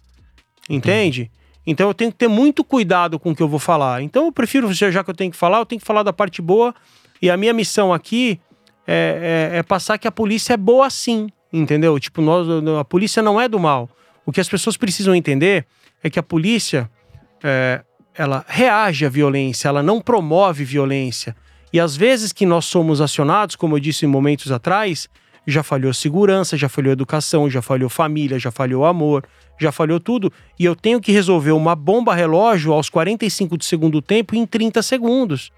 Entende? 0.69 1.21
Uhum. 1.21 1.41
Então 1.67 1.87
eu 1.87 1.93
tenho 1.93 2.11
que 2.11 2.17
ter 2.17 2.27
muito 2.27 2.63
cuidado 2.63 3.17
com 3.17 3.31
o 3.31 3.35
que 3.35 3.41
eu 3.41 3.47
vou 3.47 3.59
falar. 3.59 4.01
Então 4.01 4.25
eu 4.25 4.31
prefiro, 4.31 4.71
já 4.73 5.03
que 5.03 5.09
eu 5.09 5.15
tenho 5.15 5.31
que 5.31 5.37
falar, 5.37 5.59
eu 5.59 5.65
tenho 5.65 5.79
que 5.79 5.87
falar 5.87 6.03
da 6.03 6.13
parte 6.13 6.41
boa 6.41 6.75
e 7.21 7.29
a 7.29 7.37
minha 7.37 7.53
missão 7.53 7.93
aqui 7.93 8.39
é, 8.87 9.51
é, 9.53 9.57
é 9.59 9.63
passar 9.63 9.97
que 9.97 10.07
a 10.07 10.11
polícia 10.11 10.53
é 10.53 10.57
boa 10.57 10.89
sim, 10.89 11.29
entendeu? 11.51 11.99
Tipo, 11.99 12.21
nós, 12.21 12.47
a 12.79 12.83
polícia 12.83 13.21
não 13.21 13.39
é 13.39 13.47
do 13.47 13.59
mal. 13.59 13.89
O 14.25 14.31
que 14.31 14.41
as 14.41 14.49
pessoas 14.49 14.77
precisam 14.77 15.13
entender 15.13 15.65
é 16.03 16.09
que 16.09 16.19
a 16.19 16.23
polícia 16.23 16.89
é, 17.43 17.81
ela 18.15 18.43
reage 18.47 19.05
à 19.05 19.09
violência, 19.09 19.67
ela 19.67 19.83
não 19.83 20.01
promove 20.01 20.63
violência. 20.63 21.35
E 21.73 21.79
às 21.79 21.95
vezes 21.95 22.33
que 22.33 22.45
nós 22.45 22.65
somos 22.65 22.99
acionados, 22.99 23.55
como 23.55 23.75
eu 23.75 23.79
disse 23.79 24.05
momentos 24.05 24.51
atrás, 24.51 25.07
já 25.47 25.63
falhou 25.63 25.93
segurança, 25.93 26.57
já 26.57 26.69
falhou 26.69 26.91
educação, 26.91 27.49
já 27.49 27.61
falhou 27.61 27.89
família, 27.89 28.37
já 28.37 28.51
falhou 28.51 28.85
amor, 28.85 29.25
já 29.59 29.71
falhou 29.71 29.99
tudo. 29.99 30.31
E 30.59 30.65
eu 30.65 30.75
tenho 30.75 30.99
que 30.99 31.11
resolver 31.11 31.51
uma 31.51 31.75
bomba 31.75 32.13
relógio 32.13 32.73
aos 32.73 32.89
45 32.89 33.57
de 33.57 33.65
segundo 33.65 34.01
tempo 34.01 34.35
em 34.35 34.45
30 34.45 34.81
segundos. 34.81 35.51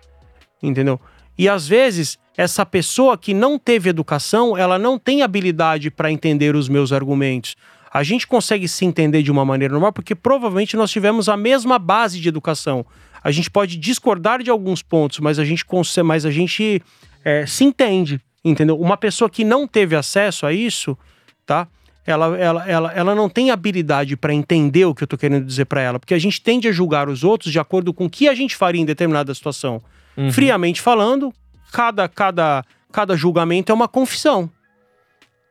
Entendeu? 0.61 0.99
E 1.37 1.49
às 1.49 1.67
vezes, 1.67 2.17
essa 2.37 2.65
pessoa 2.65 3.17
que 3.17 3.33
não 3.33 3.59
teve 3.59 3.89
educação, 3.89 4.57
ela 4.57 4.79
não 4.79 4.97
tem 4.97 5.21
habilidade 5.21 5.91
para 5.91 6.11
entender 6.11 6.55
os 6.55 6.67
meus 6.67 6.91
argumentos. 6.91 7.55
A 7.91 8.01
gente 8.01 8.25
consegue 8.25 8.67
se 8.67 8.85
entender 8.85 9.21
de 9.21 9.31
uma 9.31 9.45
maneira 9.45 9.71
normal 9.71 9.93
porque 9.93 10.15
provavelmente 10.15 10.75
nós 10.75 10.89
tivemos 10.89 11.29
a 11.29 11.37
mesma 11.37 11.77
base 11.77 12.19
de 12.19 12.27
educação. 12.27 12.85
A 13.23 13.31
gente 13.31 13.49
pode 13.49 13.77
discordar 13.77 14.41
de 14.41 14.49
alguns 14.49 14.81
pontos, 14.81 15.19
mas 15.19 15.37
a 15.37 15.45
gente, 15.45 15.63
mas 16.03 16.25
a 16.25 16.31
gente 16.31 16.81
é, 17.23 17.45
se 17.45 17.63
entende, 17.63 18.19
entendeu? 18.43 18.79
Uma 18.79 18.97
pessoa 18.97 19.29
que 19.29 19.43
não 19.43 19.67
teve 19.67 19.95
acesso 19.95 20.45
a 20.45 20.51
isso, 20.51 20.97
tá? 21.45 21.67
Ela, 22.05 22.37
ela, 22.37 22.69
ela, 22.69 22.91
ela 22.93 23.15
não 23.15 23.29
tem 23.29 23.49
habilidade 23.49 24.17
para 24.17 24.33
entender 24.33 24.85
o 24.85 24.93
que 24.93 25.03
eu 25.03 25.05
estou 25.05 25.17
querendo 25.17 25.45
dizer 25.45 25.65
para 25.65 25.81
ela, 25.81 25.99
porque 25.99 26.13
a 26.13 26.19
gente 26.19 26.41
tende 26.41 26.67
a 26.67 26.71
julgar 26.71 27.07
os 27.07 27.23
outros 27.23 27.51
de 27.51 27.59
acordo 27.59 27.93
com 27.93 28.05
o 28.05 28.09
que 28.09 28.27
a 28.27 28.35
gente 28.35 28.57
faria 28.57 28.81
em 28.81 28.85
determinada 28.85 29.33
situação. 29.33 29.81
Uhum. 30.17 30.31
Friamente 30.31 30.81
falando, 30.81 31.33
cada, 31.71 32.07
cada, 32.07 32.63
cada 32.91 33.15
julgamento 33.15 33.71
é 33.71 33.75
uma 33.75 33.87
confissão. 33.87 34.49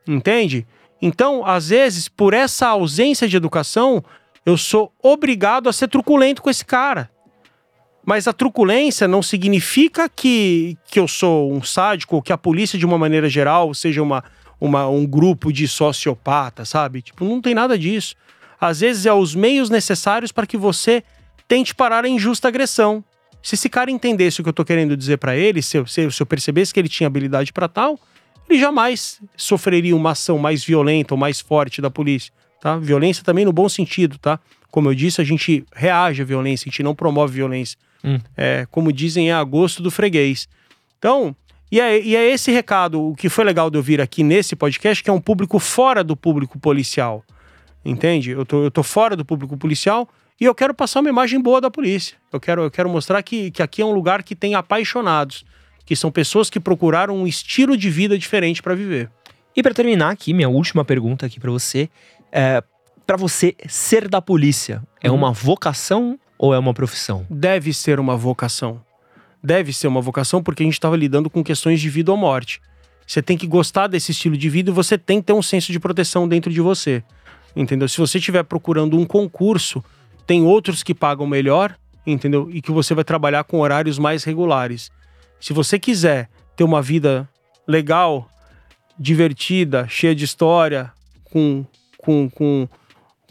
Entende? 0.06 0.66
Então, 1.00 1.44
às 1.44 1.68
vezes, 1.68 2.08
por 2.08 2.32
essa 2.32 2.68
ausência 2.68 3.28
de 3.28 3.36
educação, 3.36 4.04
eu 4.46 4.56
sou 4.56 4.92
obrigado 5.02 5.68
a 5.68 5.72
ser 5.72 5.88
truculento 5.88 6.40
com 6.40 6.50
esse 6.50 6.64
cara. 6.64 7.10
Mas 8.04 8.26
a 8.26 8.32
truculência 8.32 9.06
não 9.06 9.22
significa 9.22 10.08
que, 10.08 10.76
que 10.86 10.98
eu 10.98 11.06
sou 11.06 11.52
um 11.52 11.62
sádico 11.62 12.16
ou 12.16 12.22
que 12.22 12.32
a 12.32 12.38
polícia, 12.38 12.78
de 12.78 12.84
uma 12.84 12.98
maneira 12.98 13.28
geral, 13.28 13.72
seja 13.74 14.02
uma, 14.02 14.24
uma, 14.60 14.88
um 14.88 15.06
grupo 15.06 15.52
de 15.52 15.68
sociopatas, 15.68 16.68
sabe? 16.68 17.02
Tipo, 17.02 17.24
não 17.24 17.40
tem 17.40 17.54
nada 17.54 17.78
disso. 17.78 18.16
Às 18.60 18.80
vezes 18.80 19.06
é 19.06 19.12
os 19.12 19.34
meios 19.34 19.70
necessários 19.70 20.32
para 20.32 20.46
que 20.46 20.56
você 20.56 21.02
tente 21.46 21.74
parar 21.74 22.04
a 22.04 22.08
injusta 22.08 22.48
agressão. 22.48 23.04
Se 23.42 23.54
esse 23.54 23.68
cara 23.68 23.90
entendesse 23.90 24.40
o 24.40 24.44
que 24.44 24.48
eu 24.48 24.52
tô 24.52 24.64
querendo 24.64 24.96
dizer 24.96 25.16
para 25.16 25.36
ele, 25.36 25.60
se 25.60 25.76
eu, 25.76 25.86
se 25.86 26.02
eu 26.20 26.26
percebesse 26.26 26.72
que 26.72 26.78
ele 26.78 26.88
tinha 26.88 27.06
habilidade 27.06 27.52
para 27.52 27.68
tal, 27.68 27.98
ele 28.48 28.58
jamais 28.58 29.20
sofreria 29.36 29.96
uma 29.96 30.10
ação 30.10 30.38
mais 30.38 30.64
violenta 30.64 31.14
ou 31.14 31.18
mais 31.18 31.40
forte 31.40 31.80
da 31.80 31.90
polícia, 31.90 32.32
tá? 32.60 32.76
Violência 32.76 33.24
também 33.24 33.44
no 33.44 33.52
bom 33.52 33.68
sentido, 33.68 34.18
tá? 34.18 34.38
Como 34.70 34.88
eu 34.88 34.94
disse, 34.94 35.20
a 35.20 35.24
gente 35.24 35.64
reage 35.74 36.22
à 36.22 36.24
violência, 36.24 36.68
a 36.68 36.70
gente 36.70 36.82
não 36.82 36.94
promove 36.94 37.34
violência. 37.34 37.78
Hum. 38.04 38.18
É, 38.36 38.66
como 38.70 38.92
dizem, 38.92 39.30
é 39.30 39.34
agosto 39.34 39.82
do 39.82 39.90
freguês. 39.90 40.48
Então, 40.98 41.34
e 41.70 41.80
é, 41.80 42.00
e 42.00 42.14
é 42.14 42.30
esse 42.30 42.50
recado, 42.50 43.00
o 43.00 43.14
que 43.14 43.28
foi 43.28 43.44
legal 43.44 43.70
de 43.70 43.78
eu 43.78 43.82
vir 43.82 44.00
aqui 44.00 44.22
nesse 44.22 44.54
podcast, 44.54 45.02
que 45.02 45.10
é 45.10 45.12
um 45.12 45.20
público 45.20 45.58
fora 45.58 46.04
do 46.04 46.16
público 46.16 46.58
policial. 46.58 47.24
Entende? 47.84 48.30
Eu 48.30 48.44
tô, 48.44 48.64
eu 48.64 48.70
tô 48.70 48.82
fora 48.82 49.16
do 49.16 49.24
público 49.24 49.56
policial, 49.56 50.08
e 50.42 50.44
eu 50.44 50.56
quero 50.56 50.74
passar 50.74 50.98
uma 50.98 51.08
imagem 51.08 51.40
boa 51.40 51.60
da 51.60 51.70
polícia. 51.70 52.16
Eu 52.32 52.40
quero, 52.40 52.62
eu 52.62 52.70
quero 52.72 52.88
mostrar 52.88 53.22
que, 53.22 53.52
que 53.52 53.62
aqui 53.62 53.80
é 53.80 53.84
um 53.84 53.92
lugar 53.92 54.24
que 54.24 54.34
tem 54.34 54.56
apaixonados, 54.56 55.44
que 55.86 55.94
são 55.94 56.10
pessoas 56.10 56.50
que 56.50 56.58
procuraram 56.58 57.16
um 57.16 57.28
estilo 57.28 57.76
de 57.76 57.88
vida 57.88 58.18
diferente 58.18 58.60
para 58.60 58.74
viver. 58.74 59.08
E 59.54 59.62
para 59.62 59.72
terminar 59.72 60.10
aqui, 60.10 60.34
minha 60.34 60.48
última 60.48 60.84
pergunta 60.84 61.26
aqui 61.26 61.38
para 61.38 61.48
você, 61.48 61.88
é, 62.32 62.60
para 63.06 63.16
você 63.16 63.54
ser 63.68 64.08
da 64.08 64.20
polícia, 64.20 64.82
é 65.00 65.08
uhum. 65.08 65.18
uma 65.18 65.30
vocação 65.30 66.18
ou 66.36 66.52
é 66.52 66.58
uma 66.58 66.74
profissão? 66.74 67.24
Deve 67.30 67.72
ser 67.72 68.00
uma 68.00 68.16
vocação. 68.16 68.82
Deve 69.40 69.72
ser 69.72 69.86
uma 69.86 70.00
vocação 70.00 70.42
porque 70.42 70.64
a 70.64 70.66
gente 70.66 70.74
estava 70.74 70.96
lidando 70.96 71.30
com 71.30 71.44
questões 71.44 71.80
de 71.80 71.88
vida 71.88 72.10
ou 72.10 72.16
morte. 72.16 72.60
Você 73.06 73.22
tem 73.22 73.38
que 73.38 73.46
gostar 73.46 73.86
desse 73.86 74.10
estilo 74.10 74.36
de 74.36 74.48
vida 74.48 74.72
e 74.72 74.74
você 74.74 74.98
tem 74.98 75.20
que 75.20 75.26
ter 75.26 75.34
um 75.34 75.42
senso 75.42 75.70
de 75.70 75.78
proteção 75.78 76.26
dentro 76.26 76.52
de 76.52 76.60
você. 76.60 77.00
Entendeu? 77.54 77.86
Se 77.86 77.98
você 77.98 78.18
estiver 78.18 78.42
procurando 78.42 78.98
um 78.98 79.04
concurso 79.04 79.84
tem 80.26 80.42
outros 80.42 80.82
que 80.82 80.94
pagam 80.94 81.26
melhor, 81.26 81.76
entendeu? 82.06 82.48
E 82.50 82.60
que 82.60 82.70
você 82.70 82.94
vai 82.94 83.04
trabalhar 83.04 83.44
com 83.44 83.60
horários 83.60 83.98
mais 83.98 84.24
regulares. 84.24 84.90
Se 85.40 85.52
você 85.52 85.78
quiser 85.78 86.28
ter 86.56 86.64
uma 86.64 86.82
vida 86.82 87.28
legal, 87.66 88.28
divertida, 88.98 89.86
cheia 89.88 90.14
de 90.14 90.24
história, 90.24 90.92
com, 91.24 91.64
com, 91.98 92.30
com, 92.30 92.68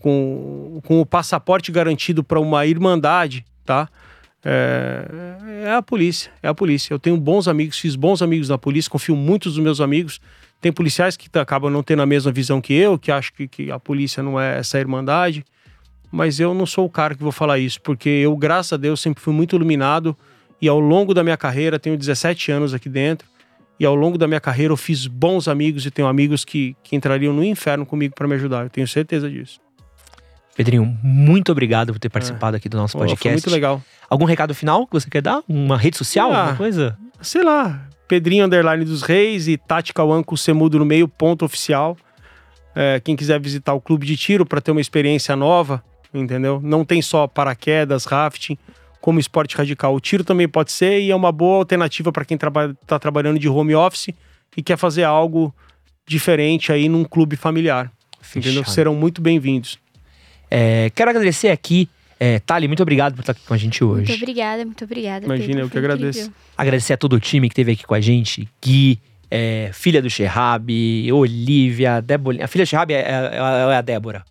com, 0.02 0.82
com 0.84 1.02
o 1.02 1.06
passaporte 1.06 1.72
garantido 1.72 2.24
para 2.24 2.40
uma 2.40 2.66
irmandade, 2.66 3.46
tá? 3.66 3.88
É, 4.44 5.06
é, 5.66 5.72
a 5.72 5.82
polícia, 5.82 6.32
é 6.42 6.48
a 6.48 6.54
polícia. 6.54 6.94
Eu 6.94 7.00
tenho 7.00 7.16
bons 7.16 7.48
amigos, 7.48 7.78
fiz 7.78 7.96
bons 7.96 8.22
amigos 8.22 8.50
na 8.50 8.58
polícia, 8.58 8.90
confio 8.90 9.16
muito 9.16 9.50
nos 9.50 9.60
meus 9.60 9.80
amigos. 9.80 10.20
Tem 10.60 10.72
policiais 10.72 11.16
que 11.16 11.30
acabam 11.38 11.72
não 11.72 11.84
tendo 11.84 12.02
a 12.02 12.06
mesma 12.06 12.32
visão 12.32 12.60
que 12.60 12.74
eu, 12.74 12.98
que 12.98 13.12
acham 13.12 13.34
que, 13.36 13.48
que 13.48 13.72
a 13.72 13.80
polícia 13.80 14.22
não 14.22 14.40
é 14.40 14.58
essa 14.58 14.80
irmandade. 14.80 15.46
Mas 16.12 16.40
eu 16.40 16.54
não 16.54 16.66
sou 16.66 16.86
o 16.86 16.90
cara 16.90 17.16
que 17.16 17.24
vou 17.24 17.32
falar 17.32 17.58
isso, 17.58 17.82
porque 17.82 18.10
eu, 18.10 18.36
graças 18.36 18.74
a 18.74 18.78
Deus, 18.78 19.00
sempre 19.00 19.24
fui 19.24 19.34
muito 19.34 19.56
iluminado 19.56 20.16
e 20.62 20.68
ao 20.68 20.80
longo 20.80 21.14
da 21.14 21.24
minha 21.24 21.38
carreira, 21.38 21.80
tenho 21.80 21.98
17 21.98 22.52
anos 22.52 22.74
aqui 22.74 22.88
dentro, 22.88 23.28
e 23.80 23.86
ao 23.86 23.96
longo 23.96 24.18
da 24.18 24.28
minha 24.28 24.40
carreira 24.40 24.72
eu 24.72 24.78
fiz 24.78 25.08
bons 25.08 25.48
amigos 25.48 25.86
e 25.86 25.90
tenho 25.92 26.08
amigos 26.08 26.46
que, 26.46 26.76
que 26.84 26.96
entrariam 26.96 27.34
no 27.34 27.44
inferno 27.44 27.84
comigo 27.84 28.14
para 28.14 28.28
me 28.28 28.36
ajudar. 28.36 28.66
Eu 28.66 28.70
tenho 28.70 28.88
certeza 28.88 29.28
disso. 29.28 29.60
Pedrinho, 30.56 30.86
muito 31.02 31.52
obrigado 31.52 31.92
por 31.92 31.98
ter 31.98 32.10
participado 32.10 32.56
é. 32.56 32.58
aqui 32.58 32.70
do 32.70 32.78
nosso 32.78 32.96
podcast. 32.96 33.24
Foi 33.24 33.32
muito 33.32 33.50
legal. 33.50 33.82
Algum 34.08 34.26
recado 34.26 34.54
final 34.54 34.86
que 34.86 34.94
você 34.94 35.10
quer 35.10 35.22
dar? 35.22 35.42
Uma 35.48 35.78
rede 35.78 35.98
social? 35.98 36.32
Ah, 36.32 36.40
alguma 36.40 36.58
coisa? 36.58 36.96
Sei 37.22 37.42
lá. 37.42 37.88
Pedrinho 38.08 38.46
Underline 38.46 38.86
dos 38.86 39.02
Reis 39.02 39.48
e 39.48 39.58
Tati 39.58 39.94
Cauã 39.94 40.22
com 40.22 40.36
Semudo 40.36 40.78
no 40.78 40.86
meio, 40.86 41.08
ponto 41.08 41.44
oficial. 41.44 41.98
É, 42.76 43.00
quem 43.00 43.16
quiser 43.16 43.40
visitar 43.40 43.74
o 43.74 43.82
clube 43.82 44.06
de 44.06 44.16
tiro 44.16 44.46
para 44.46 44.62
ter 44.62 44.72
uma 44.72 44.82
experiência 44.82 45.36
nova, 45.36 45.84
entendeu? 46.14 46.60
Não 46.64 46.84
tem 46.84 47.02
só 47.02 47.28
paraquedas, 47.28 48.06
rafting 48.06 48.58
como 49.02 49.20
esporte 49.20 49.58
radical. 49.58 49.96
O 49.96 50.00
tiro 50.00 50.24
também 50.24 50.48
pode 50.48 50.72
ser 50.72 51.02
e 51.02 51.12
é 51.12 51.16
uma 51.16 51.32
boa 51.32 51.58
alternativa 51.58 52.12
para 52.12 52.24
quem 52.24 52.36
está 52.36 52.50
traba 52.52 52.78
tá 52.86 53.00
trabalhando 53.00 53.40
de 53.40 53.50
home 53.50 53.74
office 53.74 54.10
e 54.56 54.62
quer 54.62 54.78
fazer 54.78 55.04
algo 55.04 55.54
diferente 56.08 56.72
aí 56.72 56.88
num 56.88 57.04
clube 57.04 57.36
familiar. 57.36 57.92
Fechado. 58.22 58.52
Entendeu? 58.52 58.70
Serão 58.70 58.96
muito 58.96 59.22
bem-vindos. 59.22 59.80
É, 60.50 60.92
quero 60.94 61.10
agradecer 61.10 61.50
aqui. 61.50 61.90
É, 62.20 62.40
Thali, 62.40 62.68
muito 62.68 62.84
obrigado 62.84 63.16
por 63.16 63.22
estar 63.22 63.32
aqui 63.32 63.42
com 63.48 63.54
a 63.54 63.58
gente 63.58 63.84
hoje. 63.84 64.10
Muito 64.10 64.22
obrigada, 64.22 64.64
muito 64.64 64.84
obrigada. 64.84 65.26
Imagina, 65.26 65.48
Pedro, 65.48 65.66
eu 65.66 65.70
que 65.70 65.78
agradeço. 65.80 66.20
Incrível. 66.20 66.42
Agradecer 66.56 66.94
a 66.94 66.98
todo 66.98 67.14
o 67.14 67.20
time 67.20 67.50
que 67.50 67.54
esteve 67.54 67.72
aqui 67.72 67.84
com 67.84 67.96
a 67.96 68.00
gente. 68.00 68.48
Gui, 68.64 69.00
é, 69.32 69.72
filha 69.74 70.02
do 70.02 70.10
Sherab, 70.10 71.12
Olivia, 71.12 72.00
Débora. 72.00 72.46
A 72.46 72.48
filha 72.48 72.64
do 72.64 72.68
Sherab 72.68 72.94
é, 72.94 72.98
é, 72.98 73.02
é, 73.02 73.76
a 73.76 73.82
Débora. 73.82 74.24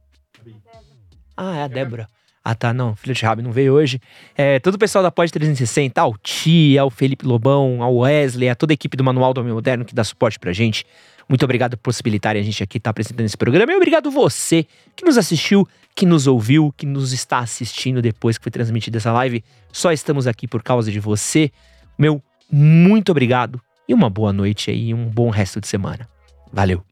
Ah, 1.43 1.57
é 1.57 1.63
a 1.63 1.69
Débora. 1.69 2.07
Ah, 2.45 2.55
tá, 2.55 2.75
não, 2.75 2.95
filho 2.95 3.15
de 3.15 3.25
Rabi 3.25 3.43
não 3.43 3.51
veio 3.51 3.73
hoje. 3.73 3.99
É, 4.37 4.59
todo 4.59 4.75
o 4.75 4.79
pessoal 4.79 5.03
da 5.03 5.11
Pod 5.11 5.33
360, 5.33 5.99
ao 5.99 6.17
Ti, 6.19 6.77
ao 6.79 6.91
Felipe 6.91 7.27
Lobão, 7.27 7.83
ao 7.83 7.97
Wesley, 7.97 8.51
a 8.51 8.55
toda 8.55 8.73
a 8.73 8.75
equipe 8.75 8.95
do 8.95 9.03
Manual 9.03 9.33
do 9.33 9.41
Homem 9.41 9.55
Moderno 9.55 9.85
que 9.85 9.95
dá 9.95 10.05
suporte 10.05 10.39
pra 10.39 10.53
gente. 10.53 10.85
Muito 11.27 11.43
obrigado 11.43 11.79
por 11.79 11.85
possibilitarem 11.85 12.43
a 12.43 12.45
gente 12.45 12.63
aqui 12.63 12.77
estar 12.77 12.89
tá 12.89 12.91
apresentando 12.91 13.25
esse 13.25 13.39
programa. 13.39 13.73
E 13.73 13.77
obrigado 13.77 14.11
você 14.11 14.67
que 14.95 15.05
nos 15.05 15.17
assistiu, 15.17 15.67
que 15.95 16.05
nos 16.05 16.27
ouviu, 16.27 16.75
que 16.77 16.85
nos 16.85 17.13
está 17.13 17.39
assistindo 17.39 18.03
depois 18.03 18.37
que 18.37 18.45
foi 18.45 18.53
transmitida 18.53 18.99
essa 18.99 19.13
live. 19.13 19.43
Só 19.73 19.93
estamos 19.93 20.27
aqui 20.27 20.47
por 20.47 20.63
causa 20.63 20.91
de 20.91 21.01
você. 21.01 21.51
Meu 21.99 22.23
muito 22.53 23.13
obrigado 23.13 23.61
e 23.89 23.95
uma 23.95 24.11
boa 24.11 24.33
noite 24.33 24.71
aí, 24.71 24.93
um 24.93 25.07
bom 25.07 25.31
resto 25.31 25.61
de 25.61 25.69
semana. 25.69 26.07
Valeu! 26.53 26.90